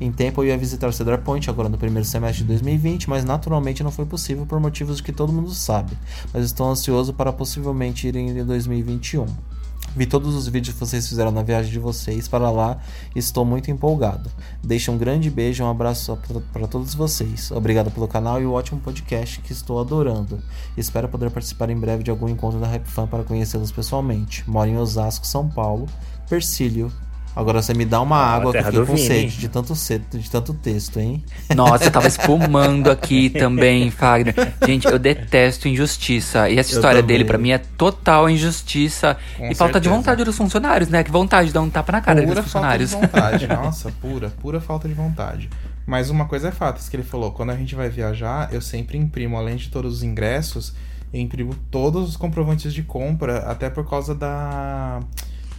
Em 0.00 0.10
tempo 0.10 0.42
eu 0.42 0.48
ia 0.48 0.58
visitar 0.58 0.92
Cedar 0.92 1.22
Point 1.22 1.48
agora 1.48 1.68
no 1.68 1.78
primeiro 1.78 2.06
semestre 2.06 2.42
de 2.42 2.48
2020, 2.48 3.08
mas 3.08 3.24
naturalmente 3.24 3.84
não 3.84 3.92
foi 3.92 4.06
possível 4.06 4.44
por 4.44 4.58
motivos 4.58 5.00
que 5.00 5.12
todo 5.12 5.32
mundo 5.32 5.50
sabe. 5.50 5.96
Mas 6.32 6.44
estou 6.44 6.68
ansioso 6.68 7.12
para 7.12 7.32
possivelmente 7.32 8.08
ir 8.08 8.16
em 8.16 8.44
2021. 8.44 9.26
Vi 9.96 10.06
todos 10.06 10.34
os 10.34 10.46
vídeos 10.46 10.74
que 10.74 10.80
vocês 10.80 11.08
fizeram 11.08 11.30
na 11.30 11.42
viagem 11.42 11.70
de 11.70 11.78
vocês 11.78 12.28
para 12.28 12.50
lá 12.50 12.78
e 13.14 13.18
estou 13.18 13.44
muito 13.44 13.70
empolgado. 13.70 14.30
Deixo 14.62 14.92
um 14.92 14.98
grande 14.98 15.30
beijo 15.30 15.64
um 15.64 15.70
abraço 15.70 16.16
para 16.52 16.66
todos 16.66 16.94
vocês. 16.94 17.50
Obrigado 17.50 17.90
pelo 17.90 18.06
canal 18.06 18.40
e 18.40 18.46
o 18.46 18.52
ótimo 18.52 18.80
podcast 18.80 19.40
que 19.40 19.52
estou 19.52 19.80
adorando. 19.80 20.40
Espero 20.76 21.08
poder 21.08 21.30
participar 21.30 21.70
em 21.70 21.76
breve 21.76 22.02
de 22.02 22.10
algum 22.10 22.28
encontro 22.28 22.60
da 22.60 22.66
Rap 22.66 22.86
Fan 22.86 23.06
para 23.06 23.24
conhecê-los 23.24 23.72
pessoalmente. 23.72 24.48
Moro 24.48 24.70
em 24.70 24.76
Osasco, 24.76 25.26
São 25.26 25.48
Paulo. 25.48 25.86
Persílio, 26.28 26.92
Agora 27.34 27.62
você 27.62 27.72
me 27.72 27.84
dá 27.84 28.00
uma 28.00 28.16
ah, 28.16 28.34
água 28.34 28.52
que 28.52 28.58
eu 28.58 28.64
fiquei 28.64 28.84
com 28.84 28.96
sede 28.96 29.36
de 29.36 29.48
tanto, 29.48 29.74
cedo, 29.76 30.18
de 30.18 30.30
tanto 30.30 30.52
texto, 30.54 30.98
hein? 30.98 31.24
Nossa, 31.54 31.84
eu 31.84 31.90
tava 31.90 32.08
espumando 32.08 32.90
aqui 32.90 33.30
também, 33.38 33.90
Fagner. 33.90 34.34
Gente, 34.66 34.86
eu 34.86 34.98
detesto 34.98 35.68
injustiça. 35.68 36.48
E 36.50 36.58
essa 36.58 36.72
história 36.72 37.02
dele, 37.02 37.24
para 37.24 37.38
mim, 37.38 37.50
é 37.50 37.58
total 37.58 38.28
injustiça. 38.28 39.14
Com 39.14 39.20
e 39.20 39.38
certeza. 39.38 39.58
falta 39.58 39.80
de 39.80 39.88
vontade 39.88 40.24
dos 40.24 40.36
funcionários, 40.36 40.88
né? 40.88 41.04
Que 41.04 41.10
vontade 41.10 41.48
de 41.48 41.54
dar 41.54 41.60
um 41.60 41.70
tapa 41.70 41.92
na 41.92 42.00
cara 42.00 42.20
pura 42.22 42.34
dos 42.34 42.44
funcionários. 42.44 42.94
Pura 42.94 43.08
falta 43.08 43.38
de 43.38 43.46
vontade, 43.46 43.62
nossa, 43.62 43.92
pura, 44.00 44.32
pura 44.40 44.60
falta 44.60 44.88
de 44.88 44.94
vontade. 44.94 45.48
Mas 45.86 46.10
uma 46.10 46.26
coisa 46.26 46.48
é 46.48 46.50
fato, 46.50 46.78
isso 46.80 46.90
que 46.90 46.96
ele 46.96 47.02
falou, 47.02 47.32
quando 47.32 47.50
a 47.50 47.56
gente 47.56 47.74
vai 47.74 47.88
viajar, 47.88 48.52
eu 48.52 48.60
sempre 48.60 48.98
imprimo, 48.98 49.38
além 49.38 49.56
de 49.56 49.70
todos 49.70 49.94
os 49.94 50.02
ingressos, 50.02 50.74
eu 51.10 51.18
imprimo 51.18 51.54
todos 51.70 52.10
os 52.10 52.16
comprovantes 52.16 52.74
de 52.74 52.82
compra, 52.82 53.38
até 53.38 53.70
por 53.70 53.88
causa 53.88 54.14
da 54.14 55.00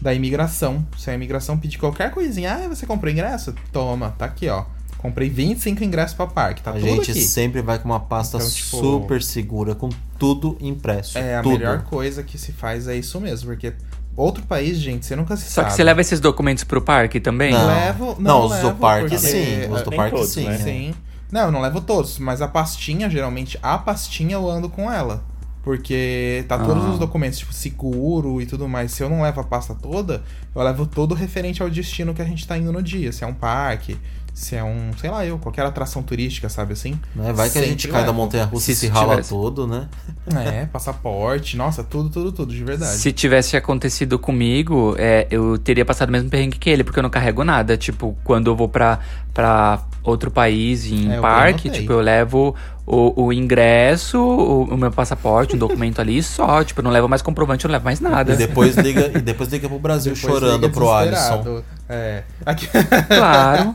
da 0.02 0.14
imigração. 0.14 0.86
Se 0.98 1.10
a 1.10 1.14
imigração 1.14 1.58
pedir 1.58 1.78
qualquer 1.78 2.12
coisinha, 2.12 2.54
ah, 2.54 2.68
você 2.68 2.86
comprou 2.86 3.12
ingresso? 3.12 3.54
Toma, 3.72 4.14
tá 4.18 4.26
aqui, 4.26 4.48
ó. 4.48 4.66
Comprei 4.98 5.30
25 5.30 5.82
ingressos 5.84 6.14
para 6.14 6.28
parque, 6.28 6.62
tá 6.62 6.72
a 6.72 6.74
tudo 6.74 6.86
gente 6.86 7.12
aqui. 7.12 7.22
sempre 7.22 7.62
vai 7.62 7.80
com 7.80 7.86
uma 7.86 8.02
pasta 8.02 8.36
então, 8.38 8.50
tipo, 8.50 8.78
super 8.78 9.24
segura, 9.24 9.74
com 9.74 9.90
tudo 10.18 10.58
impresso. 10.60 11.18
É, 11.18 11.38
a 11.38 11.44
melhor 11.44 11.84
coisa 11.84 12.22
que 12.22 12.38
se 12.38 12.52
faz 12.52 12.86
é 12.86 12.98
isso 12.98 13.20
mesmo, 13.22 13.48
porque 13.50 13.74
outro 14.16 14.44
país, 14.44 14.78
gente, 14.78 15.06
você 15.06 15.16
nunca 15.16 15.38
se 15.38 15.46
Só 15.46 15.62
sabe. 15.62 15.68
que 15.68 15.74
você 15.76 15.84
leva 15.86 16.02
esses 16.02 16.20
documentos 16.20 16.66
pro 16.66 16.82
parque 16.82 17.22
também? 17.22 17.54
Não, 17.54 17.68
levo, 17.68 18.06
não, 18.20 18.40
não 18.40 18.46
os 18.46 18.52
levo, 18.52 18.70
do 18.70 18.76
parque 18.76 19.10
porque... 19.12 19.18
sim, 19.20 19.72
os 19.72 19.82
do 19.84 19.92
parque 19.92 20.16
todos, 20.18 20.32
sim. 20.32 20.44
Né? 20.44 20.58
Sim. 20.58 20.94
Não, 21.32 21.42
eu 21.42 21.52
não 21.52 21.62
levo 21.62 21.80
todos, 21.80 22.20
mas 22.20 22.42
a 22.42 22.48
pastinha, 22.48 23.10
geralmente, 23.10 23.58
a 23.64 23.78
pastinha 23.78 24.34
eu 24.34 24.50
ando 24.50 24.68
com 24.68 24.92
ela. 24.92 25.24
Porque 25.64 26.46
tá 26.48 26.58
todos 26.58 26.86
ah. 26.86 26.90
os 26.92 27.00
documentos, 27.00 27.40
tipo 27.40 27.54
seguro 27.54 28.42
e 28.42 28.46
tudo 28.46 28.68
mais. 28.68 28.92
Se 28.92 29.04
eu 29.04 29.10
não 29.10 29.22
levo 29.22 29.42
a 29.42 29.44
pasta 29.44 29.76
toda, 29.76 30.24
eu 30.56 30.62
levo 30.64 30.86
todo 30.86 31.14
referente 31.14 31.62
ao 31.62 31.70
destino 31.70 32.14
que 32.14 32.22
a 32.22 32.26
gente 32.26 32.48
tá 32.48 32.58
indo 32.58 32.72
no 32.72 32.82
dia. 32.82 33.12
Se 33.12 33.24
é 33.24 33.28
um 33.28 33.34
parque, 33.34 33.98
se 34.40 34.56
é 34.56 34.64
um, 34.64 34.92
sei 34.98 35.10
lá, 35.10 35.26
eu, 35.26 35.38
qualquer 35.38 35.66
atração 35.66 36.02
turística, 36.02 36.48
sabe 36.48 36.72
assim? 36.72 36.98
É, 37.26 37.34
vai 37.34 37.50
que 37.50 37.60
a 37.60 37.66
gente 37.66 37.90
cai 37.90 38.06
da 38.06 38.14
montanha 38.14 38.46
russa 38.46 38.72
e 38.72 38.76
se 38.76 38.88
rala 38.88 39.16
tivesse... 39.16 39.30
todo, 39.32 39.68
né? 39.68 39.90
É, 40.34 40.66
passaporte, 40.72 41.58
nossa, 41.58 41.84
tudo, 41.84 42.10
tudo, 42.10 42.32
tudo, 42.32 42.54
de 42.54 42.64
verdade. 42.64 42.98
Se 42.98 43.12
tivesse 43.12 43.58
acontecido 43.58 44.18
comigo, 44.18 44.96
é, 44.98 45.28
eu 45.30 45.58
teria 45.58 45.84
passado 45.84 46.08
o 46.08 46.12
mesmo 46.14 46.30
perrengue 46.30 46.58
que 46.58 46.70
ele, 46.70 46.86
porque 46.86 47.00
eu 47.00 47.04
não 47.04 47.10
carrego 47.10 47.44
nada. 47.44 47.76
Tipo, 47.76 48.18
quando 48.24 48.48
eu 48.50 48.56
vou 48.56 48.70
pra, 48.70 49.00
pra 49.34 49.84
outro 50.04 50.32
país 50.32 50.86
em 50.86 51.12
é, 51.12 51.20
parque, 51.20 51.68
eu 51.68 51.74
tipo, 51.74 51.92
eu 51.92 52.00
levo 52.00 52.56
o, 52.90 53.26
o 53.26 53.34
ingresso, 53.34 54.18
o, 54.20 54.64
o, 54.64 54.76
meu 54.76 54.92
passaporte, 54.92 55.56
um 55.56 55.60
documento 55.60 56.02
ali 56.02 56.24
só. 56.24 56.64
Tipo, 56.64 56.80
eu 56.80 56.84
não 56.84 56.90
levo 56.90 57.08
mais 57.08 57.22
comprovante, 57.22 57.64
eu 57.64 57.70
não 57.70 57.74
levo 57.74 57.86
mais 57.86 58.00
nada. 58.00 58.34
E 58.34 58.36
depois 58.36 58.76
liga, 58.76 59.12
e 59.14 59.22
depois 59.22 59.48
liga 59.50 59.70
pro 59.70 59.78
Brasil 59.78 60.14
depois 60.16 60.34
chorando 60.34 60.68
pro 60.72 60.92
Alisson. 60.92 61.62
É. 61.88 62.24
Aqui... 62.44 62.68
Claro. 63.08 63.74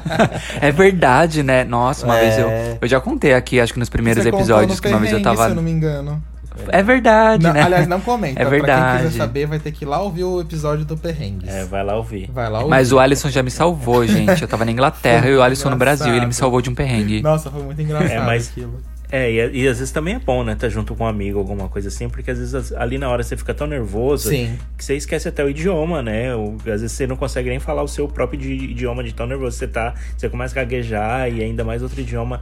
é 0.58 0.72
verdade, 0.72 1.42
né? 1.42 1.64
Nossa, 1.64 2.06
uma 2.06 2.16
é... 2.16 2.20
vez 2.20 2.38
eu, 2.38 2.78
eu 2.80 2.88
já 2.88 2.98
contei 2.98 3.34
aqui, 3.34 3.60
acho 3.60 3.74
que 3.74 3.78
nos 3.78 3.90
primeiros 3.90 4.22
Você 4.22 4.30
episódios, 4.30 4.80
que 4.80 4.88
uma 4.88 5.00
vez 5.00 5.12
eu 5.12 5.22
tava. 5.22 5.44
Se 5.44 5.50
eu 5.50 5.54
não 5.54 5.62
me 5.62 5.70
engano. 5.70 6.22
É 6.68 6.82
verdade, 6.82 7.42
não, 7.42 7.52
né? 7.52 7.62
Aliás, 7.62 7.86
não 7.86 8.00
comenta. 8.00 8.40
É 8.40 8.44
verdade. 8.44 8.80
Pra 8.80 8.98
quem 8.98 9.06
quiser 9.06 9.18
saber, 9.18 9.46
vai 9.46 9.58
ter 9.58 9.72
que 9.72 9.84
ir 9.84 9.88
lá 9.88 10.00
ouvir 10.00 10.24
o 10.24 10.40
episódio 10.40 10.84
do 10.84 10.96
Perrengues. 10.96 11.48
É, 11.48 11.64
vai 11.64 11.84
lá 11.84 11.96
ouvir. 11.96 12.30
Vai 12.32 12.48
lá 12.48 12.58
ouvir. 12.58 12.70
Mas 12.70 12.92
o 12.92 12.98
Alisson 12.98 13.30
já 13.30 13.42
me 13.42 13.50
salvou, 13.50 14.06
gente. 14.06 14.42
Eu 14.42 14.48
tava 14.48 14.64
na 14.64 14.72
Inglaterra 14.72 15.28
e 15.28 15.36
o 15.36 15.42
Alisson 15.42 15.70
no 15.70 15.76
Brasil. 15.76 16.14
Ele 16.14 16.26
me 16.26 16.34
salvou 16.34 16.60
de 16.60 16.70
um 16.70 16.74
perrengue. 16.74 17.22
Nossa, 17.22 17.50
foi 17.50 17.62
muito 17.62 17.80
engraçado 17.80 18.10
é, 18.10 18.20
mas... 18.20 18.48
aquilo. 18.48 18.80
É, 19.10 19.30
e, 19.30 19.62
e, 19.62 19.68
às 19.68 19.78
vezes 19.78 19.92
também 19.92 20.14
é 20.14 20.18
bom, 20.18 20.42
né? 20.42 20.54
Tá 20.54 20.68
junto 20.68 20.94
com 20.94 21.04
um 21.04 21.06
amigo, 21.06 21.38
alguma 21.38 21.68
coisa 21.68 21.88
assim, 21.88 22.08
porque 22.08 22.30
às 22.30 22.38
vezes 22.38 22.72
ali 22.72 22.98
na 22.98 23.08
hora 23.08 23.22
você 23.22 23.36
fica 23.36 23.54
tão 23.54 23.66
nervoso 23.66 24.30
Sim. 24.30 24.58
que 24.76 24.84
você 24.84 24.96
esquece 24.96 25.28
até 25.28 25.44
o 25.44 25.48
idioma, 25.48 26.02
né? 26.02 26.34
Ou, 26.34 26.56
às 26.58 26.80
vezes 26.80 26.92
você 26.92 27.06
não 27.06 27.16
consegue 27.16 27.48
nem 27.48 27.60
falar 27.60 27.82
o 27.82 27.88
seu 27.88 28.08
próprio 28.08 28.40
idioma 28.40 29.04
de 29.04 29.14
tão 29.14 29.26
nervoso 29.26 29.52
que 29.52 29.58
você 29.58 29.68
tá. 29.68 29.94
Você 30.16 30.28
começa 30.28 30.58
a 30.58 30.64
gaguejar 30.64 31.32
e 31.32 31.42
ainda 31.42 31.62
mais 31.62 31.82
outro 31.82 32.00
idioma 32.00 32.40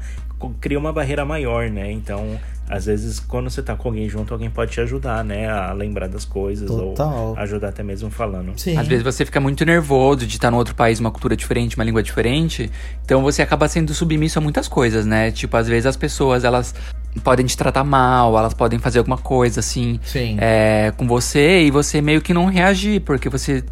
cria 0.61 0.79
uma 0.79 0.93
barreira 0.93 1.25
maior, 1.25 1.71
né? 1.71 1.91
Então 1.91 2.39
às 2.69 2.87
vezes, 2.87 3.21
quando 3.21 3.51
você 3.51 3.63
tá 3.63 3.77
com 3.77 3.89
alguém 3.89 4.09
junto, 4.09 4.33
alguém 4.33 4.49
pode 4.49 4.73
te 4.73 4.81
ajudar, 4.81 5.23
né? 5.23 5.49
A 5.49 5.73
lembrar 5.73 6.09
das 6.09 6.25
coisas. 6.25 6.67
Total. 6.69 7.29
Ou 7.29 7.39
ajudar 7.39 7.69
até 7.69 7.83
mesmo 7.83 8.11
falando. 8.11 8.53
Sim. 8.57 8.77
Às 8.77 8.89
vezes 8.89 9.05
você 9.05 9.25
fica 9.25 9.39
muito 9.39 9.65
nervoso 9.67 10.27
de 10.27 10.37
estar 10.37 10.51
no 10.51 10.57
outro 10.57 10.75
país, 10.75 10.99
uma 10.99 11.11
cultura 11.11 11.37
diferente, 11.37 11.77
uma 11.77 11.85
língua 11.85 12.03
diferente. 12.03 12.71
Então 13.05 13.23
você 13.23 13.43
acaba 13.43 13.69
sendo 13.69 13.93
submisso 13.93 14.39
a 14.39 14.43
muitas 14.43 14.67
coisas, 14.67 15.05
né? 15.05 15.31
Tipo, 15.31 15.57
às 15.57 15.69
vezes 15.69 15.87
as 15.87 15.97
pessoas, 15.97 16.43
elas 16.43 16.75
podem 17.23 17.47
te 17.47 17.57
tratar 17.57 17.85
mal, 17.85 18.37
elas 18.37 18.55
podem 18.55 18.79
fazer 18.79 18.99
alguma 18.99 19.19
coisa 19.19 19.61
assim 19.61 20.01
é, 20.39 20.93
com 20.97 21.07
você 21.07 21.63
e 21.63 21.71
você 21.71 22.01
meio 22.01 22.21
que 22.21 22.35
não 22.35 22.47
reagir, 22.47 23.01
porque 23.03 23.29
você 23.29 23.63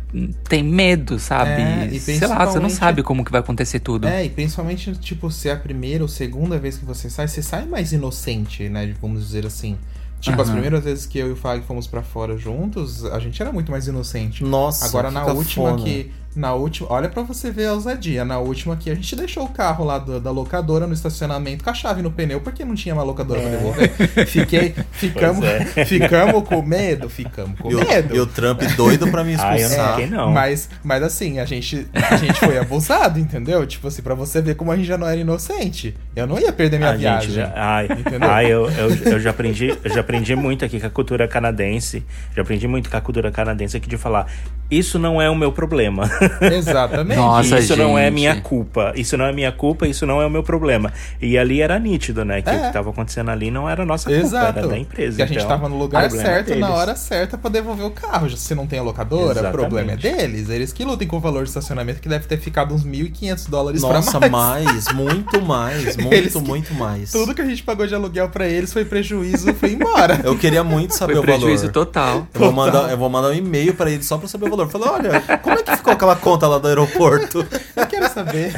tem 0.49 0.63
medo, 0.63 1.19
sabe? 1.19 1.63
É, 1.63 1.99
Sei 1.99 2.27
lá, 2.27 2.45
você 2.45 2.61
não 2.61 2.71
sabe 2.71 3.03
como 3.03 3.25
que 3.25 3.33
vai 3.33 3.41
acontecer 3.41 3.81
tudo. 3.81 4.07
É, 4.07 4.25
e 4.25 4.31
principalmente, 4.31 4.93
tipo, 4.97 5.31
se 5.31 5.49
é 5.49 5.53
a 5.53 5.57
primeira 5.57 6.05
ou 6.05 6.09
segunda 6.09 6.59
vez 6.63 6.79
que 6.79 6.85
você 6.85 7.11
sai, 7.11 7.29
você 7.29 7.43
sai 7.43 7.67
mais 7.67 7.93
inocente, 7.93 8.69
né? 8.69 8.95
Vamos 9.01 9.27
dizer 9.27 9.45
assim. 9.45 9.77
Tipo, 10.21 10.37
uhum. 10.37 10.43
as 10.43 10.51
primeiras 10.51 10.85
vezes 10.85 11.05
que 11.05 11.19
eu 11.19 11.29
e 11.29 11.33
o 11.33 11.37
Fag 11.37 11.67
fomos 11.67 11.89
para 11.89 12.01
fora 12.01 12.39
juntos, 12.39 13.05
a 13.05 13.19
gente 13.19 13.43
era 13.43 13.53
muito 13.53 13.73
mais 13.73 13.89
inocente. 13.89 14.45
Nossa, 14.45 14.87
Agora 14.87 15.11
na 15.11 15.27
última 15.27 15.71
fona. 15.71 15.83
que 15.83 16.13
na 16.35 16.55
última, 16.55 16.91
olha 16.91 17.09
para 17.09 17.23
você 17.23 17.51
ver 17.51 17.67
a 17.67 17.73
ousadia. 17.75 18.25
Na 18.25 18.39
última 18.39 18.75
aqui, 18.75 18.91
a 18.91 18.95
gente 18.95 19.15
deixou 19.15 19.45
o 19.45 19.49
carro 19.49 19.85
lá 19.85 19.99
do, 19.99 20.19
da 20.19 20.31
locadora 20.31 20.87
no 20.87 20.95
estacionamento 20.95 21.63
com 21.63 21.71
a 21.71 21.75
chave 21.75 22.01
no 22.01 22.11
pneu, 22.11 22.41
porque 22.41 22.65
não 22.65 22.75
tinha 22.75 22.95
uma 22.95 23.03
locadora 23.03 23.41
é. 23.41 23.43
pra 23.43 23.51
devolver. 23.51 24.27
Fiquei, 24.27 24.75
ficamos, 24.93 25.45
é. 25.45 25.65
ficamos 25.85 26.49
com 26.49 26.63
medo, 26.63 27.09
ficamos 27.09 27.59
com 27.59 27.71
e 27.71 27.75
medo. 27.75 28.15
O, 28.15 28.17
e 28.17 28.21
o 28.21 28.27
Trump 28.27 28.63
doido 28.77 29.09
pra 29.09 29.23
me 29.23 29.35
expulsar. 29.35 29.99
Ah, 30.01 30.07
não, 30.07 30.31
Mas, 30.31 30.71
mas 30.83 31.03
assim, 31.03 31.39
a 31.39 31.45
gente, 31.45 31.87
a 31.93 32.17
gente 32.17 32.39
foi 32.41 32.59
abusado, 32.59 33.19
entendeu? 33.19 33.67
Tipo 33.67 33.89
assim, 33.89 34.03
pra 34.03 34.15
você 34.15 34.41
ver 34.41 34.55
como 34.55 34.73
a 34.73 34.77
gente 34.77 34.87
já 34.87 34.97
não 34.97 35.07
era 35.07 35.21
inocente. 35.21 35.95
Eu 36.17 36.27
não 36.27 36.39
ia 36.39 36.53
perder 36.53 36.79
minha 36.79 36.91
a 36.91 36.97
viagem. 36.97 37.31
Já, 37.31 37.53
ai, 37.55 37.89
ai 38.21 38.47
eu, 38.47 38.71
eu, 38.71 39.13
eu, 39.13 39.21
já 39.21 39.31
aprendi, 39.31 39.77
eu 39.83 39.91
já 39.91 40.01
aprendi 40.01 40.35
muito 40.35 40.65
aqui 40.65 40.81
com 40.81 40.87
a 40.87 40.91
cultura 40.91 41.29
canadense. 41.29 42.05
Já 42.35 42.43
aprendi 42.43 42.67
muito 42.67 42.91
com 42.91 42.97
a 42.97 43.01
cultura 43.01 43.31
canadense 43.31 43.77
aqui 43.77 43.89
de 43.89 43.99
falar. 43.99 44.27
Isso 44.71 44.99
não 44.99 45.21
é 45.21 45.29
o 45.29 45.35
meu 45.35 45.53
problema. 45.53 46.09
Exatamente. 46.41 47.17
Nossa, 47.17 47.59
isso 47.59 47.69
gente. 47.69 47.79
não 47.79 47.99
é 47.99 48.11
minha 48.11 48.41
culpa. 48.41 48.93
Isso 48.97 49.17
não 49.17 49.25
é 49.25 49.33
minha 49.33 49.53
culpa, 49.53 49.87
isso 49.87 50.07
não 50.07 50.21
é 50.21 50.27
o 50.27 50.31
meu 50.31 50.43
problema. 50.43 50.93
E 51.21 51.37
ali 51.39 51.61
era 51.61 51.79
nítido, 51.79 52.25
né? 52.25 52.43
Que 52.43 52.51
é. 52.51 52.57
o 52.57 52.61
que 52.61 52.67
estava 52.67 52.91
acontecendo 52.91 53.31
ali 53.31 53.51
não 53.51 53.69
era 53.69 53.85
nossa 53.85 54.09
culpa, 54.09 54.27
Exato. 54.27 54.59
era 54.59 54.69
da 54.69 54.79
empresa. 54.79 55.17
Que 55.17 55.23
a 55.23 55.27
gente 55.27 55.39
estava 55.39 55.67
então, 55.67 55.71
no 55.71 55.79
lugar 55.79 56.11
certo, 56.11 56.55
na 56.57 56.71
hora 56.71 56.95
certa 56.97 57.39
para 57.39 57.51
devolver 57.51 57.87
o 57.87 57.91
carro. 57.91 58.31
Se 58.37 58.55
não 58.55 58.67
tem 58.67 58.79
a 58.79 58.83
locadora, 58.83 59.49
o 59.49 59.53
problema 59.53 59.93
é 59.93 59.97
deles. 59.97 60.49
Eles 60.49 60.73
que 60.73 60.85
lutem 60.85 61.07
com 61.07 61.17
o 61.17 61.21
valor 61.21 61.45
de 61.45 61.49
estacionamento 61.51 62.01
que 62.01 62.09
deve 62.09 62.27
ter 62.27 62.39
ficado 62.39 62.75
uns 62.75 62.85
1.500 62.85 63.49
dólares 63.49 63.83
Nossa, 63.83 64.19
pra 64.19 64.29
mais. 64.29 64.65
mais. 64.65 64.93
muito 64.93 65.43
mais, 65.43 65.97
muito, 65.97 66.15
eles 66.15 66.35
muito 66.37 66.75
mais. 66.75 67.11
Tudo 67.11 67.35
que 67.35 67.43
a 67.43 67.47
gente 67.47 67.63
pagou 67.63 67.87
de 67.87 67.95
aluguel 67.95 68.29
para 68.29 68.47
eles 68.47 68.73
foi 68.73 68.85
prejuízo, 68.85 69.53
foi 69.55 69.73
embora. 69.73 70.21
Eu 70.25 70.37
queria 70.39 70.65
muito 70.65 70.95
saber 70.95 71.15
foi 71.15 71.23
o 71.23 71.27
valor. 71.27 71.39
prejuízo 71.41 71.71
total. 71.71 72.27
Eu 72.33 72.41
vou 72.41 72.53
mandar, 72.53 72.91
eu 72.91 72.97
vou 72.97 73.09
mandar 73.09 73.29
um 73.29 73.35
e-mail 73.35 73.75
para 73.75 73.91
eles 73.91 74.07
só 74.07 74.19
para 74.19 74.29
saber 74.29 74.47
o 74.47 74.51
valor. 74.51 74.69
Falei, 74.69 74.89
olha, 74.89 75.21
como 75.39 75.59
é 75.59 75.63
que 75.63 75.77
ficou 75.77 75.93
aquela 75.93 76.12
conta 76.17 76.47
lá 76.47 76.59
do 76.59 76.69
aeroporto? 76.69 77.47
Eu 77.77 77.87
quero 77.87 78.09
saber. 78.13 78.53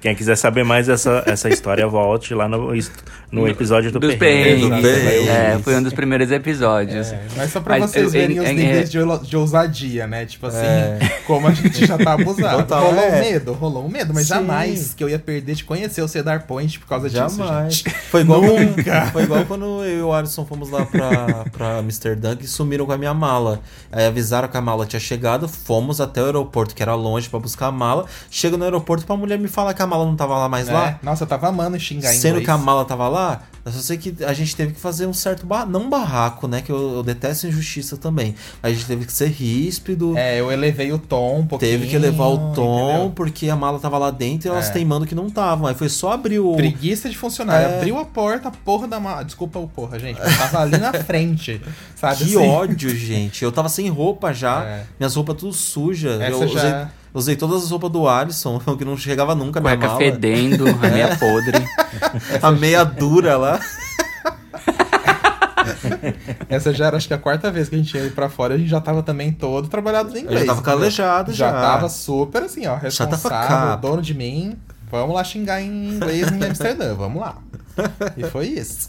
Quem 0.00 0.14
quiser 0.14 0.36
saber 0.36 0.64
mais 0.64 0.86
dessa 0.86 1.22
essa 1.26 1.48
história, 1.48 1.86
volte 1.86 2.34
lá 2.34 2.48
no, 2.48 2.72
no 3.30 3.46
episódio 3.46 3.92
do 3.92 4.00
Dos 4.00 4.14
perrengues. 4.16 4.84
É, 5.28 5.58
foi 5.62 5.76
um 5.76 5.82
dos 5.82 5.92
primeiros 5.92 6.30
episódios. 6.30 7.12
É, 7.12 7.22
mas 7.36 7.52
só 7.52 7.60
pra 7.60 7.78
Mas 7.78 7.90
vocês 7.90 8.04
eu- 8.06 8.10
verem 8.10 8.38
é- 8.38 8.40
os 8.40 8.46
é- 8.48 8.52
níveis 8.52 8.90
de, 8.90 8.98
de 9.28 9.36
ousadia, 9.36 10.06
né? 10.06 10.24
Tipo 10.26 10.46
assim, 10.46 10.58
É. 10.64 10.98
como 11.26 11.46
a 11.46 11.52
gente 11.52 11.86
já 11.86 11.96
tá 11.98 12.14
abusado. 12.14 12.58
Total, 12.58 12.82
rolou 12.84 13.04
é. 13.04 13.08
um 13.16 13.20
medo, 13.20 13.52
rolou 13.52 13.84
um 13.86 13.88
medo, 13.88 14.12
mas 14.14 14.24
Sim. 14.24 14.34
jamais 14.34 14.94
que 14.94 15.04
eu 15.04 15.08
ia 15.08 15.18
perder 15.18 15.54
de 15.54 15.64
conhecer 15.64 16.02
o 16.02 16.08
Cedar 16.08 16.46
Point 16.46 16.78
por 16.80 16.88
causa 16.88 17.08
disso, 17.08 17.36
Jamais. 17.36 17.74
gente. 17.76 17.90
Foi 18.10 18.22
igual, 18.22 18.42
Nunca. 18.42 19.06
foi 19.12 19.22
igual 19.24 19.44
quando 19.44 19.84
eu 19.84 19.98
e 19.98 20.02
o 20.02 20.12
Alisson 20.12 20.44
fomos 20.46 20.70
lá 20.70 20.84
pra, 20.86 21.44
pra 21.52 21.76
Amsterdã 21.78 22.36
e 22.40 22.46
sumiram 22.46 22.86
com 22.86 22.92
a 22.92 22.98
minha 22.98 23.14
mala. 23.14 23.60
Aí 23.92 24.06
avisaram 24.06 24.48
que 24.48 24.56
a 24.56 24.60
mala 24.60 24.86
tinha 24.86 24.98
chegado, 25.10 25.48
fomos 25.48 26.00
até 26.00 26.22
o 26.22 26.26
aeroporto, 26.26 26.74
que 26.74 26.82
era 26.82 26.94
longe, 26.94 27.28
pra 27.28 27.40
buscar 27.40 27.66
a 27.66 27.72
mala. 27.72 28.06
Chega 28.30 28.56
no 28.56 28.62
aeroporto 28.64 29.04
pra 29.04 29.16
mulher 29.16 29.38
me 29.38 29.48
falar 29.48 29.74
que 29.74 29.82
a 29.82 29.86
mala 29.86 30.04
não 30.04 30.14
tava 30.14 30.36
lá 30.38 30.48
mais 30.48 30.68
É. 30.68 30.72
lá. 30.72 30.98
Nossa, 31.02 31.24
eu 31.24 31.28
tava 31.28 31.48
amando 31.48 31.78
xingar 31.80 32.10
Sendo 32.12 32.28
inglês. 32.38 32.44
que 32.44 32.50
a 32.50 32.58
mala 32.58 32.84
tava 32.84 33.08
lá, 33.08 33.42
eu 33.64 33.72
só 33.72 33.78
sei 33.80 33.96
que 33.98 34.24
a 34.24 34.32
gente 34.32 34.54
teve 34.56 34.72
que 34.72 34.80
fazer 34.80 35.06
um 35.06 35.12
certo 35.12 35.46
não 35.68 35.90
barraco, 35.90 36.48
né? 36.48 36.62
Que 36.62 36.70
eu, 36.72 36.96
eu 36.96 37.02
detesto 37.02 37.46
injustiça 37.46 37.96
também. 37.96 38.34
A 38.62 38.70
gente 38.70 38.86
teve 38.86 39.04
que 39.04 39.12
ser 39.12 39.28
ríspido. 39.28 40.16
É, 40.16 40.40
eu 40.40 40.50
elevei 40.50 40.92
o 40.92 40.98
tom 40.98 41.40
um 41.40 41.46
pouquinho. 41.46 41.70
Teve 41.72 41.86
que 41.88 41.96
elevar 41.96 42.28
o 42.28 42.52
tom, 42.54 42.90
entendeu? 42.90 43.10
porque 43.14 43.48
a 43.48 43.56
mala 43.56 43.78
tava 43.78 43.98
lá 43.98 44.10
dentro 44.10 44.48
e 44.48 44.50
elas 44.50 44.68
É. 44.68 44.72
teimando 44.72 45.06
que 45.06 45.14
não 45.14 45.26
estavam. 45.26 45.66
Aí 45.66 45.74
foi 45.74 45.88
só 45.88 46.12
abrir 46.12 46.38
o. 46.38 46.56
Preguiça 46.56 47.08
de 47.08 47.16
funcionário. 47.16 47.68
É. 47.68 47.76
Abriu 47.78 47.98
a 47.98 48.04
porta, 48.04 48.48
a 48.48 48.50
porra 48.52 48.88
da 48.88 48.98
mala. 49.00 49.24
Desculpa 49.24 49.58
o 49.58 49.68
porra, 49.68 49.98
gente. 49.98 50.18
mas 50.18 50.36
tava 50.38 50.60
ali 50.62 50.78
na 50.78 50.92
frente. 50.92 51.60
Sabe 51.96 52.16
Que 52.16 52.24
assim? 52.24 52.36
ódio, 52.36 52.88
gente. 52.96 53.44
Eu 53.44 53.52
tava 53.52 53.68
sem 53.68 53.88
roupa 53.88 54.32
já. 54.32 54.64
É. 54.64 54.84
Minhas 54.98 55.14
roupas 55.14 55.36
tudo 55.36 55.52
sujas. 55.52 56.20
Essa 56.20 56.32
eu 56.44 56.48
já- 56.48 56.58
usei, 56.58 56.86
usei 57.12 57.36
todas 57.36 57.64
as 57.64 57.70
roupas 57.70 57.90
do 57.90 58.08
Alisson, 58.08 58.58
que 58.76 58.84
não 58.84 58.96
chegava 58.96 59.34
nunca 59.34 59.60
na 59.60 59.70
minha 59.70 59.76
Cueca 59.78 59.94
mala. 59.94 59.98
fedendo, 59.98 60.64
a 60.68 60.90
meia 60.90 61.16
podre. 61.16 61.64
A 62.42 62.50
meia 62.50 62.84
dura 62.84 63.36
lá. 63.36 63.60
Essa 66.48 66.72
já 66.72 66.86
era 66.86 66.96
acho 66.96 67.06
que 67.06 67.14
a 67.14 67.18
quarta 67.18 67.50
vez 67.50 67.68
que 67.68 67.74
a 67.74 67.78
gente 67.78 67.96
ia 67.96 68.04
ir 68.04 68.12
pra 68.12 68.28
fora, 68.28 68.54
a 68.54 68.58
gente 68.58 68.68
já 68.68 68.80
tava 68.80 69.02
também 69.02 69.32
todo 69.32 69.68
trabalhado 69.68 70.16
em 70.16 70.22
inglês. 70.22 70.40
já 70.40 70.46
tava 70.46 70.62
calejado 70.62 71.32
já. 71.32 71.52
tava 71.52 71.88
super 71.88 72.44
assim, 72.44 72.66
ó, 72.66 72.76
responsável, 72.76 73.76
dono 73.78 74.02
de 74.02 74.14
mim. 74.14 74.56
Vamos 74.90 75.14
lá 75.14 75.22
xingar 75.22 75.62
em 75.62 75.94
inglês 75.94 76.30
em 76.32 76.44
Amsterdã, 76.44 76.94
vamos 76.94 77.20
lá. 77.20 77.36
E 78.16 78.24
foi 78.24 78.48
isso. 78.48 78.88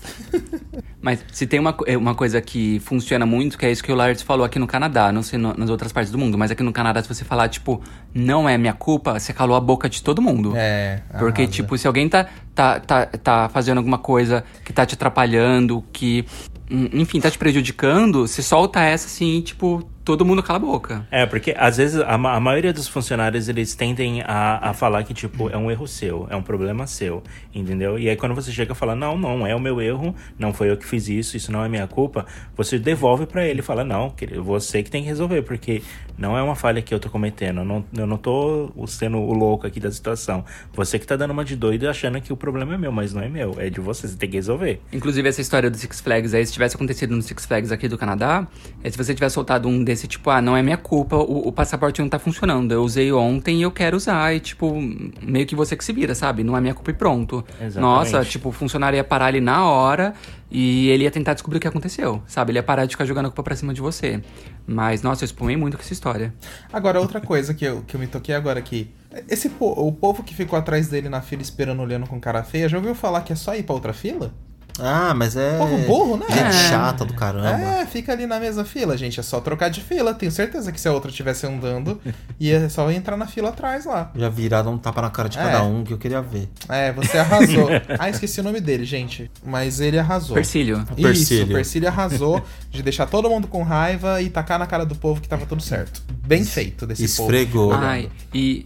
Mas 1.02 1.26
se 1.32 1.48
tem 1.48 1.60
uma, 1.60 1.76
é 1.88 1.98
uma 1.98 2.14
coisa 2.14 2.40
que 2.40 2.80
funciona 2.82 3.26
muito, 3.26 3.58
que 3.58 3.66
é 3.66 3.72
isso 3.72 3.84
que 3.84 3.92
o 3.92 3.96
Lars 3.96 4.22
falou 4.22 4.46
aqui 4.46 4.60
no 4.60 4.68
Canadá, 4.68 5.12
não 5.12 5.24
sei 5.24 5.40
no- 5.40 5.56
nas 5.58 5.70
outras 5.70 5.92
partes 5.92 6.12
do 6.12 6.18
mundo, 6.18 6.38
mas 6.38 6.52
aqui 6.52 6.62
no 6.62 6.72
Canadá, 6.72 7.02
se 7.02 7.08
você 7.10 7.26
falar, 7.26 7.50
tipo, 7.50 7.82
não 8.14 8.48
é 8.48 8.56
minha 8.58 8.74
culpa, 8.74 9.20
você 9.20 9.34
calou 9.34 9.56
a 9.56 9.60
boca 9.60 9.90
de 9.90 10.04
todo 10.04 10.22
mundo. 10.22 10.54
É. 10.56 11.02
Porque, 11.18 11.42
arrasa. 11.42 11.56
tipo, 11.56 11.76
se 11.78 11.88
alguém 11.88 12.08
tá, 12.08 12.28
tá, 12.54 12.80
tá, 12.80 13.06
tá 13.08 13.50
fazendo 13.50 13.80
alguma 13.80 13.98
coisa 13.98 14.44
que 14.64 14.72
tá 14.72 14.86
te 14.86 14.94
atrapalhando, 14.94 15.84
que, 15.92 16.24
hum, 16.70 16.88
enfim, 16.94 17.20
tá 17.20 17.32
te 17.32 17.38
prejudicando, 17.38 18.28
você 18.28 18.44
solta 18.44 18.82
essa 18.82 19.08
assim, 19.08 19.42
tipo, 19.42 19.84
todo 20.04 20.26
mundo 20.26 20.42
cala 20.42 20.58
a 20.58 20.60
boca. 20.62 21.08
É, 21.12 21.26
porque 21.26 21.54
às 21.58 21.78
vezes 21.78 22.00
a, 22.02 22.18
ma- 22.18 22.34
a 22.34 22.40
maioria 22.40 22.74
dos 22.74 22.88
funcionários 22.88 23.48
eles 23.48 23.76
tendem 23.76 24.22
a, 24.22 24.70
a 24.70 24.74
falar 24.74 25.04
que, 25.04 25.14
tipo, 25.14 25.50
é 25.50 25.58
um 25.58 25.70
erro 25.70 25.88
seu, 25.88 26.28
é 26.30 26.36
um 26.36 26.42
problema 26.42 26.88
seu, 26.88 27.24
entendeu? 27.54 27.98
E 28.00 28.10
aí 28.10 28.16
quando 28.16 28.34
você 28.36 28.52
chega 28.52 28.74
e 28.74 28.76
fala, 28.76 28.96
não, 28.96 29.18
não, 29.18 29.46
é 29.46 29.56
o 29.56 29.60
meu 29.60 29.82
erro, 29.82 30.16
não 30.38 30.54
foi 30.54 30.70
eu 30.72 30.78
que 30.78 30.86
fiz 30.86 31.08
isso, 31.08 31.38
isso 31.38 31.52
não 31.52 31.64
é 31.64 31.70
minha 31.70 31.88
culpa, 31.88 32.26
você 32.56 32.80
devolve 32.80 33.26
pra 33.26 33.46
ele 33.48 33.60
e 33.60 33.64
fala, 33.64 33.84
não, 33.84 34.14
você 34.44 34.82
que 34.84 34.90
tem 34.90 35.04
que 35.04 35.08
resolver, 35.10 35.42
porque 35.44 35.82
não 36.18 36.38
é 36.38 36.42
uma 36.44 36.56
falha 36.56 36.82
que 36.82 36.94
eu 36.94 37.00
tô 37.00 37.10
cometendo, 37.10 37.62
eu 37.62 37.66
não, 37.66 37.86
eu 37.98 38.08
não 38.08 38.18
tô 38.18 38.72
sendo 38.88 39.18
o 39.18 39.34
louco 39.34 39.66
aqui 39.66 39.80
da 39.80 39.92
situação. 39.92 40.44
Você 40.74 41.00
que 41.00 41.06
tá 41.08 41.16
dando 41.16 41.32
uma 41.32 41.44
de 41.44 41.56
doido 41.56 41.88
achando 41.90 42.20
que 42.22 42.32
o 42.32 42.38
problema 42.38 42.74
é 42.76 42.78
meu, 42.78 42.92
mas 42.92 43.14
não 43.14 43.22
é 43.22 43.30
meu, 43.30 43.56
é 43.58 43.70
de 43.70 43.80
você, 43.80 44.08
você 44.08 44.16
tem 44.16 44.30
que 44.30 44.36
resolver. 44.38 44.80
Inclusive, 44.94 45.28
essa 45.28 45.42
história 45.42 45.70
do 45.70 45.78
Six 45.78 46.00
Flags 46.02 46.34
aí, 46.34 46.46
se 46.46 46.54
tivesse 46.54 46.76
acontecido 46.76 47.16
no 47.16 47.22
Six 47.22 47.46
Flags 47.46 47.72
aqui 47.72 47.88
do 47.88 47.98
Canadá, 47.98 48.48
é 48.84 48.90
se 48.90 48.98
você 48.98 49.14
tivesse 49.16 49.34
soltado 49.36 49.68
um 49.68 49.84
desse, 49.92 50.08
tipo, 50.08 50.30
ah, 50.30 50.42
não 50.42 50.56
é 50.56 50.64
minha 50.64 50.78
culpa, 50.78 51.16
o, 51.16 51.48
o 51.48 51.52
passaporte 51.52 52.02
não 52.02 52.10
tá 52.10 52.18
funcionando. 52.18 52.72
Eu 52.72 52.84
usei 52.84 53.12
ontem 53.12 53.60
e 53.60 53.62
eu 53.62 53.72
quero 53.72 53.98
usar. 53.98 54.34
E, 54.36 54.40
tipo, 54.40 54.74
meio 55.22 55.46
que 55.46 55.56
você 55.56 55.76
que 55.76 55.84
se 55.84 55.92
vira, 55.94 56.16
sabe? 56.16 56.44
Não 56.44 56.56
é 56.58 56.62
minha 56.62 56.74
culpa 56.74 56.92
e 56.92 56.94
pronto. 56.94 57.44
Exatamente. 57.60 57.80
Nossa, 57.80 58.24
tipo, 58.26 58.50
o 58.50 58.52
funcionário 58.52 58.98
ia 58.98 59.04
parar 59.04 59.26
ali 59.26 59.42
na 59.42 59.66
hora 59.70 60.14
e 60.50 60.90
ele 60.90 61.04
ia 61.04 61.12
tentar 61.12 61.34
descobrir 61.34 61.58
o 61.58 61.62
que 61.62 61.68
aconteceu, 61.68 62.22
sabe? 62.28 62.52
Ele 62.52 62.60
ia 62.60 62.64
parar 62.64 62.86
de 62.86 62.92
ficar 62.96 63.06
jogando 63.06 63.26
a 63.26 63.30
culpa 63.30 63.44
pra 63.44 63.56
cima 63.56 63.74
de 63.74 63.82
você. 63.82 64.22
Mas, 64.66 65.02
nossa, 65.02 65.24
eu 65.24 65.26
espumei 65.26 65.56
muito 65.58 65.78
com 65.78 65.84
essa 65.84 65.94
história. 65.94 66.34
Agora, 66.72 67.00
outra 67.00 67.20
coisa 67.22 67.54
que 67.54 67.66
eu, 67.66 67.84
que 67.88 67.96
eu 67.96 68.00
me 68.00 68.08
toquei 68.08 68.34
agora 68.36 68.60
aqui. 68.60 68.90
Esse 69.30 69.50
po- 69.50 69.72
o 69.72 69.92
povo 69.92 70.24
que 70.24 70.34
ficou 70.34 70.58
atrás 70.58 70.88
dele 70.88 71.10
na 71.10 71.22
fila 71.22 71.42
esperando, 71.42 71.82
olhando 71.82 72.08
com 72.08 72.20
cara 72.20 72.44
feia, 72.44 72.70
já 72.70 72.78
ouviu 72.78 72.96
falar 72.96 73.22
que 73.22 73.34
é 73.34 73.36
só 73.36 73.54
ir 73.56 73.64
pra 73.64 73.76
outra 73.76 73.92
fila? 73.94 74.34
Ah, 74.80 75.14
mas 75.14 75.36
é. 75.36 75.58
Povo 75.58 75.78
burro, 75.80 76.18
né? 76.18 76.26
Gente 76.30 76.40
É. 76.42 76.52
chata 76.70 77.06
do 77.06 77.14
caramba. 77.14 77.50
É, 77.50 77.86
fica 77.86 78.12
ali 78.12 78.26
na 78.26 78.40
mesma 78.40 78.64
fila, 78.64 78.98
gente. 78.98 79.20
É 79.20 79.24
só 79.24 79.40
trocar 79.40 79.70
de 79.70 79.82
fila. 79.82 80.14
Tenho 80.14 80.32
certeza 80.32 80.72
que 80.72 80.80
se 80.80 80.88
a 80.88 80.94
outra 80.94 81.10
estivesse 81.12 81.46
andando, 81.46 82.00
ia 82.40 82.70
só 82.70 82.90
entrar 82.92 83.18
na 83.18 83.28
fila 83.28 83.50
atrás 83.50 83.86
lá. 83.86 84.12
Já 84.16 84.30
viraram 84.30 84.74
um 84.74 84.78
tapa 84.78 85.02
na 85.02 85.10
cara 85.10 85.30
de 85.30 85.38
É. 85.38 85.42
cada 85.44 85.64
um 85.64 85.84
que 85.84 85.94
eu 85.94 85.98
queria 85.98 86.22
ver. 86.22 86.50
É, 86.70 86.92
você 86.94 87.18
arrasou. 87.18 87.70
ah, 88.00 88.10
esqueci 88.10 88.40
o 88.40 88.44
nome 88.44 88.60
dele, 88.60 88.86
gente. 88.86 89.30
Mas 89.44 89.80
ele 89.80 90.00
arrasou. 90.00 90.36
Persílio. 90.36 90.78
Isso, 90.98 91.02
Persílio. 91.08 91.46
o 91.46 91.56
Persílio 91.56 91.88
arrasou 91.90 92.42
de 92.70 92.82
deixar 92.82 93.06
todo 93.06 93.30
mundo 93.30 93.48
com 93.48 93.64
raiva 93.64 94.22
e 94.22 94.30
tacar 94.30 94.58
na 94.58 94.66
cara 94.66 94.86
do 94.86 94.96
povo 94.96 95.22
que 95.22 95.28
tava 95.28 95.46
tudo 95.46 95.62
certo. 95.62 96.02
Bem 96.26 96.44
feito 96.44 96.88
desse 96.88 97.04
Esfregou. 97.06 97.74
Ai, 97.74 98.10
e. 98.34 98.66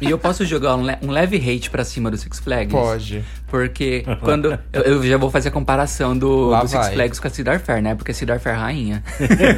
E 0.00 0.08
eu 0.10 0.18
posso 0.18 0.46
jogar 0.46 0.76
um, 0.76 0.82
le- 0.82 0.96
um 1.02 1.10
leve 1.10 1.36
hate 1.36 1.68
pra 1.68 1.84
cima 1.84 2.10
do 2.10 2.16
Six 2.16 2.38
Flags? 2.38 2.72
povo. 2.72 2.86
Pode. 2.86 3.22
Porque 3.52 4.02
quando. 4.22 4.58
Eu, 4.72 4.82
eu 4.82 5.04
já 5.06 5.18
vou 5.18 5.30
fazer 5.30 5.50
a 5.50 5.52
comparação 5.52 6.16
do, 6.16 6.58
do 6.58 6.66
Six. 6.68 6.88
Flags 6.94 7.20
com 7.20 7.26
a 7.28 7.30
Cedar 7.30 7.60
Fair, 7.60 7.82
né? 7.82 7.94
Porque 7.94 8.10
a 8.10 8.14
Cedar 8.14 8.40
Fair 8.40 8.56
é 8.56 8.58
rainha. 8.58 9.04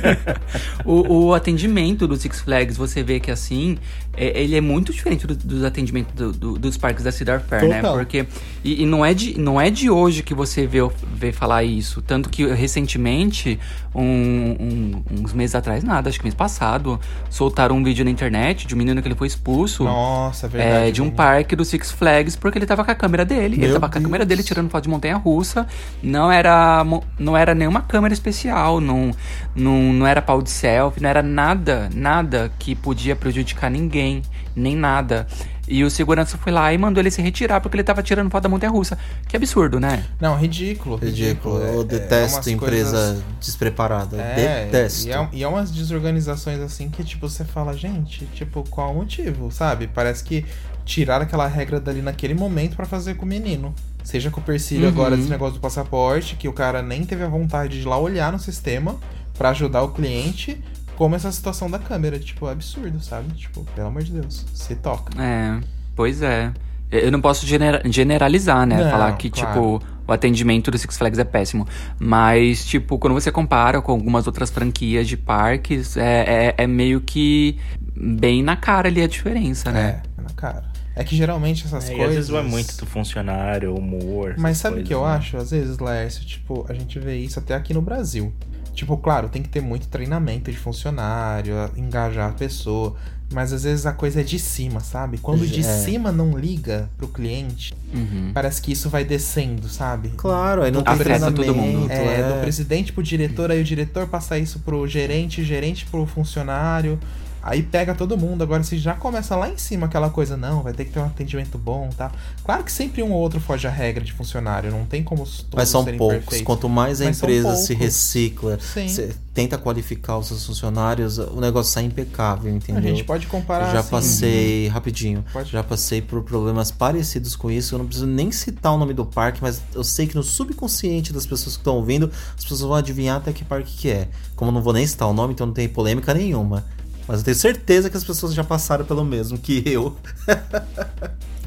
o, 0.85 1.27
o 1.27 1.35
atendimento 1.35 2.07
do 2.09 2.17
Six 2.17 2.41
Flags, 2.41 2.77
você 2.77 3.03
vê 3.03 3.21
que 3.21 3.31
assim, 3.31 3.79
é- 4.17 4.41
ele 4.43 4.57
é 4.57 4.61
muito 4.61 4.93
diferente 4.93 5.27
do- 5.27 5.37
dos 5.37 5.63
atendimentos 5.65 6.13
do- 6.15 6.33
do- 6.33 6.59
dos 6.59 6.77
parques 6.77 7.05
da 7.05 7.13
Cedar 7.13 7.41
Fair, 7.41 7.69
né? 7.69 7.81
Total. 7.81 7.97
Porque. 7.97 8.27
E, 8.65 8.83
e 8.83 8.87
não, 8.87 9.05
é 9.05 9.15
de, 9.15 9.39
não 9.39 9.61
é 9.61 9.71
de 9.71 9.89
hoje 9.91 10.23
que 10.23 10.35
você 10.35 10.67
vê, 10.67 10.79
vê 11.15 11.31
falar 11.33 11.63
isso. 11.65 12.03
Tanto 12.03 12.29
que 12.29 12.45
recentemente, 12.47 13.59
um- 13.95 14.03
um- 14.03 15.03
uns 15.23 15.33
meses 15.33 15.55
atrás, 15.55 15.85
nada, 15.85 16.09
acho 16.09 16.19
que 16.19 16.25
mês 16.25 16.35
passado, 16.35 16.99
soltaram 17.31 17.77
um 17.77 17.85
vídeo 17.85 18.05
na 18.05 18.11
internet 18.11 18.67
de 18.67 18.75
um 18.75 18.79
menino 18.79 19.01
que 19.01 19.07
ele 19.09 19.15
foi 19.15 19.27
expulso. 19.29 19.85
Nossa, 19.85 20.47
é 20.47 20.49
verdade. 20.49 20.89
É, 20.89 20.91
de 20.91 21.01
um 21.03 21.11
parque 21.11 21.55
do 21.55 21.65
Six 21.65 21.91
Flags, 21.93 22.35
porque 22.37 22.59
ele 22.59 22.67
tava 22.67 22.85
com 22.85 22.91
a 22.91 22.95
câmera 22.95 23.25
dele. 23.25 23.57
ele 23.57 23.67
Meu 23.69 23.84
tava 23.85 23.93
com 23.93 23.99
a 23.99 24.03
câmera 24.03 24.25
dele 24.25 24.43
tirando 24.43 24.71
foto 24.71 24.85
de 24.85 24.91
montanha 24.91 25.17
russa. 25.17 25.67
Não 26.03 26.31
era, 26.31 26.83
mo- 26.85 27.05
não 27.19 27.37
era 27.37 27.55
nenhuma 27.55 27.83
câmera 27.83 28.13
especial, 28.15 28.81
não, 28.81 29.11
não, 29.55 29.93
não 29.93 30.07
era 30.07 30.21
pau 30.23 30.43
de 30.43 30.51
selfie, 30.51 31.03
não 31.03 31.09
era 31.09 31.23
nada, 31.23 31.89
nada 31.95 32.51
que 32.59 32.75
podia 32.75 33.15
prejudicar 33.17 33.71
ninguém, 33.71 34.23
nem 34.57 34.77
nada. 34.77 35.27
E 35.67 35.83
o 35.83 35.91
segurança 35.91 36.37
foi 36.37 36.53
lá 36.53 36.71
e 36.75 36.77
mandou 36.77 37.01
ele 37.01 37.11
se 37.11 37.23
retirar 37.23 37.59
porque 37.59 37.75
ele 37.75 37.83
tava 37.83 38.03
tirando 38.03 38.31
foto 38.31 38.43
da 38.43 38.49
montanha 38.51 38.71
russa. 38.71 38.99
Que 39.27 39.35
absurdo, 39.35 39.81
né? 39.81 40.05
Não, 40.21 40.37
ridículo. 40.37 40.97
Ridículo. 40.97 41.63
É- 41.65 41.75
Eu 41.75 41.81
é 41.81 41.85
detesto 41.85 42.37
umas 42.37 42.47
empresa 42.49 42.91
coisas- 42.91 43.25
despreparada. 43.41 44.17
É, 44.21 44.67
detesto. 44.67 45.09
E 45.09 45.13
é, 45.13 45.29
e 45.33 45.43
é 45.43 45.49
umas 45.49 45.71
desorganizações 45.71 46.61
assim 46.61 46.91
que, 46.91 47.03
tipo, 47.03 47.27
você 47.31 47.45
fala, 47.47 47.73
gente, 47.75 48.27
tipo, 48.35 48.63
qual 48.69 48.93
o 48.93 48.97
motivo, 48.97 49.51
sabe? 49.51 49.87
Parece 49.87 50.23
que 50.23 50.45
tiraram 50.85 51.25
aquela 51.25 51.47
regra 51.47 51.81
dali 51.81 52.03
naquele 52.03 52.35
momento 52.35 52.77
pra 52.77 52.87
fazer 52.87 53.15
com 53.15 53.25
o 53.25 53.29
menino. 53.29 53.75
Seja 54.03 54.31
com 54.31 54.41
o 54.41 54.43
Persílio 54.45 54.85
Uhum. 54.85 54.91
agora 54.93 55.17
desse 55.17 55.31
negócio 55.31 55.55
do 55.55 55.61
passaporte, 55.61 56.37
que 56.37 56.47
o 56.49 56.53
cara 56.53 56.83
nem 56.83 57.05
teve 57.05 57.23
a 57.25 57.29
vontade 57.29 57.75
de 57.81 57.81
ir 57.83 57.89
lá 57.89 57.99
olhar 57.99 58.31
no 58.31 58.39
sistema 58.39 58.97
pra 59.37 59.49
ajudar 59.51 59.83
o 59.83 59.89
cliente, 59.89 60.63
como 60.97 61.15
essa 61.17 61.33
situação 61.33 61.71
da 61.71 61.79
câmera. 61.79 62.19
Tipo, 62.19 62.47
é 62.49 62.53
absurdo, 62.53 63.01
sabe? 63.03 63.33
Tipo, 63.35 63.65
pelo 63.75 63.89
amor 63.89 64.03
de 64.03 64.13
Deus, 64.13 64.45
se 64.55 64.75
toca. 64.77 65.21
É, 65.21 65.59
pois 65.97 66.21
é. 66.23 66.53
Eu 66.91 67.11
não 67.11 67.21
posso 67.21 67.47
genera- 67.47 67.83
generalizar, 67.87 68.67
né? 68.67 68.85
Não, 68.85 68.91
Falar 68.91 69.13
que, 69.17 69.29
claro. 69.31 69.49
tipo, 69.81 69.83
o 70.07 70.13
atendimento 70.13 70.71
do 70.71 70.77
Six 70.79 70.97
Flags 70.99 71.19
é 71.19 71.25
péssimo. 71.25 71.67
Mas, 71.99 72.65
tipo, 72.67 72.99
quando 72.99 73.15
você 73.15 73.33
compara 73.33 73.81
com 73.81 73.91
algumas 73.91 74.27
outras 74.27 74.51
franquias 74.51 75.09
de 75.09 75.17
parques, 75.17 75.97
é, 75.97 76.53
é, 76.59 76.65
é 76.65 76.67
meio 76.67 77.01
que 77.01 77.59
bem 77.97 78.43
na 78.43 78.55
cara 78.55 78.87
ali 78.89 79.03
a 79.03 79.09
diferença, 79.09 79.73
né? 79.73 80.03
É, 80.19 80.23
na 80.23 80.31
cara. 80.37 80.74
É 80.97 81.03
que 81.03 81.17
geralmente 81.17 81.65
essas 81.67 81.85
É, 81.91 81.95
coisas. 81.95 82.09
às 82.09 82.15
vezes 82.15 82.31
vai 82.31 82.43
muito 82.43 82.77
do 82.77 82.87
funcionário, 82.87 83.75
humor. 83.75 84.35
Mas 84.39 84.59
sabe 84.59 84.81
o 84.81 84.85
que 84.85 84.95
eu 84.95 85.05
né? 85.05 85.13
acho? 85.15 85.37
Às 85.37 85.51
vezes, 85.51 85.79
Lércio, 85.79 86.25
tipo, 86.25 86.65
a 86.69 86.73
gente 86.73 86.99
vê 86.99 87.17
isso 87.17 87.39
até 87.39 87.55
aqui 87.55 87.75
no 87.75 87.83
Brasil. 87.83 88.33
Tipo, 88.75 88.97
claro, 88.97 89.29
tem 89.29 89.43
que 89.43 89.49
ter 89.49 89.61
muito 89.61 89.87
treinamento 89.89 90.51
de 90.51 90.57
funcionário, 90.57 91.55
engajar 91.77 92.31
a 92.31 92.33
pessoa. 92.33 92.95
Mas 93.33 93.53
às 93.53 93.65
vezes 93.65 93.87
a 93.87 93.93
coisa 93.93 94.21
é 94.21 94.23
de 94.23 94.39
cima, 94.39 94.81
sabe? 94.81 95.19
Quando 95.19 95.45
de 95.47 95.61
É. 95.61 95.63
cima 95.63 96.13
não 96.13 96.39
liga 96.39 96.89
pro 96.97 97.09
cliente, 97.09 97.75
Uhum. 97.93 98.31
parece 98.35 98.61
que 98.63 98.71
isso 98.71 98.89
vai 98.91 99.03
descendo, 99.03 99.69
sabe? 99.69 100.11
Claro, 100.17 100.63
aí 100.63 100.71
não 100.71 100.83
tem 100.83 100.93
Afeta 100.93 101.19
todo 101.33 101.43
treinamento. 101.43 101.79
mundo. 101.79 101.91
É, 101.91 102.21
é. 102.21 102.33
do 102.35 102.41
presidente 102.43 102.93
pro 102.93 103.03
diretor, 103.03 103.51
aí 103.51 103.61
o 103.61 103.65
diretor 103.65 104.07
passa 104.07 104.39
isso 104.39 104.61
pro 104.61 104.87
gerente, 104.87 105.43
gerente 105.43 105.87
pro 105.87 106.07
funcionário. 106.07 106.99
Aí 107.47 107.63
pega 107.63 107.95
todo 107.95 108.17
mundo, 108.17 108.41
agora 108.43 108.63
se 108.65 108.79
já 108.79 108.95
começa 108.95 109.37
lá 109.37 109.51
em 109.51 109.59
cima 109.59 109.85
aquela 109.85 110.09
coisa, 110.09 110.35
não, 110.35 110.63
vai 110.63 110.73
ter 110.73 110.87
que 110.87 110.93
ter 110.93 110.99
um 110.99 111.05
atendimento 111.05 111.59
bom, 111.59 111.91
tá? 111.95 112.11
Claro 112.43 112.65
que 112.65 112.73
sempre 112.73 113.03
um 113.03 113.13
ou 113.13 113.19
outro 113.21 113.39
foge 113.39 113.67
a 113.67 113.71
regra 113.71 114.03
de 114.03 114.15
funcionário, 114.15 114.71
não 114.71 114.87
tem 114.87 115.05
como 115.05 115.25
todos 115.25 115.45
Mas 115.55 115.69
são 115.69 115.85
poucos. 115.85 116.21
perfeitos. 116.21 116.47
Quanto 116.47 116.71
mais 116.71 117.03
a 117.03 117.05
Mas 117.05 117.19
empresa 117.19 117.55
se 117.57 117.75
recicla, 117.75 118.59
se- 118.61 119.15
tenta 119.35 119.59
qualificar 119.59 120.17
os 120.17 120.29
seus 120.29 120.47
funcionários, 120.47 121.19
o 121.19 121.39
negócio 121.39 121.71
sai 121.71 121.85
impecável, 121.85 122.51
A 122.51 122.57
entendeu? 122.57 122.83
gente 122.83 123.05
pode 123.05 123.27
comparar 123.27 123.71
já 123.73 123.81
assim, 123.81 123.91
passei, 123.91 124.69
rapidinho, 124.69 125.23
Pode. 125.31 125.53
já 125.53 125.63
passei 125.63 126.01
por 126.01 126.23
problemas 126.23 126.71
parecidos 126.71 127.37
com 127.37 127.51
isso. 127.51 127.75
Eu 127.75 127.81
não 127.81 127.85
preciso 127.87 128.07
nem 128.07 128.33
citar 128.33 128.73
o 128.73 128.79
nome 128.79 128.95
do 128.95 129.05
parque, 129.05 129.41
mas 129.43 129.61
eu 129.75 129.85
sei 129.85 130.07
que 130.07 130.15
no 130.15 130.23
subconsciente 130.23 131.13
das 131.13 131.27
pessoas 131.27 131.57
que 131.57 131.61
estão 131.61 131.77
ouvindo, 131.77 132.11
as 132.39 132.43
pessoas 132.43 132.61
vão 132.63 132.75
adivinhar 132.75 133.19
até 133.19 133.35
que 133.35 133.45
parque 133.45 133.77
que 133.77 133.91
é. 133.91 134.09
Como 134.35 134.51
eu 134.51 134.55
não 134.55 134.63
vou 134.63 134.73
nem 134.73 134.87
citar 134.87 135.07
o 135.09 135.13
nome, 135.13 135.35
então 135.35 135.47
não 135.47 135.53
tem 135.55 135.69
polêmica 135.69 136.15
nenhuma. 136.15 136.65
Mas 137.07 137.19
eu 137.19 137.25
tenho 137.25 137.37
certeza 137.37 137.91
que 137.91 137.97
as 137.97 138.05
pessoas 138.05 138.33
já 138.35 138.43
passaram 138.43 138.85
pelo 138.85 139.05
mesmo 139.05 139.37
que 139.39 139.63
eu. 139.67 139.97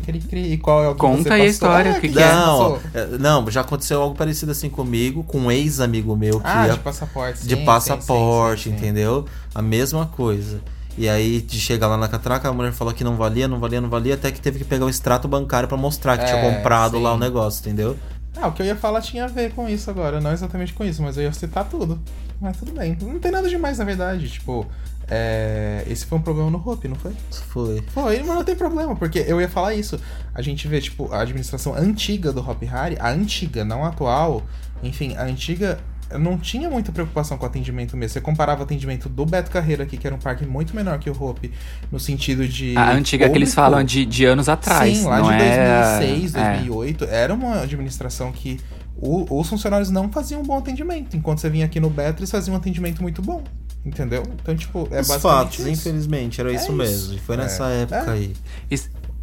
Cri, 0.06 0.20
cri. 0.20 0.54
E 0.54 0.58
qual 0.58 0.84
é 0.84 0.88
o 0.88 0.94
que 0.94 1.00
Conta 1.02 1.34
aí 1.34 1.42
a 1.42 1.46
história, 1.46 1.94
Ah, 1.94 1.98
o 1.98 2.02
que 2.02 2.10
que 2.10 2.20
é? 2.20 2.32
Não, 2.32 2.80
é, 2.94 3.06
não, 3.18 3.52
já 3.52 3.62
aconteceu 3.62 4.02
algo 4.02 4.16
parecido 4.16 4.52
assim 4.52 4.70
comigo, 4.70 5.24
com 5.24 5.40
um 5.40 5.52
ex-amigo 5.52 6.16
meu 6.16 6.40
que 6.40 6.48
Ah, 6.48 6.68
ia 6.68 6.74
de 6.74 6.80
passaporte. 6.80 7.46
de 7.46 7.56
sim, 7.56 7.66
passaporte, 7.66 8.64
sim, 8.66 8.70
sim, 8.72 8.78
sim. 8.78 8.84
entendeu? 8.86 9.26
A 9.54 9.62
mesma 9.62 10.06
coisa. 10.06 10.62
E 10.98 11.08
aí, 11.10 11.42
de 11.42 11.60
chegar 11.60 11.88
lá 11.88 11.98
na 11.98 12.08
catraca, 12.08 12.48
a 12.50 12.54
mulher 12.54 12.72
falou 12.72 12.94
que 12.94 13.04
não 13.04 13.16
valia, 13.16 13.48
não 13.48 13.60
valia, 13.60 13.82
não 13.82 13.90
valia, 13.90 14.14
até 14.16 14.32
que 14.32 14.40
teve 14.42 14.60
que 14.60 14.66
pegar 14.66 14.86
o 14.86 14.90
extrato 14.90 15.28
bancário 15.28 15.68
pra 15.68 15.78
mostrar 15.78 16.18
que 16.18 16.26
tinha 16.26 16.38
É, 16.38 16.54
comprado 16.56 16.98
lá 17.00 17.14
o 17.14 17.18
negócio, 17.20 17.60
entendeu? 17.62 17.98
Ah, 18.36 18.48
o 18.48 18.52
que 18.52 18.62
eu 18.62 18.66
ia 18.66 18.76
falar 18.76 19.02
tinha 19.02 19.26
a 19.26 19.28
ver 19.28 19.52
com 19.54 19.68
isso 19.68 19.90
agora. 19.90 20.22
Não 20.22 20.32
exatamente 20.32 20.74
com 20.74 20.84
isso, 20.86 21.02
mas 21.02 21.18
eu 21.18 21.24
ia 21.24 21.34
citar 21.34 21.66
tudo. 21.66 22.00
Mas 22.40 22.56
tudo 22.58 22.72
bem. 22.72 22.98
Não 23.02 23.20
tem 23.20 23.32
nada 23.32 23.50
demais, 23.50 23.78
na 23.80 23.84
verdade. 23.86 24.30
Tipo, 24.30 24.66
é... 25.10 25.84
esse 25.88 26.06
foi 26.06 26.18
um 26.18 26.22
problema 26.22 26.50
no 26.50 26.58
Hope, 26.58 26.88
não 26.88 26.96
foi? 26.96 27.12
Foi. 27.50 27.84
Foi, 27.88 28.18
mas 28.20 28.36
não 28.36 28.44
tem 28.44 28.56
problema, 28.56 28.96
porque 28.96 29.20
eu 29.28 29.40
ia 29.42 29.50
falar 29.50 29.74
isso. 29.74 30.00
A 30.34 30.42
gente 30.42 30.68
vê, 30.68 30.80
tipo, 30.82 31.12
a 31.14 31.22
administração 31.22 31.74
antiga 31.76 32.32
do 32.34 32.40
Hop 32.42 32.62
Hari, 32.72 32.98
a 33.00 33.10
antiga, 33.10 33.64
não 33.66 33.84
a 33.86 33.90
atual. 33.90 34.44
Enfim, 34.84 35.16
a 35.16 35.24
antiga 35.24 35.80
não 36.18 36.38
tinha 36.38 36.70
muita 36.70 36.92
preocupação 36.92 37.38
com 37.38 37.44
o 37.44 37.48
atendimento 37.48 37.98
mesmo. 37.98 38.14
Você 38.14 38.22
comparava 38.22 38.62
o 38.62 38.64
atendimento 38.64 39.10
do 39.10 39.26
Beto 39.26 39.52
Carreira 39.52 39.84
aqui, 39.84 39.98
que 39.98 40.06
era 40.08 40.16
um 40.16 40.20
parque 40.20 40.46
muito 40.46 40.76
menor 40.76 41.00
que 41.00 41.10
o 41.10 41.24
Hope, 41.24 41.52
no 41.92 42.00
sentido 42.00 42.48
de. 42.48 42.78
A 42.78 42.92
antiga 42.94 43.30
que 43.30 43.38
eles 43.38 43.50
público. 43.50 43.72
falam 43.72 43.84
de, 43.84 44.06
de 44.06 44.26
anos 44.26 44.48
atrás. 44.48 44.98
Sim, 44.98 45.06
lá 45.06 45.20
de 45.22 45.34
é... 45.34 45.98
2006, 46.00 46.36
é. 46.36 46.52
2008, 46.54 47.04
era 47.06 47.34
uma 47.34 47.62
administração 47.62 48.32
que 48.32 48.60
o- 48.96 49.40
os 49.40 49.50
funcionários 49.50 49.90
não 49.90 50.10
faziam 50.10 50.42
um 50.42 50.44
bom 50.46 50.58
atendimento. 50.58 51.18
Enquanto 51.18 51.40
você 51.40 51.50
vinha 51.50 51.66
aqui 51.66 51.80
no 51.80 51.90
Beto, 51.90 52.20
eles 52.22 52.32
faziam 52.32 52.54
um 52.54 52.58
atendimento 52.58 53.02
muito 53.02 53.22
bom. 53.22 53.44
Entendeu? 53.86 54.24
Então, 54.42 54.56
tipo, 54.56 54.80
é 54.92 55.00
Os 55.00 55.08
basicamente 55.08 55.22
fatos, 55.22 55.60
isso. 55.60 55.70
infelizmente, 55.70 56.42
era 56.42 56.52
É 56.52 56.56
isso 56.56 56.74
mesmo. 56.74 57.14
E 57.14 57.20
foi 57.20 57.36
É. 57.36 57.38
nessa 57.40 57.68
época 57.70 57.96
É. 57.96 58.10
aí. 58.12 58.34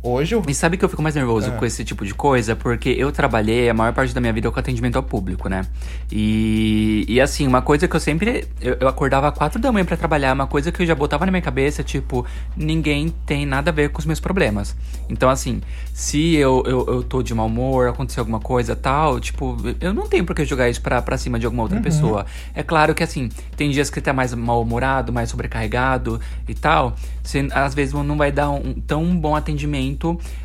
Hoje 0.06 0.36
E 0.46 0.54
sabe 0.54 0.76
que 0.76 0.84
eu 0.84 0.88
fico 0.90 1.00
mais 1.02 1.14
nervoso 1.14 1.48
Ah. 1.50 1.52
com 1.58 1.64
esse 1.64 1.82
tipo 1.82 2.04
de 2.04 2.12
coisa? 2.12 2.54
Porque 2.54 2.90
eu 2.90 3.10
trabalhei 3.10 3.70
a 3.70 3.74
maior 3.74 3.94
parte 3.94 4.12
da 4.14 4.20
minha 4.20 4.34
vida 4.34 4.50
com 4.50 4.60
atendimento 4.60 4.96
ao 4.96 5.02
público, 5.02 5.48
né? 5.48 5.64
E, 6.12 7.06
e 7.08 7.18
assim, 7.22 7.46
uma 7.46 7.62
coisa 7.62 7.88
que 7.88 7.96
eu 7.96 8.00
sempre. 8.00 8.46
Eu, 8.60 8.76
eu 8.80 8.86
acordava 8.88 9.28
às 9.28 9.34
quatro 9.34 9.58
da 9.58 9.72
manhã 9.72 9.86
pra 9.86 9.96
trabalhar, 9.96 10.34
uma 10.34 10.46
coisa 10.46 10.70
que 10.70 10.82
eu 10.82 10.86
já 10.86 10.94
botava 10.94 11.24
na 11.24 11.32
minha 11.32 11.40
cabeça, 11.40 11.82
tipo, 11.82 12.26
ninguém 12.54 13.14
tem 13.24 13.46
nada 13.46 13.70
a 13.70 13.72
ver 13.72 13.88
com 13.88 13.98
os 13.98 14.04
meus 14.04 14.20
problemas. 14.20 14.76
Então, 15.08 15.30
assim, 15.30 15.62
se 15.94 16.34
eu, 16.34 16.62
eu, 16.66 16.84
eu 16.86 17.02
tô 17.02 17.22
de 17.22 17.32
mau 17.34 17.46
humor, 17.46 17.88
aconteceu 17.88 18.20
alguma 18.20 18.40
coisa 18.40 18.76
tal, 18.76 19.18
tipo, 19.18 19.56
eu 19.80 19.94
não 19.94 20.06
tenho 20.06 20.24
por 20.26 20.36
que 20.36 20.44
jogar 20.44 20.68
isso 20.68 20.82
pra, 20.82 21.00
pra 21.00 21.16
cima 21.16 21.38
de 21.38 21.46
alguma 21.46 21.62
outra 21.62 21.80
pessoa. 21.80 22.26
É 22.54 22.62
claro 22.62 22.94
que, 22.94 23.02
assim, 23.02 23.30
tem 23.56 23.70
dias 23.70 23.88
que 23.88 24.02
tá 24.02 24.12
mais 24.12 24.34
mal-humorado, 24.34 25.14
mais 25.14 25.30
sobrecarregado 25.30 26.20
e 26.46 26.52
tal. 26.54 26.94
Você, 27.22 27.48
às 27.52 27.74
vezes 27.74 27.94
não 27.94 28.18
vai 28.18 28.30
dar 28.30 28.50
um 28.50 28.74
tão 28.74 29.16
bom 29.16 29.34
atendimento 29.34 29.93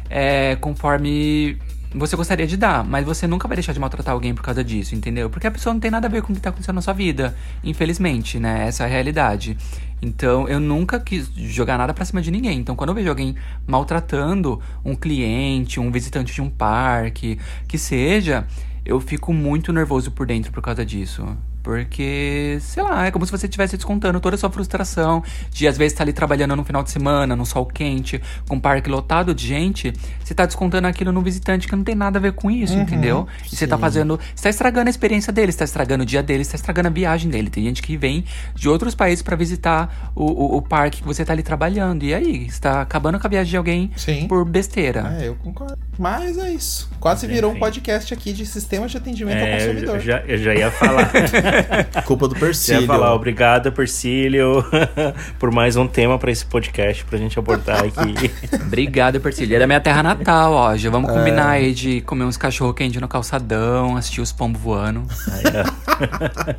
é, 0.10 0.56
conforme 0.58 1.58
você 1.94 2.16
gostaria 2.16 2.46
de 2.46 2.56
dar, 2.56 2.84
mas 2.84 3.04
você 3.04 3.26
nunca 3.26 3.48
vai 3.48 3.56
deixar 3.56 3.74
de 3.74 3.80
maltratar 3.80 4.14
alguém 4.14 4.34
por 4.36 4.44
causa 4.44 4.64
disso, 4.64 4.94
entendeu? 4.94 5.30
Porque 5.30 5.48
a 5.48 5.52
pessoa 5.52 5.74
não 5.74 5.80
tem 5.80 5.90
nada 5.90 6.08
a 6.08 6.10
ver 6.10 6.22
com 6.22 6.32
o 6.32 6.36
que 6.36 6.42
tá 6.42 6.50
acontecendo 6.50 6.76
na 6.76 6.82
sua 6.82 6.94
vida, 6.94 7.36
infelizmente, 7.64 8.40
né? 8.40 8.68
Essa 8.68 8.84
é 8.84 8.86
a 8.86 8.90
realidade. 8.90 9.58
Então, 10.02 10.48
eu 10.48 10.60
nunca 10.60 11.00
quis 11.00 11.32
jogar 11.36 11.78
nada 11.78 11.94
pra 11.94 12.06
cima 12.06 12.22
de 12.22 12.30
ninguém. 12.30 12.60
Então, 12.60 12.76
quando 12.76 12.90
eu 12.90 12.96
vejo 12.96 13.10
alguém 13.10 13.36
maltratando 13.66 14.62
um 14.86 14.96
cliente, 14.96 15.80
um 15.80 15.92
visitante 15.92 16.32
de 16.32 16.42
um 16.42 16.50
parque, 16.50 17.40
que 17.68 17.78
seja, 17.78 18.46
eu 18.86 19.00
fico 19.00 19.34
muito 19.34 19.74
nervoso 19.74 20.12
por 20.12 20.28
dentro 20.28 20.52
por 20.52 20.62
causa 20.62 20.86
disso. 20.86 21.28
Porque, 21.64 22.58
sei 22.62 22.82
lá, 22.84 23.06
é 23.06 23.12
como 23.12 23.26
se 23.26 23.32
você 23.32 23.46
estivesse 23.46 23.76
descontando 23.76 24.20
toda 24.20 24.36
a 24.36 24.40
sua 24.40 24.50
frustração 24.50 25.24
de 25.52 25.68
às 25.68 25.78
vezes 25.78 25.94
estar 25.94 26.04
ali 26.04 26.14
trabalhando 26.14 26.56
no 26.56 26.64
final 26.64 26.82
de 26.84 26.90
semana, 26.92 27.36
no 27.36 27.46
sol 27.46 27.66
quente, 27.66 28.22
com 28.48 28.56
um 28.56 28.60
parque 28.60 28.90
lotado 28.90 29.34
de 29.34 29.46
gente. 29.48 29.94
Você 30.24 30.34
tá 30.34 30.46
descontando 30.46 30.88
aquilo 30.88 31.12
no 31.12 31.22
visitante 31.22 31.68
que 31.68 31.76
não 31.76 31.84
tem 31.84 31.96
nada 31.96 32.18
a 32.18 32.22
ver 32.22 32.34
com 32.34 32.50
isso, 32.50 32.74
entendeu? 32.76 33.28
E 33.52 33.56
você 33.56 33.68
tá 33.68 33.78
fazendo. 33.78 34.20
Você 34.36 34.44
tá 34.44 34.50
estragando 34.50 34.88
a 34.88 34.90
experiência 34.90 35.32
dele, 35.34 35.52
você 35.52 35.60
tá 35.60 35.66
estragando 35.66 36.04
o 36.04 36.06
dia 36.06 36.24
dele, 36.24 36.44
você 36.44 36.52
tá 36.52 36.56
estragando 36.58 36.88
a 36.88 36.92
viagem 36.92 37.30
dele. 37.30 37.50
Tem 37.50 37.64
gente 37.64 37.82
que 37.82 37.96
vem 37.98 38.24
de 38.56 38.68
outros 38.70 38.96
países 38.96 39.22
pra 39.22 39.36
visitar 39.36 40.12
o, 40.16 40.24
o, 40.26 40.58
o 40.58 40.62
parque 40.62 41.02
que 41.02 41.08
você 41.08 41.24
tá 41.26 41.34
ali 41.34 41.44
trabalhando. 41.44 42.04
E 42.04 42.14
aí? 42.14 42.50
Você 42.50 42.60
tá 42.62 42.82
acabando 42.82 43.20
com 43.20 43.28
a 43.28 43.30
viagem 43.30 43.50
de 43.52 43.58
alguém 43.58 43.92
Sim. 43.96 44.28
por 44.28 44.46
besteira. 44.46 45.18
É, 45.20 45.28
eu 45.28 45.36
concordo. 45.36 45.78
Mas 45.98 46.38
é 46.38 46.52
isso. 46.52 46.90
Quase 47.00 47.28
virou 47.28 47.50
um 47.52 47.54
Enfim. 47.54 47.60
podcast 47.60 48.14
aqui 48.14 48.32
de 48.32 48.46
sistemas 48.46 48.92
de 48.92 48.98
atendimento 48.98 49.40
ao 49.42 49.48
É, 49.48 49.58
consumidor. 49.60 49.96
eu, 49.96 50.02
já, 50.02 50.20
eu 50.22 50.38
já 50.38 50.54
ia 50.56 50.72
falar. 50.72 51.12
Culpa 52.06 52.28
do 52.28 52.36
Persílio. 52.36 52.82
ia 52.82 52.88
falar, 52.88 53.14
obrigado, 53.14 53.72
Persílio, 53.72 54.64
por 55.40 55.52
mais 55.52 55.76
um 55.76 55.88
tema 55.88 56.18
pra 56.18 56.32
esse 56.32 56.46
podcast 56.46 57.04
pra 57.06 57.18
gente 57.18 57.38
abordar 57.38 57.80
aqui. 57.86 58.32
Obrigado, 58.66 59.20
Persílio. 59.20 59.56
É 59.56 59.60
da 59.60 59.68
minha 59.68 59.80
terra 59.82 60.02
natal, 60.04 60.54
ó. 60.54 60.76
Já 60.78 60.90
vamos 60.90 61.12
combinar 61.12 61.50
aí 61.50 61.74
de 61.74 62.02
comer 62.02 62.24
uns 62.26 62.38
cachorro 62.38 62.74
quente 62.74 63.00
no 63.00 63.08
calçadão, 63.08 63.96
assistir 63.98 64.22
os 64.22 64.32
pombos 64.32 64.62
voando. 64.62 65.04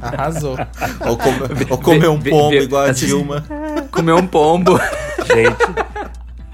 Arrasou. 0.01 0.57
Ou, 1.07 1.17
come- 1.17 1.67
ou 1.71 1.79
comer 1.79 2.09
um 2.09 2.21
pombo 2.21 2.51
vê- 2.51 2.63
igual 2.63 2.85
a 2.85 2.93
Dilma. 2.93 3.45
Comer 3.91 4.13
um 4.13 4.27
pombo. 4.27 4.79
Gente, 5.27 6.00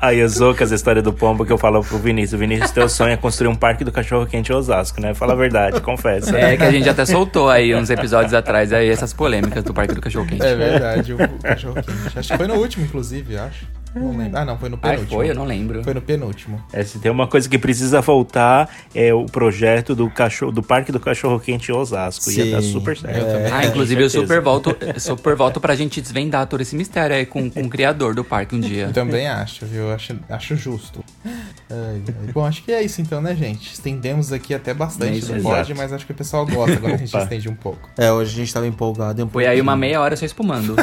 aí 0.00 0.18
eu 0.18 0.28
Zocas, 0.28 0.72
a 0.72 0.74
história 0.74 1.02
do 1.02 1.12
pombo 1.12 1.44
que 1.44 1.52
eu 1.52 1.58
falo 1.58 1.82
pro 1.82 1.98
Vinícius. 1.98 2.34
O 2.34 2.38
Vinícius, 2.38 2.70
teu 2.70 2.88
sonho 2.88 3.12
é 3.12 3.16
construir 3.16 3.48
um 3.48 3.54
parque 3.54 3.84
do 3.84 3.92
cachorro 3.92 4.26
quente 4.26 4.52
em 4.52 4.54
Osasco, 4.54 5.00
né? 5.00 5.14
Fala 5.14 5.32
a 5.32 5.36
verdade, 5.36 5.80
confessa. 5.80 6.36
É 6.36 6.56
que 6.56 6.62
a 6.62 6.70
gente 6.70 6.88
até 6.88 7.04
soltou 7.04 7.48
aí 7.48 7.74
uns 7.74 7.90
episódios 7.90 8.34
atrás 8.34 8.72
aí 8.72 8.88
essas 8.88 9.12
polêmicas 9.12 9.64
do 9.64 9.72
Parque 9.72 9.94
do 9.94 10.00
Cachorro 10.00 10.26
Quente. 10.26 10.44
É 10.44 10.54
verdade, 10.54 11.12
o 11.12 11.16
o 11.16 11.42
cachorro 11.42 11.74
quente. 11.74 12.18
Acho 12.18 12.28
que 12.28 12.36
foi 12.36 12.46
no 12.46 12.54
último, 12.54 12.84
inclusive, 12.84 13.36
acho. 13.36 13.66
Não 13.96 14.16
lembro. 14.16 14.38
Ah, 14.38 14.44
não, 14.44 14.58
foi 14.58 14.68
no 14.68 14.78
Ai, 14.82 14.90
penúltimo. 14.92 15.16
foi? 15.18 15.30
Eu 15.30 15.34
não 15.34 15.44
lembro. 15.44 15.82
Foi 15.82 15.94
no 15.94 16.02
penúltimo. 16.02 16.60
É, 16.72 16.84
se 16.84 16.98
tem 16.98 17.10
uma 17.10 17.26
coisa 17.26 17.48
que 17.48 17.58
precisa 17.58 18.00
voltar, 18.00 18.68
é 18.94 19.12
o 19.14 19.24
projeto 19.26 19.94
do, 19.94 20.10
cachorro, 20.10 20.52
do 20.52 20.62
Parque 20.62 20.92
do 20.92 21.00
Cachorro 21.00 21.40
Quente 21.40 21.70
em 21.70 21.74
Osasco. 21.74 22.30
Ia 22.30 22.44
Sim, 22.44 22.50
dar 22.50 22.62
super 22.62 22.96
certo. 22.96 23.16
eu 23.16 23.24
também. 23.26 23.52
Ah, 23.52 23.64
inclusive 23.64 24.02
eu 24.02 24.10
super 24.10 24.40
volto, 24.40 24.76
super 24.98 25.34
volto 25.34 25.60
pra 25.60 25.74
gente 25.74 26.00
desvendar 26.00 26.46
todo 26.46 26.60
esse 26.60 26.76
mistério 26.76 27.16
aí 27.16 27.24
com, 27.26 27.50
com 27.50 27.62
o 27.62 27.68
criador 27.68 28.14
do 28.14 28.22
parque 28.22 28.54
um 28.54 28.60
dia. 28.60 28.90
Também 28.92 29.26
acho, 29.26 29.64
viu? 29.64 29.90
Acho, 29.92 30.16
acho 30.28 30.56
justo. 30.56 31.02
Ai, 31.24 31.34
ai. 31.70 32.32
Bom, 32.32 32.44
acho 32.44 32.62
que 32.62 32.72
é 32.72 32.82
isso 32.82 33.00
então, 33.00 33.20
né, 33.20 33.34
gente? 33.34 33.72
Estendemos 33.72 34.32
aqui 34.32 34.52
até 34.54 34.72
É 34.72 34.74
bastante, 34.74 35.18
isso, 35.18 35.30
não 35.30 35.38
exato. 35.38 35.54
pode, 35.54 35.74
mas 35.74 35.92
acho 35.92 36.04
que 36.04 36.12
o 36.12 36.14
pessoal 36.14 36.46
gosta 36.46 36.76
quando 36.76 36.94
a 36.94 36.96
gente 36.98 37.16
estende 37.16 37.48
um 37.48 37.54
pouco. 37.54 37.88
É, 37.96 38.12
hoje 38.12 38.32
a 38.34 38.36
gente 38.36 38.52
tava 38.52 38.66
empolgado 38.66 39.20
e 39.20 39.24
um 39.24 39.28
Foi 39.28 39.46
aí 39.46 39.60
uma 39.60 39.74
meia 39.76 40.00
hora 40.00 40.16
só 40.16 40.26
espumando. 40.26 40.76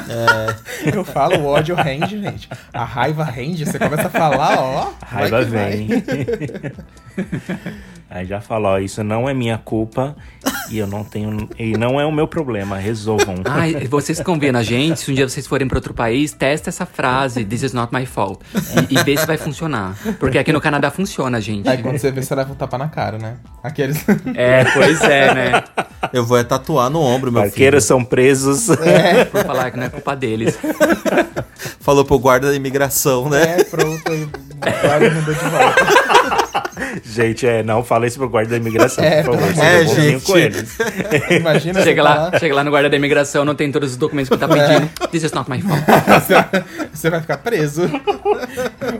Eu 0.94 1.04
falo, 1.04 1.38
o 1.38 1.46
ódio 1.46 1.76
rende, 1.76 2.20
gente. 2.20 2.50
A 2.74 2.84
raiva 2.84 3.03
rende, 3.24 3.66
você 3.66 3.78
começa 3.78 4.08
a 4.08 4.10
falar, 4.10 4.60
ó. 4.60 4.92
Raiva 5.06 5.44
vem. 5.44 5.90
Aí 8.14 8.28
já 8.28 8.40
falou, 8.40 8.74
ó, 8.74 8.78
isso 8.78 9.04
não 9.04 9.28
é 9.28 9.34
minha 9.34 9.58
culpa 9.58 10.16
e 10.70 10.78
eu 10.78 10.86
não 10.86 11.04
tenho. 11.04 11.50
E 11.58 11.76
não 11.76 12.00
é 12.00 12.06
o 12.06 12.12
meu 12.12 12.28
problema, 12.28 12.78
resolvam. 12.78 13.38
Ai, 13.50 13.88
vocês 13.88 14.22
a 14.22 14.62
gente, 14.62 15.00
se 15.00 15.10
um 15.12 15.16
dia 15.16 15.28
vocês 15.28 15.48
forem 15.48 15.68
pra 15.68 15.80
outro 15.80 15.96
país, 15.96 16.32
testa 16.32 16.70
essa 16.70 16.86
frase, 16.86 17.44
this 17.44 17.64
is 17.64 17.74
not 17.74 17.92
my 17.92 18.06
fault. 18.06 18.40
E, 18.88 18.94
e 18.94 19.04
vê 19.04 19.18
se 19.18 19.26
vai 19.26 19.36
funcionar. 19.36 19.98
Porque 20.20 20.38
aqui 20.38 20.54
no 20.54 20.62
Canadá 20.62 20.92
funciona, 20.92 21.42
gente. 21.42 21.68
Aí 21.68 21.82
quando 21.82 21.98
você 21.98 22.12
vê, 22.12 22.22
você 22.22 22.36
leva 22.36 22.52
um 22.52 22.56
tapa 22.56 22.78
na 22.78 22.88
cara, 22.88 23.18
né? 23.18 23.38
Aqueles. 23.64 24.06
É, 24.36 24.64
pois 24.66 25.02
é, 25.02 25.34
né? 25.34 25.64
Eu 26.14 26.24
vou 26.24 26.38
é 26.38 26.44
tatuar 26.44 26.92
no 26.92 27.02
ombro, 27.02 27.32
meu 27.32 27.42
filho. 27.42 27.52
Barqueiros 27.52 27.84
são 27.84 28.06
presos. 28.06 28.68
Por 29.32 29.44
falar 29.44 29.72
que 29.72 29.78
não 29.78 29.88
é 29.88 29.90
culpa 29.90 30.16
deles. 30.16 30.56
Falou 31.80 32.06
pro 32.06 32.20
guarda 32.20 32.52
da 32.52 32.56
imigração, 32.56 33.28
né? 33.28 33.58
É, 33.60 33.64
pronto. 33.64 34.04
Quase 34.82 35.10
mudou 35.10 35.34
de 35.34 35.50
volta. 35.50 36.63
Gente, 37.04 37.46
é, 37.48 37.62
não 37.64 37.84
fala 37.84 38.08
isso 38.08 38.18
pro 38.18 38.30
guarda 38.30 38.52
da 38.52 38.58
imigração, 38.58 39.04
É, 39.06 39.24
por 39.24 39.36
favor. 39.38 39.54
vir 39.54 40.12
Deus. 40.12 40.24
com 40.24 40.38
eles. 40.38 40.78
Imagina 41.40 41.82
Chega 41.84 42.04
tá 42.04 42.10
lá, 42.32 42.40
chega 42.40 42.56
lá 42.56 42.64
no 42.64 42.72
guarda 42.72 42.90
da 42.90 42.96
imigração, 42.98 43.44
não 43.46 43.56
tem 43.56 43.72
todos 43.72 43.92
os 43.92 43.98
documentos 43.98 44.30
que 44.30 44.38
tá 44.38 44.48
pedindo. 44.48 44.90
This 45.12 45.24
is 45.24 45.32
not 45.32 45.50
my 45.50 45.62
fault. 45.62 45.84
Você, 46.94 47.10
vai 47.10 47.22
ficar 47.22 47.38
preso. 47.38 47.84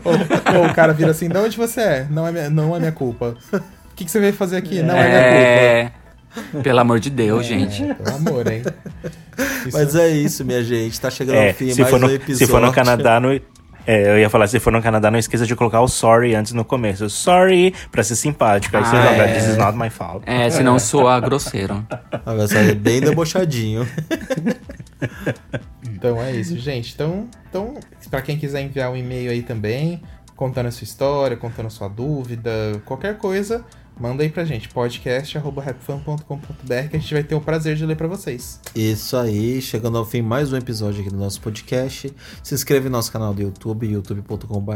ou, 0.04 0.58
ou 0.60 0.66
o 0.66 0.74
cara 0.74 0.92
vira 0.92 1.10
assim, 1.10 1.28
de 1.28 1.36
onde 1.38 1.56
você 1.56 1.80
é? 1.80 2.06
Não 2.10 2.26
é 2.26 2.32
minha, 2.32 2.50
não 2.50 2.74
é 2.76 2.78
minha 2.78 2.92
culpa. 2.92 3.36
O 3.52 3.60
que, 3.96 4.04
que 4.04 4.10
você 4.10 4.18
veio 4.20 4.32
fazer 4.32 4.56
aqui? 4.56 4.82
Não 4.82 4.94
é, 4.96 5.08
minha 5.08 5.22
culpa. 5.22 6.58
É. 6.58 6.62
Pelo 6.62 6.80
amor 6.80 6.98
de 6.98 7.10
Deus, 7.10 7.46
gente. 7.46 7.84
É, 7.84 7.94
pelo 7.94 8.16
amor, 8.16 8.50
hein? 8.50 8.62
Isso- 9.66 9.70
Mas 9.72 9.94
é 9.94 10.08
isso, 10.08 10.44
minha 10.44 10.62
gente. 10.64 11.00
Tá 11.00 11.08
chegando 11.10 11.36
É, 11.36 11.48
ao 11.48 11.54
fim 11.54 11.70
se 11.72 11.80
mais 11.80 11.90
for, 11.90 12.00
no, 12.00 12.08
um 12.08 12.10
episódio. 12.10 12.46
se 12.46 12.46
for 12.52 12.60
no 12.60 12.72
Canadá, 12.72 13.20
no, 13.20 13.40
é, 13.86 14.10
eu 14.10 14.18
ia 14.18 14.30
falar, 14.30 14.46
se 14.46 14.58
for 14.60 14.72
no 14.72 14.82
Canadá, 14.82 15.10
não 15.10 15.18
esqueça 15.18 15.46
de 15.46 15.54
colocar 15.54 15.80
o 15.80 15.88
sorry 15.88 16.34
antes 16.34 16.52
no 16.52 16.64
começo. 16.64 17.08
Sorry, 17.10 17.74
pra 17.90 18.02
ser 18.02 18.16
simpático. 18.16 18.76
Aí 18.76 18.84
você 18.84 18.96
Ah, 18.96 19.10
lembra, 19.10 19.26
é. 19.28 19.34
this 19.34 19.46
is 19.48 19.56
not 19.56 19.76
my 19.76 19.90
fault. 19.90 20.22
É, 20.26 20.48
senão 20.50 20.78
soa 20.78 21.18
grosseiro. 21.20 21.86
Vai 22.24 22.46
sair 22.48 22.74
bem 22.74 23.00
debochadinho. 23.00 23.86
Então 25.86 26.20
é 26.22 26.32
isso, 26.32 26.58
gente. 26.58 26.92
Então, 26.94 27.28
então 27.48 27.74
para 28.10 28.20
quem 28.22 28.36
quiser 28.38 28.60
enviar 28.62 28.90
um 28.90 28.96
e-mail 28.96 29.30
aí 29.30 29.42
também, 29.42 30.02
contando 30.36 30.66
a 30.66 30.70
sua 30.70 30.84
história, 30.84 31.36
contando 31.36 31.66
a 31.66 31.70
sua 31.70 31.88
dúvida, 31.88 32.50
qualquer 32.84 33.16
coisa, 33.16 33.64
manda 33.98 34.22
aí 34.22 34.28
pra 34.28 34.44
gente, 34.44 34.68
podcast.rapfan.com.br 34.68 36.88
que 36.90 36.96
a 36.96 36.98
gente 36.98 37.14
vai 37.14 37.22
ter 37.22 37.34
o 37.34 37.40
prazer 37.40 37.76
de 37.76 37.86
ler 37.86 37.96
pra 37.96 38.08
vocês. 38.08 38.60
Isso 38.74 39.16
aí, 39.16 39.60
chegando 39.62 39.96
ao 39.98 40.04
fim 40.04 40.22
mais 40.22 40.52
um 40.52 40.56
episódio 40.56 41.00
aqui 41.00 41.10
do 41.10 41.16
nosso 41.16 41.40
podcast. 41.40 42.12
Se 42.42 42.54
inscreve 42.54 42.88
no 42.88 42.96
nosso 42.96 43.12
canal 43.12 43.32
do 43.32 43.42
YouTube, 43.42 43.86
youtube.com.br 43.86 44.72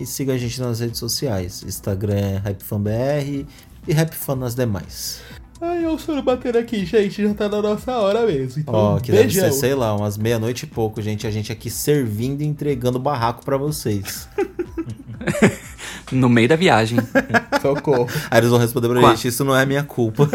e 0.00 0.06
siga 0.06 0.32
a 0.34 0.38
gente 0.38 0.60
nas 0.60 0.80
redes 0.80 0.98
sociais, 0.98 1.62
Instagram 1.62 2.40
rapfanbr 2.44 3.44
e 3.86 3.92
rapfan 3.92 4.36
nas 4.36 4.54
demais. 4.54 5.20
Ai, 5.60 5.86
o 5.86 5.98
sono 5.98 6.22
batendo 6.22 6.58
aqui, 6.58 6.84
gente, 6.84 7.22
já 7.22 7.32
tá 7.32 7.48
na 7.48 7.62
nossa 7.62 7.96
hora 7.96 8.26
mesmo. 8.26 8.60
Então, 8.60 8.74
Ó, 8.74 9.00
que 9.00 9.10
deve 9.10 9.24
beijão. 9.24 9.50
ser, 9.50 9.52
sei 9.52 9.74
lá, 9.74 9.96
umas 9.96 10.18
meia-noite 10.18 10.64
e 10.64 10.66
pouco, 10.66 11.00
gente. 11.00 11.26
A 11.26 11.30
gente 11.30 11.50
aqui 11.50 11.70
servindo 11.70 12.42
e 12.42 12.46
entregando 12.46 12.98
barraco 12.98 13.42
pra 13.42 13.56
vocês. 13.56 14.28
No 16.12 16.28
meio 16.28 16.48
da 16.48 16.56
viagem. 16.56 16.98
Socorro. 17.60 18.08
Aí 18.30 18.38
eles 18.40 18.50
vão 18.50 18.58
responder 18.58 18.88
pra 18.88 19.00
Qua- 19.00 19.10
gente, 19.10 19.28
isso 19.28 19.44
não 19.44 19.56
é 19.56 19.66
minha 19.66 19.82
culpa. 19.82 20.28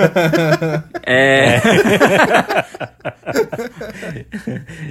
É. 1.06 1.62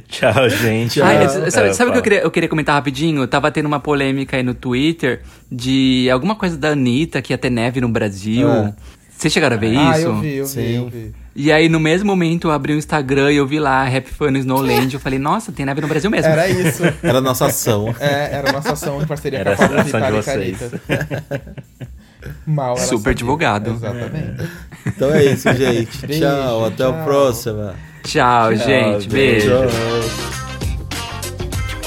Tchau, 0.09 0.49
gente. 0.49 1.01
Ai, 1.03 1.19
Ah, 1.19 1.23
s- 1.25 1.51
sabe, 1.51 1.69
é, 1.69 1.73
sabe 1.73 1.91
o 1.91 1.93
que 1.93 1.99
eu 1.99 2.03
queria, 2.03 2.21
eu 2.21 2.31
queria 2.31 2.49
comentar 2.49 2.75
rapidinho? 2.75 3.27
Tava 3.27 3.51
tendo 3.51 3.67
uma 3.67 3.81
polêmica 3.81 4.37
aí 4.37 4.43
no 4.43 4.55
Twitter 4.55 5.23
de 5.51 6.09
alguma 6.11 6.35
coisa 6.35 6.57
da 6.57 6.71
Anitta 6.71 7.21
que 7.23 7.33
ia 7.33 7.39
ter 7.39 7.51
neve 7.51 7.81
no 7.81 7.89
Brasil. 7.89 8.49
É. 8.51 8.75
Vocês 9.11 9.33
chegaram 9.33 9.57
a 9.57 9.61
ver 9.61 9.77
Ah, 9.77 9.99
isso? 9.99 10.07
eu 10.07 10.21
vi, 10.21 10.35
eu 10.37 10.45
vi, 10.47 10.51
Sim. 10.51 10.77
eu 10.77 10.89
vi. 10.89 11.15
E 11.35 11.53
aí, 11.53 11.69
no 11.69 11.79
mesmo 11.79 12.07
momento, 12.07 12.49
eu 12.49 12.51
abri 12.51 12.73
o 12.75 12.77
Instagram 12.77 13.31
e 13.33 13.37
eu 13.37 13.47
vi 13.47 13.61
lá 13.61 13.87
Happy 13.87 14.11
Fun 14.11 14.33
Snowland. 14.37 14.93
Eu 14.93 15.01
falei, 15.01 15.19
nossa, 15.19 15.53
tem 15.53 15.65
neve 15.65 15.81
no 15.81 15.87
Brasil 15.89 16.11
mesmo. 16.11 16.31
Era 16.31 16.49
isso. 16.49 16.83
Era 17.03 17.19
a 17.19 17.21
nossa 17.21 17.47
ação. 17.47 17.95
É, 18.01 18.35
era 18.37 18.51
a 18.51 18.53
nossa 18.53 18.73
ação 18.73 19.01
em 19.01 19.07
parceria 19.07 19.39
Era 19.39 19.57
com 19.57 19.63
a 19.63 19.67
a 19.67 19.69
Pablo 19.69 19.81
ação 19.81 20.01
de 20.01 20.11
Vittar 20.11 20.13
e 20.13 20.53
vocês. 20.53 20.59
Carita. 20.87 21.53
Mal 22.47 22.77
Super 22.77 22.99
sabia. 22.99 23.15
divulgado. 23.15 23.71
Exatamente. 23.71 24.51
Então 24.87 25.11
é 25.15 25.25
isso, 25.25 25.53
gente. 25.55 26.07
Beijo, 26.07 26.21
tchau, 26.25 26.65
até 26.67 26.85
a 26.85 26.93
tchau. 26.93 27.05
próxima. 27.05 27.75
Tchau, 28.03 28.55
gente. 28.57 29.09
beijo. 29.09 29.49
Beijo. 29.49 29.71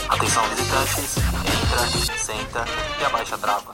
Atenção 0.10 0.44
visitantes, 0.50 1.18
entra, 1.18 2.18
senta 2.18 2.66
e 3.02 3.06
abaixa 3.06 3.36
a 3.36 3.38
trava. 3.38 3.74